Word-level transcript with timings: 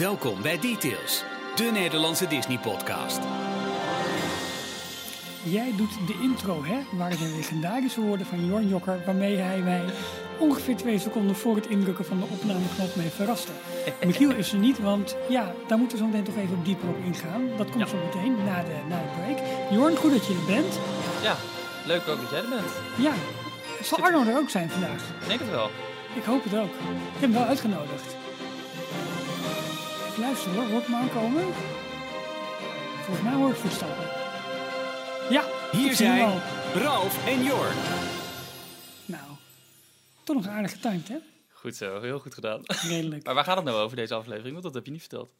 Welkom 0.00 0.42
bij 0.42 0.58
Details, 0.58 1.22
de 1.54 1.70
Nederlandse 1.72 2.26
Disney-podcast. 2.26 3.18
Jij 5.42 5.72
doet 5.76 6.06
de 6.06 6.18
intro, 6.22 6.64
hè? 6.64 6.78
Waar 6.92 7.10
de 7.10 7.32
legendarische 7.36 8.00
woorden 8.00 8.26
van 8.26 8.46
Jorn 8.46 8.68
Jokker, 8.68 9.02
waarmee 9.06 9.36
hij 9.36 9.60
mij 9.60 9.84
ongeveer 10.38 10.76
twee 10.76 10.98
seconden 10.98 11.36
voor 11.36 11.56
het 11.56 11.66
indrukken 11.66 12.04
van 12.04 12.18
de 12.18 12.24
opnameknop 12.30 12.96
mee 12.96 13.08
verraste. 13.08 13.52
Michiel 14.06 14.30
is 14.30 14.52
er 14.52 14.58
niet, 14.58 14.78
want 14.78 15.16
ja, 15.28 15.54
daar 15.66 15.78
moeten 15.78 15.98
we 15.98 16.04
zo 16.04 16.10
meteen 16.10 16.34
toch 16.34 16.42
even 16.42 16.56
op 16.56 16.64
dieper 16.64 16.88
op 16.88 16.98
ingaan. 17.04 17.48
Dat 17.56 17.70
komt 17.70 17.78
Ja. 17.84 17.86
zo 17.86 17.96
meteen 18.04 18.44
na 18.44 18.62
de, 18.62 18.76
na 18.88 18.96
de 18.96 19.08
break. 19.22 19.38
Jorn, 19.70 19.96
goed 19.96 20.10
dat 20.12 20.26
je 20.26 20.32
er 20.32 20.54
bent. 20.54 20.78
Ja, 21.22 21.36
leuk 21.86 22.08
ook 22.08 22.20
dat 22.20 22.30
jij 22.30 22.38
er 22.42 22.48
bent. 22.48 22.70
Ja, 22.96 23.12
zal 23.82 23.98
Arno 23.98 24.22
er 24.24 24.36
ook 24.38 24.50
zijn 24.50 24.70
vandaag? 24.70 25.02
Ik 25.20 25.26
denk 25.28 25.40
het 25.40 25.50
wel. 25.50 25.70
Ik 26.14 26.24
hoop 26.24 26.44
het 26.44 26.54
ook. 26.54 26.74
Ik 26.74 27.12
heb 27.12 27.20
hem 27.20 27.32
wel 27.32 27.44
uitgenodigd. 27.44 28.16
Even 30.20 30.32
luisteren 30.32 30.56
hoor, 30.58 30.70
hoor 30.70 30.80
ik 30.80 30.86
hem 30.86 30.94
aankomen? 30.94 31.42
Volgens 33.04 33.24
mij 33.24 33.34
hoor 33.34 33.50
ik 33.50 33.56
voetstappen. 33.56 34.04
Ja, 35.30 35.44
Hier 35.72 35.90
ik 35.90 35.96
zie 35.96 36.06
hem 36.06 36.16
zijn 36.16 36.30
al. 36.30 36.82
Ralf 36.82 37.26
en 37.26 37.44
Jorn. 37.44 37.76
Nou, 39.06 39.30
toch 40.24 40.36
nog 40.36 40.46
aardig 40.46 40.70
getimed 40.70 41.08
hè? 41.08 41.16
Goed 41.52 41.76
zo, 41.76 42.00
heel 42.00 42.18
goed 42.18 42.34
gedaan. 42.34 42.60
Redelijk. 42.64 43.24
Maar 43.26 43.34
waar 43.34 43.44
gaat 43.44 43.56
het 43.56 43.64
nou 43.64 43.78
over 43.78 43.96
deze 43.96 44.14
aflevering? 44.14 44.52
Want 44.52 44.64
dat 44.64 44.74
heb 44.74 44.84
je 44.84 44.90
niet 44.90 45.00
verteld. 45.00 45.32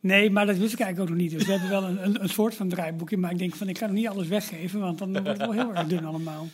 Nee, 0.00 0.30
maar 0.30 0.46
dat 0.46 0.56
wist 0.56 0.72
ik 0.72 0.80
eigenlijk 0.80 1.10
ook 1.10 1.16
nog 1.16 1.26
niet. 1.26 1.38
Dus 1.38 1.46
we 1.46 1.52
hebben 1.52 1.70
wel 1.70 1.84
een, 1.84 2.04
een, 2.04 2.22
een 2.22 2.28
soort 2.28 2.54
van 2.54 2.68
draaiboekje. 2.68 3.16
Maar 3.16 3.30
ik 3.30 3.38
denk 3.38 3.54
van, 3.54 3.68
ik 3.68 3.78
ga 3.78 3.86
nog 3.86 3.94
niet 3.94 4.08
alles 4.08 4.28
weggeven. 4.28 4.80
Want 4.80 4.98
dan 4.98 5.12
wordt 5.12 5.28
het 5.28 5.38
wel 5.38 5.52
heel 5.52 5.74
erg 5.74 5.86
dun 5.86 6.04
allemaal. 6.04 6.48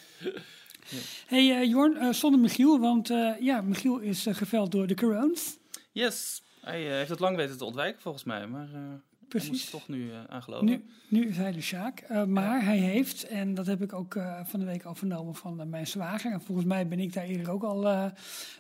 hey, 1.27 1.61
eh, 1.61 1.69
Jorn, 1.69 1.97
eh, 1.97 2.13
zonder 2.13 2.41
Michiel. 2.41 2.79
Want 2.81 3.11
eh, 3.11 3.31
ja, 3.41 3.61
Michiel 3.61 3.99
is 3.99 4.27
geveld 4.31 4.73
door 4.73 4.87
de 4.87 4.95
corones. 4.95 5.57
Yes, 5.93 6.43
hij 6.61 6.87
eh, 6.87 6.93
heeft 6.93 7.11
het 7.11 7.21
lang 7.21 7.37
weten 7.37 7.57
te 7.59 7.65
ontwijken 7.65 8.01
volgens 8.01 8.25
mij. 8.25 8.47
Maar 8.47 8.69
eh 8.75 8.81
Precies. 9.29 9.71
toch 9.71 9.89
nu 9.89 10.11
eh 10.11 10.25
aangelopen. 10.29 10.67
Nu, 10.67 10.85
nu 11.09 11.27
is 11.29 11.37
hij 11.37 11.53
de 11.53 11.61
Sjaak. 11.61 12.27
Maar 12.27 12.65
hij 12.65 12.79
heeft, 12.79 13.27
en 13.27 13.55
dat 13.55 13.67
heb 13.67 13.83
ik 13.83 13.93
ook 13.93 14.15
eh, 14.15 14.41
van 14.45 14.61
de 14.61 14.67
week 14.67 14.85
al 14.85 14.95
vernomen 14.95 15.35
van 15.35 15.69
mijn 15.71 15.87
zwager. 15.87 16.33
En 16.33 16.41
volgens 16.43 16.67
mij 16.67 16.89
ben 16.89 17.01
ik 17.01 17.13
daar 17.13 17.25
eerder 17.25 17.51
ook 17.51 17.63
al 17.63 18.11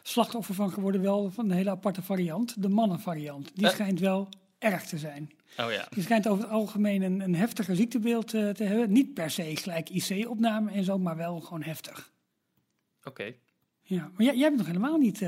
slachtoffer 0.02 0.54
van 0.54 0.72
geworden. 0.72 1.00
Wel 1.00 1.30
van 1.30 1.44
een 1.44 1.56
hele 1.56 1.70
aparte 1.70 2.02
variant. 2.02 2.62
De 2.62 2.68
mannenvariant. 2.68 3.50
Die 3.54 3.68
schijnt 3.68 4.00
wel 4.00 4.28
erg 4.58 4.84
te 4.86 4.98
zijn. 4.98 5.30
Oh 5.58 5.72
ja, 5.72 5.86
Die 5.90 6.02
schijnt 6.02 6.28
over 6.28 6.42
het 6.44 6.52
algemeen 6.52 7.02
een, 7.02 7.20
een 7.20 7.34
heftiger 7.34 7.76
ziektebeeld 7.76 8.28
te 8.28 8.54
hebben. 8.56 8.92
Niet 8.92 9.14
per 9.14 9.30
se 9.30 9.56
gelijk 9.56 9.88
IC-opname 9.88 10.70
en 10.70 10.84
zo, 10.84 10.98
maar 10.98 11.16
wel 11.16 11.40
gewoon 11.40 11.62
heftig. 11.62 12.12
oké. 13.04 13.34
Ja, 13.82 14.10
maar 14.14 14.26
jij, 14.26 14.36
jij 14.36 14.46
bent 14.46 14.56
nog 14.56 14.66
helemaal 14.66 14.98
niet. 14.98 15.22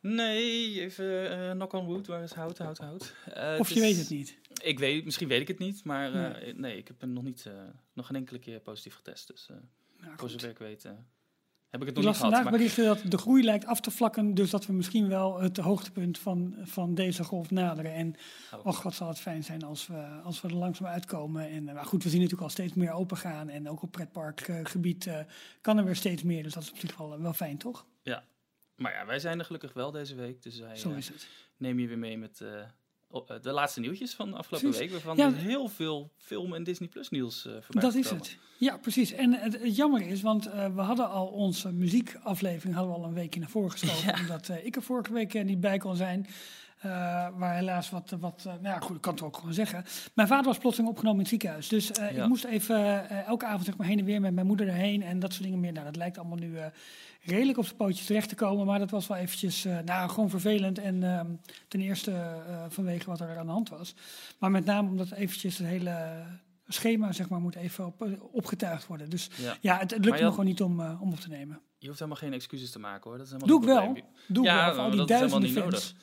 Nee, 0.00 0.80
even 0.80 1.30
eh, 1.40 1.50
knock 1.50 1.72
on 1.72 1.84
wood. 1.86 2.06
Waar 2.06 2.22
is 2.22 2.32
hout, 2.32 2.58
hout, 2.58 2.78
hout? 2.78 3.14
Eh, 3.34 3.56
of 3.58 3.68
je 3.68 3.74
is- 3.74 3.80
weet 3.80 3.96
het 3.98 4.10
niet. 4.10 4.38
Ik 4.62 4.78
weet, 4.78 5.04
misschien 5.04 5.28
weet 5.28 5.40
ik 5.40 5.48
het 5.48 5.58
niet, 5.58 5.84
maar 5.84 6.12
eh, 6.14 6.42
Nee. 6.42 6.54
nee, 6.54 6.76
ik 6.76 6.88
heb 6.88 7.00
hem 7.00 7.12
nog 7.12 7.22
niet, 7.24 7.46
nog 7.92 8.06
geen 8.06 8.16
enkele 8.16 8.38
keer 8.38 8.60
positief 8.60 8.94
getest. 8.94 9.26
Dus 9.26 9.48
Nou, 10.00 10.12
voor 10.16 10.30
zover 10.30 10.48
ik 10.48 10.58
weet 10.58 10.82
heb 10.82 11.80
ik 11.80 11.86
het 11.86 11.96
nog 11.96 12.04
niet 12.04 12.16
vandaag 12.16 12.38
gehad. 12.38 12.42
Maar 12.42 12.52
berichten 12.52 12.84
dat 12.84 13.02
de 13.10 13.18
groei 13.18 13.44
lijkt 13.44 13.64
af 13.66 13.80
te 13.80 13.90
vlakken. 13.90 14.34
Dus 14.34 14.50
dat 14.50 14.66
we 14.66 14.72
misschien 14.72 15.08
wel 15.08 15.40
het 15.40 15.56
hoogtepunt 15.56 16.18
van, 16.18 16.54
van 16.62 16.94
deze 16.94 17.24
golf 17.24 17.50
naderen. 17.50 17.94
En 17.94 18.14
Oh. 18.54 18.66
och, 18.66 18.82
wat 18.82 18.94
zal 18.94 19.08
het 19.08 19.18
fijn 19.18 19.44
zijn 19.44 19.62
als 19.62 19.86
we, 19.86 19.94
als 20.24 20.40
we 20.40 20.48
er 20.48 20.54
langzaam 20.54 20.86
uitkomen. 20.86 21.48
En 21.48 21.64
maar 21.64 21.84
goed, 21.84 22.02
we 22.02 22.08
zien 22.08 22.18
natuurlijk 22.20 22.44
al 22.46 22.50
steeds 22.52 22.74
meer 22.74 22.92
open 22.92 23.16
gaan. 23.16 23.48
En 23.48 23.68
ook 23.68 23.82
op 23.82 23.90
pretparkgebied 23.92 25.10
kan 25.60 25.78
er 25.78 25.84
weer 25.84 25.96
steeds 25.96 26.22
meer. 26.22 26.42
Dus 26.42 26.52
dat 26.54 26.62
is 26.62 26.70
op 26.70 26.78
zich 26.78 26.96
wel, 26.96 27.20
wel 27.20 27.32
fijn, 27.32 27.58
toch? 27.58 27.86
Maar 28.80 28.92
ja, 28.92 29.06
wij 29.06 29.18
zijn 29.18 29.38
er 29.38 29.44
gelukkig 29.44 29.72
wel 29.72 29.90
deze 29.90 30.14
week. 30.14 30.42
Dus 30.42 30.58
wij 30.58 30.76
Zo 30.76 30.90
eh, 30.90 30.96
is 30.96 31.08
het. 31.08 31.28
neem 31.56 31.78
je 31.78 31.86
weer 31.86 31.98
mee 31.98 32.18
met 32.18 32.40
eh, 32.40 32.60
eh, 32.60 33.42
de 33.42 33.50
laatste 33.52 33.80
nieuwtjes 33.80 34.14
van 34.14 34.30
de 34.30 34.36
afgelopen 34.36 34.68
Precies. 34.70 34.90
week. 34.90 35.02
Waarvan 35.02 35.16
Ja. 35.30 35.36
er 35.36 35.42
heel 35.42 35.68
veel 35.68 36.12
film- 36.16 36.54
en 36.54 36.62
Disney 36.64 36.88
Plus 36.88 37.08
nieuws 37.08 37.46
eh 37.46 37.52
voorbij 37.52 37.82
Dat 37.82 37.94
is 37.94 38.10
het. 38.10 38.36
Ja, 38.58 38.76
precies. 38.76 39.12
En 39.12 39.32
het, 39.32 39.60
het 39.60 39.76
jammer 39.76 40.06
is, 40.06 40.22
want 40.22 40.44
we 40.52 40.80
hadden 40.80 41.08
al 41.10 41.26
onze 41.26 41.72
muziekaflevering 41.72 42.74
hadden 42.74 42.94
we 42.94 43.00
al 43.00 43.06
een 43.08 43.14
weekje 43.14 43.40
naar 43.40 43.48
voren 43.48 43.70
geschoven. 43.70 44.14
Omdat 44.20 44.48
ik 44.62 44.76
er 44.76 44.82
vorige 44.82 45.12
week 45.12 45.44
niet 45.44 45.60
bij 45.60 45.78
kon 45.78 45.96
zijn. 45.96 46.26
Eh, 46.80 46.90
waar 47.34 47.54
helaas 47.54 47.90
wat, 47.90 48.16
wat 48.20 48.38
eh, 48.46 48.52
nou 48.52 48.62
ja, 48.62 48.78
goed, 48.78 48.96
ik 48.96 49.02
kan 49.02 49.14
het 49.14 49.22
ook 49.22 49.36
gewoon 49.36 49.54
zeggen. 49.54 49.84
Mijn 50.14 50.28
vader 50.28 50.44
was 50.46 50.58
plotseling 50.58 50.90
opgenomen 50.90 51.18
in 51.18 51.24
het 51.24 51.30
ziekenhuis. 51.30 51.68
Dus 51.68 51.92
eh, 51.92 52.10
Ja. 52.16 52.22
ik 52.22 52.28
moest 52.28 52.44
even 52.44 53.08
elke 53.26 53.46
avond 53.46 53.64
zeg 53.64 53.76
maar, 53.76 53.86
heen 53.86 53.98
en 53.98 54.04
weer 54.04 54.20
met 54.20 54.34
mijn 54.34 54.46
moeder 54.46 54.68
erheen 54.68 55.02
en 55.02 55.18
dat 55.18 55.32
soort 55.32 55.44
dingen 55.44 55.60
meer. 55.60 55.72
Nou, 55.72 55.84
dat 55.84 55.96
lijkt 55.96 56.18
allemaal 56.18 56.36
nu 56.38 56.58
redelijk 57.20 57.58
op 57.58 57.64
zijn 57.64 57.76
pootjes 57.76 58.06
terecht 58.06 58.28
te 58.28 58.34
komen. 58.34 58.66
Maar 58.66 58.78
dat 58.78 58.90
was 58.90 59.06
wel 59.06 59.16
eventjes, 59.16 59.66
nou, 59.84 60.10
gewoon 60.10 60.30
vervelend. 60.30 60.78
En 60.78 61.02
ehm, 61.02 61.26
ten 61.68 61.80
eerste 61.80 62.42
vanwege 62.68 63.06
wat 63.06 63.20
er 63.20 63.38
aan 63.38 63.46
de 63.46 63.52
hand 63.52 63.68
was. 63.68 63.94
Maar 64.38 64.50
met 64.50 64.64
name 64.64 64.88
omdat 64.88 65.10
eventjes 65.10 65.58
het 65.58 65.66
hele 65.66 66.24
schema 66.66 67.12
zeg 67.12 67.28
maar, 67.28 67.40
moet 67.40 67.54
even 67.56 67.86
op, 67.86 68.06
opgetuigd 68.32 68.86
worden. 68.86 69.10
Dus 69.10 69.30
Ja. 69.36 69.56
ja, 69.60 69.78
het, 69.78 69.90
lukt 69.90 70.20
me 70.20 70.30
gewoon 70.30 70.44
niet 70.44 70.62
om, 70.62 70.80
om 70.80 71.12
op 71.12 71.20
te 71.20 71.28
nemen. 71.28 71.60
Je 71.78 71.86
hoeft 71.86 71.98
helemaal 71.98 72.20
geen 72.20 72.32
excuses 72.32 72.70
te 72.70 72.78
maken 72.78 73.10
hoor. 73.10 73.18
Dat 73.18 73.26
is 73.26 73.32
Doe 73.32 73.60
helemaal 73.60 73.82
ik 73.82 73.94
geen 73.94 73.94
wel. 73.94 74.12
Doe 74.26 74.44
ik 74.44 74.50
Ja, 74.50 74.56
wel. 74.56 74.64
Voor 74.74 74.82
al 74.82 74.88
maar 74.88 74.96
die 74.96 75.06
dat 75.06 75.10
is 75.10 75.16
helemaal 75.16 75.40
duizenden 75.40 75.72
fans. 75.72 75.94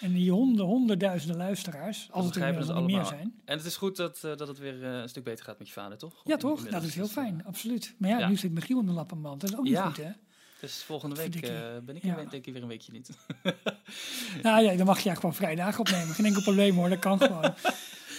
En 0.00 0.12
die 0.12 0.30
honden, 0.30 0.64
honderdduizenden 0.64 1.36
luisteraars. 1.36 2.08
Als 2.10 2.26
het 2.26 2.36
er 2.36 2.56
het 2.56 2.84
meer 2.84 3.04
zijn. 3.04 3.34
En 3.44 3.56
het 3.56 3.66
is 3.66 3.76
goed 3.76 3.96
dat, 3.96 4.24
eh, 4.24 4.36
dat 4.36 4.48
het 4.48 4.58
weer 4.58 4.84
eh, 4.84 5.00
een 5.00 5.08
stuk 5.08 5.24
beter 5.24 5.44
gaat 5.44 5.58
met 5.58 5.66
je 5.66 5.72
vader, 5.72 5.98
toch? 5.98 6.20
Ja, 6.24 6.36
toch? 6.36 6.56
inmiddels. 6.56 6.80
Dat 6.82 6.90
is 6.90 6.94
heel 6.94 7.04
eh, 7.04 7.10
fijn. 7.10 7.44
Absoluut. 7.44 7.94
Maar 7.98 8.10
ja, 8.10 8.18
ja. 8.18 8.28
nu 8.28 8.36
zit 8.36 8.52
Michiel 8.52 8.80
in 8.80 8.86
de 8.86 8.92
lappenmand. 8.92 9.40
Dat 9.40 9.50
is 9.50 9.56
ook 9.56 9.64
niet 9.64 9.72
Ja. 9.72 9.86
goed, 9.86 9.96
hè? 9.96 10.10
Dus 10.60 10.82
volgende 10.82 11.16
week 11.16 11.30
ben 11.84 11.96
ik 11.96 12.02
Ja. 12.02 12.14
denk 12.14 12.46
ik 12.46 12.52
weer 12.52 12.62
een 12.62 12.68
weekje 12.68 12.92
niet. 12.92 13.10
Nou 14.42 14.62
ja, 14.62 14.74
dan 14.76 14.86
mag 14.86 14.98
je 14.98 15.08
eigenlijk 15.08 15.18
gewoon 15.20 15.34
vrije 15.34 15.56
dagen 15.56 15.80
opnemen. 15.80 16.14
Geen 16.14 16.26
enkel 16.26 16.42
probleem 16.42 16.74
hoor, 16.76 16.88
dat 16.88 16.98
kan 16.98 17.20
gewoon. 17.20 17.54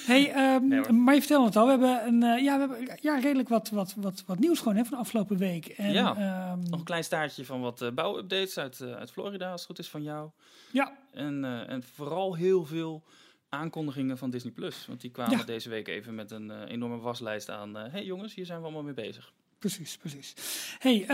Hey, 0.09 0.31
ehm, 0.31 0.67
Nee, 0.67 0.91
maar 0.91 1.13
je 1.13 1.19
vertelde 1.19 1.45
het 1.45 1.55
al, 1.55 1.65
we 1.65 1.69
hebben, 1.71 2.07
een, 2.07 2.23
eh, 2.23 2.43
ja, 2.43 2.53
we 2.53 2.73
hebben 2.75 2.97
ja, 3.01 3.19
redelijk 3.19 3.49
wat, 3.49 3.69
wat, 3.69 3.93
wat, 3.97 4.23
wat 4.25 4.39
nieuws 4.39 4.59
gewoon 4.59 4.75
hè, 4.75 4.81
van 4.83 4.91
de 4.91 4.97
afgelopen 4.97 5.37
week. 5.37 5.67
En, 5.67 5.91
Ja. 5.91 6.15
ehm, 6.15 6.59
Nog 6.69 6.79
een 6.79 6.85
klein 6.85 7.03
staartje 7.03 7.45
van 7.45 7.61
wat 7.61 7.81
eh, 7.81 7.91
bouwupdates 7.91 8.57
uit, 8.57 8.79
eh, 8.81 8.93
uit 8.93 9.11
Florida, 9.11 9.51
als 9.51 9.59
het 9.61 9.69
goed 9.69 9.79
is 9.79 9.89
van 9.89 10.03
jou. 10.03 10.29
ja, 10.71 10.97
En, 11.13 11.43
en 11.67 11.83
vooral 11.83 12.35
heel 12.35 12.65
veel 12.65 13.03
aankondigingen 13.49 14.17
van 14.17 14.29
Disney 14.29 14.51
Plus. 14.53 14.85
Want 14.87 15.01
die 15.01 15.11
kwamen 15.11 15.37
Ja. 15.37 15.43
deze 15.43 15.69
week 15.69 15.87
even 15.87 16.15
met 16.15 16.31
een 16.31 16.63
enorme 16.63 16.97
waslijst 16.97 17.49
aan. 17.49 17.75
Hé 17.75 17.89
hey 17.89 18.03
jongens, 18.05 18.33
hier 18.35 18.45
zijn 18.45 18.57
we 18.59 18.63
allemaal 18.63 18.83
mee 18.83 18.93
bezig. 18.93 19.31
Precies, 19.59 19.97
precies. 19.97 20.33
Hey, 20.77 21.01
eh, 21.01 21.07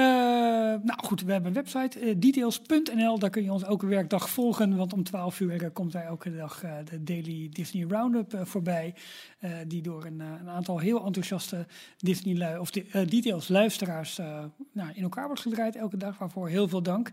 nou 0.83 0.99
goed, 1.03 1.21
we 1.21 1.31
hebben 1.31 1.49
een 1.49 1.63
website, 1.63 1.99
eh, 1.99 2.15
details.nl. 2.17 3.19
Daar 3.19 3.29
kun 3.29 3.43
je 3.43 3.51
ons 3.51 3.63
elke 3.63 3.85
werkdag 3.85 4.29
volgen, 4.29 4.75
want 4.75 4.93
om 4.93 5.03
12 5.03 5.39
uur 5.39 5.63
eh, 5.63 5.69
komt 5.73 5.91
daar 5.91 6.05
elke 6.05 6.35
dag 6.35 6.63
de 6.89 7.03
Daily 7.03 7.49
Disney 7.51 7.85
Roundup 7.87 8.39
voorbij. 8.43 8.93
die 9.67 9.81
door 9.81 10.05
een, 10.05 10.19
een 10.19 10.49
aantal 10.49 10.79
heel 10.79 11.05
enthousiaste 11.05 11.65
Disney 11.97 12.57
of 12.57 12.71
de, 12.71 13.05
Details 13.05 13.47
luisteraars 13.47 14.17
nou, 14.71 14.91
in 14.93 15.03
elkaar 15.03 15.25
wordt 15.25 15.41
gedraaid 15.41 15.75
elke 15.75 15.97
dag. 15.97 16.17
Waarvoor 16.17 16.49
heel 16.49 16.67
veel 16.67 16.81
dank. 16.81 17.09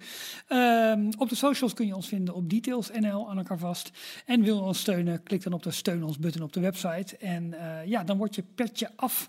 Ehm, 0.49 1.11
op 1.19 1.29
de 1.29 1.35
socials 1.35 1.75
kun 1.75 1.87
je 1.87 1.95
ons 1.95 2.09
vinden 2.09 2.35
op 2.35 2.51
details.nl 2.51 3.31
aan 3.31 3.39
elkaar 3.39 3.59
vast. 3.59 3.91
En 4.27 4.43
wil 4.43 4.57
je 4.57 4.63
ons 4.63 4.81
steunen, 4.81 5.23
klik 5.23 5.43
dan 5.43 5.53
op 5.53 5.63
de 5.63 5.71
steun 5.71 6.05
ons 6.05 6.19
button 6.19 6.43
op 6.43 6.53
de 6.53 6.61
website. 6.61 7.17
En 7.17 7.55
ja, 7.87 8.05
dan 8.05 8.17
wordt 8.19 8.35
je 8.35 8.45
petje 8.55 8.91
af 8.97 9.29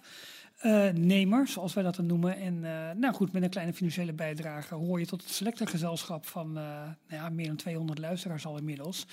eh, 0.63 0.89
nemer, 0.93 1.47
zoals 1.47 1.73
wij 1.73 1.83
dat 1.83 1.95
dan 1.95 2.05
noemen. 2.05 2.35
En 2.37 2.65
eh, 2.65 2.95
nou 2.95 3.13
goed, 3.13 3.31
met 3.31 3.43
een 3.43 3.49
kleine 3.49 3.73
financiële 3.73 4.13
bijdrage 4.13 4.75
hoor 4.75 4.99
je 4.99 5.05
tot 5.05 5.21
het 5.23 5.31
selecte 5.31 5.65
gezelschap 5.67 6.25
van 6.25 6.47
eh, 6.47 6.63
nou 6.63 7.21
ja, 7.23 7.29
meer 7.29 7.47
dan 7.47 7.55
200 7.55 7.99
luisteraars 7.99 8.45
al 8.45 8.57
inmiddels. 8.57 9.05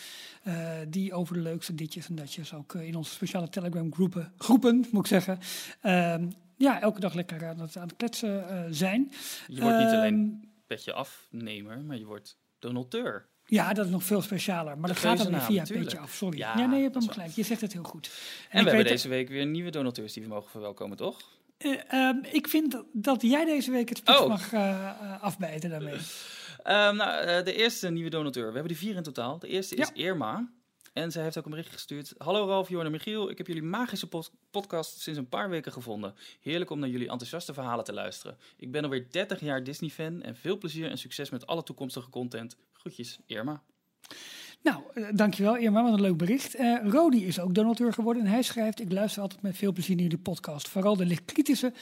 die 0.88 1.12
over 1.12 1.34
de 1.34 1.40
leukste 1.40 1.74
ditjes 1.74 2.08
en 2.08 2.14
datjes 2.14 2.54
ook 2.54 2.74
in 2.74 2.96
onze 2.96 3.12
speciale 3.12 3.48
Telegram 3.48 3.94
groepen, 3.94 4.32
groepen, 4.38 4.86
moet 4.90 5.00
ik 5.02 5.06
zeggen. 5.22 5.38
ehm, 5.80 6.28
ja, 6.56 6.80
elke 6.80 7.00
dag 7.00 7.14
lekker 7.14 7.46
aan 7.46 7.60
het, 7.60 7.76
aan 7.76 7.86
het 7.88 7.96
kletsen 7.96 8.44
zijn. 8.74 9.12
Je 9.48 9.60
wordt 9.60 9.78
niet 9.78 9.86
alleen 9.92 10.38
Ehm, 10.42 10.48
petje 10.66 10.92
afnemer, 10.92 11.80
maar 11.80 11.96
je 11.96 12.04
wordt 12.06 12.38
donateur. 12.58 13.28
Ja, 13.46 13.72
dat 13.72 13.84
is 13.84 13.90
nog 13.90 14.02
veel 14.02 14.22
specialer. 14.22 14.78
Maar 14.78 14.88
De 14.88 14.94
dat 14.94 14.96
gaat 15.02 15.16
dan 15.16 15.26
geuzennaam, 15.26 15.46
via 15.46 15.64
tuurlijk. 15.64 15.88
Petje 15.88 16.02
af. 16.02 16.12
Sorry. 16.12 16.38
Ja, 16.38 16.58
Ja, 16.58 16.66
nee, 16.66 16.76
je 16.76 16.82
hebt 16.82 16.94
hem 16.94 17.08
gelijk. 17.08 17.30
Je 17.30 17.42
zegt 17.42 17.60
het 17.60 17.72
heel 17.72 17.82
goed. 17.82 18.06
En, 18.06 18.12
we 18.50 18.56
hebben 18.56 18.74
weet- 18.74 18.88
deze 18.88 19.08
week 19.08 19.28
weer 19.28 19.46
nieuwe 19.46 19.70
donateurs 19.70 20.12
die 20.12 20.22
we 20.22 20.28
mogen 20.28 20.50
verwelkomen, 20.50 20.96
toch? 20.96 21.38
Eh, 21.60 21.80
ehm, 21.92 22.16
ik 22.30 22.48
vind 22.48 22.82
dat, 22.92 23.22
jij 23.22 23.44
deze 23.44 23.70
week 23.70 23.88
het 23.88 23.98
spits 23.98 24.18
Oh. 24.20 24.28
mag 24.28 24.52
eh, 24.52 25.22
afbijten 25.22 25.70
daarmee. 25.70 25.96
Ehm, 26.62 26.96
nou, 26.96 27.42
de 27.42 27.54
eerste 27.54 27.90
nieuwe 27.90 28.10
donateur. 28.10 28.46
We 28.46 28.52
hebben 28.52 28.72
er 28.72 28.78
vier 28.78 28.96
in 28.96 29.02
totaal. 29.02 29.38
De 29.38 29.48
eerste 29.48 29.74
is 29.74 29.88
Ja. 29.94 29.94
Irma. 30.04 30.52
En 30.92 31.10
zij 31.12 31.22
heeft 31.22 31.38
ook 31.38 31.44
een 31.44 31.50
bericht 31.50 31.72
gestuurd. 31.72 32.14
Hallo 32.18 32.46
Ralf, 32.46 32.68
Jorn 32.68 32.84
en 32.86 32.90
Michiel. 32.92 33.30
Ik 33.30 33.38
heb 33.38 33.46
jullie 33.46 33.62
magische 33.62 34.06
pod- 34.08 34.32
podcast 34.50 35.00
sinds 35.00 35.18
een 35.18 35.28
paar 35.28 35.48
weken 35.50 35.72
gevonden. 35.72 36.14
Heerlijk 36.40 36.70
om 36.70 36.78
naar 36.78 36.88
jullie 36.88 37.08
enthousiaste 37.08 37.54
verhalen 37.54 37.84
te 37.84 37.92
luisteren. 37.92 38.38
Ik 38.56 38.70
ben 38.70 38.84
alweer 38.84 39.06
30 39.10 39.40
jaar 39.40 39.64
Disney-fan 39.64 40.22
en 40.22 40.36
veel 40.36 40.58
plezier 40.58 40.90
en 40.90 40.98
succes 40.98 41.30
met 41.30 41.46
alle 41.46 41.62
toekomstige 41.62 42.10
content. 42.10 42.56
Groetjes, 42.72 43.18
Irma. 43.26 43.62
Nou, 44.62 44.82
eh, 44.94 45.04
dankjewel 45.12 45.56
Irma, 45.56 45.82
wat 45.82 45.92
een 45.92 46.00
leuk 46.00 46.16
bericht. 46.16 46.54
Eh 46.54 46.76
Rodi 46.84 47.26
is 47.26 47.40
ook 47.40 47.54
donateur 47.54 47.92
geworden 47.92 48.24
en 48.24 48.30
hij 48.30 48.42
schrijft... 48.42 48.80
Ik 48.80 48.92
luister 48.92 49.22
altijd 49.22 49.42
met 49.42 49.56
veel 49.56 49.72
plezier 49.72 49.94
naar 49.94 50.04
jullie 50.04 50.18
podcast. 50.18 50.68
Vooral 50.68 50.96
de 50.96 51.06
licht 51.06 51.24
kritische 51.24 51.72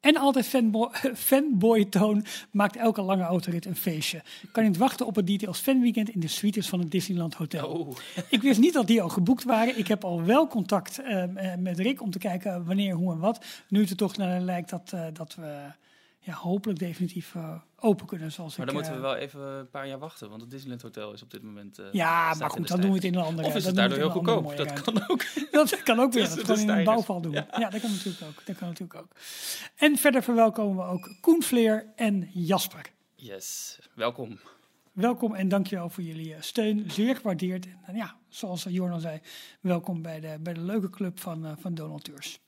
En 0.00 0.16
altijd 0.16 0.46
fanboy, 0.46 0.88
fanboy 1.28 1.84
Toon 1.84 2.24
maakt 2.50 2.76
elke 2.76 3.02
lange 3.02 3.22
autorit 3.22 3.66
een 3.66 3.76
feestje. 3.76 4.22
Kan 4.52 4.64
niet 4.64 4.76
wachten 4.76 5.06
op 5.06 5.16
het 5.16 5.26
Details 5.26 5.58
Fanweekend 5.58 6.08
in 6.08 6.20
de 6.20 6.28
suites 6.28 6.68
van 6.68 6.78
het 6.78 6.90
Disneyland 6.90 7.34
Hotel. 7.34 7.68
Oh, 7.68 7.96
Ik 8.28 8.42
wist 8.42 8.60
niet 8.60 8.72
dat 8.72 8.86
die 8.86 9.02
al 9.02 9.08
geboekt 9.08 9.44
waren. 9.44 9.78
Ik 9.78 9.86
heb 9.86 10.04
al 10.04 10.24
wel 10.24 10.46
contact 10.46 10.98
eh, 10.98 11.24
met 11.58 11.78
Rick 11.78 12.02
om 12.02 12.10
te 12.10 12.18
kijken 12.18 12.64
wanneer, 12.64 12.94
hoe 12.94 13.12
en 13.12 13.18
wat. 13.18 13.44
Nu 13.68 13.80
het 13.80 13.90
er 13.90 13.96
toch 13.96 14.16
naar 14.16 14.40
lijkt 14.40 14.70
dat, 14.70 14.94
dat 15.12 15.34
we 15.34 15.72
ja, 16.18 16.32
hopelijk 16.32 16.78
definitief 16.78 17.34
open 17.80 18.06
kunnen. 18.06 18.32
Zoals 18.32 18.56
maar 18.56 18.66
ik, 18.66 18.72
dan 18.72 18.82
moeten 18.82 19.00
we 19.02 19.06
eh, 19.08 19.12
wel 19.14 19.22
even 19.22 19.40
een 19.40 19.70
paar 19.70 19.86
jaar 19.88 19.98
wachten, 19.98 20.28
want 20.28 20.40
het 20.40 20.50
Disneyland 20.50 20.82
Hotel 20.82 21.12
is 21.12 21.22
op 21.22 21.30
dit 21.30 21.42
moment. 21.42 21.78
eh, 21.78 21.86
Ja, 21.92 22.34
maar 22.34 22.50
goed, 22.50 22.68
dan 22.68 22.80
doen 22.80 22.88
we 22.90 22.96
het 22.96 23.04
in 23.04 23.14
een 23.14 23.22
andere 23.24 23.48
Of 23.48 23.54
is 23.54 23.64
het 23.64 23.74
daardoor 23.74 23.98
heel 23.98 24.10
goedkoop? 24.10 24.56
Dat 24.56 24.82
kan 24.82 25.08
ook. 25.08 25.24
Dat 25.50 25.82
kan 25.82 26.00
ook 26.00 26.12
weer. 26.12 26.28
Dat 26.28 26.38
gewoon 26.40 26.58
in 26.58 26.68
een 26.68 26.84
bouwval 26.84 27.20
doen. 27.20 27.32
Ja. 27.32 27.46
Ja. 27.58 27.70
dat 27.70 27.80
kan 27.80 27.90
natuurlijk 27.90 28.24
ook. 28.26 28.46
Dat 28.46 28.56
kan 28.56 28.68
natuurlijk 28.68 29.00
ook. 29.00 29.10
En 29.76 29.96
verder 29.96 30.22
verwelkomen 30.22 30.84
we 30.86 30.92
ook 30.92 31.10
Koen 31.20 31.42
Vleer 31.42 31.92
en 31.96 32.30
Jasper. 32.32 32.92
Yes, 33.14 33.78
welkom. 33.94 34.38
Welkom 34.92 35.34
en 35.34 35.48
dankjewel 35.48 35.88
voor 35.90 36.02
jullie 36.02 36.34
eh, 36.34 36.40
steun. 36.42 36.90
Zeer 36.90 37.16
gewaardeerd. 37.16 37.66
En 37.86 37.94
ja, 37.96 38.16
zoals 38.28 38.66
Jorn 38.68 39.00
zei, 39.00 39.20
welkom 39.60 40.02
bij 40.02 40.20
de, 40.20 40.36
bij 40.40 40.52
de 40.54 40.60
leuke 40.60 40.90
club 40.90 41.20
van, 41.20 41.46
eh, 41.46 41.52
van 41.58 41.74
donateurs. 41.74 42.40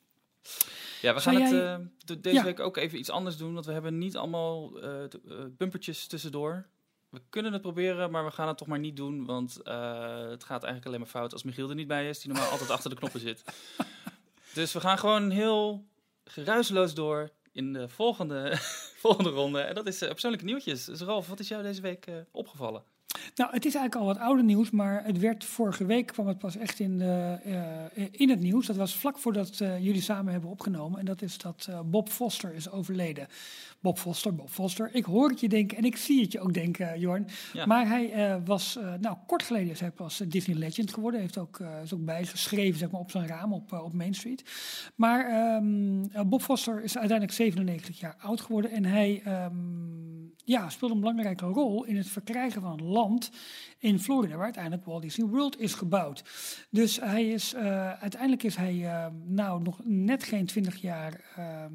Ja, 1.02 1.14
we 1.14 1.20
gaan 1.20 1.34
het 1.34 1.50
jij- 1.50 1.74
eh, 1.74 1.78
de- 2.04 2.20
deze 2.20 2.36
Ja. 2.36 2.44
week 2.44 2.60
ook 2.60 2.76
even 2.76 2.98
iets 2.98 3.10
anders 3.10 3.36
doen, 3.36 3.54
want 3.54 3.66
we 3.66 3.72
hebben 3.72 3.98
niet 3.98 4.16
allemaal 4.16 4.80
eh, 4.82 5.04
eh, 5.04 5.10
bumpertjes 5.56 6.06
tussendoor. 6.06 6.66
We 7.08 7.20
kunnen 7.30 7.52
het 7.52 7.62
proberen, 7.62 8.10
maar 8.10 8.24
we 8.24 8.30
gaan 8.30 8.48
het 8.48 8.58
toch 8.58 8.68
maar 8.68 8.78
niet 8.78 8.96
doen, 8.96 9.24
want 9.24 9.54
het 9.54 10.44
gaat 10.44 10.62
eigenlijk 10.62 10.86
alleen 10.86 10.98
maar 11.00 11.08
fout 11.08 11.32
als 11.32 11.42
Michiel 11.42 11.68
er 11.68 11.74
niet 11.74 11.86
bij 11.88 12.08
is, 12.08 12.18
die 12.20 12.32
normaal 12.32 12.50
altijd 12.50 12.70
achter 12.70 12.90
de 12.90 12.96
knoppen 12.96 13.20
zit. 13.20 13.42
Dus 14.54 14.72
we 14.72 14.80
gaan 14.80 14.98
gewoon 14.98 15.30
heel 15.30 15.84
geruisloos 16.24 16.94
door 16.94 17.30
in 17.52 17.72
de 17.72 17.88
volgende, 17.88 18.52
volgende 19.04 19.30
ronde. 19.30 19.60
En 19.60 19.74
dat 19.74 19.86
is 19.86 19.98
persoonlijke 19.98 20.44
nieuwtjes. 20.46 20.84
Dus 20.84 21.00
Ralf, 21.00 21.28
wat 21.28 21.40
is 21.40 21.48
jou 21.48 21.62
deze 21.62 21.80
week 21.80 22.06
opgevallen? 22.30 22.82
Nou, 23.34 23.50
het 23.52 23.64
is 23.64 23.74
eigenlijk 23.74 23.94
al 23.94 24.14
wat 24.14 24.24
ouder 24.24 24.44
nieuws, 24.44 24.70
maar 24.70 25.04
het 25.04 25.18
werd 25.18 25.44
vorige 25.44 25.84
week 25.84 26.06
kwam 26.06 26.26
het 26.26 26.38
pas 26.38 26.56
echt 26.56 26.80
in, 26.80 26.98
de, 26.98 27.38
eh, 27.44 28.04
in 28.10 28.30
het 28.30 28.40
nieuws. 28.40 28.66
Dat 28.66 28.76
was 28.76 28.96
vlak 28.96 29.18
voordat 29.18 29.60
eh, 29.60 29.84
jullie 29.84 30.02
samen 30.02 30.32
hebben 30.32 30.50
opgenomen. 30.50 30.98
En 30.98 31.04
dat 31.04 31.22
is 31.22 31.38
dat 31.38 31.66
eh, 31.70 31.80
Bob 31.84 32.08
Foster 32.08 32.54
is 32.54 32.70
overleden. 32.70 33.28
Bob 33.80 33.98
Foster, 33.98 34.34
Bob 34.34 34.50
Foster. 34.50 34.90
Ik 34.92 35.04
hoor 35.04 35.28
het 35.28 35.40
je 35.40 35.48
denken 35.48 35.76
en 35.76 35.84
ik 35.84 35.96
zie 35.96 36.20
het 36.22 36.32
je 36.32 36.40
ook 36.40 36.54
denken, 36.54 36.92
eh, 36.92 37.00
Jorn. 37.00 37.26
Ja. 37.52 37.66
Maar 37.66 37.88
hij 37.88 38.12
eh, 38.12 38.36
was, 38.44 38.76
eh, 38.76 38.92
nou 39.00 39.16
kort 39.26 39.42
geleden 39.42 39.70
is 39.70 39.80
hij 39.80 39.90
pas 39.90 40.20
eh, 40.20 40.30
Disney 40.30 40.56
Legend 40.56 40.92
geworden. 40.94 41.20
Hij 41.20 41.28
heeft 41.28 41.38
ook, 41.38 41.60
eh, 41.60 41.82
is 41.82 41.94
ook 41.94 42.04
bijgeschreven 42.04 42.78
zeg 42.78 42.90
maar, 42.90 43.00
op 43.00 43.10
zijn 43.10 43.26
raam 43.26 43.52
op, 43.52 43.72
eh, 43.72 43.84
op 43.84 43.92
Main 43.92 44.14
Street. 44.14 44.44
Maar 44.94 45.26
ehm, 45.26 46.04
eh, 46.12 46.22
Bob 46.22 46.42
Foster 46.42 46.82
is 46.82 46.98
uiteindelijk 46.98 47.36
97 47.36 48.00
jaar 48.00 48.16
oud 48.20 48.40
geworden. 48.40 48.70
En 48.70 48.84
hij 48.84 49.20
ehm, 49.24 49.52
ja, 50.48 50.68
speelde 50.70 50.94
een 50.94 51.00
belangrijke 51.00 51.46
rol 51.46 51.84
in 51.84 51.96
het 51.96 52.08
verkrijgen 52.08 52.62
van 52.62 52.82
land 52.82 53.30
in 53.78 54.00
Florida, 54.00 54.34
waar 54.34 54.44
uiteindelijk 54.44 54.84
Walt 54.84 55.02
Disney 55.02 55.26
World 55.26 55.60
is 55.60 55.74
gebouwd. 55.74 56.22
Dus 56.70 57.00
hij 57.00 57.28
is, 57.28 57.54
eh, 57.54 57.92
uiteindelijk 57.92 58.42
is 58.42 58.56
hij 58.56 58.84
ehm, 58.84 59.12
nou 59.24 59.62
nog 59.62 59.80
net 59.84 60.24
geen 60.24 60.46
20 60.46 60.76
jaar. 60.80 61.20
ehm, 61.36 61.72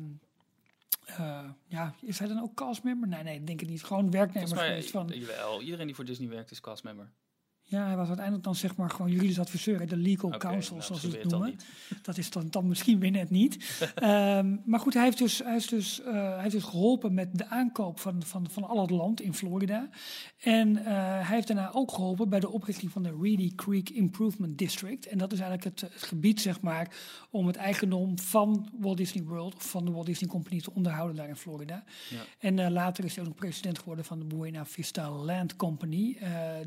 eh, 1.05 1.49
ja, 1.67 1.95
is 2.01 2.19
hij 2.19 2.27
dan 2.27 2.41
ook 2.41 2.53
castmember? 2.53 3.07
Nee, 3.07 3.23
nee, 3.23 3.43
denk 3.43 3.61
ik 3.61 3.69
niet. 3.69 3.83
Gewoon 3.83 4.11
werknemer 4.11 4.55
mij, 4.55 4.83
van. 4.83 5.07
jawel, 5.07 5.61
iedereen 5.61 5.85
die 5.85 5.95
voor 5.95 6.05
Disney 6.05 6.29
werkt 6.29 6.51
is 6.51 6.59
castmember. 6.59 7.11
Ja, 7.73 7.85
hij 7.85 7.95
was 7.95 8.07
uiteindelijk 8.07 8.45
dan 8.45 8.55
zeg 8.55 8.75
maar 8.75 8.89
gewoon 8.89 9.11
juridisch 9.11 9.39
adviseur, 9.39 9.87
de 9.87 9.97
legal 9.97 10.29
Oké, 10.29 10.37
counsel, 10.37 10.75
nou, 10.75 10.85
zoals 10.85 11.01
ze 11.01 11.09
het 11.09 11.29
noemen. 11.29 11.55
Dat 12.01 12.17
is 12.17 12.29
dan, 12.29 12.47
dan 12.49 12.67
misschien 12.67 12.99
weer 12.99 13.11
net 13.11 13.29
niet. 13.29 13.57
Ehm, 13.95 14.55
maar 14.65 14.79
goed, 14.79 14.93
hij 14.93 15.03
heeft 15.03 15.17
dus, 15.17 15.39
hij 15.43 15.55
is 15.55 15.67
dus, 15.67 16.01
eh, 16.01 16.13
hij 16.13 16.41
heeft 16.41 16.53
dus 16.53 16.63
geholpen 16.63 17.13
met 17.13 17.37
de 17.37 17.47
aankoop 17.47 17.99
van, 17.99 18.23
van, 18.23 18.49
van 18.49 18.63
al 18.63 18.81
het 18.81 18.89
land 18.89 19.21
in 19.21 19.33
Florida. 19.33 19.89
En 20.39 20.77
eh, 20.77 20.85
hij 21.27 21.35
heeft 21.35 21.47
daarna 21.47 21.71
ook 21.73 21.91
geholpen 21.91 22.29
bij 22.29 22.39
de 22.39 22.49
oprichting 22.49 22.91
van 22.91 23.03
de 23.03 23.17
Reedy 23.21 23.55
Creek 23.55 23.89
Improvement 23.89 24.57
District. 24.57 25.07
En 25.07 25.17
dat 25.17 25.31
is 25.31 25.39
eigenlijk 25.39 25.79
het, 25.79 25.93
het 25.93 26.03
gebied, 26.03 26.41
zeg 26.41 26.61
maar, 26.61 26.95
om 27.29 27.47
het 27.47 27.55
eigendom 27.55 28.19
van 28.19 28.69
Walt 28.79 28.97
Disney 28.97 29.23
World 29.23 29.55
of 29.55 29.69
van 29.69 29.85
de 29.85 29.91
Walt 29.91 30.05
Disney 30.05 30.29
Company 30.29 30.61
te 30.61 30.73
onderhouden 30.73 31.15
daar 31.15 31.29
in 31.29 31.35
Florida. 31.35 31.83
Ja. 32.09 32.17
En 32.39 32.59
eh, 32.59 32.69
later 32.69 33.03
is 33.03 33.15
hij 33.15 33.23
ook 33.23 33.29
nog 33.29 33.39
president 33.39 33.79
geworden 33.79 34.05
van 34.05 34.19
de 34.19 34.25
Buena 34.25 34.65
Vista 34.65 35.11
Land 35.11 35.55
Company, 35.55 36.17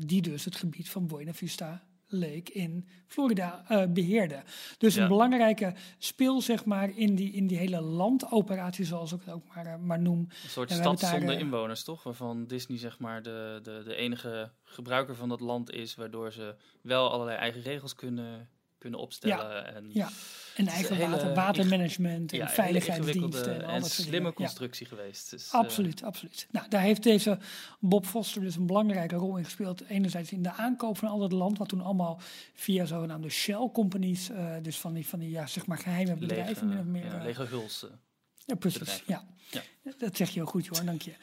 die 0.05 0.21
dus 0.21 0.45
het 0.45 0.55
gebied 0.55 0.89
van 0.89 0.96
Buena 1.05 1.33
Vista 1.33 1.83
Lake 2.09 2.51
in 2.51 2.87
Florida 3.07 3.63
eh, 3.67 3.83
beheerde. 3.89 4.43
Dus 4.77 4.95
Ja. 4.95 5.01
een 5.01 5.07
belangrijke 5.07 5.73
speel, 5.97 6.41
zeg 6.41 6.65
maar, 6.65 6.97
in 6.97 7.15
die, 7.15 7.31
in 7.31 7.47
die 7.47 7.57
hele 7.57 7.81
landoperatie, 7.81 8.85
zoals 8.85 9.11
ik 9.13 9.19
het 9.25 9.33
ook 9.33 9.47
maar, 9.55 9.65
eh, 9.65 9.75
maar 9.77 9.99
noem. 9.99 10.19
Een 10.43 10.49
soort 10.49 10.71
stad 10.71 10.99
zonder 10.99 11.35
eh, 11.35 11.39
inwoners, 11.39 11.83
toch? 11.83 12.03
Waarvan 12.03 12.45
Disney 12.45 12.77
zeg 12.77 12.99
maar 12.99 13.21
de, 13.21 13.59
de, 13.63 13.81
de 13.85 13.95
enige 13.95 14.51
gebruiker 14.63 15.15
van 15.15 15.29
dat 15.29 15.39
land 15.39 15.71
is, 15.71 15.95
waardoor 15.95 16.31
ze 16.31 16.55
wel 16.81 17.11
allerlei 17.11 17.37
eigen 17.37 17.61
regels 17.61 17.95
kunnen, 17.95 18.49
kunnen 18.77 18.99
opstellen. 18.99 19.75
en 19.75 19.89
Ja, 19.93 20.09
en 20.57 20.67
eigen 20.67 20.95
hele 20.95 21.09
water, 21.09 21.33
watermanagement 21.33 22.31
en 22.31 22.37
ja, 22.37 22.49
veiligheidsdiensten 22.49 23.63
en 23.63 23.69
en 23.69 23.81
dat 23.81 23.91
slimme. 23.91 24.27
Ja. 24.27 24.33
constructie 24.33 24.85
geweest. 24.85 25.29
Dus, 25.29 25.47
eh, 25.47 25.53
Absoluut, 25.53 26.03
absoluut. 26.03 26.47
Nou, 26.51 26.69
daar 26.69 26.81
heeft 26.81 27.03
deze 27.03 27.37
Bob 27.79 28.05
Foster 28.05 28.41
dus 28.41 28.55
een 28.55 28.65
belangrijke 28.65 29.15
rol 29.15 29.37
in 29.37 29.43
gespeeld. 29.43 29.87
Enerzijds 29.87 30.31
in 30.31 30.41
de 30.41 30.51
aankoop 30.51 30.97
van 30.97 31.09
al 31.09 31.19
dat 31.19 31.31
land, 31.31 31.57
wat 31.57 31.69
toen 31.69 31.81
allemaal 31.81 32.19
via 32.53 32.85
zogenaamde 32.85 33.29
shell 33.29 33.69
companies, 33.73 34.29
eh, 34.29 34.55
dus 34.61 34.77
van 34.77 34.93
die, 34.93 35.07
van 35.07 35.19
die 35.19 35.29
ja, 35.29 35.47
zeg 35.47 35.65
maar 35.65 35.77
geheime 35.77 36.15
bedrijven, 36.15 36.79
of 36.79 36.85
meer. 36.85 37.05
ja, 37.05 37.17
eh, 37.17 37.23
lege 37.23 37.43
hulsen. 37.43 37.99
ja, 38.45 38.55
precies. 38.55 39.03
Ja. 39.05 39.27
Ja. 39.49 39.61
Dat 39.97 40.17
zeg 40.17 40.27
je 40.29 40.33
heel 40.33 40.45
goed, 40.45 40.67
hoor, 40.67 40.85
dank 40.85 41.01
je. 41.01 41.13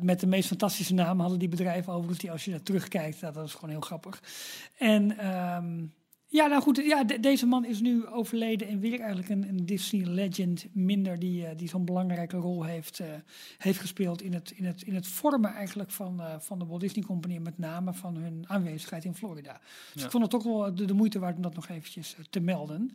Met 0.10 0.20
de 0.20 0.26
meest 0.26 0.48
fantastische 0.48 0.94
namen 0.94 1.20
hadden 1.20 1.38
die 1.38 1.48
bedrijven 1.48 1.92
overigens, 1.92 2.18
die 2.18 2.30
als 2.30 2.44
je 2.44 2.50
daar 2.50 2.62
terugkijkt, 2.62 3.20
nou, 3.20 3.32
dat 3.34 3.46
is 3.46 3.54
gewoon 3.54 3.70
heel 3.70 3.80
grappig. 3.80 4.22
En 4.78 5.18
ehm, 5.18 5.86
ja, 6.32 6.46
nou 6.46 6.62
goed, 6.62 6.76
ja, 6.76 7.04
de- 7.04 7.20
deze 7.20 7.46
man 7.46 7.64
is 7.64 7.80
nu 7.80 8.06
overleden 8.06 8.68
en 8.68 8.80
weer 8.80 8.98
eigenlijk 9.00 9.28
een, 9.28 9.48
een 9.48 9.66
Disney 9.66 10.04
legend 10.06 10.66
minder 10.72 11.18
die, 11.18 11.46
eh, 11.46 11.56
die 11.56 11.68
zo'n 11.68 11.84
belangrijke 11.84 12.36
rol 12.36 12.64
heeft, 12.64 13.00
eh, 13.00 13.06
heeft 13.58 13.78
gespeeld 13.78 14.22
in 14.22 14.32
het, 14.34 14.50
in, 14.56 14.64
het, 14.64 14.82
in 14.82 14.94
het 14.94 15.06
vormen 15.06 15.52
eigenlijk 15.54 15.90
van, 15.90 16.20
eh, 16.20 16.34
van 16.38 16.58
de 16.58 16.66
Walt 16.66 16.80
Disney 16.80 17.04
Company 17.04 17.34
en 17.36 17.42
met 17.42 17.58
name 17.58 17.94
van 17.94 18.16
hun 18.16 18.44
aanwezigheid 18.48 19.04
in 19.04 19.14
Florida. 19.14 19.60
Dus 19.92 20.00
Ja. 20.00 20.04
ik 20.04 20.10
vond 20.10 20.22
het 20.22 20.32
toch 20.32 20.42
wel 20.42 20.74
de, 20.74 20.84
de 20.84 20.94
moeite 20.94 21.18
waard 21.18 21.36
om 21.36 21.42
dat 21.42 21.54
nog 21.54 21.68
eventjes 21.68 22.16
te 22.30 22.40
melden. 22.40 22.90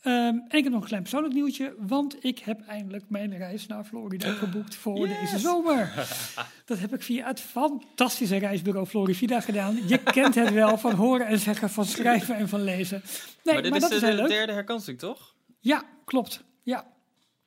Ehm, 0.00 0.14
en 0.48 0.58
ik 0.58 0.64
heb 0.64 0.72
nog 0.72 0.80
een 0.82 0.88
klein 0.88 1.02
persoonlijk 1.02 1.34
nieuwtje, 1.34 1.74
want 1.78 2.24
ik 2.24 2.38
heb 2.38 2.60
eindelijk 2.66 3.04
mijn 3.08 3.36
reis 3.36 3.66
naar 3.66 3.84
Florida 3.84 4.32
geboekt 4.44 4.74
voor 4.74 5.06
deze 5.06 5.38
zomer. 5.38 5.92
Dat 6.64 6.78
heb 6.78 6.94
ik 6.94 7.02
via 7.02 7.26
het 7.26 7.40
fantastische 7.40 8.36
reisbureau 8.36 8.86
Florivida 8.86 9.40
gedaan. 9.40 9.88
Je 9.88 9.98
kent 9.98 10.34
het 10.34 10.52
wel 10.52 10.78
van 10.78 10.94
horen 10.94 11.26
en 11.26 11.38
zeggen, 11.38 11.70
van 11.70 11.84
schrijven 11.84 12.34
en 12.36 12.48
van 12.48 12.62
lezen. 12.62 13.02
Nee, 13.44 13.54
maar 13.54 13.62
dit 13.62 13.76
is 13.76 13.88
is 13.88 14.00
de, 14.00 14.24
derde 14.28 14.52
herkansing, 14.52 14.98
toch? 14.98 15.34
Ja, 15.58 15.82
klopt. 16.04 16.44
Ja, 16.62 16.86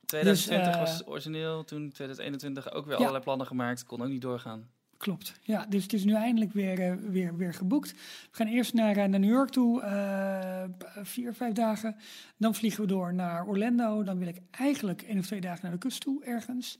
2020 0.06 0.72
eh, 0.72 0.80
was 0.80 1.06
origineel, 1.06 1.64
toen 1.64 1.90
2021 1.92 2.72
ook 2.72 2.84
weer 2.84 2.92
Ja. 2.94 2.98
allerlei 2.98 3.24
plannen 3.24 3.46
gemaakt, 3.46 3.84
kon 3.84 4.02
ook 4.02 4.08
niet 4.08 4.22
doorgaan. 4.22 4.70
Klopt. 5.04 5.38
Ja, 5.42 5.66
dus 5.68 5.82
het 5.82 5.92
is 5.92 6.04
nu 6.04 6.14
eindelijk 6.14 6.52
weer, 6.52 6.80
eh, 6.80 6.94
weer, 6.94 7.36
weer 7.36 7.54
geboekt. 7.54 7.92
We 7.92 7.98
gaan 8.30 8.46
eerst 8.46 8.74
naar, 8.74 8.96
eh, 8.96 9.04
naar 9.04 9.20
New 9.20 9.30
York 9.30 9.50
toe, 9.50 9.82
eh, 9.82 10.64
vier, 11.02 11.34
vijf 11.34 11.52
dagen. 11.52 11.96
Dan 12.36 12.54
vliegen 12.54 12.80
we 12.80 12.86
door 12.86 13.14
naar 13.14 13.46
Orlando. 13.46 14.02
Dan 14.02 14.18
wil 14.18 14.28
ik 14.28 14.40
eigenlijk 14.50 15.02
één 15.02 15.18
of 15.18 15.26
twee 15.26 15.40
dagen 15.40 15.60
naar 15.62 15.72
de 15.72 15.78
kust 15.78 16.00
toe, 16.00 16.24
ergens. 16.24 16.78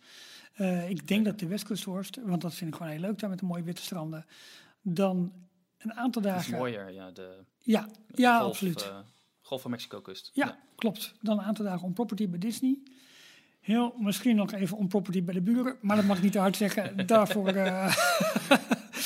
Ik 0.88 1.08
denk 1.08 1.24
dat 1.24 1.38
de 1.38 1.46
Westkust 1.46 1.84
wordt, 1.84 2.18
want 2.22 2.42
dat 2.42 2.54
vind 2.54 2.70
ik 2.70 2.76
gewoon 2.76 2.92
heel 2.92 3.00
leuk 3.00 3.18
daar 3.18 3.30
met 3.30 3.38
de 3.38 3.46
mooie 3.46 3.62
witte 3.62 3.82
stranden. 3.82 4.26
Dan 4.82 5.32
een 5.78 5.94
aantal 5.94 6.22
Het 6.22 6.30
is 6.30 6.36
dagen. 6.36 6.58
mooier, 6.58 6.92
ja, 6.92 7.10
de 7.10 7.38
Ja, 7.58 7.88
ja 8.14 8.38
golf, 8.38 8.50
absoluut. 8.50 8.92
golf 9.40 9.62
van 9.62 9.70
Mexico-kust. 9.70 10.30
Ja, 10.32 10.58
klopt. 10.76 11.14
Dan 11.20 11.38
een 11.38 11.44
aantal 11.44 11.64
dagen 11.64 11.86
on 11.86 11.92
property 11.92 12.28
bij 12.28 12.38
Disney. 12.38 12.78
Heel, 13.64 13.94
misschien 13.98 14.36
nog 14.36 14.52
even 14.52 14.76
on 14.76 14.88
property 14.88 15.22
bij 15.22 15.34
de 15.34 15.40
buren, 15.40 15.76
maar 15.80 15.96
dat 15.96 16.04
mag 16.04 16.16
ik 16.16 16.22
niet 16.22 16.32
te 16.32 16.38
hard 16.38 16.56
zeggen. 16.56 16.96
Daarvoor, 17.06 17.48
eh, 17.48 17.96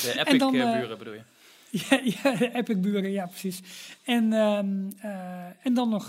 De 0.02 0.14
epic 0.20 0.38
dan, 0.38 0.54
eh, 0.54 0.72
eh, 0.74 0.80
buren 0.80 0.98
bedoel 0.98 1.14
je? 1.14 1.22
ja, 1.88 2.00
ja, 2.04 2.36
de 2.36 2.54
epic 2.54 2.80
buren, 2.80 3.10
ja 3.10 3.26
precies. 3.26 3.60
En, 4.04 4.32
ehm, 4.32 4.90
eh, 4.98 5.66
en 5.66 5.74
dan 5.74 5.88
nog, 5.88 6.08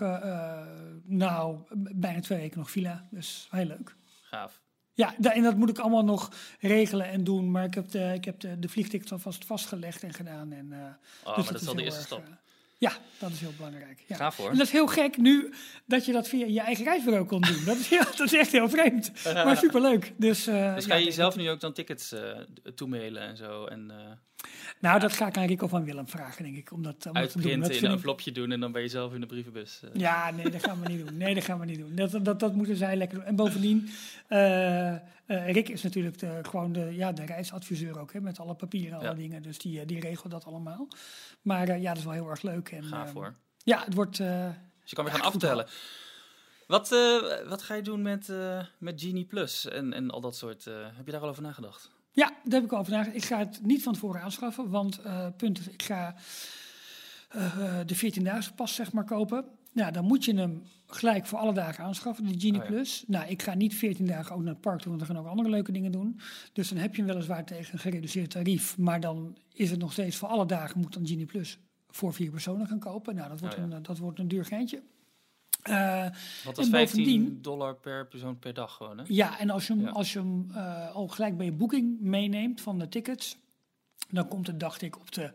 nou, 1.04 1.58
bijna 1.76 2.20
twee 2.20 2.40
weken 2.40 2.58
nog 2.58 2.72
villa, 2.72 3.08
dus 3.12 3.48
heel 3.52 3.66
leuk. 3.66 3.96
Gaaf. 4.22 4.62
Ja, 4.94 5.16
en 5.18 5.44
dat 5.44 5.56
moet 5.56 5.70
ik 5.70 5.78
allemaal 5.80 6.06
nog 6.06 6.32
regelen 6.60 7.10
en 7.10 7.24
doen, 7.24 7.52
maar 7.52 7.64
ik 7.64 7.74
heb 7.74 7.90
de, 7.90 8.14
ik 8.14 8.26
heb 8.26 8.40
de, 8.40 8.60
de 8.60 8.70
vliegticket 8.70 9.12
alvast 9.12 9.46
vastgelegd 9.46 10.04
en 10.04 10.14
gedaan. 10.14 10.52
En, 10.52 10.74
Oh, 11.24 11.36
dus 11.36 11.44
maar 11.44 11.54
dat 11.54 11.62
is 11.62 11.68
al 11.68 11.76
de 11.76 11.84
eerste 11.84 12.02
stap. 12.02 12.24
Ja, 12.80 12.92
dat 13.18 13.32
is 13.32 13.40
heel 13.40 13.54
belangrijk. 13.58 14.04
Ja. 14.08 14.16
Gaaf 14.16 14.38
hoor. 14.38 14.50
En 14.50 14.58
dat 14.58 14.66
is 14.66 14.72
heel 14.72 14.88
gek 14.88 15.18
nu 15.18 15.54
dat 15.86 16.06
je 16.06 16.12
dat 16.12 16.28
via 16.28 16.46
je 16.46 16.60
eigen 16.62 16.86
reisbureau 16.86 17.26
kon 17.26 17.42
doen. 17.42 17.66
Dat 17.66 17.78
is, 17.78 17.88
heel, 17.90 18.04
dat 18.18 18.20
is 18.20 18.34
echt 18.34 18.52
heel 18.52 18.70
vreemd, 18.70 19.12
maar 19.24 19.58
superleuk. 19.58 20.14
Dus, 20.18 20.48
eh, 20.48 20.76
Dus 20.76 20.86
ga 20.86 20.96
je 20.96 21.06
jezelf 21.06 21.36
nu 21.36 21.50
ook 21.50 21.60
dan 21.60 21.74
tickets 21.74 22.12
eh 22.12 22.22
toemailen 22.76 23.22
en 23.22 23.38
zo? 23.38 23.66
En, 23.66 23.92
eh, 23.92 23.98
Nou, 24.80 25.00
dat 25.00 25.14
ga 25.14 25.28
ik 25.28 25.38
aan 25.38 25.46
Rico 25.46 25.68
van 25.68 25.84
Willem 25.86 26.08
vragen, 26.08 26.44
denk 26.44 26.58
ik, 26.58 26.72
om 26.72 26.84
dat, 26.84 27.06
om 27.08 27.14
dat 27.14 27.32
te 27.32 27.42
doen. 27.42 27.60
Dat 27.60 27.70
in 27.70 27.86
een 27.86 27.92
envelopje 27.92 28.32
doen 28.32 28.52
en 28.52 28.60
dan 28.60 28.72
ben 28.72 28.82
je 28.82 28.88
zelf 28.88 29.14
in 29.14 29.20
de 29.22 29.28
brievenbus. 29.28 29.82
Ja, 29.94 30.32
nee, 30.32 30.50
dat 30.50 30.64
gaan 30.64 30.82
we 30.82 30.88
niet 30.88 31.08
doen. 31.08 31.18
Nee, 31.18 31.34
dat 31.34 31.44
gaan 31.44 31.60
we 31.60 31.66
niet 31.66 31.80
doen. 31.80 31.96
Dat, 31.96 32.26
dat, 32.26 32.40
dat 32.40 32.56
moeten 32.56 32.76
zij 32.76 32.96
lekker 32.96 33.18
doen. 33.18 33.28
En 33.28 33.36
bovendien, 33.36 33.90
eh, 35.30 35.52
Rick 35.52 35.70
is 35.70 35.82
natuurlijk 35.82 36.20
de, 36.20 36.40
gewoon 36.42 36.72
de, 36.72 36.96
ja, 36.96 37.12
de 37.12 37.26
reisadviseur 37.26 38.00
ook, 38.00 38.14
hè, 38.14 38.22
met 38.22 38.40
alle 38.40 38.56
papieren 38.56 38.92
en 38.92 38.98
alle 39.00 39.08
Ja. 39.08 39.14
dingen. 39.14 39.42
Dus 39.42 39.58
die, 39.58 39.80
eh, 39.80 39.88
die 39.88 40.00
regelt 40.00 40.32
dat 40.32 40.46
allemaal. 40.46 40.88
Maar 41.42 41.68
eh, 41.68 41.82
ja, 41.82 41.88
dat 41.90 41.98
is 41.98 42.04
wel 42.04 42.14
heel 42.14 42.30
erg 42.30 42.42
leuk. 42.42 42.70
En, 42.72 42.84
Ga 42.84 43.08
voor. 43.08 43.34
Ja, 43.64 43.84
het 43.84 43.94
wordt... 43.94 44.18
Dus 44.18 44.26
je 44.84 44.96
kan 44.96 45.04
weer 45.04 45.14
gaan 45.14 45.24
aftellen. 45.34 45.68
Wat, 46.68 46.90
wat 47.48 47.62
ga 47.62 47.74
je 47.76 47.82
doen 47.82 48.02
met, 48.02 48.32
met 48.78 49.02
Genie 49.02 49.26
Plus 49.26 49.66
en, 49.66 49.94
en 49.94 50.10
al 50.10 50.22
dat 50.22 50.36
soort... 50.36 50.64
heb 50.66 51.06
je 51.06 51.12
daar 51.12 51.22
al 51.22 51.30
over 51.30 51.42
nagedacht? 51.42 51.92
Ja, 52.12 52.28
daar 52.28 52.54
heb 52.62 52.64
ik 52.64 52.72
al 52.72 52.80
over 52.80 52.92
nagedacht. 52.92 53.18
Ik 53.18 53.26
ga 53.26 53.38
het 53.38 53.60
niet 53.66 53.84
van 53.84 53.94
tevoren 53.94 54.22
aanschaffen, 54.22 54.70
want 54.70 55.02
punt 55.38 55.60
is, 55.60 55.68
ik 55.68 55.84
ga 55.84 56.16
de 57.86 57.96
14-daagse 57.96 58.54
pas 58.54 58.76
zeg 58.76 58.92
maar 58.92 59.06
kopen. 59.06 59.46
Nou, 59.72 59.92
dan 59.92 60.06
moet 60.06 60.26
je 60.26 60.36
hem 60.36 60.64
gelijk 60.86 61.26
voor 61.26 61.40
alle 61.40 61.54
dagen 61.54 61.84
aanschaffen, 61.84 62.26
de 62.28 62.40
Genie 62.40 62.54
Oh 62.62 62.64
ja. 62.64 62.72
Plus. 62.72 63.04
Nou, 63.08 63.28
ik 63.30 63.42
ga 63.42 63.54
niet 63.54 63.76
14 63.76 64.06
dagen 64.06 64.36
ook 64.36 64.42
naar 64.42 64.54
het 64.54 64.62
park 64.62 64.80
toe, 64.80 64.90
want 64.90 65.02
we 65.02 65.08
gaan 65.14 65.18
ook 65.24 65.28
andere 65.30 65.50
leuke 65.50 65.72
dingen 65.72 65.92
doen. 65.92 66.20
Dus 66.54 66.70
dan 66.70 66.78
heb 66.78 66.96
je 66.96 67.02
hem 67.02 67.12
weliswaar 67.12 67.46
tegen 67.46 67.74
een 67.74 67.80
gereduceerd 67.80 68.30
tarief, 68.32 68.78
maar 68.78 69.00
dan 69.00 69.38
is 69.54 69.70
het 69.72 69.80
nog 69.80 69.92
steeds 69.92 70.16
voor 70.16 70.28
alle 70.28 70.46
dagen 70.46 70.80
moet 70.80 70.94
dan 70.94 71.08
Genie 71.08 71.26
Plus 71.26 71.58
voor 71.90 72.14
vier 72.14 72.32
personen 72.32 72.68
gaan 72.68 72.80
kopen. 72.80 73.16
Nou, 73.16 73.30
dat 73.30 73.40
wordt, 73.40 73.56
Oh 73.56 73.62
ja. 73.62 73.68
een, 73.68 73.74
eh, 73.74 73.84
dat 73.84 73.98
wordt 73.98 74.20
een 74.20 74.28
duur 74.28 74.46
geintje. 74.46 74.82
Eh, 75.62 76.06
dat 76.44 76.58
is 76.58 76.66
En 76.66 76.72
15 76.72 77.04
bovendien- 77.04 77.42
dollar 77.42 77.76
per 77.76 78.08
persoon 78.08 78.40
per 78.40 78.54
dag 78.54 78.74
gewoon, 78.76 78.98
hè? 78.98 79.04
Ja, 79.08 79.40
en 79.40 79.50
als 79.50 79.68
je 79.68 79.74
hem, 79.74 79.82
Ja. 79.82 79.90
als 79.90 80.14
je 80.14 80.20
hem 80.20 80.52
eh, 80.54 80.96
al 80.96 81.08
gelijk 81.08 81.38
bij 81.38 81.46
je 81.46 81.52
boeking 81.52 82.00
meeneemt 82.00 82.62
van 82.62 82.80
de 82.80 82.90
tickets, 82.90 83.38
dan 84.10 84.28
komt 84.28 84.48
het, 84.48 84.60
dacht 84.60 84.82
ik, 84.82 85.00
op 85.00 85.12
de 85.12 85.32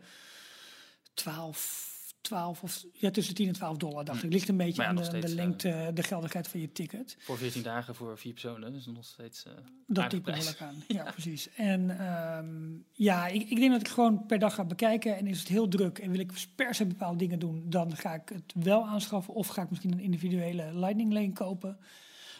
12, 1.13 1.93
12 2.25 2.63
of 2.63 2.85
ja, 2.93 3.11
tussen 3.11 3.35
10 3.35 3.47
en 3.47 3.53
12 3.53 3.77
dollar, 3.77 4.05
dacht 4.05 4.23
ik. 4.23 4.31
Ligt 4.31 4.47
een 4.49 4.57
beetje 4.57 4.81
ja, 4.81 4.87
aan 4.87 4.95
de, 4.95 5.03
steeds, 5.03 5.25
de 5.25 5.31
eh, 5.31 5.35
lengte, 5.37 5.91
de 5.93 6.03
geldigheid 6.03 6.47
van 6.47 6.59
je 6.59 6.71
ticket. 6.71 7.15
Voor 7.19 7.37
14 7.37 7.61
dagen 7.61 7.95
voor 7.95 8.17
vier 8.17 8.31
personen. 8.33 8.73
Dus 8.73 8.85
nog 8.85 9.05
steeds... 9.05 9.45
eh, 9.45 9.51
Dat 9.87 10.09
tikt 10.09 10.23
prijs. 10.23 10.37
behoorlijk 10.57 10.61
aan. 10.61 10.83
Ja, 10.97 11.11
precies. 11.11 11.49
En 11.55 11.99
ehm, 11.99 12.73
ja, 12.91 13.27
ik, 13.27 13.49
ik 13.49 13.57
denk 13.57 13.71
dat 13.71 13.81
ik 13.81 13.87
gewoon 13.87 14.25
per 14.25 14.39
dag 14.39 14.53
ga 14.55 14.63
bekijken. 14.65 15.17
En 15.17 15.27
is 15.27 15.39
het 15.39 15.47
heel 15.47 15.67
druk 15.67 15.97
en 15.99 16.11
wil 16.11 16.19
ik 16.19 16.31
per 16.55 16.75
se 16.75 16.85
bepaalde 16.85 17.17
dingen 17.17 17.39
doen, 17.39 17.63
dan 17.69 17.95
ga 17.95 18.13
ik 18.13 18.29
het 18.29 18.53
wel 18.63 18.85
aanschaffen. 18.85 19.33
Of 19.33 19.47
ga 19.47 19.61
ik 19.61 19.69
misschien 19.69 19.91
een 19.91 19.99
individuele 19.99 20.69
Lightning 20.79 21.13
Lane 21.13 21.33
kopen. 21.33 21.77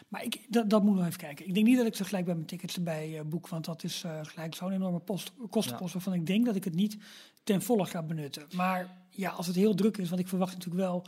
Maar 0.08 0.24
ik, 0.24 0.40
dat, 0.48 0.70
dat 0.70 0.82
moet 0.82 0.96
nog 0.96 1.06
even 1.06 1.18
kijken. 1.18 1.46
Ik 1.46 1.54
denk 1.54 1.66
niet 1.66 1.76
dat 1.76 1.86
ik 1.86 1.94
ze 1.94 2.04
gelijk 2.04 2.24
bij 2.24 2.34
mijn 2.34 2.46
tickets 2.46 2.76
erbij 2.76 3.22
boek. 3.26 3.48
Want 3.48 3.64
dat 3.64 3.84
is 3.84 4.02
eh, 4.04 4.20
gelijk 4.22 4.54
zo'n 4.54 4.72
enorme 4.72 4.98
post, 4.98 5.32
kostenpost. 5.50 5.92
Waarvan 5.92 6.12
ik 6.12 6.26
denk 6.26 6.46
dat 6.46 6.56
ik 6.56 6.64
het 6.64 6.74
niet 6.74 6.96
ten 7.44 7.62
volle 7.62 7.86
ga 7.86 8.02
benutten. 8.02 8.42
Maar 8.54 8.96
ja, 9.16 9.30
als 9.30 9.46
het 9.46 9.56
heel 9.56 9.74
druk 9.74 9.96
is. 9.96 10.08
Want 10.08 10.20
ik 10.20 10.28
verwacht 10.28 10.52
natuurlijk 10.52 10.82
wel. 10.84 11.06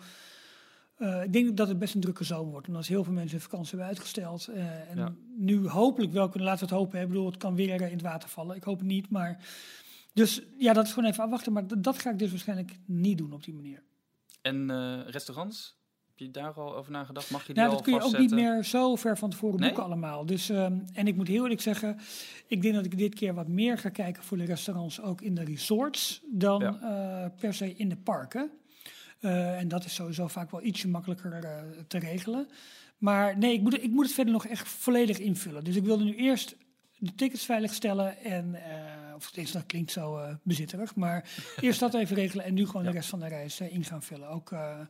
eh, 0.97 1.23
ik 1.23 1.33
denk 1.33 1.57
dat 1.57 1.69
het 1.69 1.79
best 1.79 1.95
een 1.95 2.01
drukke 2.01 2.25
zomer 2.25 2.51
wordt. 2.53 2.67
Omdat 2.69 2.87
heel 2.87 3.05
veel 3.05 3.13
mensen 3.13 3.31
hun 3.33 3.41
vakantie 3.41 3.69
hebben 3.71 3.87
uitgesteld. 3.89 4.47
eh, 4.47 4.91
en 4.91 4.97
Ja. 4.97 5.15
nu 5.37 5.69
hopelijk 5.69 6.13
wel 6.13 6.29
kunnen, 6.29 6.49
laten 6.49 6.69
we 6.69 6.75
het 6.75 6.81
hopen. 6.83 6.97
hè. 6.99 7.03
Ik 7.05 7.11
bedoel, 7.11 7.27
het 7.27 7.37
kan 7.37 7.55
weer 7.55 7.75
in 7.81 7.93
het 7.93 8.03
water 8.03 8.29
vallen. 8.29 8.57
Ik 8.57 8.65
hoop 8.65 8.79
het 8.79 8.87
niet. 8.87 9.11
Maar 9.11 9.47
dus 10.13 10.43
ja, 10.59 10.73
dat 10.73 10.87
is 10.87 10.93
gewoon 10.93 11.11
even 11.11 11.25
afwachten. 11.25 11.53
Maar 11.53 11.81
dat 11.81 11.99
ga 11.99 12.11
ik 12.11 12.19
dus 12.19 12.31
waarschijnlijk 12.31 12.79
niet 12.85 13.19
doen 13.19 13.33
op 13.33 13.45
die 13.45 13.55
manier. 13.55 13.83
En 14.43 14.71
eh, 14.71 15.01
restaurants? 15.07 15.78
Heb 16.19 16.27
je 16.27 16.41
daar 16.41 16.53
al 16.53 16.77
over 16.77 16.93
nagedacht? 16.93 17.31
Mag 17.31 17.41
je 17.47 17.47
die 17.47 17.57
Nou, 17.63 17.69
al 17.69 17.75
dat 17.75 17.85
kun 17.85 17.95
je 17.95 18.03
ook 18.03 18.19
niet 18.19 18.31
meer 18.31 18.65
zo 18.65 18.97
ver 18.97 19.19
van 19.19 19.31
tevoren 19.31 19.61
Nee? 19.61 19.69
boeken 19.69 19.85
allemaal. 19.87 20.27
Dus, 20.27 20.49
ehm, 20.49 20.79
en 20.93 21.07
ik 21.07 21.17
moet 21.17 21.29
heel 21.29 21.43
eerlijk 21.43 21.61
zeggen, 21.61 21.99
ik 22.47 22.63
denk 22.63 22.75
dat 22.75 22.85
ik 22.85 22.99
dit 22.99 23.15
keer 23.15 23.35
wat 23.35 23.49
meer 23.49 23.79
ga 23.79 23.89
kijken 23.89 24.23
voor 24.23 24.37
de 24.37 24.45
restaurants 24.45 25.01
ook 25.01 25.21
in 25.21 25.35
de 25.35 25.45
resorts 25.45 26.23
dan 26.31 26.61
Ja. 26.61 26.79
eh, 27.25 27.31
per 27.41 27.55
se 27.55 27.75
in 27.75 27.89
de 27.89 27.97
parken. 27.97 28.51
Eh, 29.21 29.59
en 29.59 29.69
dat 29.69 29.85
is 29.85 29.95
sowieso 29.95 30.27
vaak 30.27 30.51
wel 30.51 30.63
ietsje 30.63 30.89
makkelijker 30.89 31.33
eh, 31.33 31.63
te 31.89 31.99
regelen. 31.99 32.49
Maar 32.99 33.39
nee, 33.39 33.53
ik 33.53 33.61
moet, 33.61 33.83
ik 33.83 33.91
moet 33.91 34.05
het 34.05 34.15
verder 34.15 34.33
nog 34.33 34.47
echt 34.47 34.69
volledig 34.69 35.19
invullen. 35.19 35.65
Dus 35.65 35.77
ik 35.77 35.85
wilde 35.85 36.05
nu 36.05 36.15
eerst 36.17 36.57
de 36.99 37.15
tickets 37.15 37.45
veiligstellen 37.45 38.19
en, 38.25 38.55
of 39.19 39.27
tenminste, 39.31 39.59
dat 39.59 39.67
klinkt 39.67 39.91
zo 39.93 40.17
eh, 40.19 40.35
bezitterig, 40.43 40.95
maar 40.95 41.31
eerst 41.61 41.81
dat 41.81 41.95
even 41.95 42.17
regelen 42.17 42.45
en 42.45 42.55
nu 42.55 42.67
gewoon 42.67 42.83
Ja. 42.83 42.91
de 42.91 42.97
rest 42.97 43.09
van 43.09 43.21
de 43.21 43.29
reis 43.29 43.61
eh, 43.61 43.73
in 43.73 43.85
gaan 43.85 44.03
vullen. 44.03 44.29
Ook 44.29 44.53
eh, 44.53 44.81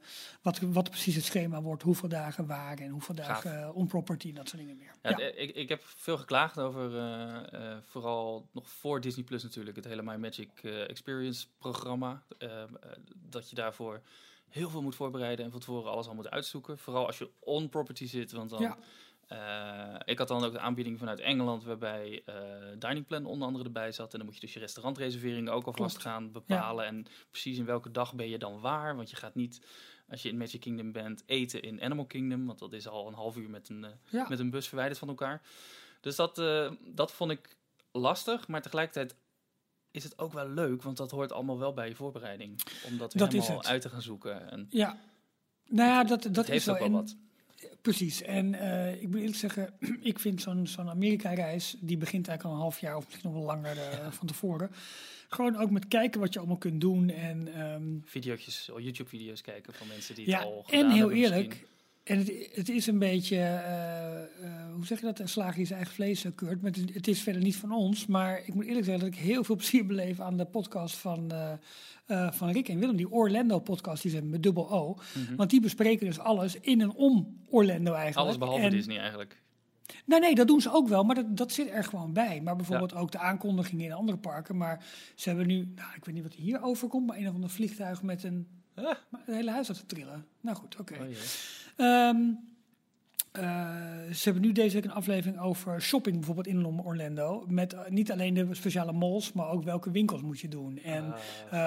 wat, 0.43 0.59
wat 0.59 0.91
precies 0.91 1.15
het 1.15 1.25
schema 1.25 1.63
wordt, 1.63 1.83
hoeveel 1.83 2.09
dagen 2.09 2.47
waar 2.47 2.79
en 2.79 2.91
hoeveel 2.91 3.15
Gaaf. 3.15 3.27
dagen 3.43 3.75
on-property, 3.75 4.33
dat 4.33 4.49
soort 4.49 4.61
dingen 4.63 4.77
meer. 4.77 4.95
Ja, 5.03 5.19
Ik, 5.19 5.55
ik 5.57 5.69
heb 5.69 5.83
veel 5.85 6.19
geklaagd 6.19 6.59
over, 6.59 6.91
vooral 7.85 8.49
nog 8.53 8.71
voor 8.71 9.01
Disney 9.01 9.25
Plus 9.25 9.43
natuurlijk, 9.43 9.77
het 9.77 9.85
hele 9.85 10.03
My 10.03 10.17
Magic 10.17 10.51
Experience 10.63 11.47
programma. 11.59 12.23
Eh, 12.39 12.63
eh, 12.63 12.69
dat 13.15 13.49
je 13.51 13.55
daarvoor 13.55 14.01
heel 14.49 14.71
veel 14.71 14.83
moet 14.83 14.95
voorbereiden 14.95 15.45
en 15.45 15.51
van 15.51 15.61
tevoren 15.61 15.91
alles 15.91 16.07
al 16.09 16.15
moet 16.15 16.31
uitzoeken. 16.31 16.79
Vooral 16.79 17.07
als 17.07 17.19
je 17.19 17.31
on-property 17.41 18.07
zit, 18.07 18.33
want 18.33 18.51
dan... 18.51 18.61
Ja. 18.61 18.79
Eh, 19.29 19.95
ik 20.05 20.19
had 20.19 20.29
dan 20.29 20.45
ook 20.45 20.53
de 20.53 20.59
aanbieding 20.59 20.99
vanuit 20.99 21.21
Engeland, 21.21 21.65
waarbij 21.65 22.23
eh 22.25 22.35
Dining 22.79 23.07
Plan 23.07 23.27
onder 23.27 23.47
andere 23.47 23.65
erbij 23.65 23.93
zat. 23.93 24.13
En 24.13 24.19
dan 24.19 24.27
moet 24.27 24.35
je 24.35 24.41
dus 24.41 24.53
je 24.53 24.59
restaurantreserveringen 24.59 25.53
ook 25.53 25.67
alvast 25.67 25.99
gaan 25.99 26.33
bepalen. 26.33 26.87
En 26.87 27.07
precies 27.31 27.59
in 27.59 27.65
welke 27.65 27.91
dag 27.91 28.15
ben 28.15 28.29
je 28.29 28.39
dan 28.39 28.61
waar. 28.61 28.97
Want 28.97 29.11
je 29.11 29.17
gaat 29.17 29.35
niet, 29.35 29.61
als 30.09 30.23
je 30.23 30.29
in 30.29 30.37
Magic 30.37 30.61
Kingdom 30.61 30.93
bent, 30.93 31.23
eten 31.27 31.63
in 31.63 31.83
Animal 31.83 32.07
Kingdom. 32.07 32.47
Want 32.47 32.59
dat 32.59 32.73
is 32.73 32.89
al 32.89 33.09
een 33.09 33.15
half 33.15 33.37
uur 33.37 33.51
met 33.51 33.69
een, 33.69 33.85
eh, 33.85 33.91
ja. 34.09 34.27
met 34.29 34.39
een 34.39 34.51
bus 34.51 34.67
verwijderd 34.69 34.99
van 34.99 35.09
elkaar. 35.09 35.43
Dus 36.01 36.17
dat, 36.17 36.37
dat 36.95 37.13
vond 37.13 37.31
ik 37.31 37.57
lastig, 37.93 38.49
maar 38.49 38.63
tegelijkertijd 38.63 39.17
is 39.91 40.05
het 40.05 40.19
ook 40.19 40.33
wel 40.33 40.49
leuk, 40.49 40.83
want 40.83 40.97
dat 40.97 41.11
hoort 41.11 41.33
allemaal 41.33 41.59
wel 41.59 41.73
bij 41.73 41.89
je 41.89 41.95
voorbereiding. 41.95 42.63
Om 42.87 42.99
dat 42.99 43.13
weer 43.13 43.23
Dat 43.23 43.33
helemaal 43.33 43.65
uit 43.65 43.83
te 43.83 43.89
gaan 43.89 44.03
zoeken. 44.03 44.51
En 44.51 44.67
ja. 44.71 44.99
Nou 45.67 45.89
ja, 45.89 46.05
dat, 46.05 46.25
het 46.25 46.35
dat 46.35 46.45
is 46.45 46.51
heeft 46.51 46.65
zo. 46.65 46.73
ook 46.73 46.79
wel 46.79 46.87
En- 46.87 46.93
wat. 46.93 47.17
Precies. 47.83 48.23
En 48.23 48.55
eh, 48.55 49.03
ik 49.03 49.09
moet 49.09 49.17
eerlijk 49.17 49.37
zeggen, 49.37 49.75
ik 50.01 50.19
vind 50.19 50.43
zo'n 50.43 50.67
zo'n 50.67 50.89
Amerika-reis, 50.89 51.77
die 51.81 51.97
begint 51.97 52.29
eigenlijk 52.29 52.45
al 52.45 52.53
een 52.53 52.71
half 52.71 52.81
jaar 52.81 52.97
of 52.97 53.05
misschien 53.05 53.31
nog 53.31 53.39
wel 53.39 53.47
langer 53.47 53.79
eh, 53.79 54.11
van 54.11 54.27
tevoren. 54.27 54.71
Gewoon 55.29 55.57
ook 55.57 55.71
met 55.71 55.89
kijken 55.89 56.21
wat 56.21 56.33
je 56.33 56.39
allemaal 56.39 56.59
kunt 56.59 56.81
doen. 56.81 57.11
En, 57.11 57.55
ehm, 57.55 57.83
Video's, 58.05 58.71
YouTube-video's 58.77 59.41
kijken 59.41 59.75
van 59.75 59.87
mensen 59.87 60.15
die 60.15 60.29
ja, 60.29 60.39
het 60.39 60.47
al 60.47 60.63
gedaan 60.63 60.85
en 60.85 60.91
heel 60.91 61.11
eerlijk, 61.11 61.49
misschien. 61.49 61.67
En 62.09 62.19
het, 62.19 62.49
het 62.53 62.69
is 62.69 62.87
een 62.87 62.99
beetje, 62.99 63.37
eh, 63.37 64.23
eh, 64.23 64.29
hoe 64.75 64.87
zeg 64.87 65.01
je 65.01 65.07
dat, 65.07 65.19
een 65.19 65.53
die 65.55 65.67
zijn 65.67 65.79
eigen 65.79 65.95
vlees 65.95 66.25
eh, 66.25 66.33
keurt. 66.35 66.63
Maar 66.63 66.71
het, 66.71 66.95
het 66.95 67.09
is 67.09 67.23
verder 67.23 67.43
niet 67.43 67.57
van 67.57 67.73
ons. 67.73 68.07
Maar 68.07 68.43
ik 68.47 68.55
moet 68.55 68.65
eerlijk 68.65 68.85
zeggen 68.85 69.05
dat 69.05 69.15
ik 69.15 69.21
heel 69.21 69.45
veel 69.45 69.57
plezier 69.63 69.87
beleef 69.87 70.21
aan 70.21 70.37
de 70.37 70.45
podcast 70.45 70.97
van, 70.97 71.33
van 72.31 72.51
Rick 72.51 72.69
en 72.69 72.79
Willem. 72.79 72.97
Die 72.97 73.11
Orlando-podcast, 73.11 74.03
die 74.03 74.11
zijn 74.11 74.31
met 74.31 74.43
dubbel 74.43 74.71
O. 74.71 74.95
Mhm. 74.95 75.37
Want 75.37 75.51
die 75.51 75.61
bespreken 75.61 76.07
dus 76.07 76.19
alles 76.19 76.61
in 76.61 76.81
en 76.81 76.95
om 76.95 77.39
Orlando 77.49 77.93
eigenlijk. 77.93 78.17
Alles 78.17 78.39
behalve 78.39 78.63
En- 78.63 78.71
Disney 78.71 78.99
eigenlijk. 78.99 79.41
Nee, 80.05 80.21
nee, 80.21 80.35
dat 80.35 80.47
doen 80.47 80.61
ze 80.61 80.73
ook 80.73 80.89
wel, 80.89 81.05
maar 81.05 81.15
dat, 81.15 81.37
dat 81.37 81.53
zit 81.53 81.71
er 81.71 81.85
gewoon 81.85 82.13
bij. 82.13 82.41
Maar 82.41 82.57
bijvoorbeeld 82.57 82.95
ook 82.95 83.13
de 83.13 83.19
aankondigingen 83.19 83.85
in 83.85 83.93
andere 83.93 84.19
parken. 84.19 84.57
Maar 84.57 84.85
ze 85.15 85.29
hebben 85.29 85.47
nu, 85.47 85.73
nou, 85.75 85.89
ik 85.97 86.05
weet 86.05 86.15
niet 86.15 86.23
wat 86.23 86.35
hier 86.35 86.63
overkomt, 86.63 87.07
maar 87.07 87.17
een 87.17 87.29
of 87.29 87.35
ander 87.35 87.51
vliegtuig 87.51 88.03
met 88.03 88.23
een. 88.23 88.47
Het 88.75 88.97
hele 89.27 89.51
huis 89.51 89.67
had 89.67 89.77
te 89.77 89.87
trillen. 89.87 90.27
Nou 90.41 90.57
goed, 90.57 90.77
oké. 90.77 90.95
Oh 90.95 91.09
Ehm, 91.79 92.17
eh, 93.33 93.43
ze 94.13 94.21
hebben 94.25 94.43
nu 94.43 94.53
deze 94.53 94.75
week 94.75 94.85
een 94.85 94.91
aflevering 94.91 95.41
over 95.41 95.83
shopping, 95.83 96.17
bijvoorbeeld 96.17 96.47
in 96.47 96.67
Orlando. 96.67 97.45
Met 97.49 97.73
eh, 97.73 97.81
niet 97.89 98.13
alleen 98.13 98.35
de 98.35 98.55
speciale 98.55 98.93
malls, 98.93 99.33
maar 99.33 99.49
ook 99.51 99.63
welke 99.65 99.91
winkels 99.91 100.23
moet 100.23 100.41
je 100.41 100.49
doen. 100.49 100.79
En 100.79 101.05
Ah. 101.13 101.19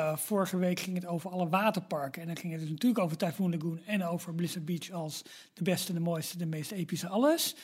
eh, 0.10 0.18
vorige 0.18 0.58
week 0.58 0.80
ging 0.80 0.96
het 0.96 1.06
over 1.06 1.30
alle 1.32 1.50
waterparken. 1.50 2.22
En 2.22 2.28
dan 2.28 2.38
ging 2.38 2.52
het 2.52 2.62
dus 2.62 2.70
natuurlijk 2.72 3.04
over 3.04 3.18
Typhoon 3.18 3.52
Lagoon 3.52 3.80
en 3.86 4.04
over 4.04 4.36
Blizzard 4.36 4.66
Beach 4.66 4.90
als 4.92 5.22
de 5.54 5.64
beste, 5.64 5.94
de 5.94 6.00
mooiste, 6.00 6.38
de 6.38 6.46
meest 6.46 6.72
epische 6.72 7.08
alles. 7.08 7.56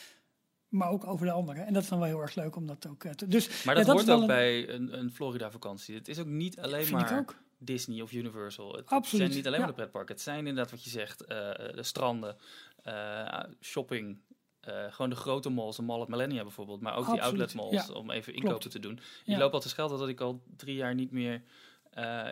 Maar 0.68 0.90
ook 0.90 1.06
over 1.06 1.26
de 1.26 1.32
andere. 1.32 1.60
En 1.60 1.72
dat 1.72 1.82
is 1.82 1.88
dan 1.88 1.98
wel 1.98 2.08
heel 2.08 2.20
erg 2.20 2.34
leuk 2.34 2.56
om 2.56 2.66
dat 2.66 2.86
ook 2.88 3.04
te... 3.06 3.28
Dus 3.28 3.64
maar 3.64 3.76
ja, 3.78 3.82
dat, 3.84 3.94
hoort 3.94 4.06
wel 4.06 4.14
ook 4.16 4.20
een- 4.20 4.26
bij 4.26 4.68
een, 4.68 4.98
een 4.98 5.10
Florida-vakantie. 5.10 5.94
Het 5.94 6.08
is 6.08 6.18
ook 6.18 6.26
niet 6.26 6.58
alleen 6.60 6.84
vind 6.84 7.00
ik 7.00 7.10
maar 7.10 7.18
ook. 7.18 7.36
Disney 7.58 8.00
of 8.02 8.12
Universal. 8.12 8.72
Het 8.72 8.86
Absoluut, 8.86 9.24
zijn 9.24 9.36
niet 9.36 9.46
alleen 9.46 9.58
ja. 9.58 9.64
maar 9.66 9.74
de 9.74 9.80
pretparken. 9.80 10.14
Het 10.14 10.24
zijn 10.24 10.38
inderdaad 10.38 10.70
wat 10.70 10.84
je 10.84 10.90
zegt, 10.90 11.24
eh, 11.24 11.36
de 11.74 11.82
stranden, 11.82 12.36
eh, 12.82 13.42
shopping, 13.60 14.18
eh, 14.60 14.84
gewoon 14.92 15.10
de 15.10 15.16
grote 15.16 15.48
malls, 15.50 15.76
de 15.76 15.82
Mall 15.82 16.00
at 16.00 16.08
Millennia 16.08 16.42
bijvoorbeeld, 16.42 16.80
maar 16.80 16.96
ook 16.96 17.10
die 17.10 17.22
outlet 17.22 17.54
malls 17.54 17.86
ja. 17.86 17.94
om 17.94 18.10
even 18.10 18.32
Klopt. 18.32 18.46
inkopen 18.46 18.70
te 18.70 18.78
doen. 18.78 18.92
Ik 18.92 19.02
Ja. 19.24 19.38
loop 19.38 19.52
al 19.52 19.60
te 19.60 19.68
schelden 19.68 19.98
dat 19.98 20.08
ik 20.08 20.20
al 20.20 20.42
drie 20.56 20.74
jaar 20.76 20.94
niet 20.94 21.10
meer 21.10 21.42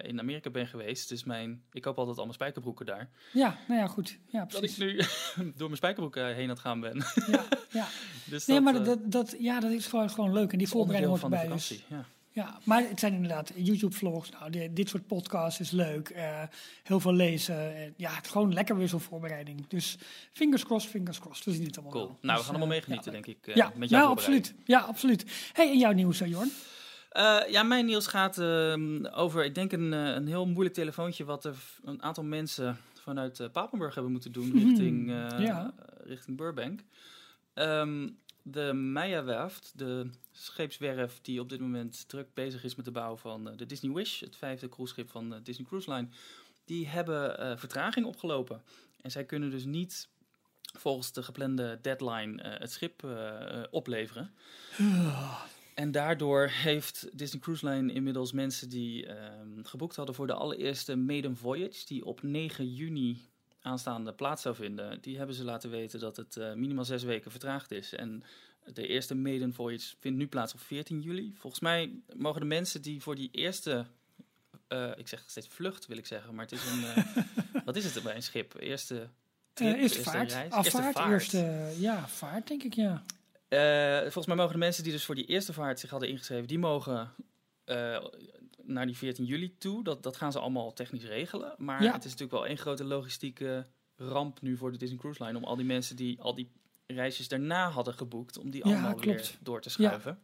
in 0.03 0.19
Amerika 0.21 0.51
ben 0.51 0.67
geweest. 0.67 1.09
Dus 1.09 1.25
mijn, 1.25 1.63
ik 1.73 1.83
koop 1.83 1.99
altijd 1.99 2.17
al 2.17 2.23
mijn 2.23 2.35
spijkerbroeken 2.35 2.87
daar. 2.87 3.11
Ja, 3.33 3.59
nou 3.69 3.81
ja, 3.81 3.87
goed. 3.87 4.19
Ja, 4.27 4.45
Dat 4.45 4.63
ik 4.63 4.75
precies. 4.75 4.79
nu 4.79 4.97
door 5.57 5.67
mijn 5.67 5.77
spijkerbroeken 5.77 6.35
heen 6.35 6.43
aan 6.43 6.49
het 6.51 6.59
gaan 6.59 6.81
ben. 6.81 7.05
Ja, 7.27 7.45
ja. 7.71 7.89
dus 8.31 8.47
Nee, 8.47 8.61
dat, 8.63 8.73
maar 8.73 8.85
dat, 8.85 8.99
dat, 9.13 9.37
ja, 9.39 9.61
dat 9.61 9.71
is 9.71 9.87
gewoon, 9.87 10.11
gewoon 10.11 10.33
leuk. 10.33 10.53
En 10.53 10.59
die 10.59 10.69
voorbereiding 10.69 11.11
hoort 11.11 11.21
van 11.23 11.31
de 11.31 11.37
erbij. 11.37 11.53
Dus, 11.57 11.67
vakantie. 11.67 11.97
Ja. 11.97 12.05
Ja, 12.37 12.59
maar 12.65 12.89
het 12.89 13.01
zijn 13.01 13.13
inderdaad 13.13 13.53
YouTube-vlogs. 13.55 14.31
Nou, 14.31 14.51
di- 14.51 14.73
dit 14.73 14.89
soort 14.89 15.07
podcasts 15.07 15.61
is 15.61 15.71
leuk. 15.71 16.09
eh, 16.09 16.43
heel 16.83 17.01
veel 17.01 17.13
lezen. 17.13 17.77
eh, 17.77 17.91
ja, 17.97 18.11
het 18.15 18.25
is 18.25 18.31
gewoon 18.31 18.53
lekker 18.53 18.77
weer 18.77 18.89
zo'n 18.89 19.01
voorbereiding. 19.01 19.67
Dus 19.69 19.97
fingers 20.33 20.65
crossed, 20.65 20.91
fingers 20.91 21.19
crossed. 21.19 21.45
We 21.45 21.53
zien 21.53 21.65
het 21.67 21.75
allemaal 21.77 21.93
Cool. 21.93 22.05
wel. 22.07 22.19
Nou, 22.21 22.27
we 22.33 22.35
Dus, 22.37 22.41
gaan 22.45 22.49
allemaal 22.55 22.67
eh, 22.67 22.73
meegenieten, 22.73 23.13
ja, 23.15 23.21
denk 23.23 23.37
ik, 23.45 23.55
ja, 23.57 23.73
met 23.77 23.89
jouw 23.89 24.01
nou, 24.01 24.13
absoluut. 24.13 24.55
Ja, 24.65 24.81
absoluut. 24.81 25.25
Hey, 25.53 25.71
en 25.71 25.79
jouw 25.79 25.93
nieuws, 25.93 26.19
Jorn? 26.19 26.51
Ja, 27.51 27.63
mijn 27.63 27.87
nieuws 27.87 28.07
gaat 28.07 28.39
ehm, 28.39 29.05
over, 29.07 29.45
ik 29.45 29.55
denk, 29.55 29.73
een, 29.73 29.93
een 29.93 30.27
heel 30.27 30.47
moeilijk 30.47 30.75
telefoontje 30.75 31.25
wat 31.25 31.45
er 31.45 31.55
een 31.85 32.03
aantal 32.03 32.25
mensen 32.25 32.77
vanuit 32.95 33.49
Papenburg 33.53 33.95
hebben 33.95 34.13
moeten 34.13 34.33
doen 34.33 34.49
Mhm, 34.49 34.59
richting, 34.59 35.11
ja. 35.39 35.75
richting 36.05 36.37
Burbank. 36.37 36.81
Ehm, 37.55 38.09
de 38.49 38.73
Meijerwerft, 38.73 39.73
de 39.77 40.11
scheepswerf 40.33 41.19
die 41.23 41.41
op 41.41 41.49
dit 41.49 41.61
moment 41.61 42.09
druk 42.09 42.35
bezig 42.35 42.65
is 42.65 42.75
met 42.75 42.85
de 42.85 42.91
bouw 42.91 43.17
van 43.17 43.49
eh, 43.49 43.57
de 43.57 43.67
Disney 43.67 43.93
Wish, 43.93 44.21
het 44.21 44.37
vijfde 44.37 44.69
cruiseschip 44.69 45.11
van 45.11 45.35
eh, 45.35 45.41
Disney 45.43 45.67
Cruise 45.67 45.93
Line, 45.93 46.09
die 46.65 46.87
hebben 46.87 47.39
eh, 47.39 47.57
vertraging 47.57 48.07
opgelopen. 48.07 48.63
En 49.01 49.11
zij 49.11 49.25
kunnen 49.25 49.51
dus 49.51 49.65
niet 49.65 50.09
volgens 50.79 51.13
de 51.13 51.23
geplande 51.23 51.79
deadline 51.83 52.43
het 52.43 52.73
schip 52.73 53.07
opleveren. 53.71 54.35
En 55.75 55.91
daardoor 55.91 56.49
heeft 56.49 57.09
Disney 57.19 57.41
Cruise 57.41 57.69
Line 57.69 57.93
inmiddels 57.93 58.33
mensen 58.33 58.69
die 58.69 59.07
ehm, 59.07 59.63
geboekt 59.63 59.97
hadden 59.97 60.15
voor 60.15 60.27
de 60.27 60.35
allereerste 60.35 60.97
maiden 60.97 61.37
voyage, 61.37 61.87
die 61.87 62.05
op 62.05 62.23
9 62.23 62.75
juni 62.75 63.29
aanstaande 63.67 64.13
plaats 64.13 64.43
zou 64.43 64.55
vinden, 64.55 65.01
die 65.01 65.17
hebben 65.17 65.37
ze 65.37 65.45
laten 65.45 65.71
weten 65.71 66.01
dat 66.01 66.17
het 66.17 66.37
eh, 66.37 66.53
minimaal 66.53 66.85
zes 66.85 67.03
weken 67.03 67.31
vertraagd 67.31 67.71
is. 67.71 67.93
En 67.95 68.23
de 68.65 68.87
eerste 68.87 69.15
maiden 69.15 69.55
voyage 69.55 69.95
vindt 70.01 70.19
nu 70.19 70.27
plaats 70.27 70.55
op 70.55 70.61
14 70.61 71.01
juli. 71.01 71.35
Volgens 71.37 71.63
mij 71.63 72.01
mogen 72.17 72.41
de 72.41 72.47
mensen 72.47 72.83
die 72.83 73.03
voor 73.03 73.15
die 73.15 73.29
eerste, 73.33 73.87
eh, 74.69 74.91
ik 74.97 75.09
zeg 75.09 75.25
steeds 75.27 75.49
vlucht 75.49 75.87
wil 75.87 75.97
ik 75.97 76.07
zeggen, 76.07 76.35
maar 76.35 76.45
het 76.45 76.53
is 76.53 76.71
een, 76.71 76.85
eh, 76.85 77.23
wat 77.65 77.77
is 77.77 77.95
het 77.95 78.03
bij 78.03 78.15
een 78.15 78.23
schip? 78.23 78.55
Eerste 78.59 79.09
trip, 79.53 79.77
eerste 79.77 80.03
vaart, 80.03 80.33
reis? 80.33 80.53
afvaart, 80.53 80.97
vaart. 80.97 81.11
eerste, 81.11 81.73
ja, 81.79 82.09
vaart 82.09 82.49
denk 82.49 82.63
ik, 82.63 82.75
ja. 82.75 83.03
Volgens 84.03 84.27
mij 84.27 84.37
mogen 84.37 84.53
de 84.53 84.59
mensen 84.59 84.83
die 84.83 84.93
dus 84.93 85.05
voor 85.05 85.15
die 85.15 85.27
eerste 85.27 85.53
vaart 85.53 85.81
zich 85.81 85.91
hadden 85.91 86.09
ingeschreven, 86.09 86.47
die 86.47 86.59
mogen 86.59 87.11
naar 88.67 88.87
die 88.87 88.97
14 88.97 89.25
juli 89.25 89.55
toe. 89.59 89.85
Dat, 89.85 90.03
dat 90.03 90.17
gaan 90.17 90.33
ze 90.33 90.39
allemaal 90.39 90.73
technisch 90.73 91.05
regelen. 91.05 91.55
Maar 91.59 91.83
Ja. 91.83 91.93
het 91.93 92.05
is 92.05 92.11
natuurlijk 92.11 92.39
wel 92.39 92.47
één 92.47 92.59
grote 92.59 92.85
logistieke 92.85 93.67
ramp 93.97 94.41
nu 94.41 94.57
voor 94.57 94.73
de 94.73 94.79
Disney 94.79 94.99
Cruise 94.99 95.25
Line. 95.25 95.39
Om 95.39 95.45
al 95.45 95.57
die 95.57 95.65
mensen 95.65 95.97
die 95.97 96.21
al 96.21 96.35
die 96.35 96.51
reisjes 96.87 97.29
daarna 97.29 97.71
hadden 97.71 97.95
geboekt, 97.95 98.39
om 98.39 98.51
die 98.51 98.67
Ja, 98.69 98.73
allemaal 98.73 99.01
weer 99.01 99.31
door 99.41 99.61
te 99.61 99.71
schuiven. 99.71 100.19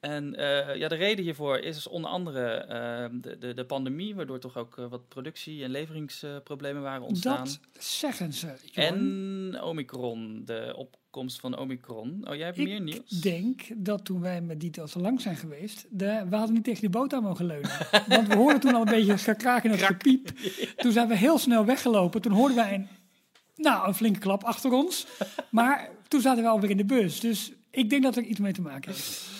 En 0.00 0.34
eh, 0.34 0.76
ja, 0.76 0.88
de 0.88 0.94
reden 0.94 1.24
hiervoor 1.24 1.58
is 1.58 1.74
dus 1.74 1.86
onder 1.86 2.10
andere 2.10 2.46
eh, 2.54 3.06
de, 3.12 3.38
de, 3.38 3.54
de 3.54 3.64
pandemie, 3.64 4.14
waardoor 4.14 4.38
toch 4.38 4.56
ook 4.56 4.78
eh, 4.78 4.86
wat 4.86 5.08
productie- 5.08 5.64
en 5.64 5.70
leveringsproblemen 5.70 6.82
waren 6.82 7.02
ontstaan. 7.02 7.44
Dat 7.44 7.84
zeggen 7.84 8.32
ze. 8.32 8.54
En 8.74 9.58
Omicron, 9.62 10.44
de 10.44 10.74
opkomst 11.10 11.40
van 11.40 11.58
Omicron. 11.58 12.24
Oh, 12.28 12.34
jij 12.34 12.44
hebt 12.44 12.56
meer 12.56 12.80
nieuws? 12.80 12.96
Ik 12.96 13.22
denk 13.22 13.62
dat 13.76 14.04
toen 14.04 14.20
wij 14.20 14.40
met 14.40 14.60
te 14.72 15.00
lang 15.00 15.20
zijn 15.20 15.36
geweest, 15.36 15.86
de, 15.90 16.26
we 16.28 16.36
hadden 16.36 16.54
niet 16.54 16.64
tegen 16.64 16.80
die 16.80 16.90
boot 16.90 17.12
aan 17.12 17.22
mogen 17.22 17.44
leunen. 17.44 17.70
Want 18.08 18.28
we 18.28 18.36
hoorden 18.36 18.60
toen 18.60 18.74
al 18.74 18.80
een 18.80 18.92
beetje 18.92 19.18
gekraak 19.18 19.64
en 19.64 19.70
het 19.70 19.82
gepiep. 19.82 20.28
Toen 20.76 20.92
zijn 20.92 21.08
we 21.08 21.16
heel 21.16 21.38
snel 21.38 21.64
weggelopen. 21.64 22.22
Toen 22.22 22.32
hoorden 22.32 22.56
wij 22.56 22.74
een, 22.74 22.88
nou, 23.56 23.88
een 23.88 23.94
flinke 23.94 24.18
klap 24.18 24.44
achter 24.44 24.72
ons. 24.72 25.06
Maar 25.50 25.88
toen 26.08 26.20
zaten 26.20 26.42
we 26.42 26.48
alweer 26.48 26.70
in 26.70 26.76
de 26.76 26.84
bus. 26.84 27.20
Dus 27.20 27.52
ik 27.70 27.90
denk 27.90 28.02
dat 28.02 28.16
er 28.16 28.22
iets 28.22 28.40
mee 28.40 28.52
te 28.52 28.62
maken 28.62 28.90
heeft. 28.90 29.39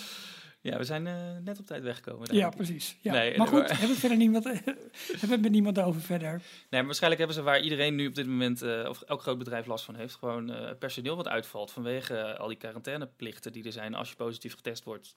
Ja, 0.63 0.77
we 0.79 0.85
zijn 0.85 1.07
eh, 1.07 1.37
net 1.45 1.59
op 1.59 1.67
tijd 1.67 1.83
weggekomen. 1.83 2.35
Ja, 2.35 2.49
precies. 2.49 2.97
Ja. 3.01 3.13
Nee, 3.13 3.39
maar 3.39 3.47
goed, 3.47 3.71
hebben 3.71 3.89
we 3.89 3.95
verder 3.95 4.19
niemand, 4.19 4.45
hebben 4.45 5.29
we 5.29 5.37
met 5.37 5.51
niemand 5.51 5.79
over 5.79 6.01
verder. 6.01 6.31
Nee, 6.31 6.43
maar 6.71 6.85
waarschijnlijk 6.85 7.19
hebben 7.21 7.39
ze 7.39 7.43
waar 7.43 7.61
iedereen 7.61 7.95
nu 7.95 8.07
op 8.07 8.15
dit 8.15 8.27
moment, 8.27 8.63
eh, 8.63 8.87
of 8.89 9.03
elk 9.03 9.23
groot 9.23 9.39
bedrijf 9.39 9.67
last 9.67 9.85
van 9.85 9.95
heeft, 9.95 10.15
gewoon 10.15 10.51
eh, 10.51 10.77
personeel 10.79 11.17
wat 11.17 11.29
uitvalt 11.29 11.71
vanwege 11.71 12.39
al 12.39 12.49
die 12.49 12.57
quarantaineplichten 12.57 13.53
die 13.53 13.65
er 13.65 13.73
zijn 13.73 13.95
als 13.95 14.09
je 14.11 14.17
positief 14.17 14.55
getest 14.55 14.85
wordt 14.85 15.17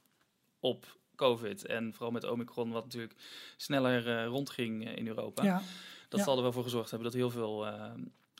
op 0.59 0.97
COVID. 1.15 1.65
En 1.65 1.93
vooral 1.93 2.11
met 2.11 2.23
Omicron, 2.23 2.71
wat 2.71 2.83
natuurlijk 2.83 3.15
sneller 3.57 4.25
rondging 4.25 4.95
in 4.95 5.07
Europa. 5.07 5.43
Ja, 5.43 5.61
Dat 6.09 6.19
ja. 6.19 6.25
zal 6.25 6.35
er 6.35 6.43
wel 6.43 6.51
voor 6.51 6.63
gezorgd 6.63 6.89
hebben 6.89 7.11
dat 7.11 7.19
heel 7.19 7.29
veel 7.29 7.67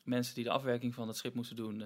mensen 0.03 0.35
die 0.35 0.43
de 0.43 0.49
afwerking 0.49 0.93
van 0.93 1.07
het 1.07 1.17
schip 1.17 1.33
moesten 1.33 1.55
doen, 1.55 1.83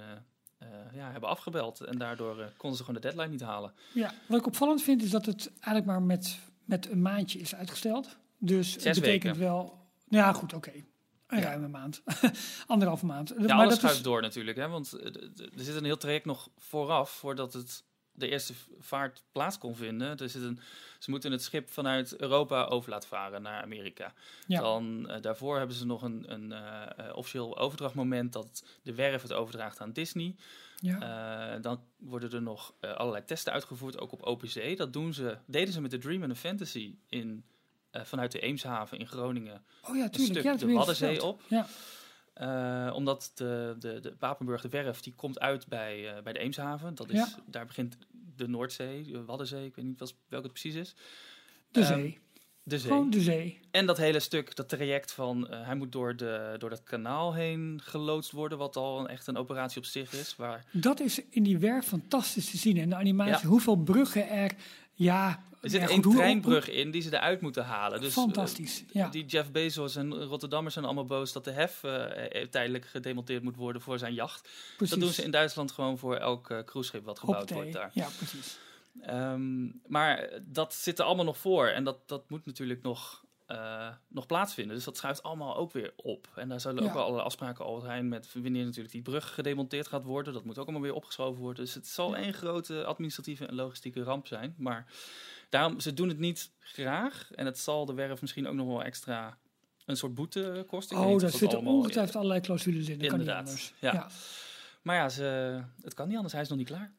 eh, 0.57 0.67
ja, 0.93 1.11
hebben 1.11 1.29
afgebeld. 1.29 1.79
En 1.81 1.97
daardoor 1.97 2.39
eh, 2.39 2.45
konden 2.57 2.77
ze 2.77 2.83
gewoon 2.85 3.01
de 3.01 3.07
deadline 3.07 3.31
niet 3.31 3.41
halen. 3.41 3.73
ja, 3.93 4.13
wat 4.27 4.39
ik 4.39 4.45
opvallend 4.45 4.81
vind 4.81 5.03
is 5.03 5.09
dat 5.09 5.25
het 5.25 5.51
eigenlijk 5.53 5.85
maar 5.85 6.01
met, 6.01 6.39
met 6.65 6.89
een 6.91 7.01
maandje 7.01 7.39
is 7.39 7.55
uitgesteld. 7.55 8.17
Dus 8.37 8.73
het 8.73 8.83
betekent 8.83 9.03
weken. 9.03 9.39
wel... 9.39 9.77
Ja, 10.09 10.33
goed, 10.33 10.53
oké. 10.53 10.71
Een 11.27 11.38
Ja. 11.39 11.43
ruime 11.43 11.67
maand. 11.67 12.01
Anderhalve 12.67 13.05
maand. 13.05 13.29
Ja, 13.29 13.36
maar 13.38 13.51
alles 13.51 13.69
dat 13.69 13.77
schuift 13.77 13.97
is, 13.97 14.03
door 14.03 14.21
natuurlijk. 14.21 14.58
Hè? 14.58 14.67
Want 14.67 14.93
eh, 14.93 15.05
er 15.58 15.63
zit 15.63 15.75
een 15.75 15.84
heel 15.84 15.97
traject 15.97 16.25
nog 16.25 16.49
vooraf 16.58 17.10
voordat 17.10 17.53
het 17.53 17.84
de 18.17 18.30
eerste 18.30 18.53
vaart 18.80 19.23
plaats 19.32 19.58
kon 19.58 19.75
vinden. 19.75 20.17
Zit 20.30 20.41
een, 20.41 20.60
ze 20.99 21.10
moeten 21.10 21.32
het 21.32 21.43
schip 21.43 21.69
vanuit 21.69 22.15
Europa 22.17 22.63
over 22.63 22.89
laten 22.89 23.10
varen 23.10 23.41
naar 23.41 23.62
Amerika. 23.62 24.13
ja, 24.47 24.60
Dan, 24.60 25.10
eh, 25.10 25.21
daarvoor 25.21 25.58
hebben 25.58 25.75
ze 25.75 25.86
nog 25.86 26.01
een, 26.01 26.34
een 26.34 26.51
eh, 26.51 27.08
eh, 27.08 27.15
officieel 27.15 27.58
overdrachtmoment 27.58 28.34
dat 28.34 28.63
de 28.84 28.95
werf 28.95 29.21
het 29.21 29.34
overdraagt 29.34 29.80
aan 29.80 29.91
Disney. 29.91 30.36
ja. 30.80 31.60
Dan 31.60 31.82
worden 31.97 32.32
er 32.32 32.41
nog 32.41 32.73
allerlei 32.82 33.25
testen 33.25 33.53
uitgevoerd, 33.53 33.99
ook 33.99 34.25
op 34.25 34.41
zee. 34.45 34.75
Dat 34.75 34.93
doen 34.93 35.13
ze, 35.13 35.38
deden 35.45 35.73
ze 35.73 35.82
met 35.82 35.91
de 35.91 35.97
Dream 35.97 36.21
and 36.21 36.32
the 36.32 36.39
Fantasy 36.39 36.95
in, 37.10 37.43
vanuit 37.91 38.32
de 38.32 38.39
Eemshaven 38.39 38.99
in 38.99 39.08
Groningen 39.08 39.65
oh 39.82 39.95
ja, 39.95 40.03
een 40.03 40.12
tuurlijk. 40.12 40.39
stuk 40.39 40.43
Ja, 40.43 40.67
de 40.67 40.73
Waddenzee 40.73 41.23
op. 41.23 41.41
Ja, 41.47 41.67
Eh, 42.38 42.91
omdat 42.95 43.32
de, 43.36 43.76
de, 43.80 44.00
de 44.00 44.12
Papenburg, 44.12 44.62
de 44.62 44.69
werf, 44.69 45.00
die 45.02 45.13
komt 45.15 45.39
uit 45.39 45.67
bij, 45.67 46.15
eh, 46.15 46.23
bij 46.23 46.34
de 46.34 46.39
Eemshaven. 46.39 46.95
Dat 46.95 47.10
is, 47.10 47.15
Ja. 47.19 47.28
Daar 47.45 47.65
begint 47.65 47.97
de 48.36 48.47
Noordzee, 48.47 49.04
de 49.04 49.26
Waddenzee, 49.26 49.65
ik 49.65 49.76
weet 49.76 49.86
niet 49.86 50.00
wel- 50.00 50.10
welke 50.28 50.45
het 50.47 50.54
precies 50.60 50.76
is. 50.80 50.95
de 51.71 51.80
Ehm, 51.80 51.93
zee. 51.93 52.19
De 52.63 52.80
zee. 52.80 52.91
Gewoon 52.91 53.10
de 53.10 53.21
zee. 53.21 53.60
En 53.71 53.86
dat 53.86 53.97
hele 53.97 54.19
stuk, 54.19 54.56
dat 54.56 54.69
traject 54.69 55.12
van, 55.12 55.50
eh, 55.50 55.65
hij 55.65 55.76
moet 55.76 55.91
door, 55.91 56.15
de, 56.15 56.56
door 56.58 56.69
dat 56.69 56.84
kanaal 56.84 57.34
heen 57.34 57.80
geloodst 57.84 58.32
worden, 58.32 58.58
wat 58.58 58.76
al 58.76 59.00
een, 59.00 59.08
echt 59.08 59.28
een 59.28 59.38
operatie 59.38 59.78
op 59.78 59.86
zich 59.86 60.13
is. 60.13 60.36
Waar, 60.36 60.65
Dat 60.71 61.00
is 61.00 61.21
in 61.30 61.43
die 61.43 61.58
werk 61.58 61.84
fantastisch 61.84 62.50
te 62.52 62.58
zien. 62.58 62.78
En 62.78 62.89
de 62.89 62.95
animatie, 62.95 63.34
Ja. 63.45 63.50
hoeveel 63.52 63.76
bruggen 63.76 64.30
er... 64.30 64.52
Ja, 64.93 65.43
er 65.62 65.70
zit 65.70 65.89
ja, 65.89 66.02
hoe- 66.02 66.15
treinbrug 66.15 66.70
in 66.70 66.91
die 66.91 67.02
ze 67.02 67.13
eruit 67.13 67.41
moeten 67.41 67.63
halen. 67.65 68.00
Dus, 68.02 68.15
eh, 68.15 68.24
Fantastisch, 68.24 68.84
ja. 68.91 69.10
Die 69.10 69.26
Jeff 69.26 69.52
Bezos 69.52 69.96
en 69.96 70.13
Rotterdammers 70.24 70.74
zijn 70.74 70.86
allemaal 70.86 71.06
boos 71.06 71.32
dat 71.34 71.43
de 71.43 71.52
hef 71.52 71.84
eh, 71.84 72.41
eh, 72.41 72.48
tijdelijk 72.50 72.86
gedemonteerd 72.86 73.43
moet 73.43 73.56
worden 73.56 73.82
voor 73.82 73.98
zijn 74.00 74.13
jacht. 74.13 74.50
precies. 74.78 74.89
Dat 74.96 75.04
doen 75.04 75.13
ze 75.13 75.24
in 75.24 75.32
Duitsland 75.32 75.72
gewoon 75.72 75.98
voor 75.98 76.15
elk 76.15 76.50
eh, 76.50 76.60
cruiseschip 76.65 77.06
wat 77.06 77.20
gebouwd 77.20 77.50
wordt 77.52 77.74
daar. 77.74 77.91
Ja, 77.93 78.08
precies. 78.17 78.58
Ehm, 79.02 79.65
maar 79.88 80.30
dat 80.41 80.74
zit 80.74 81.00
er 81.00 81.06
allemaal 81.06 81.26
nog 81.26 81.38
voor. 81.38 81.67
En 81.67 81.84
dat, 81.84 81.98
dat 82.06 82.30
moet 82.30 82.46
natuurlijk 82.46 82.82
nog, 82.82 83.26
eh, 83.46 83.88
nog 84.08 84.26
plaatsvinden. 84.26 84.76
Dus 84.76 84.86
dat 84.86 84.98
schuift 84.98 85.24
allemaal 85.24 85.56
ook 85.56 85.72
weer 85.72 85.93
op. 85.96 86.28
En 86.36 86.50
daar 86.50 86.60
zullen 86.60 86.82
Ja. 86.84 86.88
ook 86.89 86.93
wel 86.93 87.02
allerlei 87.04 87.26
afspraken 87.26 87.65
over 87.65 87.88
zijn 87.88 88.08
met 88.08 88.30
wanneer 88.34 88.63
natuurlijk 88.65 88.91
die 88.93 89.02
brug 89.02 89.34
gedemonteerd 89.34 89.88
gaat 89.88 90.04
worden. 90.04 90.34
Dat 90.34 90.43
moet 90.43 90.58
ook 90.58 90.63
allemaal 90.63 90.82
weer 90.82 90.93
opgeschoven 90.93 91.41
worden. 91.41 91.65
Dus 91.65 91.74
het 91.74 91.88
zal 91.88 92.15
één 92.15 92.34
grote 92.34 92.86
administratieve 92.86 93.46
en 93.46 93.56
logistieke 93.56 94.04
ramp 94.04 94.28
zijn. 94.28 94.56
Maar 94.58 94.86
daarom, 95.49 95.79
ze 95.79 95.93
doen 95.93 96.07
het 96.07 96.19
niet 96.19 96.51
graag. 96.60 97.31
En 97.36 97.45
het 97.45 97.60
zal 97.60 97.86
de 97.86 97.93
werf 97.93 98.21
misschien 98.21 98.47
ook 98.47 98.55
nog 98.55 98.67
wel 98.67 98.83
extra 98.83 99.38
een 99.86 99.97
soort 99.97 100.13
boete 100.13 100.63
kosten. 100.67 100.97
Oh, 100.97 101.19
daar 101.19 101.29
zitten 101.29 101.65
ongetwijfeld 101.65 102.15
allerlei 102.15 102.41
clausules 102.41 102.89
in. 102.89 102.99
Dat 102.99 103.07
kan 103.07 103.17
niet 103.19 103.27
Inderdaad, 103.27 103.47
anders. 103.47 103.73
ja. 103.79 103.93
ja. 103.93 104.10
Maar 104.81 104.95
ja, 104.95 105.10
ze, 105.10 105.60
het 105.81 105.93
kan 105.93 106.07
niet 106.07 106.15
anders. 106.15 106.33
Hij 106.33 106.41
is 106.41 106.49
nog 106.49 106.57
niet 106.57 106.67
klaar. 106.67 106.93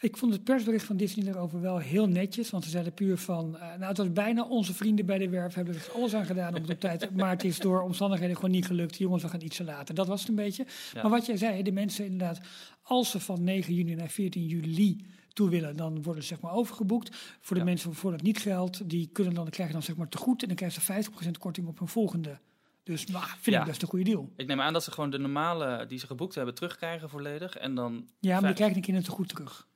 Ik 0.00 0.16
vond 0.16 0.32
het 0.32 0.44
persbericht 0.44 0.84
van 0.84 0.96
Disney 0.96 1.24
daarover 1.24 1.60
wel 1.60 1.78
heel 1.78 2.08
netjes. 2.08 2.50
Want 2.50 2.64
ze 2.64 2.70
zeiden 2.70 2.94
puur 2.94 3.18
van... 3.18 3.56
eh, 3.56 3.68
nou, 3.68 3.84
het 3.84 3.96
was 3.96 4.12
bijna 4.12 4.44
onze 4.44 4.74
vrienden 4.74 5.06
bij 5.06 5.18
de 5.18 5.28
werf. 5.28 5.54
Hebben 5.54 5.74
er 5.74 5.90
alles 5.94 6.14
aan 6.14 6.26
gedaan 6.26 6.54
om 6.54 6.60
het 6.62 6.70
op 6.70 6.80
tijd... 6.80 7.10
Maar 7.16 7.30
het 7.30 7.44
is 7.44 7.58
door 7.58 7.82
omstandigheden 7.82 8.36
gewoon 8.36 8.50
niet 8.50 8.66
gelukt. 8.66 8.96
Jongens, 8.96 9.22
we 9.22 9.28
gaan 9.28 9.40
ietsje 9.40 9.64
later. 9.64 9.94
Dat 9.94 10.06
was 10.06 10.20
het 10.20 10.28
een 10.28 10.34
beetje. 10.34 10.66
Ja. 10.94 11.02
Maar 11.02 11.10
wat 11.10 11.26
jij 11.26 11.36
zei, 11.36 11.62
de 11.62 11.72
mensen 11.72 12.04
inderdaad... 12.04 12.40
Als 12.82 13.10
ze 13.10 13.20
van 13.20 13.44
9 13.44 13.74
juni 13.74 13.94
naar 13.94 14.08
14 14.08 14.46
juli 14.46 15.06
toe 15.34 15.50
willen... 15.50 15.76
dan 15.76 16.02
worden 16.02 16.22
ze 16.22 16.28
zeg 16.28 16.40
maar 16.40 16.52
overgeboekt. 16.52 17.16
Voor 17.40 17.54
de 17.56 17.62
Ja. 17.62 17.68
mensen 17.68 17.88
waarvoor 17.88 18.10
dat 18.10 18.22
niet 18.22 18.38
geldt... 18.38 18.88
die 18.90 19.08
kunnen 19.12 19.34
dan, 19.34 19.48
krijgen 19.48 19.74
dan 19.74 19.82
zeg 19.82 19.96
maar 19.96 20.08
te 20.08 20.16
goed... 20.18 20.40
en 20.42 20.48
dan 20.48 20.56
krijgen 20.56 20.82
ze 20.82 21.10
50% 21.26 21.30
korting 21.38 21.66
op 21.66 21.78
hun 21.78 21.88
volgende. 21.88 22.38
Dus 22.82 23.06
nou, 23.06 23.24
vind 23.26 23.44
Ja. 23.56 23.60
ik 23.60 23.66
best 23.66 23.82
een 23.82 23.88
goede 23.88 24.04
deal. 24.04 24.32
Ik 24.36 24.46
neem 24.46 24.60
aan 24.60 24.72
dat 24.72 24.84
ze 24.84 24.90
gewoon 24.90 25.10
de 25.10 25.18
normale 25.18 25.86
die 25.86 25.98
ze 25.98 26.06
geboekt 26.06 26.34
hebben 26.34 26.54
terugkrijgen 26.54 27.08
volledig. 27.10 27.56
En 27.56 27.74
dan 27.74 28.08
Ja, 28.20 28.32
maar 28.34 28.42
die 28.46 28.54
krijgen 28.54 28.76
een 28.76 28.82
keer 28.82 28.94
een 28.94 29.02
te 29.02 29.10
goed 29.10 29.28
terug. 29.28 29.66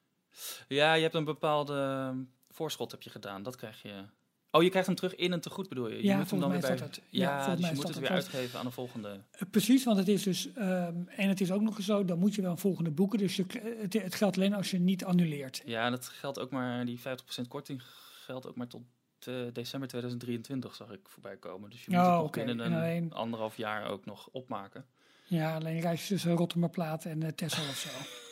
Ja, 0.68 0.94
je 0.94 1.02
hebt 1.02 1.14
een 1.14 1.24
bepaalde 1.24 2.12
voorschot 2.50 2.90
heb 2.90 3.02
je 3.02 3.10
gedaan. 3.10 3.42
Dat 3.42 3.56
krijg 3.56 3.82
je. 3.82 4.04
Oh, 4.50 4.62
je 4.62 4.68
krijgt 4.68 4.86
hem 4.86 4.96
terug 4.96 5.14
in 5.14 5.32
een 5.32 5.40
tegoed, 5.40 5.68
bedoel 5.68 5.88
je? 5.88 5.96
je 5.96 6.02
Ja, 6.02 6.16
moet 6.16 6.30
hem 6.30 6.40
dan 6.40 6.50
weer 6.50 6.60
bij. 6.60 6.76
dat. 6.76 7.00
Ja, 7.10 7.56
dus 7.56 7.68
je 7.68 7.74
moet 7.74 7.88
het 7.88 7.98
weer 7.98 8.08
uitgeven 8.10 8.58
aan 8.58 8.64
de 8.64 8.70
volgende. 8.70 9.20
Eh, 9.30 9.42
Precies, 9.50 9.84
want 9.84 9.98
het 9.98 10.08
is 10.08 10.22
dus, 10.22 10.52
ehm, 10.52 10.94
en 11.06 11.28
het 11.28 11.40
is 11.40 11.50
ook 11.52 11.60
nog 11.60 11.76
eens 11.76 11.86
zo, 11.86 12.04
dan 12.04 12.18
moet 12.18 12.34
je 12.34 12.42
wel 12.42 12.50
een 12.50 12.58
volgende 12.58 12.90
boeken. 12.90 13.18
Dus 13.18 13.36
je, 13.36 13.44
het, 13.80 13.92
het 13.92 14.14
geldt 14.14 14.36
alleen 14.36 14.54
als 14.54 14.70
je 14.70 14.78
niet 14.78 15.04
annuleert. 15.04 15.62
Ja, 15.64 15.90
dat 15.90 16.04
geldt 16.08 16.38
ook 16.38 16.50
maar. 16.50 16.84
Die 16.86 16.98
50% 16.98 17.48
korting 17.48 17.82
geldt 18.24 18.46
ook 18.46 18.56
maar 18.56 18.66
tot 18.68 18.82
eh, 19.18 19.34
december 19.52 19.88
2023, 19.88 20.74
zag 20.74 20.90
ik 20.92 21.08
voorbij 21.08 21.36
komen. 21.36 21.70
Dus 21.70 21.84
je 21.84 21.90
moet 21.90 22.00
Oh, 22.00 22.12
het 22.12 22.20
nog 22.22 22.30
binnen 22.30 22.60
En 22.60 22.72
een 22.72 22.78
alleen- 22.78 23.12
anderhalf 23.12 23.56
jaar 23.56 23.88
ook 23.90 24.04
nog 24.04 24.28
opmaken. 24.32 24.84
Ja, 25.30 25.54
alleen 25.54 25.80
reis 25.80 26.06
tussen 26.06 26.32
Rotterdamplaat 26.32 27.04
en 27.04 27.20
uh, 27.22 27.28
Texel 27.28 27.62
of 27.68 27.76
zo. 27.78 27.88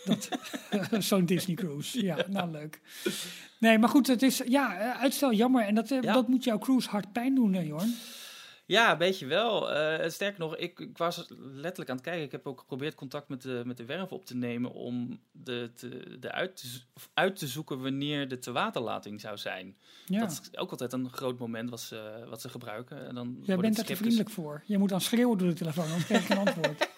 Zo'n 1.08 1.24
Disney 1.24 1.56
cruise. 1.56 2.04
Ja, 2.04 2.16
nou 2.28 2.50
leuk. 2.50 2.80
Nee, 3.58 3.78
maar 3.78 3.88
goed, 3.88 4.06
het 4.06 4.22
is 4.22 4.42
ja, 4.48 4.78
eh, 4.78 5.00
uitstel 5.02 5.32
jammer. 5.32 5.64
En 5.64 5.74
dat, 5.74 5.88
Ja. 5.88 6.00
dat 6.00 6.28
moet 6.28 6.44
jouw 6.44 6.58
cruise 6.58 6.88
hard 6.88 7.12
pijn 7.12 7.34
doen, 7.34 7.52
hè, 7.54 7.60
Jorn. 7.60 7.94
Ja, 8.66 8.92
een 8.92 8.98
beetje 8.98 9.26
wel. 9.26 9.72
Eh 9.72 10.10
sterker 10.10 10.40
nog, 10.40 10.56
ik, 10.56 10.78
ik 10.78 10.98
was 10.98 11.24
letterlijk 11.38 11.90
aan 11.90 11.96
het 11.96 12.04
kijken. 12.04 12.22
Ik 12.24 12.32
heb 12.32 12.46
ook 12.46 12.60
geprobeerd 12.60 12.94
contact 12.94 13.28
met 13.28 13.42
de, 13.42 13.62
met 13.64 13.76
de 13.76 13.84
werf 13.84 14.12
op 14.12 14.24
te 14.26 14.36
nemen 14.36 14.72
om 14.72 15.20
de, 15.32 15.70
te, 15.74 16.16
de 16.20 16.32
uit, 16.32 16.84
uit 17.14 17.36
te 17.36 17.46
zoeken 17.46 17.82
wanneer 17.82 18.28
de 18.28 18.38
tewaterlating 18.38 19.20
zou 19.20 19.36
zijn. 19.36 19.76
Ja. 20.06 20.20
Dat 20.20 20.30
is 20.30 20.58
ook 20.58 20.70
altijd 20.70 20.92
een 20.92 21.10
groot 21.10 21.38
moment 21.38 21.70
wat 21.70 21.80
ze, 21.80 22.24
wat 22.28 22.40
ze 22.40 22.48
gebruiken. 22.48 23.06
En 23.06 23.14
dan 23.14 23.38
Jij 23.42 23.56
bent 23.56 23.76
daar 23.76 23.84
te 23.84 23.96
vriendelijk 23.96 24.30
voor. 24.30 24.62
Je 24.66 24.78
moet 24.78 24.88
dan 24.88 25.00
schreeuwen 25.00 25.38
door 25.38 25.48
de 25.48 25.54
telefoon, 25.54 25.84
anders 25.84 26.04
krijg 26.04 26.28
je 26.28 26.34
geen 26.34 26.44
antwoord. 26.46 26.88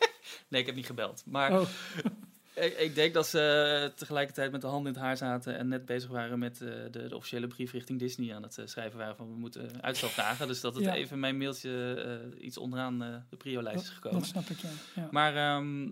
Nee, 0.49 0.61
ik 0.61 0.67
heb 0.67 0.77
niet 0.77 0.87
gebeld. 0.87 1.23
Maar 1.27 1.61
Oh, 1.61 1.67
ik, 2.61 2.79
ik 2.79 2.95
denk 2.95 3.15
dat 3.15 3.27
ze 3.27 3.93
tegelijkertijd 3.95 4.53
met 4.53 4.61
de 4.61 4.67
handen 4.67 4.93
in 4.93 4.99
het 4.99 5.07
haar 5.07 5.17
zaten 5.17 5.59
en 5.59 5.69
net 5.69 5.85
bezig 5.85 6.11
waren 6.11 6.39
met 6.39 6.61
eh, 6.61 6.69
de, 6.91 7.09
de 7.09 7.17
officiële 7.17 7.47
brief 7.47 7.73
richting 7.73 7.99
Disney 7.99 8.35
aan 8.35 8.43
het 8.43 8.59
eh, 8.59 8.67
schrijven 8.67 8.99
waren 8.99 9.17
van 9.17 9.29
we 9.29 9.37
moeten 9.39 9.83
uitstel 9.83 10.09
vragen. 10.09 10.47
Dus 10.47 10.61
dat 10.61 10.75
het 10.75 10.85
Ja. 10.85 10.95
even 10.95 11.21
mijn 11.21 11.39
mailtje 11.39 11.95
eh, 12.35 12.45
iets 12.45 12.59
onderaan 12.59 13.03
eh, 13.03 13.15
de 13.31 13.37
prio-lijst 13.37 13.83
is 13.83 13.89
gekomen. 13.89 14.19
dat 14.19 14.29
snap 14.29 14.49
ik, 14.49 14.59
ja. 14.59 14.69
ja. 14.95 15.09
Maar 15.11 15.37
ehm, 15.37 15.91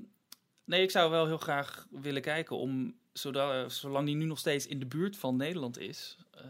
nee, 0.65 0.83
ik 0.83 0.91
zou 0.91 1.11
wel 1.11 1.27
heel 1.27 1.39
graag 1.39 1.87
willen 1.91 2.23
kijken 2.23 2.57
om, 2.57 2.95
zodat, 3.13 3.73
zolang 3.73 4.07
die 4.07 4.17
nu 4.17 4.25
nog 4.25 4.39
steeds 4.39 4.67
in 4.67 4.79
de 4.79 4.87
buurt 4.87 5.17
van 5.17 5.37
Nederland 5.37 5.79
is, 5.79 6.17
eh, 6.35 6.45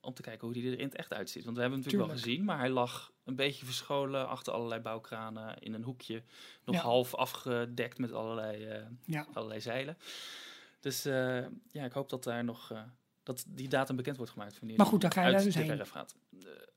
om 0.00 0.14
te 0.14 0.22
kijken 0.22 0.44
hoe 0.46 0.56
die 0.56 0.70
er 0.72 0.78
in 0.78 0.84
het 0.86 0.96
echt 0.96 1.12
uitziet. 1.12 1.44
Want 1.44 1.56
we 1.56 1.62
hebben 1.62 1.78
hem 1.80 1.88
natuurlijk 1.88 2.12
wel 2.12 2.22
gezien, 2.22 2.44
maar 2.44 2.58
hij 2.58 2.70
lag 2.70 3.12
een 3.26 3.36
beetje 3.36 3.64
verscholen 3.64 4.28
achter 4.28 4.52
allerlei 4.52 4.80
bouwkranen 4.80 5.58
in 5.58 5.74
een 5.74 5.82
hoekje. 5.82 6.22
Nog 6.64 6.74
Ja. 6.74 6.80
half 6.80 7.14
afgedekt 7.14 7.98
met 7.98 8.12
allerlei, 8.12 8.64
eh, 8.64 8.86
ja. 9.04 9.26
allerlei 9.32 9.60
zeilen. 9.60 9.98
Dus 10.80 11.04
eh, 11.04 11.44
ja, 11.70 11.84
ik 11.84 11.92
hoop 11.92 12.08
dat 12.08 12.24
daar 12.24 12.44
nog 12.44 12.70
eh, 12.70 12.82
dat 13.22 13.44
die 13.48 13.68
datum 13.68 13.96
bekend 13.96 14.16
wordt 14.16 14.32
gemaakt. 14.32 14.60
Maar 14.60 14.70
die 14.76 14.84
goed, 14.84 15.00
dan 15.00 15.12
ga 15.12 15.26
je 15.26 15.32
daar 15.32 15.42
dus 15.42 15.54
heen. 15.54 15.86
gaat. 15.86 16.14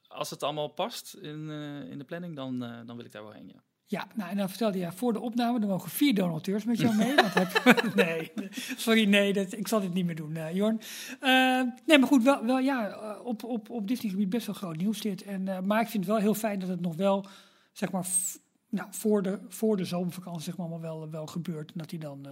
Als 0.07 0.29
het 0.29 0.43
allemaal 0.43 0.67
past 0.67 1.13
in, 1.13 1.49
in 1.89 1.97
de 1.97 2.03
planning, 2.03 2.35
dan, 2.35 2.59
dan 2.59 2.95
wil 2.95 3.05
ik 3.05 3.11
daar 3.11 3.23
wel 3.23 3.31
heen, 3.31 3.47
ja. 3.47 3.63
Ja, 3.91 4.07
nou 4.15 4.29
en 4.29 4.37
dan 4.37 4.49
vertelde 4.49 4.77
je 4.77 4.91
voor 4.91 5.13
de 5.13 5.19
opname, 5.19 5.59
er 5.59 5.67
mogen 5.67 5.89
vier 5.89 6.13
donateurs 6.15 6.63
met 6.63 6.79
jou 6.79 6.95
mee. 6.95 7.15
Want 7.15 7.33
heb, 7.33 7.63
nee, 7.95 8.31
sorry, 8.77 9.05
nee, 9.07 9.33
dat, 9.33 9.51
ik 9.53 9.67
zal 9.67 9.79
dit 9.79 9.93
niet 9.93 10.05
meer 10.05 10.15
doen, 10.15 10.35
eh, 10.35 10.55
Jorn. 10.55 10.79
Eh, 11.19 11.61
nee, 11.85 11.97
maar 11.99 12.07
goed, 12.07 12.23
wel, 12.23 12.45
wel 12.45 12.59
ja, 12.59 12.87
eh, 12.89 13.25
op, 13.25 13.43
op, 13.43 13.69
op 13.69 13.87
Disney-gebied 13.87 14.29
best 14.29 14.45
wel 14.45 14.55
groot 14.55 14.77
nieuws 14.77 15.01
dit. 15.01 15.23
En, 15.23 15.47
eh, 15.47 15.59
maar 15.59 15.81
ik 15.81 15.87
vind 15.87 16.03
het 16.03 16.13
wel 16.13 16.21
heel 16.21 16.33
fijn 16.33 16.59
dat 16.59 16.69
het 16.69 16.81
nog 16.81 16.95
wel, 16.95 17.25
zeg 17.71 17.91
maar, 17.91 18.03
f- 18.05 18.39
nou, 18.69 18.87
voor, 18.91 19.21
de, 19.23 19.39
voor 19.47 19.77
de 19.77 19.85
zomervakantie 19.85 20.41
zeg 20.43 20.57
maar, 20.57 20.79
wel, 20.79 21.09
wel 21.09 21.25
gebeurt. 21.27 21.71
En 21.71 21.77
dat 21.77 21.89
die 21.89 21.99
dan, 21.99 22.27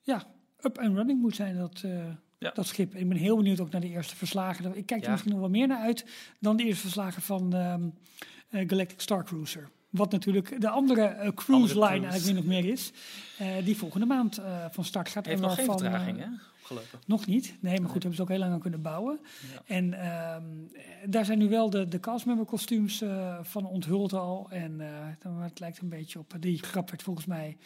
ja, 0.00 0.22
up 0.60 0.78
and 0.78 0.96
running 0.96 1.20
moet 1.20 1.36
zijn, 1.36 1.56
dat, 1.56 1.84
Ja. 2.38 2.50
dat 2.50 2.66
schip. 2.66 2.94
Ik 2.94 3.08
ben 3.08 3.16
heel 3.18 3.36
benieuwd 3.36 3.60
ook 3.60 3.70
naar 3.70 3.80
de 3.80 3.88
eerste 3.88 4.16
verslagen. 4.16 4.76
Ik 4.76 4.86
kijk 4.86 5.00
er 5.00 5.06
Ja. 5.06 5.10
misschien 5.10 5.32
nog 5.32 5.40
wel 5.40 5.50
meer 5.50 5.66
naar 5.66 5.82
uit 5.82 6.04
dan 6.40 6.56
de 6.56 6.64
eerste 6.64 6.80
verslagen 6.82 7.22
van 7.22 7.54
ehm, 7.54 7.88
eh, 8.48 8.68
Galactic 8.68 9.00
Star 9.00 9.24
Cruiser. 9.24 9.70
Wat 9.90 10.12
natuurlijk 10.12 10.60
de 10.60 10.68
andere 10.68 11.02
eh, 11.02 11.32
cruise 11.34 11.74
Andere 11.74 11.92
line 11.92 12.06
eigenlijk 12.06 12.24
min 12.24 12.38
of 12.38 12.44
meer 12.44 12.72
is. 12.72 12.92
eh, 13.38 13.64
die 13.64 13.76
volgende 13.76 14.06
maand 14.06 14.38
eh, 14.38 14.64
van 14.70 14.84
start 14.84 15.08
gaat. 15.08 15.26
Heeft 15.26 15.40
En 15.40 15.46
nog 15.46 15.54
geen 15.54 15.66
waarvan, 15.66 15.84
vertraging, 15.84 16.18
hè? 16.18 16.26
Nog 17.06 17.26
niet. 17.26 17.54
Nee, 17.60 17.80
maar 17.80 17.90
goed, 17.90 17.98
hebben 17.98 18.14
ze 18.14 18.22
ook 18.22 18.28
heel 18.28 18.38
lang 18.38 18.52
aan 18.52 18.60
kunnen 18.60 18.82
bouwen. 18.82 19.20
Ja. 19.52 19.62
En 19.66 19.92
ehm, 19.94 20.44
eh, 20.72 20.82
daar 21.06 21.24
zijn 21.24 21.38
nu 21.38 21.48
wel 21.48 21.70
de, 21.70 21.88
de 21.88 22.00
castmember 22.00 22.46
kostuums 22.46 23.02
van 23.42 23.66
onthuld 23.66 24.12
al. 24.12 24.46
En 24.50 24.80
dan, 25.18 25.40
het 25.42 25.60
lijkt 25.60 25.78
een 25.78 25.88
beetje 25.88 26.18
op, 26.18 26.34
die 26.40 26.58
grap 26.58 26.90
werd 26.90 27.02
volgens 27.02 27.26
mij, 27.26 27.56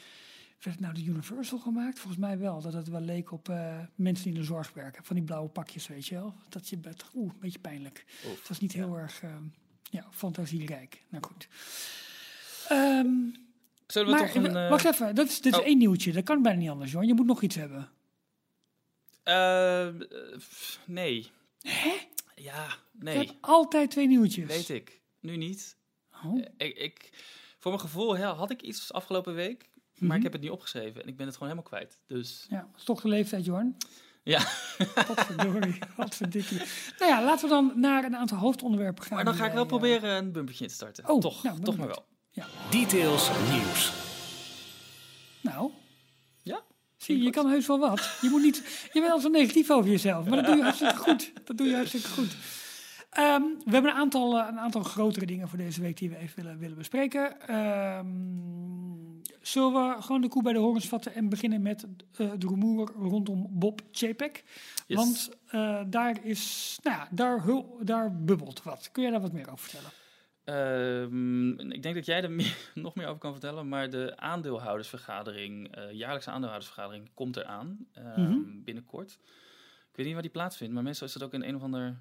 werd 0.61 0.77
het 0.77 0.81
nou 0.81 0.95
de 0.95 1.05
Universal 1.05 1.59
gemaakt? 1.59 1.99
Volgens 1.99 2.23
mij 2.23 2.39
wel, 2.39 2.61
dat 2.61 2.73
het 2.73 2.89
wel 2.89 3.01
leek 3.01 3.33
op 3.33 3.53
mensen 3.95 4.25
die 4.25 4.33
in 4.35 4.41
de 4.41 4.47
zorg 4.47 4.73
werken. 4.73 5.05
Van 5.05 5.17
die 5.17 5.25
blauwe 5.25 5.49
pakjes, 5.49 5.87
weet 5.87 6.07
je 6.07 6.15
wel. 6.15 6.35
Dat 6.49 6.69
je 6.69 6.77
bent, 6.77 7.05
oeh, 7.15 7.33
een 7.33 7.41
beetje 7.41 7.59
pijnlijk. 7.59 8.05
Oef. 8.27 8.39
Het 8.39 8.49
was 8.49 8.61
niet 8.61 8.73
heel 8.73 8.99
erg 8.99 9.23
ehm, 9.23 9.43
ja, 9.91 10.07
fantasierijk. 10.11 11.03
Nou 11.09 11.25
goed. 11.25 11.49
Ehm, 12.69 13.07
Zullen 13.87 14.13
we 14.13 14.19
maar 14.19 14.33
toch 14.33 14.35
een... 14.45 14.57
eh, 14.57 14.69
wacht 14.71 14.85
even, 14.85 15.15
dat 15.15 15.29
is, 15.29 15.41
dit 15.41 15.53
is 15.53 15.59
oh. 15.59 15.65
één 15.67 15.79
nieuwtje. 15.79 16.13
Dat 16.13 16.25
kan 16.25 16.43
bijna 16.43 16.59
niet 16.59 16.71
anders, 16.71 16.91
Johan. 16.93 17.07
Je 17.07 17.15
moet 17.15 17.27
nog 17.27 17.43
iets 17.43 17.55
hebben. 17.57 17.89
eh, 19.23 19.87
eh, 19.87 19.95
nee. 20.87 21.31
Hè? 21.61 21.93
Ja, 22.35 22.67
Je 22.67 23.05
nee. 23.05 23.17
hebt 23.17 23.35
altijd 23.41 23.91
twee 23.91 24.07
nieuwtjes. 24.07 24.47
Weet 24.47 24.69
ik. 24.69 25.01
Nu 25.21 25.37
niet. 25.37 25.77
Oh. 26.25 26.39
Eh, 26.57 26.67
Ik, 26.69 26.77
ik, 26.77 27.11
voor 27.59 27.71
mijn 27.71 27.83
gevoel 27.85 28.17
had 28.19 28.51
ik 28.51 28.63
iets 28.63 28.93
afgelopen 28.93 29.35
week, 29.35 29.69
maar 29.99 30.09
Mhm. 30.09 30.17
ik 30.17 30.23
heb 30.23 30.33
het 30.33 30.41
niet 30.41 30.51
opgeschreven 30.51 31.03
en 31.03 31.09
ik 31.09 31.17
ben 31.17 31.27
het 31.27 31.35
gewoon 31.37 31.49
helemaal 31.53 31.71
kwijt. 31.71 32.01
Dus 32.07 32.47
Ja, 32.49 32.61
dat 32.61 32.77
is 32.81 32.85
toch 32.85 33.01
de 33.01 33.09
leeftijd, 33.09 33.45
Jorn? 33.45 33.77
Ja. 34.23 34.39
Wat 35.09 35.25
verdorie, 35.27 35.79
wat 35.97 36.15
verdikkie. 36.15 36.59
Nou 36.99 37.11
ja, 37.13 37.25
laten 37.25 37.49
we 37.49 37.55
dan 37.55 37.73
naar 37.77 38.05
een 38.05 38.17
aantal 38.17 38.39
hoofdonderwerpen 38.39 39.05
gaan. 39.05 39.15
maar 39.17 39.25
dan 39.25 39.35
ga 39.35 39.47
ik 39.47 39.53
wel 39.53 39.61
wij, 39.61 39.69
proberen 39.79 40.11
een 40.17 40.33
bumpertje 40.33 40.63
in 40.65 40.71
te 40.71 40.77
starten. 40.77 41.09
Oh, 41.09 41.21
toch, 41.21 41.43
nou, 41.43 41.61
toch 41.61 41.77
maar 41.77 41.87
benieuwd. 41.87 42.05
Wel. 42.35 42.47
Details 42.71 43.31
nieuws. 43.51 43.93
nou, 45.41 45.71
Ja? 46.43 46.63
zie 46.97 47.19
je, 47.19 47.23
je 47.25 47.31
kan 47.31 47.49
heus 47.49 47.67
wel 47.67 47.79
wat. 47.79 48.19
Je 48.21 48.29
moet 48.29 48.43
niet, 48.43 48.89
je 48.93 49.01
bent 49.01 49.13
al 49.13 49.21
zo 49.21 49.29
negatief 49.29 49.71
over 49.71 49.91
jezelf, 49.91 50.27
maar 50.27 50.37
dat 50.37 50.47
doe 50.47 50.57
je 50.57 50.63
hartstikke 50.63 50.97
goed. 50.97 51.33
Dat 51.45 51.57
doe 51.57 51.67
je 51.67 51.75
hartstikke 51.75 52.09
goed. 52.09 52.37
Ehm, 53.11 53.43
we 53.43 53.71
hebben 53.71 53.91
een 53.91 53.97
aantal, 53.97 54.39
eh, 54.39 54.47
een 54.49 54.59
aantal 54.59 54.83
grotere 54.83 55.27
dingen 55.27 55.49
voor 55.49 55.59
deze 55.59 55.81
week 55.81 55.99
die 55.99 56.11
we 56.11 56.17
even 56.17 56.43
willen, 56.43 56.59
willen 56.59 56.77
bespreken. 56.77 57.49
Ehm, 57.49 58.07
zullen 59.41 59.73
we 59.73 60.03
gewoon 60.03 60.21
de 60.21 60.29
koe 60.29 60.43
bij 60.43 60.53
de 60.53 60.59
horens 60.59 60.89
vatten 60.89 61.15
en 61.15 61.29
beginnen 61.29 61.63
met 61.63 61.87
eh, 62.17 62.31
de 62.39 62.47
rumoer 62.47 62.93
rondom 62.99 63.47
Bob 63.51 63.81
Chapek? 63.93 64.45
Yes. 64.87 64.97
Want 64.97 65.31
eh, 65.47 65.81
daar 65.87 66.25
is, 66.25 66.79
nou 66.83 66.97
ja, 66.97 67.09
daar, 67.11 67.45
daar 67.81 68.17
bubbelt 68.25 68.63
wat. 68.63 68.89
Kun 68.93 69.03
jij 69.03 69.13
daar 69.13 69.21
wat 69.21 69.33
meer 69.33 69.51
over 69.51 69.59
vertellen? 69.69 69.91
Ehm, 70.45 71.51
ik 71.71 71.83
denk 71.83 71.95
dat 71.95 72.07
jij 72.07 72.23
er 72.23 72.31
meer, 72.41 72.57
nog 72.75 72.95
meer 72.95 73.07
over 73.07 73.19
kan 73.21 73.33
vertellen, 73.33 73.69
maar 73.69 73.91
de 73.91 74.17
aandeelhoudersvergadering, 74.17 75.75
eh, 75.77 75.93
jaarlijkse 75.93 76.31
aandeelhoudersvergadering, 76.31 77.11
komt 77.15 77.37
eraan 77.37 77.87
ehm, 77.93 78.21
Mhm. 78.21 78.63
binnenkort. 78.65 79.19
Ik 79.91 79.97
weet 80.01 80.05
niet 80.07 80.15
waar 80.15 80.23
die 80.23 80.31
plaatsvindt, 80.31 80.75
maar 80.75 80.83
meestal 80.83 81.07
is 81.07 81.13
dat 81.13 81.23
ook 81.23 81.33
in 81.35 81.43
een 81.43 81.57
of 81.57 81.63
ander, 81.63 81.97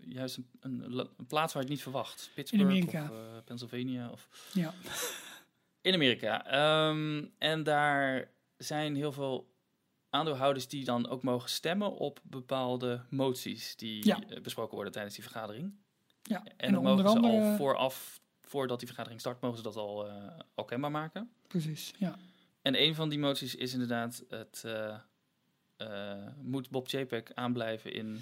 juist 0.00 0.36
een, 0.36 0.48
een, 0.60 0.94
la- 0.94 1.06
een 1.16 1.26
plaats 1.26 1.52
waar 1.52 1.62
je 1.62 1.68
het 1.68 1.76
niet 1.76 1.82
verwacht. 1.82 2.30
Pittsburgh 2.34 2.86
of 2.86 2.92
eh, 2.94 3.10
Pennsylvania 3.44 4.10
of 4.10 4.50
Ja. 4.54 4.74
in 5.80 5.94
Amerika. 5.94 6.46
Ehm, 6.46 7.24
en 7.38 7.62
daar 7.62 8.30
zijn 8.56 8.96
heel 8.96 9.12
veel 9.12 9.56
aandeelhouders 10.10 10.68
die 10.68 10.84
dan 10.84 11.08
ook 11.08 11.22
mogen 11.22 11.48
stemmen 11.50 11.92
op 11.96 12.20
bepaalde 12.22 13.00
moties 13.10 13.76
die 13.76 14.06
Ja. 14.06 14.20
eh, 14.28 14.40
besproken 14.40 14.74
worden 14.74 14.92
tijdens 14.92 15.14
die 15.14 15.24
vergadering. 15.24 15.72
Ja. 16.28 16.44
En, 16.56 16.72
dan 16.72 16.86
onder 16.86 17.04
mogen 17.04 17.20
ze 17.20 17.26
andere, 17.26 17.50
al 17.50 17.56
vooraf, 17.56 18.20
voordat 18.42 18.78
die 18.78 18.86
vergadering 18.88 19.20
start, 19.20 19.40
mogen 19.40 19.56
ze 19.56 19.62
dat 19.62 19.76
al, 19.76 20.08
eh, 20.08 20.38
al 20.54 20.64
kenbaar 20.64 20.90
maken. 20.90 21.30
Precies, 21.46 21.92
ja. 21.98 22.18
En 22.62 22.82
een 22.82 22.94
van 22.94 23.08
die 23.08 23.18
moties 23.18 23.54
is 23.54 23.72
inderdaad 23.72 24.24
het... 24.28 24.62
eh, 24.64 24.94
eh, 25.76 26.26
moet 26.42 26.70
Bob 26.70 26.88
Chapek 26.88 27.30
aanblijven 27.34 27.92
in 27.92 28.20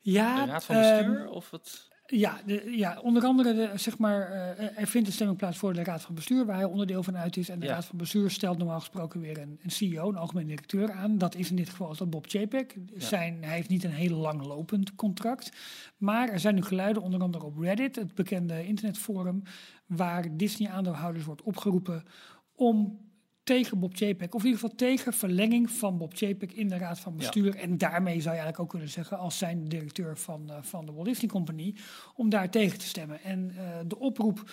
Ja, 0.00 0.44
de 0.44 0.50
raad 0.50 0.64
van 0.64 0.76
ehm, 0.76 1.06
bestuur? 1.06 1.28
of 1.28 1.50
het... 1.50 1.90
Ja, 2.14 2.40
de, 2.46 2.72
ja, 2.76 2.98
onder 3.02 3.24
andere, 3.24 3.54
de, 3.54 3.70
zeg 3.74 3.98
maar, 3.98 4.30
eh, 4.30 4.78
er 4.78 4.86
vindt 4.86 5.06
een 5.06 5.12
stemming 5.12 5.38
plaats 5.38 5.58
voor 5.58 5.72
de 5.74 5.84
Raad 5.84 6.02
van 6.02 6.14
Bestuur, 6.14 6.46
waar 6.46 6.56
hij 6.56 6.64
onderdeel 6.64 7.02
van 7.02 7.16
uit 7.16 7.36
is. 7.36 7.48
En 7.48 7.60
de 7.60 7.66
Ja. 7.66 7.72
Raad 7.72 7.84
van 7.84 7.98
Bestuur 7.98 8.30
stelt 8.30 8.58
normaal 8.58 8.78
gesproken 8.78 9.20
weer 9.20 9.38
een, 9.38 9.58
een 9.62 9.70
CEO, 9.70 10.08
een 10.08 10.16
algemeen 10.16 10.46
directeur 10.46 10.92
aan. 10.92 11.18
Dat 11.18 11.34
is 11.34 11.50
in 11.50 11.56
dit 11.56 11.68
geval 11.68 11.96
dan 11.96 12.10
Bob 12.10 12.26
Chapek. 12.28 12.76
Zijn, 12.96 13.44
hij 13.44 13.54
heeft 13.54 13.68
niet 13.68 13.84
een 13.84 13.90
heel 13.90 14.16
lang 14.16 14.44
lopend 14.44 14.94
contract. 14.94 15.50
Maar 15.96 16.28
er 16.28 16.40
zijn 16.40 16.54
nu 16.54 16.62
geluiden, 16.62 17.02
onder 17.02 17.20
andere 17.20 17.44
op 17.44 17.58
Reddit, 17.58 17.96
het 17.96 18.14
bekende 18.14 18.66
internetforum, 18.66 19.42
waar 19.86 20.36
Disney-aandeelhouders 20.36 21.24
wordt 21.24 21.42
opgeroepen 21.42 22.02
om 22.54 22.98
tegen 23.44 23.78
Bob 23.78 23.96
Chapek, 23.96 24.34
of 24.34 24.40
in 24.40 24.46
ieder 24.46 24.60
geval 24.60 24.76
tegen 24.76 25.12
verlenging 25.12 25.70
van 25.70 25.98
Bob 25.98 26.16
Chapek 26.16 26.52
in 26.52 26.68
de 26.68 26.76
Raad 26.76 27.00
van 27.00 27.16
Bestuur. 27.16 27.54
En 27.54 27.78
daarmee 27.78 28.20
zou 28.20 28.22
je 28.22 28.40
eigenlijk 28.40 28.60
ook 28.60 28.68
kunnen 28.68 28.88
zeggen, 28.88 29.18
als 29.18 29.38
zijn 29.38 29.64
directeur 29.68 30.18
van, 30.18 30.50
eh, 30.50 30.56
van 30.60 30.86
de 30.86 30.92
Walt 30.92 31.06
Disney 31.06 31.30
Company, 31.30 31.74
om 32.14 32.28
daar 32.28 32.50
tegen 32.50 32.78
te 32.78 32.86
stemmen. 32.86 33.22
En 33.22 33.52
eh, 33.56 33.78
de 33.86 33.98
oproep 33.98 34.50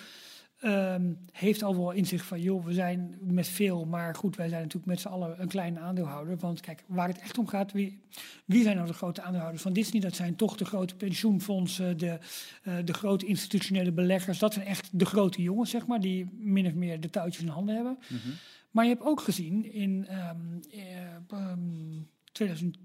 ehm, 0.60 1.12
heeft 1.32 1.62
al 1.62 1.76
wel 1.76 1.90
in 1.90 2.06
zich 2.06 2.24
van, 2.24 2.40
joh, 2.40 2.64
we 2.64 2.72
zijn 2.72 3.18
met 3.20 3.48
veel, 3.48 3.84
maar 3.84 4.14
goed, 4.14 4.36
wij 4.36 4.48
zijn 4.48 4.60
natuurlijk 4.62 4.92
met 4.92 5.00
z'n 5.00 5.08
allen 5.08 5.40
een 5.40 5.48
kleine 5.48 5.78
aandeelhouder. 5.78 6.36
Want 6.36 6.60
kijk, 6.60 6.84
waar 6.86 7.08
het 7.08 7.18
echt 7.18 7.38
om 7.38 7.46
gaat, 7.46 7.72
wie, 7.72 8.00
wie 8.44 8.62
zijn 8.62 8.76
nou 8.76 8.88
de 8.88 8.94
grote 8.94 9.22
aandeelhouders 9.22 9.62
van 9.62 9.72
Disney? 9.72 10.00
Dat 10.00 10.14
zijn 10.14 10.36
toch 10.36 10.56
de 10.56 10.64
grote 10.64 10.94
pensioenfondsen, 10.94 11.98
de, 11.98 12.18
eh, 12.62 12.74
de 12.84 12.92
grote 12.92 13.26
institutionele 13.26 13.92
beleggers. 13.92 14.38
Dat 14.38 14.52
zijn 14.52 14.66
echt 14.66 14.88
de 14.92 15.04
grote 15.04 15.42
jongens, 15.42 15.70
zeg 15.70 15.86
maar, 15.86 16.00
die 16.00 16.28
min 16.38 16.66
of 16.66 16.74
meer 16.74 17.00
de 17.00 17.10
touwtjes 17.10 17.42
in 17.42 17.48
handen 17.48 17.74
hebben. 17.74 17.98
Mhm. 18.08 18.28
Maar 18.70 18.84
je 18.84 18.90
hebt 18.90 19.02
ook 19.02 19.20
gezien 19.20 19.72
in 19.72 20.06
ehm, 20.06 20.58
eh, 20.70 21.14
ehm, 21.28 22.02
2002, 22.32 22.82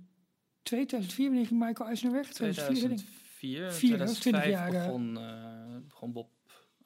2004, 0.63 1.25
wanneer 1.27 1.45
ging 1.47 1.59
Michael 1.59 1.87
Eisner 1.89 2.11
weg? 2.11 2.33
2004, 2.33 2.87
denk 2.87 2.99
ik. 2.99 3.05
2004, 3.05 3.71
Vier, 3.71 3.97
dat 3.97 4.09
is 4.09 4.19
20 4.19 4.41
2005 4.41 4.51
jaar, 4.51 4.73
eh, 4.73 4.85
begon, 4.85 5.17
eh, 5.17 5.81
begon 5.87 6.11
Bob. 6.11 6.29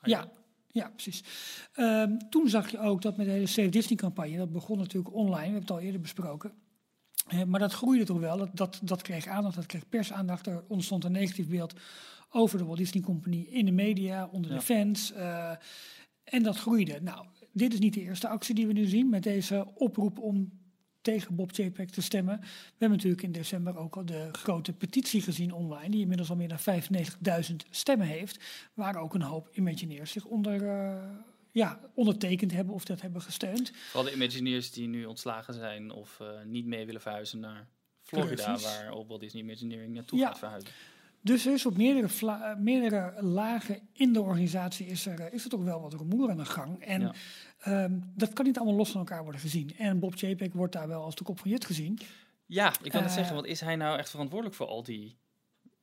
Ja, 0.01 0.31
Ja, 0.71 0.89
precies. 0.89 1.23
Ehm, 1.73 2.17
toen 2.29 2.49
zag 2.49 2.71
je 2.71 2.79
ook 2.79 3.01
dat 3.01 3.17
met 3.17 3.25
de 3.25 3.31
hele 3.31 3.45
Save 3.45 3.69
Disney-campagne, 3.69 4.37
dat 4.37 4.51
begon 4.51 4.77
natuurlijk 4.77 5.13
online, 5.13 5.35
we 5.35 5.43
hebben 5.43 5.61
het 5.61 5.71
al 5.71 5.79
eerder 5.79 6.01
besproken. 6.01 6.51
Eh, 7.27 7.43
maar 7.43 7.59
dat 7.59 7.73
groeide 7.73 8.03
toch 8.05 8.19
wel, 8.19 8.37
dat, 8.37 8.49
dat, 8.53 8.79
dat 8.83 9.01
kreeg 9.01 9.27
aandacht, 9.27 9.55
dat 9.55 9.65
kreeg 9.65 9.89
persaandacht. 9.89 10.47
Er 10.47 10.63
ontstond 10.67 11.03
een 11.03 11.11
negatief 11.11 11.47
beeld 11.47 11.73
over 12.29 12.57
de 12.57 12.65
Walt 12.65 12.77
Disney 12.77 13.03
Company 13.03 13.41
in 13.49 13.65
de 13.65 13.71
media, 13.71 14.27
onder 14.31 14.51
Ja. 14.51 14.57
de 14.57 14.63
fans. 14.63 15.13
en 16.23 16.43
dat 16.43 16.57
groeide. 16.57 17.01
Nou, 17.01 17.25
dit 17.53 17.73
is 17.73 17.79
niet 17.79 17.93
de 17.93 18.01
eerste 18.01 18.27
actie 18.27 18.55
die 18.55 18.67
we 18.67 18.73
nu 18.73 18.85
zien 18.85 19.09
met 19.09 19.23
deze 19.23 19.67
oproep 19.75 20.19
om 20.19 20.57
tegen 21.01 21.35
Bob 21.35 21.51
Chapek 21.53 21.89
te 21.89 22.01
stemmen. 22.01 22.39
We 22.39 22.47
hebben 22.69 22.97
natuurlijk 22.97 23.23
in 23.23 23.31
december 23.31 23.77
ook 23.77 23.95
al 23.97 24.05
de 24.05 24.29
grote 24.31 24.73
petitie 24.73 25.21
gezien 25.21 25.51
online, 25.53 25.89
die 25.89 26.01
inmiddels 26.01 26.29
al 26.29 26.35
meer 26.35 26.47
dan 26.47 26.81
95.000 27.49 27.55
stemmen 27.69 28.07
heeft, 28.07 28.43
waar 28.73 28.95
ook 28.95 29.13
een 29.13 29.21
hoop 29.21 29.49
Imagineers 29.53 30.11
zich 30.11 30.25
onder, 30.25 30.67
eh, 30.67 31.03
ja, 31.51 31.79
ondertekend 31.93 32.51
hebben 32.51 32.73
of 32.73 32.85
dat 32.85 33.01
hebben 33.01 33.21
gesteund. 33.21 33.71
Vooral 33.75 34.03
de 34.09 34.15
Imagineers 34.15 34.71
die 34.71 34.87
nu 34.87 35.05
ontslagen 35.05 35.53
zijn 35.53 35.91
of 35.91 36.19
eh, 36.19 36.27
niet 36.45 36.65
mee 36.65 36.85
willen 36.85 37.01
verhuizen 37.01 37.39
naar 37.39 37.67
Florida, 38.01 38.43
Precies. 38.43 38.63
waar 38.67 39.05
Walt 39.07 39.19
Disney 39.19 39.41
Imagineering 39.43 39.93
naartoe 39.93 40.19
Ja. 40.19 40.27
gaat 40.27 40.39
verhuizen. 40.39 40.71
Dus 41.21 41.45
er 41.45 41.53
is 41.53 41.65
op 41.65 41.77
meerdere, 41.77 42.09
vla- 42.09 42.51
eh, 42.51 42.57
meerdere 42.59 43.21
lagen 43.23 43.79
in 43.93 44.13
de 44.13 44.21
organisatie 44.21 44.85
is 44.87 45.05
er, 45.05 45.19
eh, 45.19 45.33
is 45.33 45.43
er 45.43 45.49
toch 45.49 45.63
wel 45.63 45.81
wat 45.81 45.93
rumoer 45.93 46.29
aan 46.29 46.37
de 46.37 46.45
gang. 46.45 46.83
En 46.83 47.01
Ja. 47.01 47.13
ehm, 47.59 47.99
dat 48.15 48.33
kan 48.33 48.45
niet 48.45 48.57
allemaal 48.57 48.75
los 48.77 48.89
van 48.91 48.99
elkaar 48.99 49.23
worden 49.23 49.41
gezien. 49.41 49.75
En 49.77 49.99
Bob 49.99 50.15
Chapek 50.15 50.53
wordt 50.53 50.73
daar 50.73 50.87
wel 50.87 51.03
als 51.03 51.15
de 51.15 51.23
kop 51.23 51.39
van 51.39 51.49
Jut 51.49 51.65
gezien. 51.65 51.99
Ja, 52.45 52.67
ik 52.83 52.91
kan 52.91 53.01
het 53.01 53.09
Eh, 53.09 53.15
zeggen, 53.15 53.35
want 53.35 53.47
is 53.47 53.59
hij 53.61 53.75
nou 53.75 53.97
echt 53.97 54.09
verantwoordelijk 54.09 54.57
voor 54.57 54.67
al 54.67 54.83
die, 54.83 55.17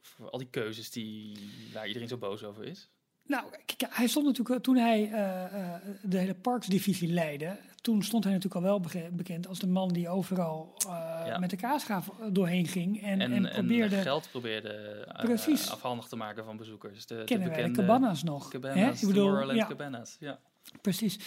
voor 0.01 0.31
al 0.31 0.39
die 0.39 0.49
keuzes 0.51 0.91
die, 0.91 1.39
waar 1.73 1.87
iedereen 1.87 2.09
zo 2.09 2.17
boos 2.17 2.43
over 2.45 2.65
is? 2.65 2.89
Nou, 3.27 3.45
kijk, 3.65 3.95
hij 3.95 4.07
stond 4.07 4.25
natuurlijk, 4.27 4.49
wel- 4.49 4.61
toen 4.61 4.77
hij 4.85 5.11
eh, 5.13 5.45
eh, 5.75 5.81
de 6.03 6.19
hele 6.19 6.35
parksdivisie 6.35 7.09
leidde, 7.13 7.57
toen 7.87 8.03
stond 8.03 8.25
hij 8.25 8.33
natuurlijk 8.33 8.65
al 8.65 8.71
wel 8.71 9.11
bekend 9.13 9.49
als 9.49 9.59
de 9.59 9.67
man 9.67 9.89
die 9.89 10.09
overal 10.09 10.75
eh, 10.87 11.27
Ja. 11.27 11.39
met 11.39 11.51
de 11.51 11.57
kaasgraaf 11.57 12.11
doorheen 12.33 12.67
ging 12.67 13.03
en, 13.03 13.21
en, 13.21 13.33
En, 13.33 13.47
en, 13.47 13.53
probeerde, 13.53 13.97
geld 13.97 14.29
probeerde 14.31 15.07
Precies. 15.17 15.71
afhandig 15.71 16.07
te 16.07 16.17
maken 16.17 16.45
van 16.45 16.57
bezoekers. 16.57 17.07
De, 17.07 17.17
de 17.17 17.25
kennen 17.25 17.49
wij 17.49 17.57
de 17.57 17.63
bekende 17.63 17.87
cabanas 17.87 18.23
nog. 18.23 18.49
Cabanas, 18.49 19.03
Ik 19.03 19.09
bedoel, 19.09 19.53
ja, 19.55 19.67
Cabanas. 19.67 20.17
Ja. 20.21 20.39
Precies. 20.81 21.19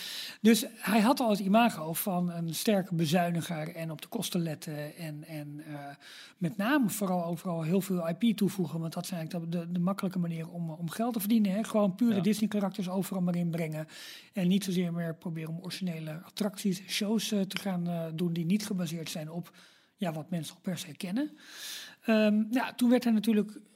Dus 0.41 0.65
hij 0.75 0.99
had 0.99 1.19
al 1.19 1.29
het 1.29 1.39
imago 1.39 1.93
van 1.93 2.31
een 2.31 2.53
sterke 2.55 2.95
bezuiniger 2.95 3.75
en 3.75 3.91
op 3.91 4.01
de 4.01 4.07
kosten 4.07 4.41
letten 4.41 4.95
en, 4.95 5.23
en 5.23 5.63
eh, 5.67 5.95
met 6.37 6.57
name 6.57 6.89
vooral 6.89 7.25
overal 7.25 7.61
heel 7.61 7.81
veel 7.81 8.09
IP 8.09 8.37
toevoegen, 8.37 8.79
want 8.79 8.93
dat 8.93 9.05
zijn 9.05 9.19
eigenlijk 9.19 9.51
de, 9.51 9.71
de 9.71 9.79
makkelijke 9.79 10.19
manier 10.19 10.49
om, 10.49 10.69
om 10.69 10.89
geld 10.89 11.13
te 11.13 11.19
verdienen. 11.19 11.51
Hè? 11.51 11.63
Gewoon 11.63 11.95
pure 11.95 12.15
Ja. 12.15 12.21
Disney-karakters 12.21 12.89
overal 12.89 13.21
maar 13.21 13.35
inbrengen 13.35 13.87
en 14.33 14.47
niet 14.47 14.63
zozeer 14.63 14.93
meer 14.93 15.15
proberen 15.15 15.49
om 15.49 15.59
originele 15.61 16.21
attracties, 16.25 16.81
shows 16.87 17.31
eh, 17.31 17.41
te 17.41 17.57
gaan 17.57 17.87
eh, 17.87 18.05
doen 18.13 18.33
die 18.33 18.45
niet 18.45 18.65
gebaseerd 18.65 19.09
zijn 19.09 19.31
op 19.31 19.51
ja, 19.95 20.11
wat 20.11 20.29
mensen 20.29 20.55
al 20.55 20.61
per 20.61 20.77
se 20.77 20.95
kennen. 20.97 21.31
Ehm, 22.01 22.43
ja, 22.51 22.73
toen 22.73 22.89
werd 22.89 23.03
hij 23.03 23.13
natuurlijk 23.13 23.51
eh, 23.51 23.61
eh, 23.61 23.68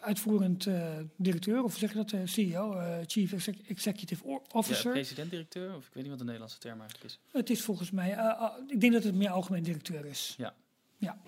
uitvoerend 0.00 0.66
eh, 0.66 0.88
directeur, 1.16 1.62
of 1.62 1.76
zeg 1.76 1.90
je 1.90 1.96
dat, 1.96 2.12
eh, 2.12 2.20
CEO, 2.24 2.74
eh, 2.78 2.98
Chief 3.06 3.32
Exec- 3.32 3.68
Executive 3.68 4.24
O- 4.26 4.30
Ja, 4.30 4.38
Officer. 4.52 4.92
president-directeur, 4.92 5.74
of 5.76 5.86
ik 5.86 5.92
weet 5.92 6.02
niet 6.02 6.08
wat 6.08 6.18
de 6.18 6.24
Nederlandse 6.24 6.58
term 6.58 6.80
eigenlijk 6.80 7.04
is. 7.10 7.18
Het 7.32 7.50
is 7.50 7.62
volgens 7.62 7.90
mij, 7.90 8.12
eh, 8.12 8.18
eh, 8.24 8.50
ik 8.68 8.80
denk 8.80 8.92
dat 8.92 9.02
het 9.04 9.14
meer 9.14 9.30
algemeen 9.30 9.62
directeur 9.62 10.04
is. 10.06 10.34
Ja. 10.38 10.54
Ja. 10.96 11.18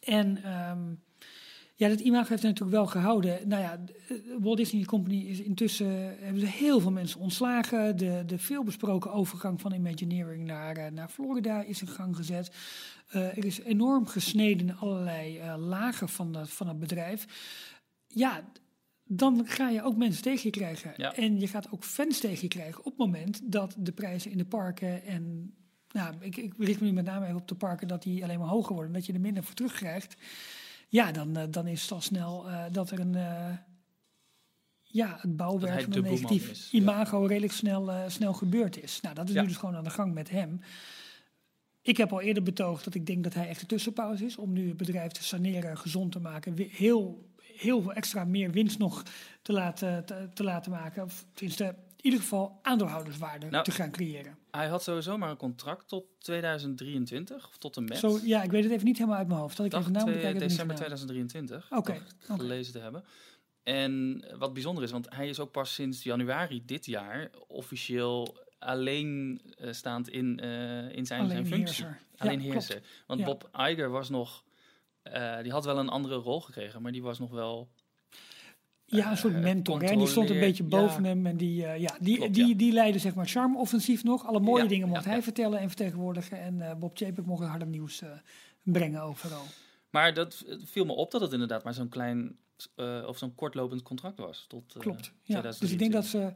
En 0.00 0.42
ehm, 0.44 0.78
ja, 1.80 1.88
dat 1.88 2.00
imago 2.00 2.28
heeft 2.28 2.42
natuurlijk 2.42 2.70
wel 2.70 2.86
gehouden. 2.86 3.48
Nou 3.48 3.62
ja, 3.62 3.80
Walt 4.40 4.56
Disney 4.56 4.84
Company 4.84 5.16
is 5.16 5.40
intussen, 5.40 6.16
hebben 6.18 6.40
ze 6.40 6.46
heel 6.46 6.80
veel 6.80 6.90
mensen 6.90 7.20
ontslagen. 7.20 7.96
De, 7.96 8.22
de 8.26 8.38
veelbesproken 8.38 9.12
overgang 9.12 9.60
van 9.60 9.72
Imagineering 9.72 10.46
naar, 10.46 10.76
eh, 10.76 10.92
naar 10.92 11.08
Florida 11.08 11.62
is 11.62 11.80
in 11.80 11.88
gang 11.88 12.16
gezet. 12.16 12.50
Eh, 13.08 13.36
er 13.36 13.44
is 13.44 13.60
enorm 13.60 14.06
gesneden 14.06 14.68
in 14.68 14.76
allerlei 14.76 15.38
eh, 15.38 15.54
lagen 15.58 16.08
van, 16.08 16.32
dat 16.32 16.50
van 16.50 16.68
het 16.68 16.78
bedrijf. 16.78 17.26
Ja, 18.06 18.44
dan 19.04 19.46
ga 19.46 19.68
je 19.68 19.82
ook 19.82 19.96
mensen 19.96 20.22
tegen 20.22 20.42
je 20.42 20.50
krijgen. 20.50 20.92
Ja. 20.96 21.14
En 21.14 21.40
je 21.40 21.48
gaat 21.48 21.72
ook 21.72 21.84
fans 21.84 22.20
tegen 22.20 22.42
je 22.42 22.48
krijgen 22.48 22.78
op 22.78 22.84
het 22.84 22.96
moment 22.96 23.52
dat 23.52 23.74
de 23.78 23.92
prijzen 23.92 24.30
in 24.30 24.38
de 24.38 24.44
parken 24.44 25.04
en 25.04 25.54
nou, 25.92 26.14
ik, 26.20 26.36
ik 26.36 26.52
richt 26.58 26.80
me 26.80 26.86
nu 26.86 26.92
met 26.92 27.04
name 27.04 27.24
even 27.24 27.40
op 27.40 27.48
de 27.48 27.54
parken 27.54 27.88
dat 27.88 28.02
die 28.02 28.22
alleen 28.22 28.38
maar 28.38 28.48
hoger 28.48 28.74
worden, 28.74 28.92
dat 28.92 29.06
je 29.06 29.12
er 29.12 29.20
minder 29.20 29.42
voor 29.42 29.54
terugkrijgt. 29.54 30.16
Ja, 30.90 31.12
dan, 31.12 31.36
eh, 31.36 31.44
dan 31.50 31.66
is 31.66 31.82
het 31.82 31.92
al 31.92 32.00
snel 32.00 32.48
eh, 32.48 32.64
dat 32.72 32.90
er 32.90 33.00
een, 33.00 33.14
eh, 33.14 33.56
ja, 34.82 35.18
het 35.20 35.36
bouwwerk 35.36 35.82
van 35.82 35.94
een 35.94 36.02
negatief 36.02 36.50
is, 36.50 36.68
ja. 36.70 36.78
imago 36.78 37.24
redelijk 37.24 37.52
snel, 37.52 38.10
snel 38.10 38.32
gebeurd 38.32 38.82
is. 38.82 39.00
Nou, 39.00 39.14
dat 39.14 39.28
is 39.28 39.34
Ja. 39.34 39.40
nu 39.40 39.46
dus 39.46 39.56
gewoon 39.56 39.76
aan 39.76 39.84
de 39.84 39.90
gang 39.90 40.14
met 40.14 40.30
hem. 40.30 40.60
Ik 41.82 41.96
heb 41.96 42.12
al 42.12 42.20
eerder 42.20 42.42
betoogd 42.42 42.84
dat 42.84 42.94
ik 42.94 43.06
denk 43.06 43.24
dat 43.24 43.34
hij 43.34 43.48
echt 43.48 43.60
de 43.60 43.66
tussenpauze 43.66 44.24
is 44.24 44.36
om 44.36 44.52
nu 44.52 44.68
het 44.68 44.76
bedrijf 44.76 45.12
te 45.12 45.22
saneren, 45.24 45.78
gezond 45.78 46.12
te 46.12 46.20
maken, 46.20 46.54
heel, 46.56 47.30
heel 47.42 47.82
veel 47.82 47.92
extra 47.92 48.24
meer 48.24 48.50
winst 48.50 48.78
nog 48.78 49.02
te 49.42 49.52
laten, 49.52 50.04
te, 50.04 50.28
te 50.34 50.44
laten 50.44 50.70
maken. 50.70 51.02
Of 51.04 51.26
tenminste, 51.32 51.64
in 51.64 51.74
ieder 52.04 52.20
geval 52.20 52.58
aandeelhouderswaarde 52.62 53.46
Nou, 53.46 53.64
te 53.64 53.70
gaan 53.70 53.90
creëren. 53.90 54.38
Hij 54.50 54.68
had 54.68 54.82
sowieso 54.82 55.18
maar 55.18 55.30
een 55.30 55.36
contract 55.36 55.88
tot 55.88 56.04
2023, 56.18 57.48
of 57.48 57.56
tot 57.58 57.76
en 57.76 57.84
met. 57.84 57.98
Zo, 57.98 58.18
ja, 58.22 58.42
ik 58.42 58.50
weet 58.50 58.62
het 58.62 58.72
even 58.72 58.84
niet 58.84 58.96
helemaal 58.98 59.18
uit 59.18 59.28
mijn 59.28 59.40
hoofd. 59.40 59.56
Dat 59.56 59.66
ik 59.66 59.72
dag 59.72 59.80
even 59.80 59.92
moet 59.92 60.00
2 60.02 60.12
kijken. 60.14 60.32
heb 60.32 60.42
ik 60.42 60.48
niet 60.48 60.56
december 60.58 60.76
gedaan. 60.76 60.96
2023. 60.96 61.78
Oké, 61.78 61.92
dacht 61.92 62.12
ik 62.22 62.30
oké. 62.30 62.40
Gelezen 62.40 62.72
te 62.72 62.78
hebben. 62.78 63.04
En 63.62 64.24
wat 64.38 64.52
bijzonder 64.52 64.84
is, 64.84 64.90
want 64.90 65.14
hij 65.14 65.28
is 65.28 65.40
ook 65.40 65.50
pas 65.50 65.74
sinds 65.74 66.02
januari 66.02 66.62
dit 66.64 66.86
jaar 66.86 67.30
officieel 67.48 68.36
alleen 68.58 69.40
eh, 69.58 69.72
staand 69.72 70.08
in, 70.08 70.40
eh, 70.40 70.48
in 70.82 71.06
zijn, 71.06 71.06
zijn 71.06 71.20
Alleen 71.20 71.46
functie. 71.46 71.84
heerser. 71.84 72.00
Alleen 72.16 72.42
Ja, 72.42 72.50
heerser. 72.52 72.82
Want 73.06 73.20
Ja. 73.20 73.26
Bob 73.26 73.48
Iger 73.56 73.90
was 73.90 74.08
nog, 74.08 74.44
eh, 75.02 75.42
die 75.42 75.52
had 75.52 75.64
wel 75.64 75.78
een 75.78 75.88
andere 75.88 76.14
rol 76.14 76.40
gekregen, 76.40 76.82
maar 76.82 76.92
die 76.92 77.02
was 77.02 77.18
nog 77.18 77.30
wel 77.30 77.70
Ja, 78.90 79.10
een 79.10 79.16
soort 79.16 79.34
eh, 79.34 79.40
mentor. 79.40 79.82
Hè? 79.82 79.96
Die 79.96 80.06
stond 80.06 80.30
een 80.30 80.38
beetje 80.40 80.62
boven 80.62 81.02
ja. 81.02 81.08
hem. 81.08 81.26
En 81.26 81.36
die, 81.36 81.66
eh, 81.66 81.80
ja, 81.80 81.96
die, 82.00 82.16
Klopt, 82.16 82.34
die, 82.34 82.46
ja. 82.48 82.54
die 82.54 82.72
leidde 82.72 82.98
zeg 82.98 83.14
maar 83.14 83.24
het 83.24 83.32
charme-offensief 83.32 84.04
nog. 84.04 84.26
Alle 84.26 84.40
mooie 84.40 84.62
Ja, 84.62 84.68
dingen 84.68 84.88
mocht 84.88 85.04
hij 85.04 85.22
vertellen 85.22 85.58
en 85.58 85.68
vertegenwoordigen. 85.68 86.40
En 86.40 86.60
eh, 86.70 86.76
Bob 86.76 86.96
Chapek 86.96 87.26
mocht 87.26 87.40
het 87.40 87.48
harde 87.48 87.66
nieuws 87.66 88.02
brengen 88.62 89.02
overal. 89.02 89.42
Maar 89.90 90.14
dat 90.14 90.44
viel 90.64 90.84
me 90.84 90.92
op 90.92 91.10
dat 91.10 91.20
het 91.20 91.32
inderdaad 91.32 91.64
maar 91.64 91.74
zo'n 91.74 91.88
klein 91.88 92.36
of 93.06 93.18
zo'n 93.18 93.34
kortlopend 93.34 93.82
contract 93.82 94.18
was. 94.18 94.44
Tot, 94.48 94.74
Klopt. 94.78 95.12
Ja. 95.22 95.40
Dus 95.40 95.60
ik 95.60 95.68
2023. 95.68 95.78
denk 95.78 95.92
dat 95.92 96.04
ze 96.04 96.32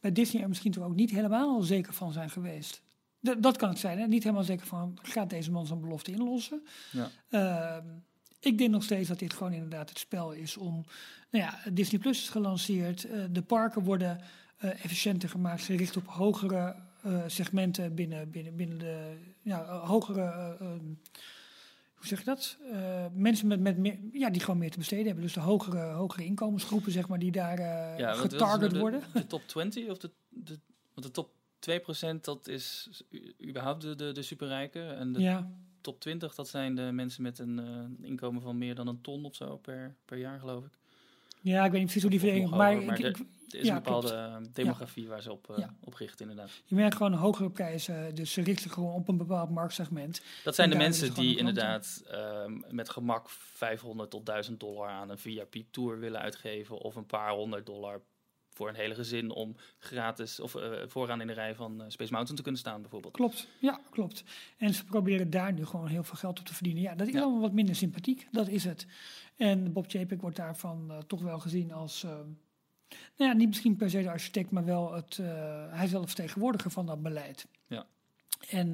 bij 0.00 0.12
Disney 0.12 0.42
er 0.42 0.48
misschien 0.48 0.72
toch 0.72 0.84
ook 0.84 0.94
niet 0.94 1.10
helemaal 1.10 1.62
zeker 1.62 1.92
van 1.92 2.12
zijn 2.12 2.30
geweest. 2.30 2.82
D- 3.22 3.42
dat 3.42 3.56
kan 3.56 3.68
het 3.68 3.78
zijn, 3.78 3.98
hè? 3.98 4.06
Niet 4.06 4.22
helemaal 4.22 4.44
zeker 4.44 4.66
van, 4.66 4.98
gaat 5.02 5.30
deze 5.30 5.50
man 5.50 5.66
zijn 5.66 5.80
belofte 5.80 6.10
inlossen? 6.10 6.62
Ja. 6.92 7.82
Ik 8.44 8.58
denk 8.58 8.70
nog 8.70 8.82
steeds 8.82 9.08
dat 9.08 9.18
dit 9.18 9.32
gewoon 9.32 9.52
inderdaad 9.52 9.88
het 9.88 9.98
spel 9.98 10.32
is 10.32 10.56
om... 10.56 10.84
Nou 11.30 11.44
ja, 11.44 11.70
Disney 11.72 12.00
Plus 12.00 12.18
is 12.22 12.28
gelanceerd. 12.28 13.04
eh, 13.04 13.24
de 13.30 13.42
parken 13.42 13.82
worden 13.82 14.20
eh, 14.56 14.84
efficiënter 14.84 15.28
gemaakt, 15.28 15.62
gericht 15.62 15.96
op 15.96 16.06
hogere 16.06 16.74
eh, 17.02 17.22
segmenten 17.26 17.94
binnen, 17.94 18.30
binnen, 18.30 18.56
binnen 18.56 18.78
de... 18.78 19.16
Ja, 19.42 19.64
hogere... 19.64 20.20
eh, 20.20 20.60
ehm, 20.60 20.84
hoe 21.94 22.06
zeg 22.06 22.18
je 22.18 22.24
dat? 22.24 22.56
Mensen 23.12 23.46
met, 23.46 23.60
met 23.60 23.78
meer, 23.78 23.98
ja, 24.12 24.30
die 24.30 24.40
gewoon 24.40 24.58
meer 24.58 24.70
te 24.70 24.78
besteden 24.78 25.04
hebben. 25.06 25.22
Dus 25.22 25.32
de 25.32 25.40
hogere, 25.40 25.92
hogere 25.92 26.24
inkomensgroepen, 26.24 26.92
zeg 26.92 27.08
maar, 27.08 27.18
die 27.18 27.32
daar 27.32 27.58
Ja, 27.98 28.14
getarget 28.14 28.60
nou 28.60 28.72
de, 28.72 28.78
worden. 28.78 29.02
De 29.12 29.26
top 29.26 29.42
20 29.46 29.88
of 29.88 29.98
de, 29.98 30.10
de, 30.28 30.58
want 30.94 31.06
de 31.06 31.10
top 31.10 31.30
2% 32.16 32.20
dat 32.20 32.48
is 32.48 32.88
überhaupt 33.44 33.82
de, 33.82 33.94
de, 33.94 34.12
de 34.12 34.22
superrijken. 34.22 34.96
En 34.96 35.12
de 35.12 35.20
Ja, 35.20 35.50
top 35.84 36.00
20 36.00 36.34
dat 36.34 36.48
zijn 36.48 36.74
de 36.74 36.82
mensen 36.92 37.22
met 37.22 37.38
een 37.38 37.58
eh, 37.58 38.06
inkomen 38.08 38.42
van 38.42 38.58
meer 38.58 38.74
dan 38.74 38.86
een 38.86 39.00
ton 39.00 39.24
of 39.24 39.34
zo 39.34 39.56
per, 39.56 39.94
per 40.04 40.18
jaar 40.18 40.38
geloof 40.40 40.64
ik. 40.64 40.78
ja, 41.40 41.64
ik 41.64 41.70
weet 41.70 41.80
niet 41.80 41.82
precies 41.90 42.02
hoe 42.02 42.10
die 42.10 42.20
verdeling... 42.20 42.50
Maar, 42.50 42.82
maar 42.82 42.98
ik, 43.00 43.16
Er 43.48 43.60
is 43.60 43.66
Ja, 43.66 43.76
een 43.76 43.82
bepaalde 43.82 44.12
eh, 44.14 44.36
demografie 44.52 45.08
waar 45.08 45.22
ze 45.22 45.32
op, 45.32 45.52
Ja. 45.56 45.74
op 45.80 45.94
richten 45.94 46.28
inderdaad. 46.30 46.50
je 46.64 46.74
merkt 46.74 46.94
gewoon 46.96 47.12
hogere 47.12 47.50
prijzen. 47.50 48.14
Dus 48.14 48.32
ze 48.32 48.42
richten 48.42 48.70
gewoon 48.70 48.94
op 48.94 49.08
een 49.08 49.16
bepaald 49.16 49.50
marktsegment. 49.50 50.20
Dat 50.44 50.54
zijn 50.54 50.70
En 50.72 50.78
de 50.78 50.82
mensen 50.84 51.14
die 51.14 51.36
inderdaad 51.38 52.02
ehm, 52.10 52.52
met 52.70 52.90
gemak 52.90 53.28
500 53.30 54.10
tot 54.10 54.26
1000 54.26 54.60
dollar 54.60 54.88
aan 54.88 55.10
een 55.10 55.18
VIP-tour 55.18 55.98
willen 55.98 56.20
uitgeven. 56.20 56.78
Of 56.78 56.94
een 56.94 57.06
paar 57.06 57.30
honderd 57.30 57.66
dollar 57.66 58.00
voor 58.54 58.68
een 58.68 58.74
hele 58.74 58.94
gezin 58.94 59.30
om 59.30 59.56
gratis 59.78 60.40
of 60.40 60.54
eh, 60.54 60.70
vooraan 60.86 61.20
in 61.20 61.26
de 61.26 61.32
rij 61.32 61.54
van 61.54 61.82
eh, 61.82 61.88
Space 61.88 62.12
Mountain 62.12 62.36
te 62.36 62.42
kunnen 62.42 62.60
staan 62.60 62.80
bijvoorbeeld. 62.80 63.12
Klopt, 63.14 63.48
ja, 63.60 63.80
klopt. 63.90 64.24
En 64.56 64.74
ze 64.74 64.84
proberen 64.84 65.30
daar 65.30 65.52
nu 65.52 65.66
gewoon 65.66 65.86
heel 65.86 66.02
veel 66.04 66.16
geld 66.16 66.38
op 66.38 66.44
te 66.46 66.54
verdienen. 66.54 66.82
Ja, 66.82 66.94
dat 66.94 67.06
is 67.06 67.12
Ja. 67.12 67.20
allemaal 67.22 67.40
wat 67.40 67.52
minder 67.52 67.74
sympathiek, 67.74 68.28
dat 68.30 68.48
is 68.48 68.64
het. 68.64 68.86
En 69.36 69.72
Bob 69.72 69.90
Chapek 69.90 70.20
wordt 70.20 70.36
daarvan 70.36 70.90
eh, 70.90 70.98
toch 70.98 71.20
wel 71.22 71.38
gezien 71.38 71.72
als... 71.72 72.02
nou 72.02 73.30
ja, 73.30 73.32
niet 73.32 73.48
misschien 73.48 73.76
per 73.76 73.90
se 73.90 74.02
de 74.02 74.10
architect, 74.10 74.50
maar 74.50 74.64
wel 74.64 74.92
het... 74.92 75.16
hij 75.70 75.84
is 75.84 75.90
wel 75.92 76.00
de 76.00 76.06
vertegenwoordiger 76.06 76.70
van 76.70 76.86
dat 76.86 77.02
beleid. 77.02 77.46
Ja. 77.66 77.86
En 78.48 78.72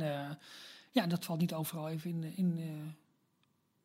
ja, 0.93 1.07
dat 1.07 1.25
valt 1.25 1.40
niet 1.40 1.55
overal 1.55 1.88
even 1.88 2.11
in, 2.11 2.37
in, 2.37 2.59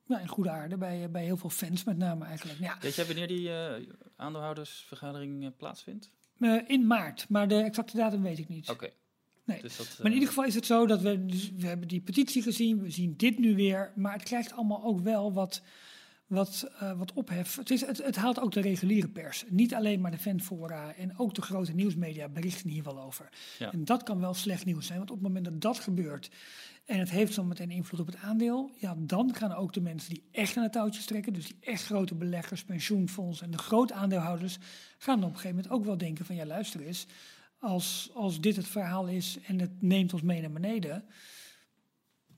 eh, 0.07 0.15
ja, 0.15 0.19
in 0.19 0.27
goede 0.27 0.49
aarde, 0.49 0.77
bij, 0.77 1.11
bij 1.11 1.23
heel 1.23 1.37
veel 1.37 1.49
fans 1.49 1.83
met 1.83 1.97
name 1.97 2.25
eigenlijk. 2.25 2.59
Ja, 2.59 2.77
Weet 2.81 2.95
jij 2.95 3.05
wanneer 3.05 3.27
die 3.27 3.49
eh, 3.49 3.87
aandeelhoudersvergadering 4.15 5.43
eh, 5.43 5.49
plaatsvindt? 5.57 6.11
Eh, 6.39 6.61
in 6.67 6.87
maart, 6.87 7.25
maar 7.29 7.47
de 7.47 7.55
exacte 7.55 7.97
datum 7.97 8.21
weet 8.21 8.39
ik 8.39 8.47
niet. 8.47 8.69
Oké. 8.69 8.89
Nee. 9.45 9.61
Dus 9.61 9.77
dat, 9.77 9.87
Maar 9.87 9.97
in 9.97 10.05
eh, 10.05 10.13
ieder 10.13 10.27
geval 10.27 10.43
is 10.43 10.55
het 10.55 10.65
zo 10.65 10.85
dat 10.85 11.01
we, 11.01 11.25
dus 11.25 11.51
we 11.51 11.67
hebben 11.67 11.87
die 11.87 12.01
petitie 12.01 12.41
gezien, 12.41 12.81
we 12.81 12.89
zien 12.89 13.13
dit 13.17 13.39
nu 13.39 13.55
weer, 13.55 13.91
maar 13.95 14.13
het 14.13 14.23
krijgt 14.23 14.53
allemaal 14.53 14.83
ook 14.83 14.99
wel 14.99 15.33
wat, 15.33 15.61
wat, 16.27 16.71
eh, 16.79 16.97
wat 16.97 17.13
ophef. 17.13 17.55
Het, 17.55 17.69
is, 17.69 17.85
het, 17.85 18.03
het 18.03 18.15
haalt 18.15 18.39
ook 18.39 18.51
de 18.51 18.61
reguliere 18.61 19.09
pers, 19.09 19.43
niet 19.49 19.73
alleen 19.73 20.01
maar 20.01 20.11
de 20.11 20.17
fanfora 20.17 20.93
en 20.93 21.17
ook 21.17 21.33
de 21.33 21.41
grote 21.41 21.73
nieuwsmedia 21.73 22.29
berichten 22.29 22.69
hier 22.69 22.83
wel 22.83 23.01
over. 23.01 23.29
Ja. 23.59 23.71
En 23.71 23.85
dat 23.85 24.03
kan 24.03 24.19
wel 24.19 24.33
slecht 24.33 24.65
nieuws 24.65 24.85
zijn, 24.85 24.97
want 24.97 25.11
op 25.11 25.17
het 25.17 25.27
moment 25.27 25.45
dat 25.45 25.61
dat 25.61 25.79
gebeurt 25.79 26.29
en 26.85 26.99
het 26.99 27.09
heeft 27.09 27.33
zo 27.33 27.43
meteen 27.43 27.71
invloed 27.71 27.99
op 27.99 28.05
het 28.05 28.17
aandeel, 28.17 28.71
ja, 28.75 28.95
dan 28.97 29.35
gaan 29.35 29.53
ook 29.53 29.73
de 29.73 29.81
mensen 29.81 30.09
die 30.09 30.23
echt 30.31 30.57
aan 30.57 30.63
de 30.63 30.69
touwtjes 30.69 31.05
trekken, 31.05 31.33
dus 31.33 31.47
die 31.47 31.57
echt 31.59 31.85
grote 31.85 32.15
beleggers, 32.15 32.63
pensioenfondsen 32.63 33.45
en 33.45 33.51
de 33.51 33.57
grote 33.57 33.93
aandeelhouders, 33.93 34.57
gaan 34.97 35.17
op 35.17 35.23
een 35.23 35.35
gegeven 35.35 35.55
moment 35.55 35.73
ook 35.73 35.85
wel 35.85 35.97
denken 35.97 36.25
van 36.25 36.35
ja, 36.35 36.45
luister 36.45 36.81
eens, 36.81 37.07
als, 37.59 38.11
als 38.13 38.41
dit 38.41 38.55
het 38.55 38.67
verhaal 38.67 39.07
is 39.07 39.37
en 39.47 39.59
het 39.59 39.81
neemt 39.81 40.13
ons 40.13 40.21
mee 40.21 40.41
naar 40.41 40.51
beneden, 40.51 41.03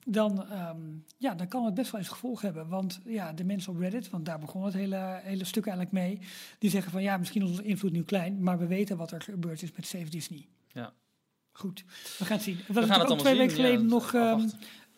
dan, 0.10 0.50
ehm, 0.50 0.82
ja, 1.18 1.36
dan 1.36 1.48
kan 1.48 1.66
het 1.66 1.74
best 1.74 1.92
wel 1.92 2.02
eens 2.02 2.10
gevolg 2.10 2.42
hebben. 2.42 2.68
Want 2.68 3.02
ja, 3.06 3.34
de 3.34 3.44
mensen 3.44 3.72
op 3.74 3.80
Reddit, 3.80 4.10
want 4.10 4.26
daar 4.26 4.40
begon 4.40 4.64
het 4.66 4.74
hele, 4.74 5.20
hele 5.24 5.44
stuk 5.44 5.66
eigenlijk 5.66 5.96
mee, 5.96 6.20
die 6.60 6.70
zeggen 6.70 6.92
van 6.92 7.02
ja, 7.02 7.18
misschien 7.18 7.42
is 7.42 7.50
onze 7.50 7.64
invloed 7.64 7.92
nu 7.92 8.04
klein, 8.04 8.44
maar 8.44 8.60
we 8.60 8.68
weten 8.68 8.98
wat 8.98 9.12
er 9.12 9.22
gebeurd 9.22 9.62
is 9.62 9.72
met 9.72 9.86
Save 9.86 10.10
Disney. 10.10 10.48
Ja. 10.68 10.94
Goed, 11.52 11.84
we 12.18 12.26
gaan 12.26 12.36
het 12.36 12.46
zien. 12.46 12.58
Het 12.58 12.76
was 12.76 12.86
gaan 12.86 13.00
het 13.00 13.12
ook 13.12 13.20
twee 13.20 13.38
weken 13.38 13.56
zien, 13.56 13.66
geleden 13.66 13.86
nog 13.86 14.14
ehm, 14.14 14.50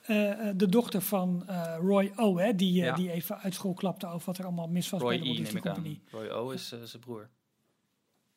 eh, 0.06 0.50
eh, 0.50 0.58
de 0.58 0.70
dochter 0.70 1.02
van 1.02 1.44
eh, 1.48 1.76
Roy 1.80 2.12
O, 2.16 2.38
hè, 2.38 2.56
die, 2.56 2.74
Ja. 2.74 2.96
die 2.96 3.12
even 3.12 3.38
uit 3.40 3.54
school 3.54 3.74
klapte 3.74 4.08
over 4.08 4.26
wat 4.26 4.38
er 4.38 4.46
allemaal 4.46 4.68
mis 4.68 4.90
was 4.90 5.02
Roy 5.02 5.10
bij 5.10 5.20
de. 5.20 5.26
Walt 5.26 5.38
Disney. 5.38 5.62
Company. 5.62 6.00
Roy 6.12 6.28
O. 6.28 6.50
is 6.52 6.68
zijn 6.68 7.02
broer. 7.02 7.30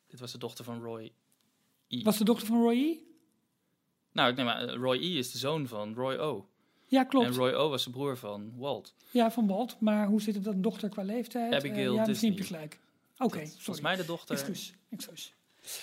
Dit 0.07 0.19
was 0.19 0.31
de 0.31 0.37
dochter 0.37 0.65
van 0.65 0.81
Roy 0.81 1.11
E. 1.87 2.03
Was 2.03 2.17
de 2.17 2.23
dochter 2.23 2.47
van 2.47 2.61
Roy 2.61 2.75
E? 2.75 2.97
Nou, 4.11 4.29
ik 4.29 4.35
neem 4.35 4.47
aan, 4.47 4.67
eh, 4.69 4.75
Roy 4.75 4.97
E. 4.97 5.17
is 5.17 5.31
de 5.31 5.37
zoon 5.37 5.67
van 5.67 5.93
Roy 5.93 6.15
O. 6.15 6.47
Ja, 6.93 7.03
klopt. 7.03 7.27
En 7.27 7.33
Roy 7.33 7.51
O. 7.51 7.69
was 7.69 7.83
de 7.83 7.89
broer 7.89 8.17
van 8.17 8.51
Walt. 8.55 8.95
Ja, 9.11 9.31
van 9.31 9.47
Walt. 9.47 9.75
Maar 9.79 10.07
hoe 10.07 10.21
zit 10.21 10.35
het 10.35 10.43
dan 10.43 10.61
dochter 10.61 10.89
qua 10.89 11.03
leeftijd? 11.03 11.53
Abigail 11.53 11.91
Eh, 11.91 11.95
ja, 11.97 12.05
misschien 12.07 12.29
heb 12.29 12.37
je 12.39 12.45
gelijk. 12.45 12.79
Oké, 13.17 13.39
is 13.39 13.43
Volgens 13.49 13.63
sorry. 13.65 13.81
mij 13.81 13.95
de 13.95 14.05
dochter. 14.05 14.35
Excuus, 14.35 14.73
excuus. 14.89 15.33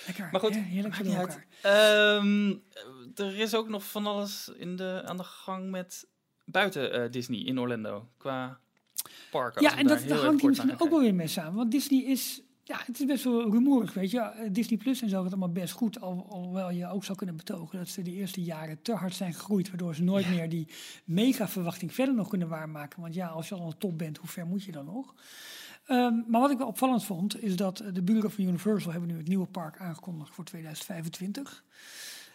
Lekker, 0.07 0.29
Maar 0.33 0.41
goed, 0.41 0.57
heerlijk 0.57 0.95
voor 0.95 1.07
elkaar. 1.07 1.47
Ehm, 1.63 2.55
er 3.15 3.39
is 3.39 3.55
ook 3.55 3.69
nog 3.69 3.85
van 3.85 4.07
alles 4.07 4.51
in 4.57 4.77
de, 4.77 5.03
aan 5.05 5.17
de 5.17 5.25
gang 5.25 5.71
met 5.71 6.07
buiten 6.45 6.93
eh, 6.93 7.11
Disney 7.11 7.39
in 7.41 7.61
Orlando. 7.61 8.09
Qua 8.17 8.59
parken. 9.31 9.63
Ja, 9.63 9.77
en 9.79 9.87
dat, 9.87 10.09
daar 10.09 10.19
hangt 10.19 10.43
misschien 10.43 10.81
ook 10.81 10.91
wel 10.91 11.01
weer 11.01 11.15
mee 11.15 11.27
samen. 11.29 11.55
Want 11.55 11.71
Disney 11.71 12.05
is, 12.05 12.43
ja, 12.71 12.81
het 12.85 13.01
is 13.01 13.07
best 13.07 13.25
wel 13.25 13.51
rumoerig, 13.51 13.95
weet 13.95 14.11
je. 14.11 14.17
Ja, 14.17 14.35
Disney 14.51 14.79
Plus 14.79 15.03
en 15.03 15.09
zo 15.09 15.23
gaat 15.23 15.31
allemaal 15.31 15.53
best 15.53 15.73
goed. 15.73 16.01
Al, 16.01 16.27
alhoewel 16.29 16.71
je 16.71 16.89
ook 16.89 17.05
zou 17.05 17.19
kunnen 17.19 17.37
betogen 17.37 17.79
dat 17.79 17.89
ze 17.89 18.03
de 18.03 18.13
eerste 18.13 18.43
jaren 18.43 18.83
te 18.83 18.95
hard 18.95 19.15
zijn 19.15 19.35
gegroeid. 19.35 19.69
Waardoor 19.69 19.95
ze 19.95 20.03
nooit 20.03 20.29
meer 20.29 20.49
die 20.49 20.67
mega 21.05 21.49
verwachting 21.49 21.95
verder 21.95 22.15
nog 22.15 22.29
kunnen 22.29 22.49
waarmaken. 22.49 23.01
Want 23.01 23.15
ja, 23.15 23.27
als 23.27 23.49
je 23.49 23.55
al 23.55 23.69
de 23.69 23.77
top 23.79 23.99
bent, 23.99 24.17
hoe 24.17 24.29
ver 24.29 24.47
moet 24.47 24.65
je 24.65 24.73
dan 24.73 24.85
nog? 24.85 25.15
Ehm, 25.87 26.15
maar 26.27 26.41
wat 26.41 26.51
ik 26.51 26.59
wel 26.59 26.67
opvallend 26.67 27.05
vond, 27.05 27.43
is 27.43 27.57
dat 27.57 27.81
eh, 27.81 27.93
de 27.93 28.03
buren 28.03 28.31
van 28.31 28.45
Universal 28.45 28.91
hebben 28.91 29.11
nu 29.11 29.17
het 29.17 29.29
nieuwe 29.29 29.47
park 29.47 29.79
aangekondigd 29.79 30.35
voor 30.35 30.45
2025. 30.45 31.65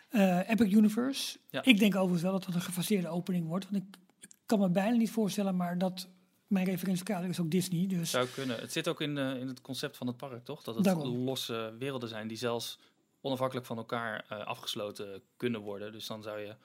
Eh, 0.10 0.50
Epic 0.50 0.72
Universe. 0.72 1.38
Ja. 1.50 1.64
Ik 1.64 1.80
denk 1.80 1.96
overigens 1.96 2.22
wel 2.22 2.32
dat 2.32 2.44
dat 2.44 2.56
een 2.56 2.62
gefaseerde 2.62 3.08
opening 3.08 3.48
wordt. 3.48 3.70
Want 3.70 3.84
ik 3.84 4.00
kan 4.46 4.60
me 4.60 4.70
bijna 4.70 4.98
niet 4.98 5.12
voorstellen, 5.12 5.56
maar 5.56 5.78
dat 5.78 6.08
mijn 6.48 6.66
referentiekader 6.66 7.30
is 7.30 7.40
ook 7.40 7.52
Disney. 7.52 7.88
Dus 7.88 8.10
Zou 8.10 8.28
kunnen. 8.28 8.60
Het 8.60 8.72
zit 8.72 8.88
ook 8.88 9.02
in, 9.02 9.18
eh, 9.18 9.40
in 9.40 9.48
het 9.48 9.62
concept 9.62 9.98
van 9.98 10.08
het 10.08 10.18
park, 10.18 10.46
toch? 10.46 10.64
Dat 10.64 10.76
het 10.76 10.84
Daarom. 10.84 11.18
losse 11.18 11.76
werelden 11.80 12.10
zijn 12.10 12.28
die 12.28 12.38
zelfs 12.38 12.80
onafhankelijk 13.22 13.66
van 13.66 13.78
elkaar 13.78 14.26
eh, 14.30 14.46
afgesloten 14.46 15.22
kunnen 15.38 15.62
worden. 15.62 15.92
Dus 15.92 16.08
dan 16.08 16.24
zou 16.24 16.40
je 16.40 16.56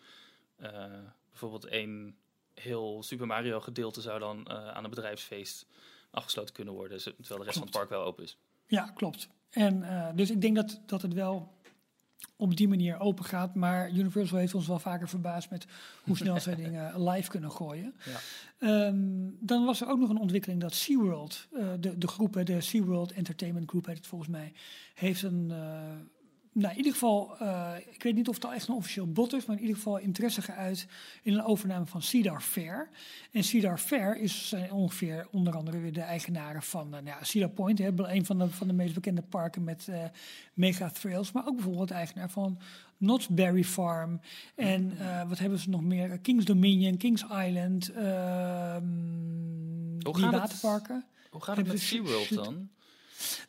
eh, 0.56 0.84
bijvoorbeeld 1.28 1.64
één 1.64 2.16
heel 2.54 3.02
Super 3.02 3.26
Mario 3.26 3.60
gedeelte 3.60 4.00
zou 4.00 4.18
dan 4.18 4.50
aan 4.50 4.84
een 4.84 4.90
bedrijfsfeest 4.90 5.66
afgesloten 6.10 6.54
kunnen 6.54 6.74
worden. 6.74 6.98
Terwijl 6.98 7.38
de 7.38 7.44
rest 7.44 7.58
van 7.58 7.66
het 7.66 7.76
park 7.76 7.88
wel 7.88 8.04
open 8.04 8.24
is. 8.24 8.36
ja, 8.66 8.90
klopt. 8.94 9.28
En 9.50 9.84
dus 10.14 10.30
ik 10.30 10.40
denk 10.40 10.56
dat, 10.56 10.80
dat 10.86 11.02
het 11.02 11.12
wel 11.12 11.59
op 12.36 12.56
die 12.56 12.68
manier 12.68 13.00
open 13.00 13.24
gaat. 13.24 13.54
Maar 13.54 13.90
Universal 13.90 14.38
heeft 14.38 14.54
ons 14.54 14.66
wel 14.66 14.78
vaker 14.78 15.08
verbaasd 15.08 15.50
met 15.50 15.66
hoe 16.02 16.16
snel 16.16 16.40
zij 16.40 16.54
dingen 16.64 17.08
live 17.08 17.30
kunnen 17.30 17.50
gooien. 17.50 17.94
Ja. 18.04 18.20
Ehm, 18.58 18.98
dan 19.40 19.64
was 19.64 19.80
er 19.80 19.88
ook 19.88 19.98
nog 19.98 20.08
een 20.08 20.18
ontwikkeling 20.20 20.60
dat 20.60 20.74
SeaWorld, 20.74 21.46
eh 21.52 21.68
de, 21.80 21.98
de 21.98 22.08
groep, 22.08 22.46
de 22.46 22.60
SeaWorld 22.60 23.12
Entertainment 23.12 23.68
Group 23.68 23.86
heet 23.86 23.96
het 23.96 24.06
volgens 24.06 24.30
mij, 24.30 24.52
heeft 24.94 25.22
een, 25.22 25.50
eh, 25.50 25.82
nou 26.52 26.70
in 26.70 26.76
ieder 26.76 26.92
geval, 26.92 27.36
eh, 27.38 27.72
ik 27.90 28.02
weet 28.02 28.14
niet 28.14 28.28
of 28.28 28.34
het 28.34 28.44
al 28.44 28.52
echt 28.52 28.68
een 28.68 28.74
officieel 28.74 29.12
bod 29.12 29.32
is, 29.32 29.44
maar 29.44 29.56
in 29.56 29.62
ieder 29.62 29.76
geval 29.76 29.98
interesse 29.98 30.42
geuit 30.42 30.86
in 31.22 31.34
een 31.34 31.44
overname 31.44 31.86
van 31.86 32.02
Cedar 32.02 32.40
Fair. 32.40 32.88
En 33.32 33.44
Cedar 33.44 33.78
Fair 33.78 34.16
is, 34.16 34.48
zijn 34.48 34.72
ongeveer 34.72 35.26
onder 35.30 35.56
andere 35.56 35.78
weer 35.78 35.92
de 35.92 36.00
eigenaren 36.00 36.62
van 36.62 36.86
eh, 36.86 36.90
nou 36.90 37.06
ja, 37.06 37.24
Cedar 37.24 37.48
Point, 37.48 37.78
hè, 37.78 37.90
een 37.96 38.26
van 38.26 38.38
de, 38.38 38.50
van 38.50 38.66
de 38.66 38.72
meest 38.72 38.94
bekende 38.94 39.22
parken 39.22 39.64
met 39.64 39.88
eh, 39.88 40.04
mega 40.54 40.90
thrills, 40.90 41.32
maar 41.32 41.46
ook 41.46 41.54
bijvoorbeeld 41.54 41.90
eigenaar 41.90 42.30
van 42.30 42.58
Knott's 42.98 43.28
Berry 43.28 43.64
Farm. 43.64 44.20
En 44.54 44.96
wat 45.28 45.38
hebben 45.38 45.58
ze 45.58 45.70
nog 45.70 45.82
meer? 45.82 46.18
Kings 46.18 46.44
Dominion, 46.44 46.96
Kings 46.96 47.22
Island, 47.22 47.92
ehm 47.92 48.84
die 49.98 50.24
het? 50.24 50.34
waterparken. 50.34 51.04
Hoe 51.30 51.42
gaat 51.42 51.56
het 51.56 51.66
met 51.66 51.80
SeaWorld 51.80 52.34
dan? 52.34 52.68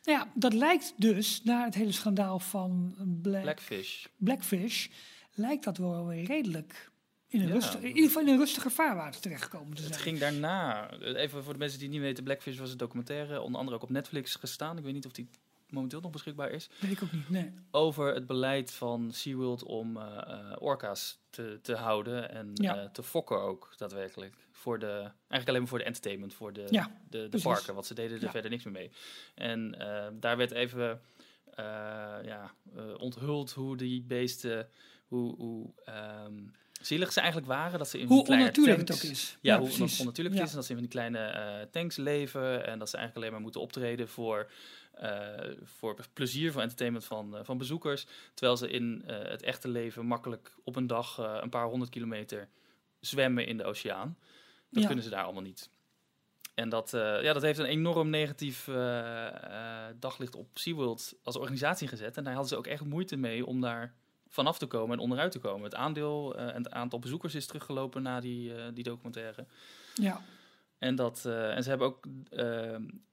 Nou 0.04 0.18
ja, 0.18 0.32
dat 0.34 0.52
lijkt 0.52 0.92
dus, 0.96 1.42
na 1.44 1.64
het 1.64 1.74
hele 1.74 1.92
schandaal 1.92 2.38
van 2.38 2.94
Black, 3.22 3.42
Blackfish. 3.42 4.04
Blackfish, 4.16 4.86
lijkt 5.34 5.64
dat 5.64 5.76
wel 5.76 6.06
weer 6.06 6.24
redelijk 6.24 6.90
in 7.28 7.40
een, 7.40 7.46
Ja. 7.46 7.52
rustig, 7.52 7.80
in 7.80 7.86
ieder 7.88 8.02
geval 8.04 8.22
in 8.22 8.28
een 8.28 8.38
rustiger 8.38 8.70
vaarwater 8.70 9.20
terechtgekomen 9.20 9.74
te 9.76 9.80
zijn. 9.82 9.92
Het 9.94 10.02
ging 10.02 10.18
daarna, 10.18 10.90
even 11.00 11.44
voor 11.44 11.52
de 11.52 11.58
mensen 11.58 11.78
die 11.78 11.88
niet 11.88 12.00
weten, 12.00 12.24
Blackfish 12.24 12.58
was 12.58 12.70
een 12.70 12.76
documentaire, 12.76 13.40
onder 13.40 13.58
andere 13.58 13.76
ook 13.76 13.82
op 13.82 13.90
Netflix 13.90 14.34
gestaan. 14.34 14.78
Ik 14.78 14.84
weet 14.84 14.92
niet 14.94 15.06
of 15.06 15.12
die 15.12 15.28
momenteel 15.68 16.00
nog 16.00 16.10
beschikbaar 16.10 16.50
is. 16.50 16.68
Weet 16.80 16.90
ik 16.90 17.02
ook 17.02 17.12
niet, 17.12 17.28
nee. 17.30 17.52
over 17.70 18.14
het 18.14 18.26
beleid 18.26 18.70
van 18.72 19.12
SeaWorld 19.12 19.62
om 19.62 19.96
eh, 19.96 20.18
eh, 20.26 20.56
orka's 20.58 21.18
te, 21.30 21.58
te 21.62 21.74
houden 21.76 22.30
en 22.30 22.50
Ja. 22.54 22.76
eh, 22.76 22.88
te 22.90 23.02
fokken 23.02 23.40
ook 23.42 23.72
daadwerkelijk. 23.76 24.34
Voor 24.62 24.78
de, 24.78 24.86
eigenlijk 24.86 25.48
alleen 25.48 25.60
maar 25.60 25.68
voor 25.68 25.78
de 25.78 25.84
entertainment, 25.84 26.34
voor 26.34 26.52
de, 26.52 26.66
Ja, 26.70 27.00
de, 27.08 27.28
de 27.28 27.40
parken, 27.40 27.74
want 27.74 27.86
ze 27.86 27.94
deden 27.94 28.16
er 28.16 28.22
Ja. 28.22 28.30
verder 28.30 28.50
niks 28.50 28.64
meer 28.64 28.72
mee. 28.72 28.90
En 29.34 29.74
eh, 29.78 30.06
daar 30.12 30.36
werd 30.36 30.50
even 30.50 31.00
eh, 31.44 31.64
ja, 32.24 32.54
eh, 32.76 32.94
onthuld 32.98 33.52
hoe 33.52 33.76
die 33.76 34.02
beesten, 34.02 34.68
hoe, 35.06 35.36
hoe 35.36 35.72
ehm, 35.84 36.34
zielig 36.80 37.12
ze 37.12 37.20
eigenlijk 37.20 37.48
waren. 37.52 37.78
Dat 37.78 37.88
ze 37.88 37.98
in 37.98 38.06
Hoe 38.06 38.24
kleine 38.24 38.44
onnatuurlijk 38.44 38.88
het 38.88 38.92
ook 39.04 39.10
is. 39.10 39.38
ja, 39.40 39.58
hoe 39.58 39.70
onnatuurlijk 39.98 40.34
het 40.34 40.44
is. 40.44 40.50
En 40.50 40.56
dat 40.56 40.64
ze 40.66 40.72
in 40.72 40.78
die 40.78 40.88
kleine 40.88 41.68
tanks 41.70 41.96
leven. 41.96 42.66
En 42.66 42.78
dat 42.78 42.90
ze 42.90 42.96
eigenlijk 42.96 43.16
alleen 43.16 43.32
maar 43.32 43.40
moeten 43.40 43.60
optreden 43.60 44.08
voor, 44.08 44.50
voor 45.64 45.96
plezier, 46.12 46.52
voor 46.52 46.62
entertainment 46.62 47.04
van, 47.04 47.36
van 47.42 47.58
bezoekers. 47.58 48.06
Terwijl 48.34 48.56
ze 48.56 48.68
in 48.70 49.02
het 49.06 49.42
echte 49.42 49.68
leven 49.68 50.06
makkelijk 50.06 50.54
op 50.64 50.76
een 50.76 50.86
dag 50.86 51.16
een 51.42 51.50
paar 51.50 51.66
honderd 51.66 51.90
kilometer 51.90 52.48
zwemmen 53.00 53.46
in 53.46 53.56
de 53.56 53.64
oceaan. 53.64 54.16
Dat 54.72 54.82
Ja. 54.82 54.86
kunnen 54.86 55.04
ze 55.04 55.10
daar 55.10 55.24
allemaal 55.24 55.42
niet. 55.42 55.70
En 56.54 56.68
dat, 56.68 56.94
eh, 56.94 57.22
ja, 57.22 57.32
dat 57.32 57.42
heeft 57.42 57.58
een 57.58 57.64
enorm 57.64 58.10
negatief 58.10 58.68
eh, 58.68 59.26
eh, 59.26 59.94
daglicht 59.98 60.36
op 60.36 60.46
SeaWorld 60.54 61.14
als 61.22 61.36
organisatie 61.36 61.88
gezet. 61.88 62.16
En 62.16 62.24
daar 62.24 62.32
hadden 62.32 62.50
ze 62.50 62.56
ook 62.56 62.66
echt 62.66 62.84
moeite 62.84 63.16
mee 63.16 63.46
om 63.46 63.60
daar 63.60 63.94
vanaf 64.28 64.58
te 64.58 64.66
komen 64.66 64.96
en 64.96 65.02
onderuit 65.02 65.32
te 65.32 65.38
komen. 65.38 65.64
Het 65.64 65.74
aandeel 65.74 66.36
en 66.36 66.62
het 66.62 66.70
aantal 66.70 66.98
bezoekers 66.98 67.34
is 67.34 67.46
teruggelopen 67.46 68.02
na 68.02 68.20
die, 68.20 68.72
die 68.72 68.84
documentaire. 68.84 69.46
Ja, 69.94 70.20
En, 70.78 70.94
dat, 70.94 71.24
en 71.24 71.62
ze 71.62 71.68
hebben 71.68 71.86
ook 71.86 72.06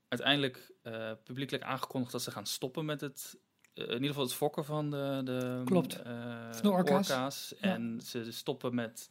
uiteindelijk 0.07 0.71
publiekelijk 1.23 1.63
aangekondigd 1.63 2.11
dat 2.11 2.21
ze 2.21 2.31
gaan 2.31 2.45
stoppen 2.45 2.85
met 2.85 3.01
het, 3.01 3.37
in 3.73 3.93
ieder 3.93 4.07
geval 4.07 4.23
het 4.23 4.33
fokken 4.33 4.65
van 4.65 4.89
de, 4.89 5.21
de, 5.23 5.61
Klopt. 5.65 5.93
Van 6.51 6.61
de 6.61 6.69
orka's. 6.69 7.55
En 7.55 8.01
ze 8.03 8.31
stoppen 8.31 8.75
met. 8.75 9.09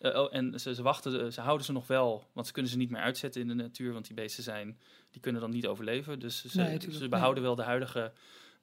Eh, 0.00 0.20
oh, 0.20 0.34
en 0.34 0.60
ze, 0.60 0.74
ze 0.74 0.82
wachten, 0.82 1.24
eh, 1.24 1.30
ze 1.30 1.40
houden 1.40 1.66
ze 1.66 1.72
nog 1.72 1.86
wel, 1.86 2.28
want 2.32 2.46
ze 2.46 2.52
kunnen 2.52 2.70
ze 2.70 2.76
niet 2.76 2.90
meer 2.90 3.00
uitzetten 3.00 3.40
in 3.40 3.48
de 3.48 3.54
natuur, 3.54 3.92
want 3.92 4.06
die 4.06 4.14
beesten 4.14 4.42
zijn, 4.42 4.80
die 5.10 5.20
kunnen 5.20 5.40
dan 5.40 5.50
niet 5.50 5.66
overleven. 5.66 6.18
Dus 6.18 6.44
ze, 6.44 6.60
Nee, 6.60 6.92
ze 6.92 7.08
behouden 7.08 7.42
wel 7.42 7.54
de 7.54 7.62
huidige 7.62 8.12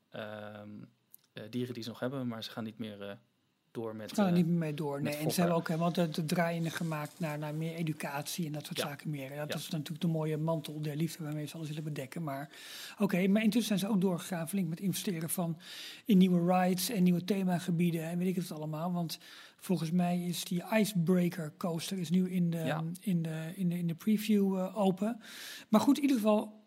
ehm, 0.09 0.69
eh, 1.33 1.43
dieren 1.49 1.73
die 1.73 1.83
ze 1.83 1.89
nog 1.89 1.99
hebben, 1.99 2.27
maar 2.27 2.43
ze 2.43 2.51
gaan 2.51 2.63
niet 2.63 2.77
meer 2.77 3.17
door 3.71 3.95
met. 3.95 4.09
Ze 4.09 4.15
gaan 4.15 4.25
er 4.25 4.31
eh, 4.31 4.37
niet 4.37 4.47
meer 4.47 4.57
mee 4.57 4.73
door. 4.73 5.01
Nee. 5.01 5.15
En 5.15 5.31
ze 5.31 5.39
hebben 5.39 5.57
ook 5.57 5.67
helemaal 5.67 5.93
de, 5.93 6.09
de 6.09 6.25
draaiende 6.25 6.69
gemaakt 6.69 7.19
naar, 7.19 7.37
naar 7.37 7.55
meer 7.55 7.73
educatie 7.75 8.45
en 8.45 8.51
dat 8.51 8.65
soort 8.65 8.77
Ja. 8.77 8.83
zaken 8.87 9.09
meer. 9.09 9.29
Dat 9.35 9.49
Ja. 9.49 9.55
is 9.55 9.69
natuurlijk 9.69 10.01
de 10.01 10.07
mooie 10.07 10.37
mantel 10.37 10.81
der 10.81 10.95
liefde 10.95 11.23
waarmee 11.23 11.45
ze 11.45 11.55
alles 11.55 11.67
willen 11.67 11.83
bedekken. 11.83 12.23
Maar 12.23 12.49
oké, 12.99 13.27
maar 13.27 13.43
intussen 13.43 13.77
zijn 13.77 13.79
ze 13.89 13.95
ook 13.95 14.01
doorgegaan 14.01 14.49
flink 14.49 14.69
met 14.69 14.79
investeren 14.79 15.29
van 15.29 15.57
in 16.05 16.17
nieuwe 16.17 16.53
rides 16.53 16.89
en 16.89 17.03
nieuwe 17.03 17.23
themagebieden 17.23 18.03
en 18.03 18.17
weet 18.17 18.27
ik 18.27 18.35
het 18.35 18.51
allemaal. 18.51 18.91
Want 18.93 19.19
volgens 19.59 19.91
mij 19.91 20.19
is 20.23 20.43
die 20.43 20.63
Icebreaker 20.73 21.53
coaster 21.57 21.97
is 21.97 22.09
nu 22.09 22.29
in 22.31 22.49
de, 22.49 22.57
Ja. 22.57 22.83
in 23.01 23.21
de, 23.21 23.51
in 23.55 23.69
de, 23.69 23.77
in 23.77 23.87
de 23.87 23.95
preview 23.95 24.57
eh, 24.57 24.77
open. 24.77 25.21
Maar 25.69 25.81
goed, 25.81 25.95
in 25.95 26.01
ieder 26.01 26.17
geval 26.17 26.65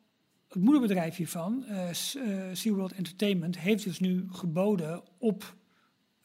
het 0.49 0.63
moederbedrijf 0.63 1.17
hiervan, 1.17 1.65
S- 1.93 2.15
eh, 2.17 2.43
SeaWorld 2.53 2.93
Entertainment, 2.93 3.59
heeft 3.59 3.85
dus 3.85 4.01
nu 4.01 4.27
geboden 4.31 5.03
op 5.19 5.55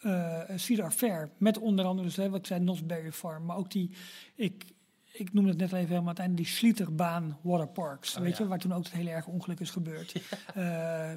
eh 0.06 0.58
Cedar 0.58 0.92
Fair. 0.92 1.30
Met 1.38 1.58
onder 1.58 1.86
andere, 1.86 2.08
dus, 2.08 2.16
hè, 2.18 2.30
wat 2.30 2.40
ik 2.40 2.46
zei, 2.46 2.60
Nosberry 2.60 3.12
Farm. 3.12 3.46
Maar 3.46 3.58
ook 3.58 3.72
die, 3.72 3.92
ik, 4.36 4.66
ik 5.12 5.34
noemde 5.34 5.50
het 5.50 5.60
net 5.60 5.72
even 5.72 5.80
helemaal 5.80 6.02
aan 6.02 6.08
het 6.08 6.20
einde, 6.20 6.36
die 6.36 6.46
Schlieterbaan 6.46 7.40
Waterparks. 7.42 8.16
Oh, 8.16 8.22
weet 8.22 8.38
ja. 8.38 8.44
je, 8.44 8.50
waar 8.50 8.60
toen 8.60 8.74
ook 8.74 8.84
het 8.84 8.94
hele 8.94 9.10
erg 9.10 9.28
ongeluk 9.28 9.60
is 9.60 9.70
gebeurd. 9.70 10.14
Eh, 10.56 11.12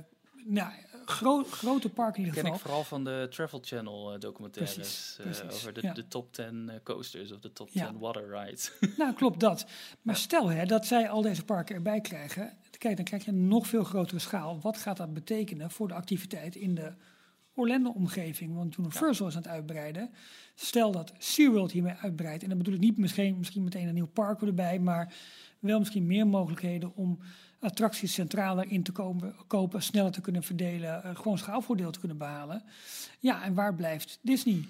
nou, 0.44 0.72
gro- 1.04 1.44
grote 1.44 1.88
park 1.88 2.16
in 2.16 2.24
ieder 2.24 2.42
ken 2.42 2.52
ik 2.52 2.58
vooral 2.58 2.84
van 2.84 3.04
de 3.04 3.26
Travel 3.30 3.60
Channel 3.62 4.12
eh, 4.12 4.20
documentaires. 4.20 5.14
Precies, 5.16 5.42
over 5.42 5.72
de, 5.72 5.80
ja. 5.82 5.92
de 5.92 6.08
top 6.08 6.32
10 6.32 6.68
eh, 6.68 6.76
coasters 6.82 7.32
of 7.32 7.40
de 7.40 7.52
top 7.52 7.68
Ja. 7.72 7.86
10 7.88 7.98
water 7.98 8.28
rides. 8.28 8.72
Nou, 8.98 9.14
klopt 9.14 9.40
dat. 9.40 9.66
Maar 10.02 10.16
stel 10.16 10.48
hè, 10.48 10.66
dat 10.66 10.86
zij 10.86 11.08
al 11.08 11.22
deze 11.22 11.44
parken 11.44 11.74
erbij 11.74 12.00
krijgen. 12.00 12.56
Kijk, 12.78 12.96
dan 12.96 13.04
krijg 13.04 13.24
je 13.24 13.30
een 13.30 13.48
nog 13.48 13.66
veel 13.66 13.84
grotere 13.84 14.18
schaal. 14.18 14.60
Wat 14.60 14.76
gaat 14.76 14.96
dat 14.96 15.14
betekenen 15.14 15.70
voor 15.70 15.88
de 15.88 15.94
activiteit 15.94 16.54
in 16.56 16.74
de 16.74 16.92
Orlando-omgeving? 17.58 18.54
Want 18.54 18.76
Universal 18.78 19.26
is 19.26 19.36
aan 19.36 19.42
het 19.42 19.50
uitbreiden. 19.50 20.10
Stel 20.54 20.92
dat 20.92 21.12
SeaWorld 21.18 21.72
hiermee 21.72 21.94
uitbreidt. 22.00 22.42
En 22.42 22.48
dan 22.48 22.58
bedoel 22.58 22.74
ik 22.74 22.80
niet 22.80 22.98
misschien, 22.98 23.38
misschien 23.38 23.64
meteen 23.64 23.88
een 23.88 23.94
nieuw 23.94 24.06
park 24.06 24.42
erbij. 24.42 24.78
Maar 24.78 25.14
wel 25.58 25.78
misschien 25.78 26.06
meer 26.06 26.26
mogelijkheden 26.26 26.96
om 26.96 27.18
attracties 27.60 28.12
centraler 28.12 28.70
in 28.70 28.82
te 28.82 28.92
komen, 28.92 29.34
kopen. 29.46 29.82
Sneller 29.82 30.12
te 30.12 30.20
kunnen 30.20 30.42
verdelen. 30.42 31.02
eh, 31.02 31.16
gewoon 31.16 31.38
schaalvoordeel 31.38 31.90
te 31.90 31.98
kunnen 31.98 32.18
behalen. 32.18 32.62
Ja, 33.18 33.42
en 33.44 33.54
waar 33.54 33.74
blijft 33.74 34.18
Disney? 34.22 34.64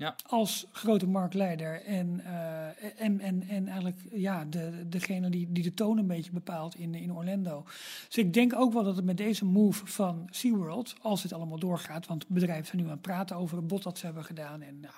Ja. 0.00 0.14
als 0.26 0.66
grote 0.72 1.06
marktleider 1.06 1.84
en, 1.84 2.20
eh, 2.24 3.02
en, 3.02 3.20
en, 3.20 3.42
en 3.48 3.66
eigenlijk 3.66 4.00
ja, 4.12 4.44
de, 4.44 4.88
degene 4.88 5.30
die, 5.30 5.52
die 5.52 5.62
de 5.62 5.74
toon 5.74 5.98
een 5.98 6.06
beetje 6.06 6.32
bepaalt 6.32 6.74
in, 6.74 6.94
in 6.94 7.12
Orlando. 7.12 7.62
Dus 8.06 8.18
ik 8.18 8.32
denk 8.34 8.54
ook 8.54 8.72
wel 8.72 8.84
dat 8.84 8.96
het 8.96 9.04
met 9.04 9.16
deze 9.16 9.44
move 9.44 9.86
van 9.86 10.28
SeaWorld, 10.30 10.94
als 11.02 11.22
het 11.22 11.32
allemaal 11.32 11.58
doorgaat, 11.58 12.06
want 12.06 12.28
bedrijven 12.28 12.66
zijn 12.66 12.76
nu 12.76 12.84
aan 12.84 12.90
het 12.90 13.00
praten 13.00 13.36
over 13.36 13.56
het 13.56 13.66
bod 13.66 13.82
dat 13.82 13.98
ze 13.98 14.04
hebben 14.04 14.24
gedaan 14.24 14.62
en 14.62 14.80
nou, 14.80 14.94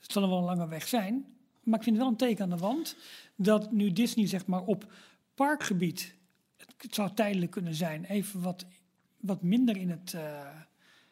het 0.00 0.12
zal 0.12 0.28
wel 0.28 0.38
een 0.38 0.44
lange 0.44 0.68
weg 0.68 0.88
zijn. 0.88 1.26
Maar 1.62 1.78
ik 1.78 1.84
vind 1.84 1.96
het 1.96 2.04
wel 2.04 2.14
een 2.14 2.18
teken 2.18 2.44
aan 2.44 2.50
de 2.50 2.56
wand 2.56 2.96
dat 3.36 3.72
nu 3.72 3.92
Disney 3.92 4.26
zeg 4.26 4.46
maar 4.46 4.62
op 4.62 4.92
parkgebied, 5.34 6.14
het, 6.56 6.74
het 6.78 6.94
zou 6.94 7.10
tijdelijk 7.14 7.50
kunnen 7.50 7.74
zijn, 7.74 8.04
even 8.04 8.40
wat, 8.40 8.66
wat 9.20 9.42
minder 9.42 9.76
in 9.76 9.90
het... 9.90 10.14
eh, 10.14 10.46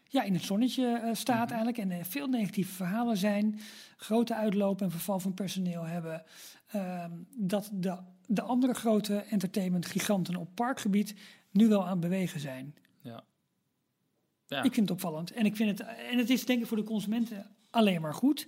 ja, 0.08 0.22
in 0.22 0.34
het 0.34 0.42
zonnetje 0.42 0.86
eh, 0.86 1.14
staat 1.14 1.48
eigenlijk. 1.48 1.78
En 1.78 1.90
er 1.90 2.04
veel 2.04 2.26
negatieve 2.26 2.74
verhalen 2.74 3.16
zijn. 3.16 3.60
Grote 3.96 4.34
uitloop 4.34 4.82
en 4.82 4.90
verval 4.90 5.20
van 5.20 5.34
personeel 5.34 5.82
hebben. 5.82 6.22
Ehm, 6.66 7.10
dat 7.36 7.70
de, 7.72 7.98
de 8.26 8.42
andere 8.42 8.74
grote 8.74 9.16
entertainment 9.16 9.86
giganten 9.86 10.36
op 10.36 10.54
parkgebied 10.54 11.14
nu 11.50 11.68
wel 11.68 11.84
aan 11.84 11.90
het 11.90 12.00
bewegen 12.00 12.40
zijn. 12.40 12.74
ja. 13.00 13.24
Ja. 14.46 14.62
Ik 14.62 14.74
vind 14.74 14.88
het 14.88 14.90
opvallend. 14.90 15.32
En, 15.32 15.44
ik 15.44 15.56
vind 15.56 15.78
het, 15.78 15.88
en 16.10 16.18
het 16.18 16.30
is 16.30 16.44
denk 16.44 16.60
ik 16.60 16.66
voor 16.66 16.76
de 16.76 16.82
consumenten 16.82 17.46
alleen 17.70 18.00
maar 18.00 18.14
goed. 18.14 18.46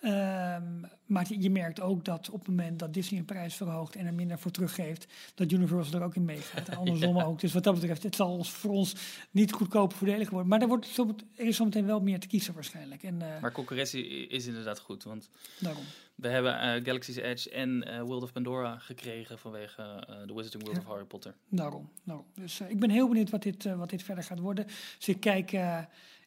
Ehm, 0.00 0.80
maar 1.06 1.26
je 1.38 1.50
merkt 1.50 1.80
ook 1.80 2.04
dat 2.04 2.30
op 2.30 2.38
het 2.38 2.48
moment 2.48 2.78
dat 2.78 2.94
Disney 2.94 3.18
een 3.20 3.24
prijs 3.26 3.54
verhoogt 3.54 3.96
en 3.96 4.06
er 4.06 4.14
minder 4.14 4.38
voor 4.38 4.50
teruggeeft, 4.50 5.06
dat 5.34 5.52
Universal 5.52 6.00
er 6.00 6.06
ook 6.06 6.14
in 6.14 6.24
meegaat. 6.24 6.68
En 6.68 6.76
andersom 6.76 7.18
ook. 7.18 7.40
Dus 7.40 7.52
wat 7.52 7.64
dat 7.64 7.74
betreft, 7.74 8.02
het 8.02 8.14
zal 8.16 8.30
ons, 8.32 8.50
voor 8.50 8.70
ons 8.70 8.94
niet 9.30 9.52
goedkoop 9.52 9.92
voordelig 9.94 10.30
worden. 10.30 10.48
Maar 10.48 10.60
er, 10.60 10.68
wordt 10.68 10.86
zo, 10.86 11.14
er 11.36 11.46
is 11.46 11.56
zometeen 11.56 11.86
wel 11.86 12.00
meer 12.00 12.20
te 12.20 12.26
kiezen 12.26 12.54
waarschijnlijk. 12.54 13.02
En 13.02 13.22
eh, 13.22 13.40
Maar 13.40 13.52
concurrentie 13.52 14.26
is 14.26 14.46
inderdaad 14.46 14.78
goed. 14.78 15.04
Want 15.04 15.28
daarom. 15.60 15.84
we 16.14 16.28
hebben 16.28 16.60
eh, 16.60 16.84
Galaxy's 16.84 17.16
Edge 17.16 17.50
en 17.50 17.82
eh, 17.84 18.02
World 18.02 18.22
of 18.22 18.32
Pandora 18.32 18.78
gekregen 18.78 19.38
vanwege 19.38 20.04
The 20.26 20.34
Wizarding 20.34 20.62
World 20.62 20.76
Ja. 20.76 20.82
of 20.82 20.88
Harry 20.88 21.04
Potter. 21.04 21.34
Daarom. 21.48 21.90
daarom. 22.04 22.26
Dus 22.34 22.60
ik 22.60 22.78
ben 22.78 22.90
heel 22.90 23.08
benieuwd 23.08 23.30
wat 23.30 23.42
dit, 23.42 23.64
wat 23.64 23.90
dit 23.90 24.02
verder 24.02 24.24
gaat 24.24 24.38
worden. 24.38 24.66
Dus 24.98 25.08
ik 25.08 25.20
kijk, 25.20 25.52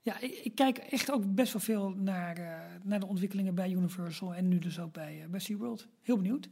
ja, 0.02 0.20
ik, 0.20 0.52
kijk 0.56 0.78
echt 0.78 1.12
ook 1.12 1.36
best 1.36 1.54
wel 1.54 1.62
veel 1.62 1.89
naar, 1.89 2.38
eh, 2.38 2.60
naar 2.84 3.00
de 3.00 3.08
ontwikkelingen 3.08 3.56
bij 3.56 3.72
Universal 3.72 4.34
en 4.34 4.47
nu 4.47 4.60
dus 4.60 4.80
ook 4.80 4.93
bij, 4.93 5.26
bij 5.30 5.39
SeaWorld. 5.39 5.88
Heel 6.02 6.18
benieuwd 6.18 6.50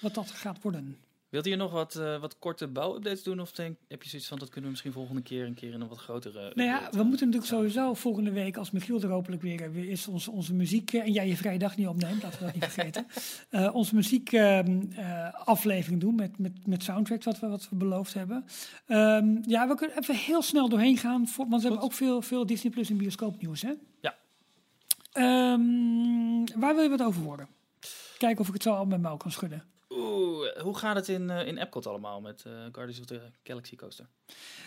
wat 0.00 0.14
dat 0.14 0.30
gaat 0.30 0.62
worden. 0.62 0.96
Wilt 1.32 1.46
u 1.46 1.54
nog 1.54 1.72
wat, 1.72 1.94
eh, 1.94 2.20
wat 2.20 2.38
korte 2.38 2.68
bouwupdates 2.68 3.22
doen? 3.22 3.40
Of 3.40 3.52
denk, 3.52 3.76
heb 3.88 4.02
je 4.02 4.08
zoiets 4.08 4.28
van, 4.28 4.38
dat 4.38 4.48
kunnen 4.48 4.64
we 4.64 4.70
misschien 4.70 4.92
volgende 4.92 5.22
keer 5.22 5.46
een 5.46 5.54
keer 5.54 5.72
in 5.72 5.80
een 5.80 5.88
wat 5.88 5.98
grotere... 5.98 6.52
Nou 6.54 6.68
ja, 6.68 6.78
we 6.90 6.98
eh, 6.98 7.04
moeten 7.04 7.26
natuurlijk 7.26 7.52
sowieso 7.52 7.94
volgende 7.94 8.30
week, 8.30 8.56
als 8.56 8.70
Michiel 8.70 9.02
er 9.02 9.08
hopelijk 9.08 9.42
weer, 9.42 9.62
eh, 9.62 9.70
weer 9.70 9.88
is, 9.88 10.08
onze, 10.08 10.30
onze 10.30 10.54
muziek, 10.54 10.92
eh, 10.92 11.00
en 11.00 11.12
jij 11.12 11.28
je 11.28 11.36
vrije 11.36 11.58
dag 11.58 11.76
niet 11.76 11.86
opneemt, 11.86 12.22
laten 12.22 12.38
we 12.38 12.44
dat 12.44 12.54
niet 12.54 12.64
vergeten, 12.72 13.06
eh, 13.48 13.74
onze 13.74 13.94
muziek 13.94 14.32
ehm, 14.32 14.80
eh, 14.96 15.34
aflevering 15.34 16.00
doen 16.00 16.14
met, 16.14 16.38
met, 16.38 16.66
met 16.66 16.82
soundtracks, 16.82 17.24
wat 17.24 17.40
we, 17.40 17.48
wat 17.48 17.68
we 17.68 17.76
beloofd 17.76 18.14
hebben. 18.14 18.44
Ehm, 18.86 19.36
ja, 19.42 19.68
we 19.68 19.74
kunnen 19.74 19.98
even 19.98 20.14
heel 20.14 20.42
snel 20.42 20.68
doorheen 20.68 20.96
gaan, 20.96 21.28
voor, 21.28 21.48
want 21.48 21.62
we 21.62 21.68
hebben 21.68 21.84
ook 21.84 21.92
veel, 21.92 22.22
veel 22.22 22.46
Disney 22.46 22.72
Plus 22.72 22.90
en 22.90 22.96
bioscoopnieuws, 22.96 23.62
hè? 23.62 23.72
Ja. 24.00 24.14
Ehm, 25.12 26.60
waar 26.60 26.74
wil 26.74 26.82
je 26.82 26.88
wat 26.88 27.02
over 27.02 27.22
horen? 27.22 27.48
Kijken 28.18 28.40
of 28.40 28.46
ik 28.46 28.54
het 28.54 28.62
zo 28.62 28.72
al 28.72 28.86
met 28.86 29.02
mouw 29.02 29.16
kan 29.16 29.30
schudden. 29.30 29.71
Oeh, 29.96 30.56
hoe 30.58 30.78
gaat 30.78 30.96
het 30.96 31.08
in, 31.08 31.30
eh, 31.30 31.46
in 31.46 31.58
Epcot 31.58 31.86
allemaal 31.86 32.20
met 32.20 32.42
eh, 32.46 32.52
Guardians 32.52 33.00
of 33.00 33.06
the 33.06 33.20
Galaxy 33.42 33.76
Coaster? 33.76 34.06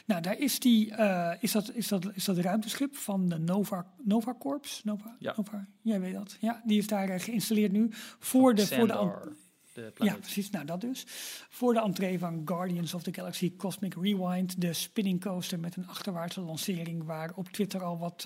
Nou, 0.05 0.21
daar 0.21 0.37
is, 0.37 0.59
die, 0.59 0.91
eh, 0.91 1.33
is, 1.39 1.51
dat, 1.51 1.71
is, 1.73 1.87
dat, 1.87 2.11
is 2.13 2.25
dat 2.25 2.37
ruimteschip 2.37 2.95
van 2.95 3.29
de 3.29 3.37
Nova, 3.37 3.93
Nova 4.03 4.35
Corps. 4.39 4.83
Nova, 4.83 5.15
Ja. 5.19 5.33
Nova, 5.37 5.67
jij 5.81 5.99
weet 5.99 6.13
dat. 6.13 6.37
Ja, 6.39 6.61
die 6.65 6.77
is 6.77 6.87
daar 6.87 7.19
geïnstalleerd 7.19 7.71
nu 7.71 7.87
voor 8.19 8.55
de, 8.55 8.67
voor 8.67 8.87
de, 8.87 9.93
Ja, 9.97 10.15
precies. 10.15 10.49
Nou, 10.49 10.65
dat 10.65 10.81
dus. 10.81 11.03
Voor 11.49 11.73
de 11.73 11.81
entree 11.81 12.19
van 12.19 12.41
Guardians 12.45 12.93
of 12.93 13.03
the 13.03 13.13
Galaxy 13.13 13.55
Cosmic 13.55 13.93
Rewind. 13.93 14.61
De 14.61 14.73
spinning 14.73 15.21
coaster 15.21 15.59
met 15.59 15.75
een 15.75 15.87
achterwaartse 15.87 16.41
lancering. 16.41 17.03
Waar 17.03 17.31
op 17.35 17.49
Twitter 17.49 17.83
al 17.83 17.97
wat... 17.97 18.25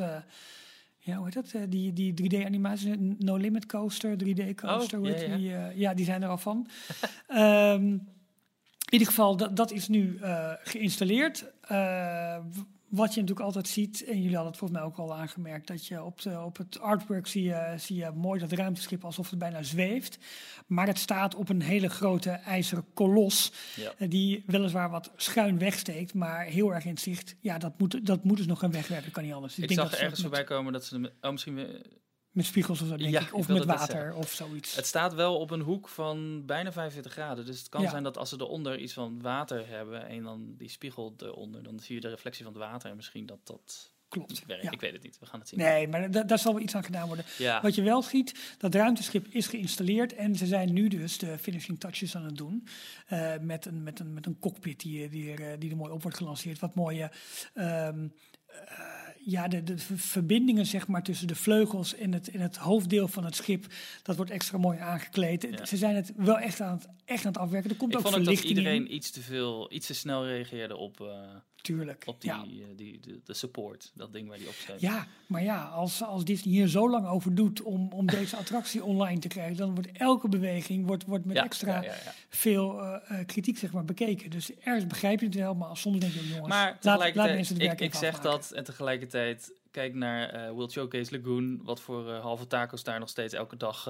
ja, 1.10 1.16
hoe 1.16 1.26
heet 1.26 1.34
dat? 1.34 1.52
Eh, 1.54 1.62
die, 1.70 1.94
die 1.94 2.14
3D-animatie, 2.14 3.16
No 3.20 3.36
Limit 3.36 3.66
Coaster, 3.66 4.16
3D-coaster. 4.16 5.00
Oh, 5.00 5.06
hoe 5.06 5.18
ja, 5.18 5.36
die? 5.36 5.56
eh, 5.56 5.78
ja, 5.78 5.94
die 5.94 6.06
zijn 6.06 6.24
er 6.24 6.30
al 6.30 6.38
van. 6.38 6.68
Ehm, 7.28 7.98
in 8.90 8.98
ieder 8.98 9.08
geval, 9.08 9.38
dat, 9.38 9.56
dat 9.56 9.72
is 9.72 9.88
nu 9.88 10.18
eh, 10.22 10.52
geïnstalleerd. 10.64 11.46
Wat 12.90 13.14
je 13.14 13.20
natuurlijk 13.20 13.46
altijd 13.46 13.68
ziet, 13.68 14.04
en 14.04 14.16
jullie 14.16 14.34
hadden 14.36 14.48
het 14.52 14.58
volgens 14.58 14.80
mij 14.80 14.88
ook 14.90 14.98
al 14.98 15.16
aangemerkt, 15.16 15.68
dat 15.68 15.86
je 15.88 16.04
op, 16.04 16.22
de, 16.22 16.42
op 16.42 16.58
het 16.58 16.80
artwork 16.80 17.28
zie 17.28 17.44
je, 17.44 17.74
zie 17.78 17.96
je 17.96 18.12
mooi 18.16 18.40
dat 18.40 18.52
ruimteschip 18.52 19.06
alsof 19.06 19.30
het 19.30 19.40
bijna 19.40 19.64
zweeft. 19.64 20.18
Maar 20.68 20.88
het 20.88 21.00
staat 21.00 21.36
op 21.36 21.50
een 21.50 21.62
hele 21.62 21.90
grote 21.90 22.30
ijzeren 22.30 22.86
kolos, 22.94 23.52
Ja. 23.76 23.94
eh, 23.98 24.10
die 24.10 24.44
weliswaar 24.46 24.90
wat 24.90 25.12
schuin 25.16 25.58
wegsteekt, 25.60 26.14
maar 26.14 26.44
heel 26.46 26.74
erg 26.74 26.84
in 26.84 26.90
het 26.92 27.00
zicht. 27.00 27.36
Ja, 27.40 27.58
dat 27.58 27.80
moet, 27.80 28.06
dat 28.06 28.24
moet 28.24 28.38
dus 28.38 28.46
nog 28.46 28.60
gaan 28.60 28.72
wegwerken, 28.72 29.12
kan 29.12 29.24
niet 29.24 29.34
anders. 29.34 29.58
Ik 29.58 29.68
denk 29.68 29.80
zag 29.80 29.90
dat 29.90 29.94
er 30.00 30.04
ergens 30.06 30.22
met, 30.22 30.30
voorbij 30.30 30.56
komen 30.56 30.74
dat 30.74 30.86
ze... 30.86 31.12
Oh, 31.22 31.32
misschien... 31.32 31.84
met 32.32 32.46
spiegels 32.46 32.82
of 32.82 32.88
zo, 32.88 32.96
denk 32.98 33.12
Ja, 33.12 33.20
ik. 33.22 33.34
Of 33.34 33.48
met 33.48 33.66
water 33.66 34.14
of 34.16 34.32
zoiets. 34.32 34.76
Het 34.76 34.86
staat 34.86 35.14
wel 35.14 35.38
op 35.40 35.52
een 35.52 35.62
hoek 35.62 35.88
van 35.90 36.46
bijna 36.46 36.72
45 36.72 37.12
graden. 37.12 37.46
Dus 37.46 37.60
het 37.60 37.70
kan 37.70 37.82
Ja. 37.82 37.90
zijn 37.90 38.04
dat 38.04 38.18
als 38.18 38.30
ze 38.30 38.36
eronder 38.40 38.80
iets 38.80 38.94
van 38.94 39.22
water 39.22 39.68
hebben 39.68 40.08
en 40.08 40.24
dan 40.24 40.54
die 40.58 40.70
spiegel 40.70 41.14
eronder, 41.18 41.64
dan 41.64 41.80
zie 41.80 41.96
je 41.96 42.02
de 42.02 42.10
reflectie 42.10 42.44
van 42.44 42.54
het 42.54 42.62
water 42.62 42.90
en 42.90 42.96
misschien 42.96 43.26
dat 43.26 43.40
dat 43.44 43.94
Klopt. 44.10 44.44
Ja. 44.48 44.72
Ik 44.72 44.80
weet 44.82 44.92
het 44.94 45.04
niet. 45.04 45.20
We 45.20 45.26
gaan 45.26 45.40
het 45.40 45.50
zien. 45.50 45.60
Nee, 45.60 45.88
maar 45.88 46.12
da- 46.12 46.24
daar 46.24 46.40
zal 46.40 46.54
wel 46.54 46.62
iets 46.62 46.76
aan 46.76 46.84
gedaan 46.84 47.08
worden. 47.08 47.26
Ja. 47.38 47.62
Wat 47.62 47.76
je 47.76 47.82
wel 47.82 48.02
ziet, 48.02 48.56
dat 48.58 48.76
ruimteschip 48.76 49.28
is 49.28 49.48
geïnstalleerd 49.48 50.14
en 50.14 50.36
ze 50.36 50.46
zijn 50.46 50.74
nu 50.74 50.88
dus 50.88 51.18
de 51.18 51.38
finishing 51.38 51.80
touches 51.80 52.16
aan 52.16 52.24
het 52.26 52.38
doen. 52.38 52.68
eh, 53.08 53.34
met, 53.42 53.66
een, 53.66 53.84
met, 53.84 54.00
een, 54.00 54.14
met 54.14 54.26
een 54.26 54.40
cockpit 54.40 54.80
die, 54.80 55.10
die, 55.10 55.32
er, 55.32 55.52
eh, 55.52 55.60
die 55.60 55.70
er 55.70 55.76
mooi 55.78 55.92
op 55.92 56.02
wordt 56.02 56.18
gelanceerd. 56.18 56.60
Wat 56.60 56.76
mooie, 56.76 57.12
ehm, 57.54 58.08
eh, 58.48 58.99
ja, 59.26 59.48
de, 59.48 59.64
de 59.64 59.78
ver- 59.78 59.98
verbindingen 59.98 60.66
zeg 60.66 60.88
maar 60.88 61.04
tussen 61.04 61.28
de 61.28 61.36
vleugels 61.36 61.96
en 61.96 62.14
het, 62.14 62.30
en 62.30 62.40
het 62.40 62.56
hoofddeel 62.56 63.08
van 63.08 63.26
het 63.26 63.36
schip, 63.36 63.66
dat 64.04 64.16
wordt 64.16 64.32
extra 64.32 64.58
mooi 64.58 64.80
aangekleed. 64.80 65.48
Ja. 65.52 65.66
Ze 65.66 65.78
zijn 65.78 65.96
het 65.96 66.14
wel 66.16 66.40
echt 66.40 66.62
aan 66.62 66.78
het, 66.78 66.88
echt 67.10 67.26
aan 67.26 67.32
het 67.32 67.42
afwerken. 67.42 67.70
Er 67.70 67.76
komt 67.76 67.92
Ik 67.92 67.98
ook 67.98 68.04
vond 68.04 68.16
ook 68.16 68.26
dat 68.26 68.44
iedereen 68.44 68.86
in. 68.88 68.96
iets 68.96 69.12
te 69.12 69.22
veel, 69.22 69.72
iets 69.74 69.88
te 69.88 69.94
snel 69.94 70.26
reageerde 70.26 70.76
op, 70.76 71.02
eh, 71.02 71.08
Tuurlijk. 71.62 72.04
op 72.06 72.22
die, 72.22 72.32
ja. 72.32 72.44
eh, 72.44 72.66
die, 72.76 73.00
de, 73.00 73.20
de 73.24 73.34
support, 73.34 73.92
dat 73.96 74.14
ding 74.14 74.28
waar 74.28 74.38
die 74.38 74.48
op 74.48 74.54
staat. 74.54 74.82
Ja, 74.82 75.08
maar 75.28 75.44
ja, 75.44 75.64
als, 75.64 76.04
als 76.04 76.26
Disney 76.26 76.54
hier 76.54 76.68
zo 76.68 76.90
lang 76.90 77.08
over 77.08 77.36
doet 77.36 77.62
om, 77.62 77.92
om 77.92 78.06
deze 78.06 78.36
attractie 78.36 78.84
online 78.84 79.20
te 79.20 79.28
krijgen, 79.28 79.58
dan 79.58 79.74
wordt 79.74 79.92
elke 79.92 80.30
beweging 80.30 80.86
wordt, 80.88 81.06
wordt 81.06 81.26
met 81.26 81.36
Ja, 81.36 81.44
extra 81.44 81.82
ja, 81.84 81.94
veel 82.30 82.82
eh, 82.84 83.26
kritiek 83.26 83.58
zeg 83.58 83.72
maar, 83.72 83.86
bekeken. 83.86 84.30
Dus 84.30 84.52
ergens 84.60 84.88
begrijp 84.88 85.20
je 85.20 85.26
het 85.26 85.36
wel, 85.36 85.54
maar 85.56 85.78
soms 85.78 86.00
denk 86.00 86.14
je, 86.14 86.28
jongens, 86.28 86.48
Maar 86.48 86.78
laat, 86.82 87.16
laat 87.16 87.28
mensen 87.30 87.54
het 87.54 87.64
ik, 87.64 87.70
werk 87.70 87.82
ik 87.82 87.88
even 87.88 88.00
zeg 88.00 88.14
afmaken. 88.18 88.40
dat 88.40 88.52
en 88.52 88.64
tegelijkertijd 88.64 89.54
kijk 89.72 89.94
naar 89.94 90.54
World 90.54 90.72
Showcase 90.72 91.18
Lagoon, 91.18 91.64
wat 91.64 91.82
voor 91.82 92.12
halve 92.12 92.48
tacos 92.48 92.84
daar 92.84 93.00
nog 93.00 93.10
steeds 93.10 93.34
elke 93.34 93.58
dag 93.58 93.88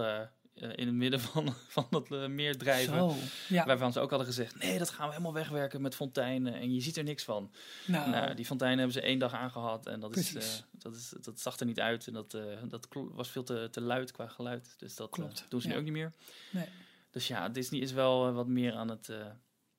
eh, 0.59 0.69
in 0.75 0.87
het 0.87 0.95
midden 0.95 1.19
van, 1.19 1.53
van 1.67 1.87
dat 1.89 2.11
eh, 2.11 2.27
meer 2.27 2.57
drijven. 2.57 2.93
Zo, 2.97 3.15
ja. 3.47 3.65
Waarvan 3.65 3.91
ze 3.93 3.99
ook 3.99 4.09
hadden 4.09 4.27
gezegd, 4.27 4.59
nee, 4.59 4.77
dat 4.77 4.89
gaan 4.89 5.05
we 5.05 5.11
helemaal 5.11 5.33
wegwerken 5.33 5.81
met 5.81 5.95
fonteinen 5.95 6.53
en 6.53 6.73
je 6.73 6.81
ziet 6.81 6.97
er 6.97 7.03
niks 7.03 7.23
van. 7.23 7.51
Nou, 7.87 8.09
Nou, 8.09 8.33
die 8.33 8.45
fonteinen 8.45 8.79
hebben 8.79 9.01
ze 9.01 9.07
één 9.07 9.19
dag 9.19 9.33
aangehad 9.33 9.85
en 9.85 9.99
dat, 9.99 10.15
is, 10.17 10.31
Precies. 10.31 10.57
eh, 10.57 10.81
dat, 10.81 10.95
is, 10.95 11.13
dat 11.21 11.39
zag 11.39 11.59
er 11.59 11.65
niet 11.65 11.79
uit 11.79 12.07
en 12.07 12.13
dat, 12.13 12.37
dat 12.67 12.87
was 12.91 13.29
veel 13.29 13.43
te, 13.43 13.67
te 13.71 13.81
luid 13.81 14.11
qua 14.11 14.27
geluid. 14.27 14.75
Dus 14.77 14.95
dat 14.95 15.09
Klopt, 15.09 15.45
doen 15.49 15.61
ze 15.61 15.67
ja. 15.67 15.73
nu 15.73 15.79
ook 15.79 15.85
niet 15.85 15.93
meer. 15.93 16.13
nee. 16.51 16.67
Dus 17.11 17.27
ja, 17.27 17.49
Disney 17.49 17.79
is 17.81 17.91
wel 17.91 18.31
wat 18.31 18.47
meer 18.47 18.73
aan 18.75 18.89
het, 18.89 19.05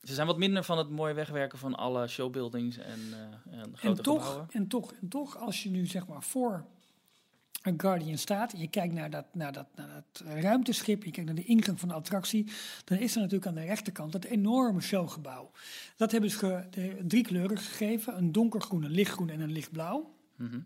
Ze 0.03 0.14
zijn 0.14 0.26
wat 0.26 0.39
minder 0.39 0.64
van 0.64 0.78
het 0.78 0.91
mooie 0.91 1.14
wegwerken 1.14 1.59
van 1.59 1.74
alle 1.74 2.07
showbuildings 2.09 2.76
en, 2.76 3.01
uh, 3.11 3.59
en 3.59 3.76
grote 3.76 3.97
en 3.99 4.03
toch, 4.03 4.22
gebouwen. 4.22 4.49
En 4.51 4.68
toch, 4.68 4.93
en 4.93 5.09
toch, 5.09 5.37
als 5.37 5.62
je 5.62 5.70
nu 5.70 5.87
zeg 5.87 6.07
maar 6.07 6.22
voor 6.22 6.64
Guardian 7.63 8.19
staat 8.19 8.55
je 8.57 8.69
kijkt 8.69 8.95
naar 8.95 9.11
dat, 9.11 9.35
naar, 9.35 9.53
dat, 9.53 9.67
naar 9.77 9.89
dat 9.89 10.23
ruimteschip, 10.27 11.05
je 11.05 11.11
kijkt 11.11 11.27
naar 11.27 11.39
de 11.39 11.45
ingang 11.45 11.81
van 11.81 11.89
de 11.89 11.95
attractie, 11.95 12.47
dan 12.85 12.99
is 12.99 13.15
er 13.15 13.21
natuurlijk 13.21 13.47
aan 13.47 13.55
de 13.55 13.65
rechterkant 13.65 14.13
dat 14.13 14.25
enorme 14.25 14.81
showgebouw. 14.81 15.51
Dat 15.97 16.13
hebben 16.13 16.31
ze 16.31 16.69
drie 17.07 17.23
kleuren 17.23 17.59
gegeven, 17.59 18.17
een 18.17 18.33
donkergroen, 18.33 18.83
een 18.83 18.91
lichtgroen 18.91 19.31
en 19.31 19.41
een 19.41 19.53
lichtblauw. 19.53 20.15
Mhm. 20.37 20.61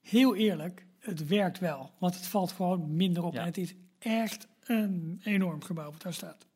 Heel 0.00 0.34
eerlijk, 0.34 0.86
het 0.98 1.26
werkt 1.26 1.58
wel, 1.58 1.90
want 1.98 2.14
het 2.14 2.26
valt 2.26 2.52
gewoon 2.52 2.96
minder 2.96 3.22
op 3.24 3.32
Ja. 3.34 3.40
en 3.40 3.46
het 3.46 3.56
is 3.58 3.74
echt 3.98 4.46
een 4.64 5.20
enorm 5.24 5.62
gebouw 5.62 5.90
wat 5.90 6.02
daar 6.02 6.14
staat. 6.14 6.46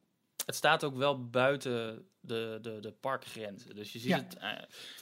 Het 0.47 0.55
staat 0.55 0.85
ook 0.85 0.97
wel 0.97 1.29
buiten 1.29 2.05
de, 2.21 2.59
de, 2.63 2.79
de 2.81 2.93
parkgrenzen. 3.01 3.75
Dus 3.75 3.93
je 3.93 3.99
ziet, 3.99 4.09
Ja. 4.09 4.17
het, 4.17 4.37
eh, 4.37 4.51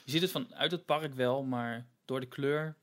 je 0.05 0.11
ziet 0.11 0.23
het 0.23 0.31
vanuit 0.31 0.71
het 0.71 0.85
park 0.85 1.15
wel, 1.15 1.43
maar 1.43 1.87
door 2.05 2.21
de 2.21 2.27
kleur 2.27 2.77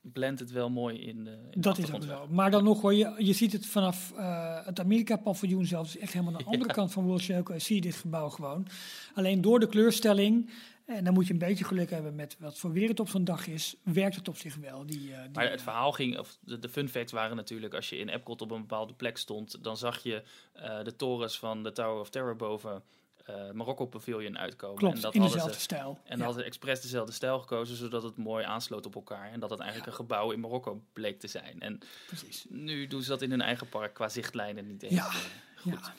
blendt 0.00 0.40
het 0.40 0.50
wel 0.50 0.70
mooi 0.70 0.98
in 0.98 1.24
de, 1.24 1.38
in 1.50 1.60
Dat 1.60 1.78
is 1.78 1.92
ook 1.92 2.02
wel. 2.02 2.26
Maar 2.30 2.50
dan 2.50 2.64
nog 2.64 2.80
hoor 2.80 2.94
je, 2.94 3.14
je 3.18 3.32
ziet 3.32 3.52
het 3.52 3.66
vanaf 3.66 4.12
eh, 4.16 4.66
het 4.66 4.80
Amerika-paviljoen 4.80 5.66
zelf, 5.66 5.86
dus 5.92 6.00
echt 6.00 6.12
helemaal 6.12 6.32
aan 6.34 6.38
de 6.38 6.44
Ja. 6.50 6.52
andere 6.52 6.72
kant 6.72 6.92
van 6.92 7.04
World 7.04 7.20
Showcase, 7.20 7.64
zie 7.64 7.76
je 7.76 7.82
dit 7.82 7.94
gebouw 7.94 8.28
gewoon. 8.28 8.66
Alleen 9.14 9.40
door 9.40 9.60
de 9.60 9.66
kleurstelling, 9.66 10.50
en 10.86 11.04
dan 11.04 11.14
moet 11.14 11.26
je 11.26 11.32
een 11.32 11.38
beetje 11.38 11.64
geluk 11.64 11.90
hebben 11.90 12.14
met 12.14 12.36
wat 12.38 12.58
voor 12.58 12.72
weer 12.72 12.88
het 12.88 13.00
op 13.00 13.08
zo'n 13.08 13.24
dag 13.24 13.46
is, 13.46 13.76
werkt 13.82 14.16
het 14.16 14.28
op 14.28 14.36
zich 14.36 14.56
wel. 14.56 14.86
Die, 14.86 15.12
eh, 15.12 15.22
die, 15.22 15.30
Maar 15.32 15.50
het 15.50 15.62
verhaal 15.62 15.92
ging, 15.92 16.18
of 16.18 16.38
de, 16.40 16.58
de 16.58 16.68
fun 16.68 16.88
facts 16.88 17.12
waren 17.12 17.36
natuurlijk, 17.36 17.74
als 17.74 17.88
je 17.88 17.96
in 17.98 18.08
Epcot 18.08 18.42
op 18.42 18.50
een 18.50 18.60
bepaalde 18.60 18.94
plek 18.94 19.16
stond, 19.16 19.64
dan 19.64 19.76
zag 19.76 20.02
je 20.02 20.22
eh, 20.52 20.84
de 20.84 20.96
torens 20.96 21.38
van 21.38 21.62
de 21.62 21.72
Tower 21.72 22.00
of 22.00 22.10
Terror 22.10 22.36
boven 22.36 22.82
eh 23.28 23.50
Marokko 23.52 23.86
Pavilion 23.86 24.38
uitkomen. 24.38 24.76
klopt, 24.76 24.94
en 24.94 25.00
dat 25.00 25.14
in 25.14 25.20
hadden 25.20 25.36
dezelfde 25.38 25.58
ze, 25.60 25.64
stijl. 25.64 25.98
En 26.04 26.18
Ja, 26.18 26.24
hadden 26.24 26.42
ze 26.42 26.48
expres 26.48 26.80
dezelfde 26.80 27.12
stijl 27.12 27.38
gekozen, 27.40 27.76
zodat 27.76 28.02
het 28.02 28.16
mooi 28.16 28.44
aansloot 28.44 28.86
op 28.86 28.94
elkaar. 28.94 29.30
En 29.32 29.40
dat 29.40 29.50
het 29.50 29.58
eigenlijk 29.60 29.90
een 29.90 29.96
gebouw 29.96 30.30
in 30.30 30.40
Marokko 30.40 30.82
bleek 30.92 31.20
te 31.20 31.26
zijn. 31.26 31.60
En 31.60 31.78
precies. 32.06 32.46
nu 32.48 32.86
doen 32.86 33.02
ze 33.02 33.08
dat 33.08 33.22
in 33.22 33.30
hun 33.30 33.40
eigen 33.40 33.68
park 33.68 33.94
qua 33.94 34.08
zichtlijnen 34.08 34.66
niet 34.66 34.82
eens. 34.82 34.94
Ja. 34.94 35.06
eh, 35.06 35.72
Ja, 35.72 35.94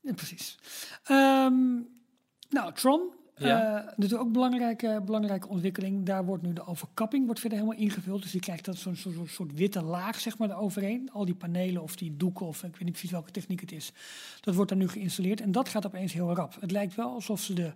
ja, 0.00 0.12
precies. 0.12 0.58
Ehm, 1.04 1.74
nou, 2.48 2.72
Tron. 2.74 3.12
Ja. 3.36 3.78
eh, 3.78 3.84
natuurlijk 3.96 4.20
ook 4.20 4.26
een 4.26 4.32
belangrijke, 4.32 5.02
belangrijke 5.04 5.48
ontwikkeling. 5.48 6.06
Daar 6.06 6.24
wordt 6.24 6.42
nu 6.42 6.52
de 6.52 6.66
overkapping 6.66 7.24
wordt 7.24 7.40
verder 7.40 7.58
helemaal 7.58 7.80
ingevuld. 7.80 8.22
Dus 8.22 8.32
je 8.32 8.40
krijgt 8.40 8.64
dat 8.64 8.76
zo'n 8.76 8.96
soort, 9.26 9.52
witte 9.54 9.82
laag 9.82 10.20
zeg 10.20 10.38
maar, 10.38 10.50
eroverheen. 10.50 11.10
Al 11.12 11.24
die 11.24 11.34
panelen 11.34 11.82
of 11.82 11.96
die 11.96 12.16
doeken 12.16 12.46
of 12.46 12.56
ik 12.62 12.70
weet 12.70 12.80
niet 12.80 12.90
precies 12.90 13.10
welke 13.10 13.30
techniek 13.30 13.60
het 13.60 13.72
is. 13.72 13.92
Dat 14.40 14.54
wordt 14.54 14.70
daar 14.70 14.78
nu 14.78 14.88
geïnstalleerd. 14.88 15.40
En 15.40 15.52
dat 15.52 15.68
gaat 15.68 15.86
opeens 15.86 16.12
heel 16.12 16.34
rap. 16.34 16.56
Het 16.60 16.70
lijkt 16.70 16.94
wel 16.94 17.10
alsof 17.10 17.40
ze 17.40 17.54
de, 17.54 17.72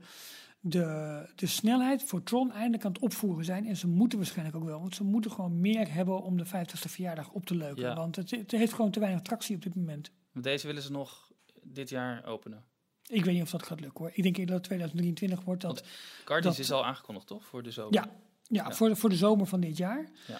de, 0.60 1.26
de 1.34 1.46
snelheid 1.46 2.02
voor 2.02 2.22
Tron 2.22 2.52
eindelijk 2.52 2.84
aan 2.84 2.92
het 2.92 3.02
opvoeren 3.02 3.44
zijn. 3.44 3.66
En 3.66 3.76
ze 3.76 3.88
moeten 3.88 4.18
waarschijnlijk 4.18 4.56
ook 4.56 4.64
wel. 4.64 4.80
Want 4.80 4.94
ze 4.94 5.04
moeten 5.04 5.30
gewoon 5.30 5.60
meer 5.60 5.92
hebben 5.92 6.22
om 6.22 6.36
de 6.36 6.46
50ste 6.46 6.90
verjaardag 6.90 7.30
op 7.30 7.46
te 7.46 7.54
leuken. 7.54 7.82
Ja. 7.82 7.94
Want 7.94 8.16
het, 8.16 8.30
het 8.30 8.50
heeft 8.50 8.72
gewoon 8.72 8.90
te 8.90 9.00
weinig 9.00 9.22
tractie 9.22 9.56
op 9.56 9.62
dit 9.62 9.74
moment. 9.74 10.10
Deze 10.32 10.66
willen 10.66 10.82
ze 10.82 10.90
nog 10.90 11.30
dit 11.62 11.88
jaar 11.88 12.24
openen. 12.24 12.64
Ik 13.08 13.24
weet 13.24 13.34
niet 13.34 13.42
of 13.42 13.50
dat 13.50 13.62
gaat 13.62 13.80
lukken 13.80 14.00
hoor. 14.00 14.10
Ik 14.14 14.22
denk 14.22 14.36
dat 14.36 14.48
het 14.48 14.62
2023 14.62 15.40
wordt. 15.44 15.62
Dat, 15.62 15.84
dat- 16.42 16.58
is 16.58 16.72
al 16.72 16.84
aangekondigd, 16.84 17.26
toch? 17.26 17.46
Voor 17.46 17.62
de 17.62 17.70
zomer. 17.70 17.94
ja, 17.94 18.10
ja, 18.42 18.64
Ja. 18.64 18.72
Voor, 18.72 18.88
de, 18.88 18.96
voor 18.96 19.08
de 19.08 19.16
zomer 19.16 19.46
van 19.46 19.60
dit 19.60 19.76
jaar. 19.76 20.08
Ja. 20.26 20.38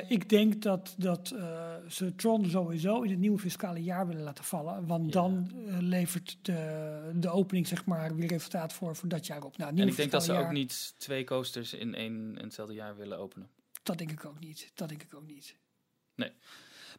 Eh, 0.00 0.10
ik 0.10 0.28
denk 0.28 0.62
dat, 0.62 0.94
dat 0.98 1.30
eh, 1.30 1.74
ze 1.88 2.14
Tron 2.14 2.50
sowieso 2.50 3.00
in 3.02 3.10
het 3.10 3.18
nieuwe 3.18 3.38
fiscale 3.38 3.82
jaar 3.82 4.06
willen 4.06 4.22
laten 4.22 4.44
vallen. 4.44 4.86
Want 4.86 5.04
Ja. 5.04 5.10
dan 5.10 5.52
eh, 5.68 5.76
levert 5.80 6.38
de, 6.42 7.10
de 7.14 7.28
opening 7.30 7.66
zeg 7.66 7.84
maar, 7.84 8.14
weer 8.16 8.28
resultaat 8.28 8.72
voor, 8.72 8.96
voor 8.96 9.08
dat 9.08 9.26
jaar 9.26 9.42
op. 9.44 9.56
Nou, 9.56 9.76
En 9.76 9.88
ik 9.88 9.96
denk 9.96 10.10
dat 10.10 10.24
ze 10.24 10.32
ook 10.32 10.50
niet 10.52 10.94
twee 10.98 11.24
coasters 11.24 11.72
in 11.74 11.94
één 11.94 12.34
en 12.36 12.44
hetzelfde 12.44 12.74
jaar 12.74 12.96
willen 12.96 13.18
openen. 13.18 13.48
Dat 13.82 13.98
denk 13.98 14.10
ik 14.12 14.24
ook 14.24 14.40
niet. 14.40 14.70
Dat 14.74 14.88
denk 14.88 15.02
ik 15.02 15.14
ook 15.14 15.26
niet. 15.26 15.56
Nee. 16.14 16.30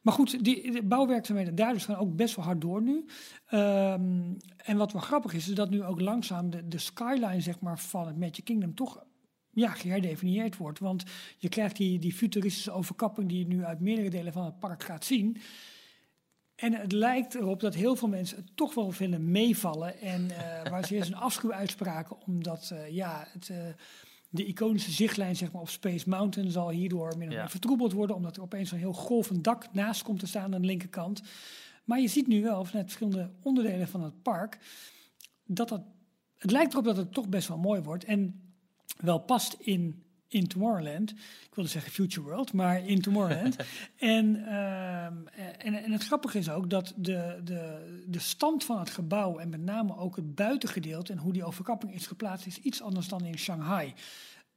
Maar 0.02 0.14
goed, 0.14 0.44
die, 0.44 0.72
de 0.72 0.84
bouwwerkzaamheden 0.84 1.56
daar 1.56 1.74
dus 1.74 1.86
gaan 1.86 1.96
ook 1.96 2.16
best 2.16 2.36
wel 2.36 2.46
hard 2.46 2.62
door 2.62 2.82
nu. 2.82 3.06
Ehm, 3.46 4.34
en 4.58 4.78
wat 4.78 4.92
wel 4.92 5.02
grappig 5.02 5.34
is, 5.34 5.48
is 5.48 5.56
dat 5.56 5.70
nu 5.70 5.84
ook 5.84 6.02
langzaam 6.02 6.50
de, 6.50 6.68
de 6.68 6.78
skyline 6.78 7.42
zeg 7.42 7.60
maar, 7.60 7.80
van 7.80 8.08
het 8.08 8.18
Magic 8.18 8.44
Kingdom 8.44 8.76
toch 8.76 9.06
ja, 9.50 9.70
geherdefinieerd 9.70 10.58
wordt. 10.58 10.80
Want 10.80 11.04
je 11.38 11.50
krijgt 11.50 11.76
die, 11.76 12.00
die 12.00 12.14
futuristische 12.14 12.72
overkapping 12.72 13.30
die 13.30 13.40
je 13.40 13.48
nu 13.48 13.64
uit 13.66 13.80
meerdere 13.80 14.10
delen 14.10 14.34
van 14.34 14.46
het 14.46 14.60
park 14.60 14.84
gaat 14.84 15.06
zien. 15.06 15.38
En 16.56 16.74
het 16.74 16.92
lijkt 16.92 17.36
erop 17.36 17.60
dat 17.60 17.74
heel 17.74 17.96
veel 17.96 18.08
mensen 18.08 18.38
het 18.38 18.56
toch 18.56 18.74
wel 18.74 18.92
vinden 18.92 19.32
meevallen. 19.32 20.00
En 20.00 20.32
eh, 20.32 20.72
waar 20.72 20.86
ze 20.86 20.96
eerst 20.96 21.10
een 21.10 21.16
afschuw 21.16 21.54
uitspraken, 21.54 22.18
omdat 22.26 22.70
eh, 22.74 22.90
ja, 22.90 23.28
het, 23.32 23.50
eh, 23.50 23.58
de 24.34 24.46
iconische 24.46 24.92
zichtlijn 24.92 25.36
zeg 25.36 25.52
maar, 25.52 25.62
op 25.62 25.70
Space 25.70 26.10
Mountain 26.10 26.52
zal 26.52 26.70
hierdoor 26.70 27.18
min 27.18 27.28
of 27.30 27.36
meer 27.36 27.50
vertroebeld 27.50 27.92
worden. 27.92 28.16
Omdat 28.16 28.36
er 28.36 28.42
opeens 28.42 28.72
een 28.72 28.78
heel 28.78 28.94
golvend 28.94 29.44
dak 29.44 29.74
naast 29.74 30.04
komt 30.04 30.20
te 30.20 30.28
staan 30.28 30.54
aan 30.54 30.62
de 30.62 30.68
linkerkant. 30.68 31.22
Maar 31.84 32.00
je 32.00 32.08
ziet 32.08 32.28
nu 32.28 32.42
wel 32.42 32.66
vanuit 32.66 32.86
verschillende 32.86 33.32
onderdelen 33.42 33.88
van 33.88 34.04
het 34.04 34.22
park 34.22 34.60
dat 35.46 35.70
dat. 35.70 35.82
Het 36.38 36.52
lijkt 36.52 36.72
erop 36.72 36.86
dat 36.86 36.98
het 36.98 37.14
toch 37.14 37.30
best 37.30 37.48
wel 37.48 37.58
mooi 37.58 37.82
wordt. 37.82 38.04
En 38.04 38.54
wel 38.98 39.20
past 39.20 39.54
in, 39.60 40.03
in 40.34 40.48
Tomorrowland. 40.48 41.12
Ik 41.12 41.56
wilde 41.56 41.70
zeggen 41.70 41.92
Future 41.92 42.28
World, 42.28 42.54
maar 42.54 42.88
in 42.88 43.02
Tomorrowland. 43.02 43.56
en, 43.98 44.46
ehm, 44.46 45.18
en, 45.58 45.84
en 45.84 45.92
het 45.92 46.04
grappige 46.04 46.38
is 46.38 46.50
ook 46.50 46.70
dat 46.70 46.94
de, 46.96 47.42
de, 47.44 48.04
de 48.08 48.20
stand 48.20 48.64
van 48.64 48.80
het 48.80 48.90
gebouw 48.90 49.38
en 49.38 49.50
met 49.50 49.62
name 49.62 49.98
ook 49.98 50.16
het 50.16 50.36
buitengedeelte 50.36 51.12
en 51.12 51.18
hoe 51.18 51.34
die 51.34 51.44
overkapping 51.44 51.94
is 51.94 52.08
geplaatst, 52.08 52.46
is 52.46 52.60
iets 52.60 52.82
anders 52.82 53.08
dan 53.08 53.26
in 53.26 53.38
Shanghai. 53.38 53.94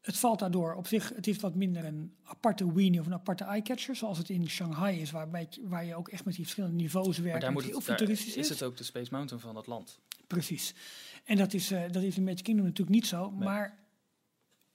Het 0.01 0.19
valt 0.19 0.39
daardoor 0.39 0.75
op 0.75 0.87
zich, 0.87 1.13
het 1.15 1.27
is 1.27 1.37
wat 1.37 1.55
minder 1.55 1.85
een 1.85 2.15
aparte 2.25 2.75
weenie 2.75 3.01
of 3.01 3.07
een 3.07 3.15
aparte 3.15 3.45
eyecatcher, 3.45 3.97
zoals 3.97 4.19
het 4.19 4.29
in 4.29 4.49
Shanghai 4.49 5.01
is, 5.01 5.11
waarbij, 5.11 5.49
waar 5.63 5.85
je 5.85 5.95
ook 5.95 6.09
echt 6.09 6.25
met 6.25 6.35
die 6.35 6.45
verschillende 6.45 6.77
niveaus 6.77 7.19
werkt. 7.19 7.31
Maar 7.31 7.41
daar, 7.41 7.53
moet 7.53 7.63
het 7.63 7.71
heel 7.71 7.81
futuristisch 7.81 8.37
is 8.37 8.49
het 8.49 8.63
ook 8.63 8.77
de 8.77 8.85
Space 8.85 9.09
Mountain 9.13 9.43
van 9.43 9.57
het 9.57 9.67
land. 9.67 9.99
Precies. 10.27 10.75
En 11.25 11.37
dat 11.37 11.53
is, 11.55 11.71
eh, 11.71 11.83
dat 11.91 12.03
is 12.03 12.17
in 12.17 12.25
Magic 12.25 12.43
Kingdom 12.43 12.67
natuurlijk 12.67 12.97
niet 12.97 13.07
zo. 13.07 13.31
Nee. 13.31 13.49
Maar 13.49 13.79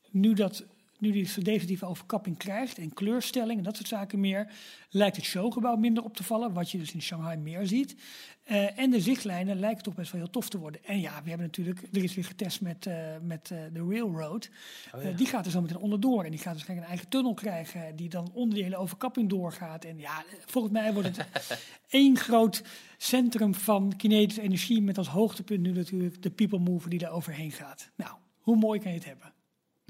nu, 0.10 0.34
dat, 0.34 0.66
nu 1.02 1.12
die 1.12 1.24
definitieve 1.24 1.86
overkapping 1.86 2.38
krijgt 2.38 2.78
en 2.78 2.94
kleurstelling 2.94 3.58
en 3.58 3.64
dat 3.64 3.76
soort 3.76 3.88
zaken 3.88 4.20
meer, 4.20 4.52
lijkt 4.90 5.16
het 5.16 5.26
showgebouw 5.26 5.76
minder 5.76 6.04
op 6.04 6.16
te 6.16 6.24
vallen, 6.24 6.54
wat 6.54 6.72
je 6.72 6.78
dus 6.78 6.94
in 6.94 7.02
Shanghai 7.02 7.38
meer 7.38 7.68
ziet. 7.68 7.96
Eh, 8.44 8.80
en 8.80 8.90
de 8.90 9.02
zichtlijnen 9.02 9.60
lijken 9.60 9.84
toch 9.84 9.96
best 9.96 10.12
wel 10.12 10.22
heel 10.22 10.30
tof 10.30 10.50
te 10.50 10.58
worden. 10.58 10.84
En 10.84 11.00
ja, 11.00 11.22
we 11.24 11.30
hebben 11.30 11.48
natuurlijk, 11.48 11.88
er 11.92 12.04
is 12.04 12.16
weer 12.16 12.26
getest 12.26 12.62
met, 12.62 12.86
eh, 12.86 12.96
met 13.22 13.52
eh, 13.52 13.58
de 13.74 13.86
Railroad. 13.90 14.50
Oh, 14.96 15.18
die 15.18 15.28
gaat 15.28 15.46
er 15.46 15.52
zo 15.52 15.62
meteen 15.62 15.78
onderdoor 15.78 16.24
en 16.24 16.32
die 16.32 16.40
gaat 16.40 16.54
waarschijnlijk 16.54 16.88
een 16.88 16.94
eigen 16.94 17.10
tunnel 17.10 17.34
krijgen 17.34 17.96
die 17.96 18.10
dan 18.10 18.32
onder 18.34 18.56
die 18.56 18.64
hele 18.64 18.78
overkapping 18.78 19.30
doorgaat. 19.30 19.86
En 19.86 20.00
ja, 20.00 20.24
volgens 20.46 20.74
mij 20.74 20.94
wordt 20.94 21.18
het 21.18 21.28
één 21.90 22.18
groot 22.18 22.64
centrum 22.98 23.56
van 23.56 23.94
kinetische 23.98 24.42
energie 24.42 24.82
met 24.82 24.98
als 24.98 25.08
hoogtepunt 25.08 25.62
nu 25.62 25.72
natuurlijk 25.72 26.22
de 26.22 26.32
people 26.32 26.60
mover 26.60 26.90
die 26.90 27.00
daar 27.00 27.12
overheen 27.12 27.52
gaat. 27.52 27.92
Nou, 27.96 28.12
hoe 28.40 28.56
mooi 28.56 28.80
kan 28.80 28.92
je 28.92 28.98
het 28.98 29.08
hebben? 29.08 29.34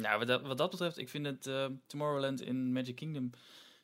Nou, 0.02 0.18
wat 0.20 0.28
dat, 0.28 0.42
wat 0.42 0.58
dat 0.58 0.70
betreft, 0.70 0.98
ik 0.98 1.10
vind 1.10 1.26
het 1.26 1.48
eh, 1.48 1.66
Tomorrowland 1.86 2.42
in 2.42 2.72
Magic 2.72 2.96
Kingdom 2.96 3.30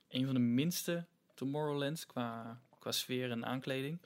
een 0.09 0.25
van 0.25 0.33
de 0.33 0.39
minste 0.39 1.05
Tomorrowlands 1.33 2.05
qua, 2.05 2.59
qua 2.79 2.91
sfeer 2.91 3.31
en 3.31 3.45
aankleding. 3.45 3.99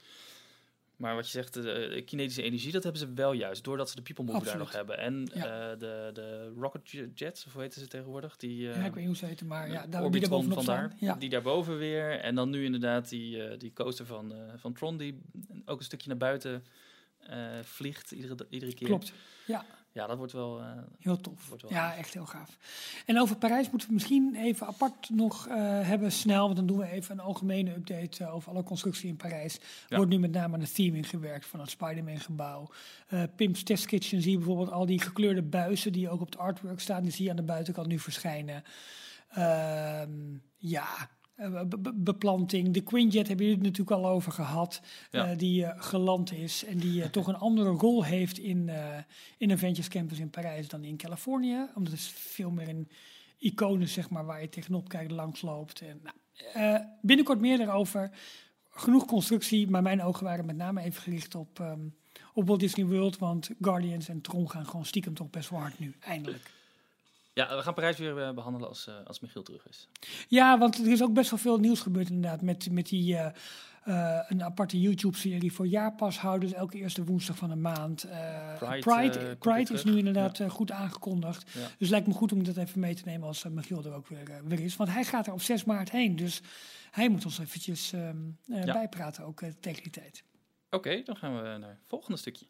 Maar 0.96 1.16
wat 1.16 1.26
je 1.26 1.32
zegt, 1.32 1.54
de, 1.54 1.62
de 1.94 2.02
kinetische 2.06 2.42
energie, 2.42 2.72
dat 2.72 2.84
hebben 2.84 3.02
ze 3.02 3.14
wel 3.14 3.32
juist, 3.34 3.64
doordat 3.64 3.90
ze 3.90 3.96
de 3.96 4.02
People 4.02 4.24
Mover 4.24 4.46
daar 4.46 4.58
nog 4.58 4.72
hebben. 4.72 4.98
En 4.98 5.30
Ja. 5.34 5.72
eh, 5.72 5.80
de, 5.80 6.10
de 6.14 6.54
Rocket 6.58 6.90
Jets, 7.16 7.46
of 7.46 7.54
hoe 7.54 7.62
heten 7.62 7.82
ze 7.82 7.88
tegenwoordig? 7.88 8.38
Die, 8.38 8.70
eh, 8.70 8.76
ja, 8.76 8.86
ik 8.86 8.94
weet 8.94 8.96
niet 8.96 9.06
hoe 9.06 9.16
ze 9.16 9.26
heten, 9.26 9.48
maar 9.48 9.68
ja, 9.68 9.74
daar, 9.74 9.82
die 9.82 9.90
daar 9.92 10.04
Orbitron 10.04 10.30
bovenop 10.30 10.58
vandaar, 10.58 10.92
staan. 10.96 11.08
Ja, 11.08 11.16
die 11.16 11.30
daarboven 11.30 11.78
weer. 11.78 12.20
En 12.20 12.36
dan 12.36 12.50
nu 12.50 12.64
inderdaad 12.64 13.10
die, 13.10 13.44
eh, 13.44 13.60
die 13.60 13.74
coaster 13.74 14.06
van, 14.06 14.34
eh, 14.34 14.54
van 14.56 14.74
Tron, 14.74 14.98
die 14.98 15.22
ook 15.66 15.80
een 15.80 15.86
stukje 15.86 16.08
naar 16.10 16.18
buiten 16.18 16.66
eh, 17.22 17.60
vliegt 17.64 18.12
iedere, 18.12 18.36
iedere 18.50 18.74
keer. 18.74 18.88
klopt. 18.88 19.14
Ja, 19.46 19.66
Ja, 19.94 20.08
dat 20.08 20.18
wordt 20.18 20.32
wel... 20.34 20.60
eh, 20.60 20.68
heel 21.00 21.18
tof. 21.22 21.48
Wordt 21.48 21.64
wel 21.64 21.72
Ja, 21.72 21.88
gaaf. 21.90 21.98
echt 21.98 22.14
heel 22.14 22.26
gaaf. 22.26 22.58
En 23.06 23.20
over 23.20 23.36
Parijs 23.36 23.70
moeten 23.70 23.88
we 23.88 23.94
misschien 23.94 24.36
even 24.36 24.68
apart 24.68 25.10
nog 25.10 25.48
eh, 25.48 25.56
hebben, 25.82 26.12
snel. 26.12 26.44
Want 26.44 26.56
dan 26.56 26.66
doen 26.66 26.78
we 26.78 26.90
even 26.92 27.12
een 27.20 27.26
algemene 27.26 27.76
update 27.76 28.24
eh, 28.24 28.36
over 28.36 28.52
alle 28.52 28.64
constructie 28.64 29.10
in 29.10 29.16
Parijs. 29.16 29.60
Ja. 29.88 29.96
Wordt 29.96 30.12
nu 30.12 30.20
met 30.20 30.32
name 30.32 30.54
aan 30.54 30.60
de 30.60 30.72
theming 30.72 31.10
gewerkt 31.10 31.46
van 31.46 31.60
het 31.60 31.70
Spider-Man 31.70 32.20
gebouw. 32.20 32.70
Eh 33.08 33.24
Pim's 33.36 33.64
Test 33.64 33.86
Kitchen 33.86 34.22
zie 34.22 34.32
je 34.32 34.38
bijvoorbeeld 34.38 34.72
al 34.72 34.86
die 34.86 35.02
gekleurde 35.02 35.42
buizen 35.44 35.92
die 35.92 36.10
ook 36.10 36.22
op 36.22 36.26
het 36.30 36.38
artwork 36.38 36.80
staan. 36.80 37.04
Die 37.04 37.12
zie 37.12 37.24
je 37.24 37.30
aan 37.30 37.36
de 37.36 37.42
buitenkant 37.44 37.88
nu 37.88 38.00
verschijnen. 38.00 38.64
Ehm, 39.30 40.12
ja, 40.58 40.88
be- 41.50 41.78
be- 41.78 41.94
beplanting. 41.94 42.74
De 42.74 42.82
Quinjet 42.82 43.28
hebben 43.28 43.46
jullie 43.46 43.62
het 43.64 43.78
natuurlijk 43.78 43.98
al 44.06 44.08
over 44.12 44.32
gehad. 44.32 44.82
Ja. 45.12 45.28
eh, 45.32 45.38
die 45.38 45.66
eh, 45.66 45.84
geland 45.84 46.32
is 46.34 46.66
en 46.66 46.78
die 46.78 47.04
eh, 47.04 47.10
toch 47.10 47.28
een 47.28 47.36
andere 47.36 47.70
rol 47.70 48.04
heeft 48.04 48.38
in, 48.38 48.70
eh 48.70 48.98
in 49.38 49.52
Avengers 49.52 49.88
Campus 49.88 50.20
in 50.20 50.30
Parijs 50.30 50.68
dan 50.68 50.84
in 50.84 50.98
Californië. 50.98 51.66
Omdat 51.76 51.94
het 51.94 52.02
veel 52.02 52.52
meer 52.52 52.70
een 52.70 52.88
icoon 53.38 53.82
is, 53.82 53.94
zeg 53.94 54.10
maar, 54.10 54.26
waar 54.26 54.42
je 54.42 54.50
tegenop 54.50 54.90
kijkt, 54.90 55.12
langs 55.12 55.42
loopt. 55.42 55.82
En, 55.82 56.02
nou, 56.04 56.16
eh, 56.54 56.86
binnenkort 57.02 57.40
meer 57.40 57.58
daarover. 57.58 58.12
Genoeg 58.70 59.06
constructie, 59.06 59.70
maar 59.70 59.82
mijn 59.82 60.04
ogen 60.04 60.24
waren 60.24 60.46
met 60.46 60.56
name 60.56 60.82
even 60.82 61.02
gericht 61.02 61.36
op, 61.36 61.60
ehm, 61.60 61.80
op 62.34 62.48
Walt 62.48 62.60
Disney 62.60 62.86
World. 62.86 63.18
Want 63.18 63.50
Guardians 63.62 64.10
en 64.10 64.22
Tron 64.22 64.50
gaan 64.50 64.66
gewoon 64.66 64.86
stiekem 64.86 65.14
toch 65.14 65.30
best 65.30 65.50
wel 65.50 65.60
hard 65.60 65.80
nu, 65.80 65.96
eindelijk. 66.00 66.52
Ja, 67.50 67.56
we 67.56 67.62
gaan 67.62 67.74
Parijs 67.74 67.98
weer 67.98 68.18
eh, 68.22 68.34
behandelen 68.34 68.68
als, 68.68 68.88
eh, 68.88 68.96
als 69.06 69.20
Michiel 69.20 69.44
terug 69.44 69.68
is. 69.68 69.90
Ja, 70.28 70.58
want 70.58 70.78
er 70.78 70.92
is 70.92 71.04
ook 71.04 71.14
best 71.14 71.30
wel 71.30 71.40
veel 71.40 71.60
nieuws 71.60 71.80
gebeurd 71.80 72.10
inderdaad. 72.10 72.42
Met, 72.42 72.72
met 72.72 72.90
die 72.90 73.18
eh, 73.18 73.32
eh, 73.84 74.20
een 74.28 74.44
aparte 74.44 74.80
YouTube-serie 74.80 75.54
voor 75.54 75.68
jaarpashouders. 75.68 76.54
Elke 76.54 76.78
eerste 76.78 77.04
woensdag 77.04 77.38
van 77.38 77.50
de 77.50 77.56
maand. 77.56 78.04
Eh, 78.04 78.58
Pride, 78.80 79.36
Pride, 79.40 79.74
is 79.74 79.84
nu 79.84 79.98
inderdaad 79.98 80.42
goed 80.48 80.72
aangekondigd. 80.72 81.52
Ja. 81.52 81.60
Dus 81.60 81.76
het 81.78 81.90
lijkt 81.90 82.08
me 82.08 82.14
goed 82.14 82.32
om 82.32 82.44
dat 82.44 82.58
even 82.58 82.80
mee 82.80 82.96
te 82.96 83.02
nemen 83.06 83.28
als 83.28 83.44
uh, 83.44 83.52
Michiel 83.52 83.84
er 83.84 83.94
ook 83.94 84.08
weer, 84.08 84.42
weer 84.44 84.60
is. 84.60 84.76
Want 84.76 84.90
hij 84.90 85.04
gaat 85.04 85.28
er 85.28 85.34
op 85.34 85.42
6 85.42 85.64
maart 85.64 85.92
heen. 85.92 86.16
Dus 86.16 86.42
hij 86.92 87.10
moet 87.10 87.26
ons 87.26 87.40
eventjes 87.40 87.94
ehm, 87.94 88.18
eh, 88.48 88.64
Ja. 88.64 88.74
bijpraten 88.74 89.24
ook 89.26 89.44
tegen 89.60 89.84
die 89.84 89.92
tijd. 89.92 90.24
Oké, 90.70 91.02
dan 91.04 91.16
gaan 91.16 91.36
we 91.36 91.58
naar 91.58 91.70
het 91.70 91.80
volgende 91.88 92.18
stukje. 92.18 92.46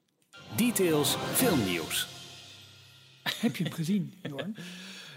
Details 0.56 1.16
filmnieuws. 1.16 2.21
Heb 3.42 3.56
je 3.56 3.64
hem 3.64 3.74
gezien, 3.74 4.14
Jorn? 4.24 4.56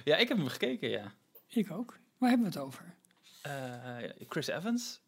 Ja, 0.05 0.17
ik 0.17 0.29
heb 0.29 0.37
hem 0.37 0.47
gekeken, 0.49 0.89
ja. 0.89 1.13
Ik 1.49 1.71
ook. 1.71 1.99
Waar 2.19 2.29
hebben 2.29 2.51
we 2.51 2.55
het 2.59 2.63
over? 2.67 2.95
Eh, 3.43 3.97
Chris 4.29 4.47
Evans. 4.47 5.01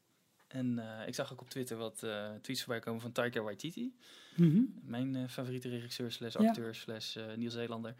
En 0.48 0.78
eh, 0.78 1.08
ik 1.08 1.14
zag 1.14 1.32
ook 1.32 1.40
op 1.40 1.50
Twitter 1.50 1.76
wat 1.76 2.02
eh, 2.02 2.30
tweets 2.42 2.62
voorbij 2.62 2.80
komen 2.80 3.00
van 3.00 3.12
Taika 3.12 3.40
Waititi. 3.40 3.96
Mhm. 4.36 4.60
Mijn 4.82 5.28
favoriete 5.28 5.68
regisseur 5.68 6.12
slash 6.12 6.34
Ja. 6.34 6.48
acteur 6.48 6.74
slash 6.74 7.16
eh, 7.16 7.34
Nieuw-Zeelander. 7.34 7.94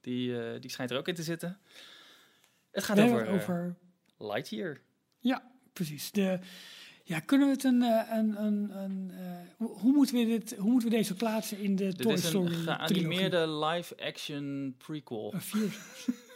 Die, 0.00 0.58
die 0.58 0.70
schijnt 0.70 0.90
er 0.90 0.98
ook 0.98 1.08
in 1.08 1.14
te 1.14 1.22
zitten. 1.22 1.58
Het 2.70 2.84
gaat 2.84 3.00
over, 3.00 3.28
over 3.28 3.76
Lightyear. 4.18 4.80
Ja, 5.18 5.50
precies. 5.72 6.10
De, 6.10 6.38
ja, 7.04 7.20
kunnen 7.20 7.46
we 7.48 7.52
het 7.54 7.64
een. 7.64 7.82
eh, 7.82 8.08
een, 8.10 8.42
een, 8.44 8.76
een 8.76 9.10
eh, 9.58 9.66
hoe, 9.66 9.92
moeten 9.92 10.14
we 10.16 10.24
dit, 10.24 10.56
hoe 10.56 10.70
moeten 10.70 10.88
we 10.90 10.94
deze 10.96 11.14
plaatsen 11.14 11.58
in 11.58 11.76
de 11.76 11.84
Dit 11.84 11.98
Toy 12.02 12.12
is 12.12 12.26
Story 12.26 12.44
een 12.46 12.52
trilogie? 12.52 12.86
geanimeerde 12.86 13.48
live-action 13.48 14.74
prequel. 14.78 15.34
Een. 15.52 15.72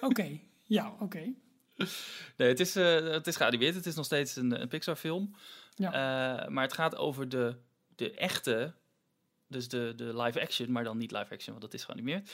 Oké, 0.01 0.39
ja, 0.65 0.95
oké. 1.01 1.33
Nee, 2.37 2.49
het 2.49 2.61
is, 2.61 2.77
eh, 2.77 2.95
het 3.11 3.27
is 3.27 3.37
geanimeerd. 3.37 3.75
Het 3.75 3.87
is 3.87 3.95
nog 3.95 4.05
steeds 4.05 4.37
een, 4.37 4.61
een 4.61 4.69
Pixar-film. 4.69 5.35
Ja. 5.75 6.47
Maar 6.49 6.63
het 6.65 6.73
gaat 6.73 6.97
over 6.97 7.29
de, 7.29 7.57
de 7.97 8.15
echte, 8.15 8.75
dus 9.49 9.69
de, 9.69 9.93
de 9.97 10.17
live-action, 10.23 10.73
maar 10.73 10.85
dan 10.85 10.99
niet 10.99 11.11
live-action, 11.11 11.51
want 11.59 11.61
dat 11.61 11.75
is 11.75 11.85
geanimeerd. 11.85 12.31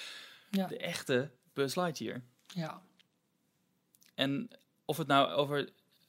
Ja, 0.51 0.67
De 0.67 0.77
echte 0.79 1.31
Buzz 1.53 1.77
Lightyear. 1.77 2.23
ja. 2.47 2.83
En 4.15 4.49
of 4.85 4.97
het 4.97 5.07
nou 5.07 5.31
over, 5.31 5.69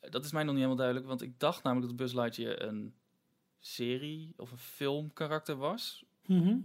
dat 0.10 0.26
is 0.26 0.32
mij 0.32 0.44
nog 0.44 0.54
niet 0.54 0.64
helemaal 0.64 0.84
duidelijk, 0.84 1.08
want 1.08 1.22
ik 1.22 1.40
dacht 1.40 1.64
namelijk 1.64 1.88
dat 1.88 1.98
Buzz 1.98 2.14
Lightyear 2.14 2.62
een 2.62 2.94
serie 3.60 4.34
of 4.38 4.52
een 4.52 4.58
filmkarakter 4.58 5.56
was. 5.56 6.04
Mhm. 6.26 6.58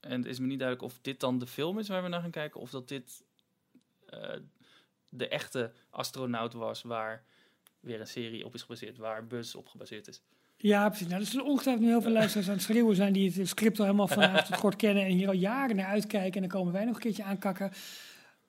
En 0.00 0.18
het 0.18 0.26
is 0.26 0.38
me 0.38 0.46
niet 0.46 0.58
duidelijk 0.58 0.92
of 0.92 0.98
dit 1.02 1.20
dan 1.20 1.38
de 1.38 1.46
film 1.46 1.78
is 1.78 1.88
waar 1.88 2.02
we 2.02 2.08
naar 2.08 2.20
gaan 2.20 2.30
kijken, 2.30 2.60
of 2.60 2.70
dat 2.70 2.88
dit 2.88 3.24
eh, 4.06 4.36
de 5.08 5.28
echte 5.28 5.72
astronaut 5.90 6.52
was 6.52 6.82
waar 6.82 7.24
weer 7.80 8.00
een 8.00 8.06
serie 8.06 8.44
op 8.44 8.54
is 8.54 8.62
gebaseerd, 8.62 8.96
waar 8.96 9.26
Buzz 9.26 9.54
op 9.54 9.68
gebaseerd 9.68 10.08
is. 10.08 10.22
Ja, 10.56 10.88
precies. 10.88 11.06
Nou, 11.06 11.20
er 11.20 11.26
zullen 11.26 11.46
ongetwijfeld 11.46 11.84
nu 11.84 11.90
heel 11.90 12.02
veel 12.02 12.12
luisteraars 12.12 12.48
aan 12.48 12.54
het 12.54 12.62
schreeuwen 12.62 12.96
zijn 12.96 13.12
die 13.12 13.32
het 13.32 13.48
script 13.48 13.78
al 13.78 13.84
helemaal 13.84 14.08
vanaf 14.08 14.46
tot 14.46 14.58
kort 14.58 14.76
kennen 14.76 15.04
en 15.04 15.10
hier 15.10 15.28
al 15.28 15.34
jaren 15.34 15.76
naar 15.76 15.86
uitkijken. 15.86 16.42
En 16.42 16.48
dan 16.48 16.58
komen 16.58 16.72
wij 16.72 16.84
nog 16.84 16.94
een 16.94 17.00
keertje 17.00 17.24
aankakken. 17.24 17.72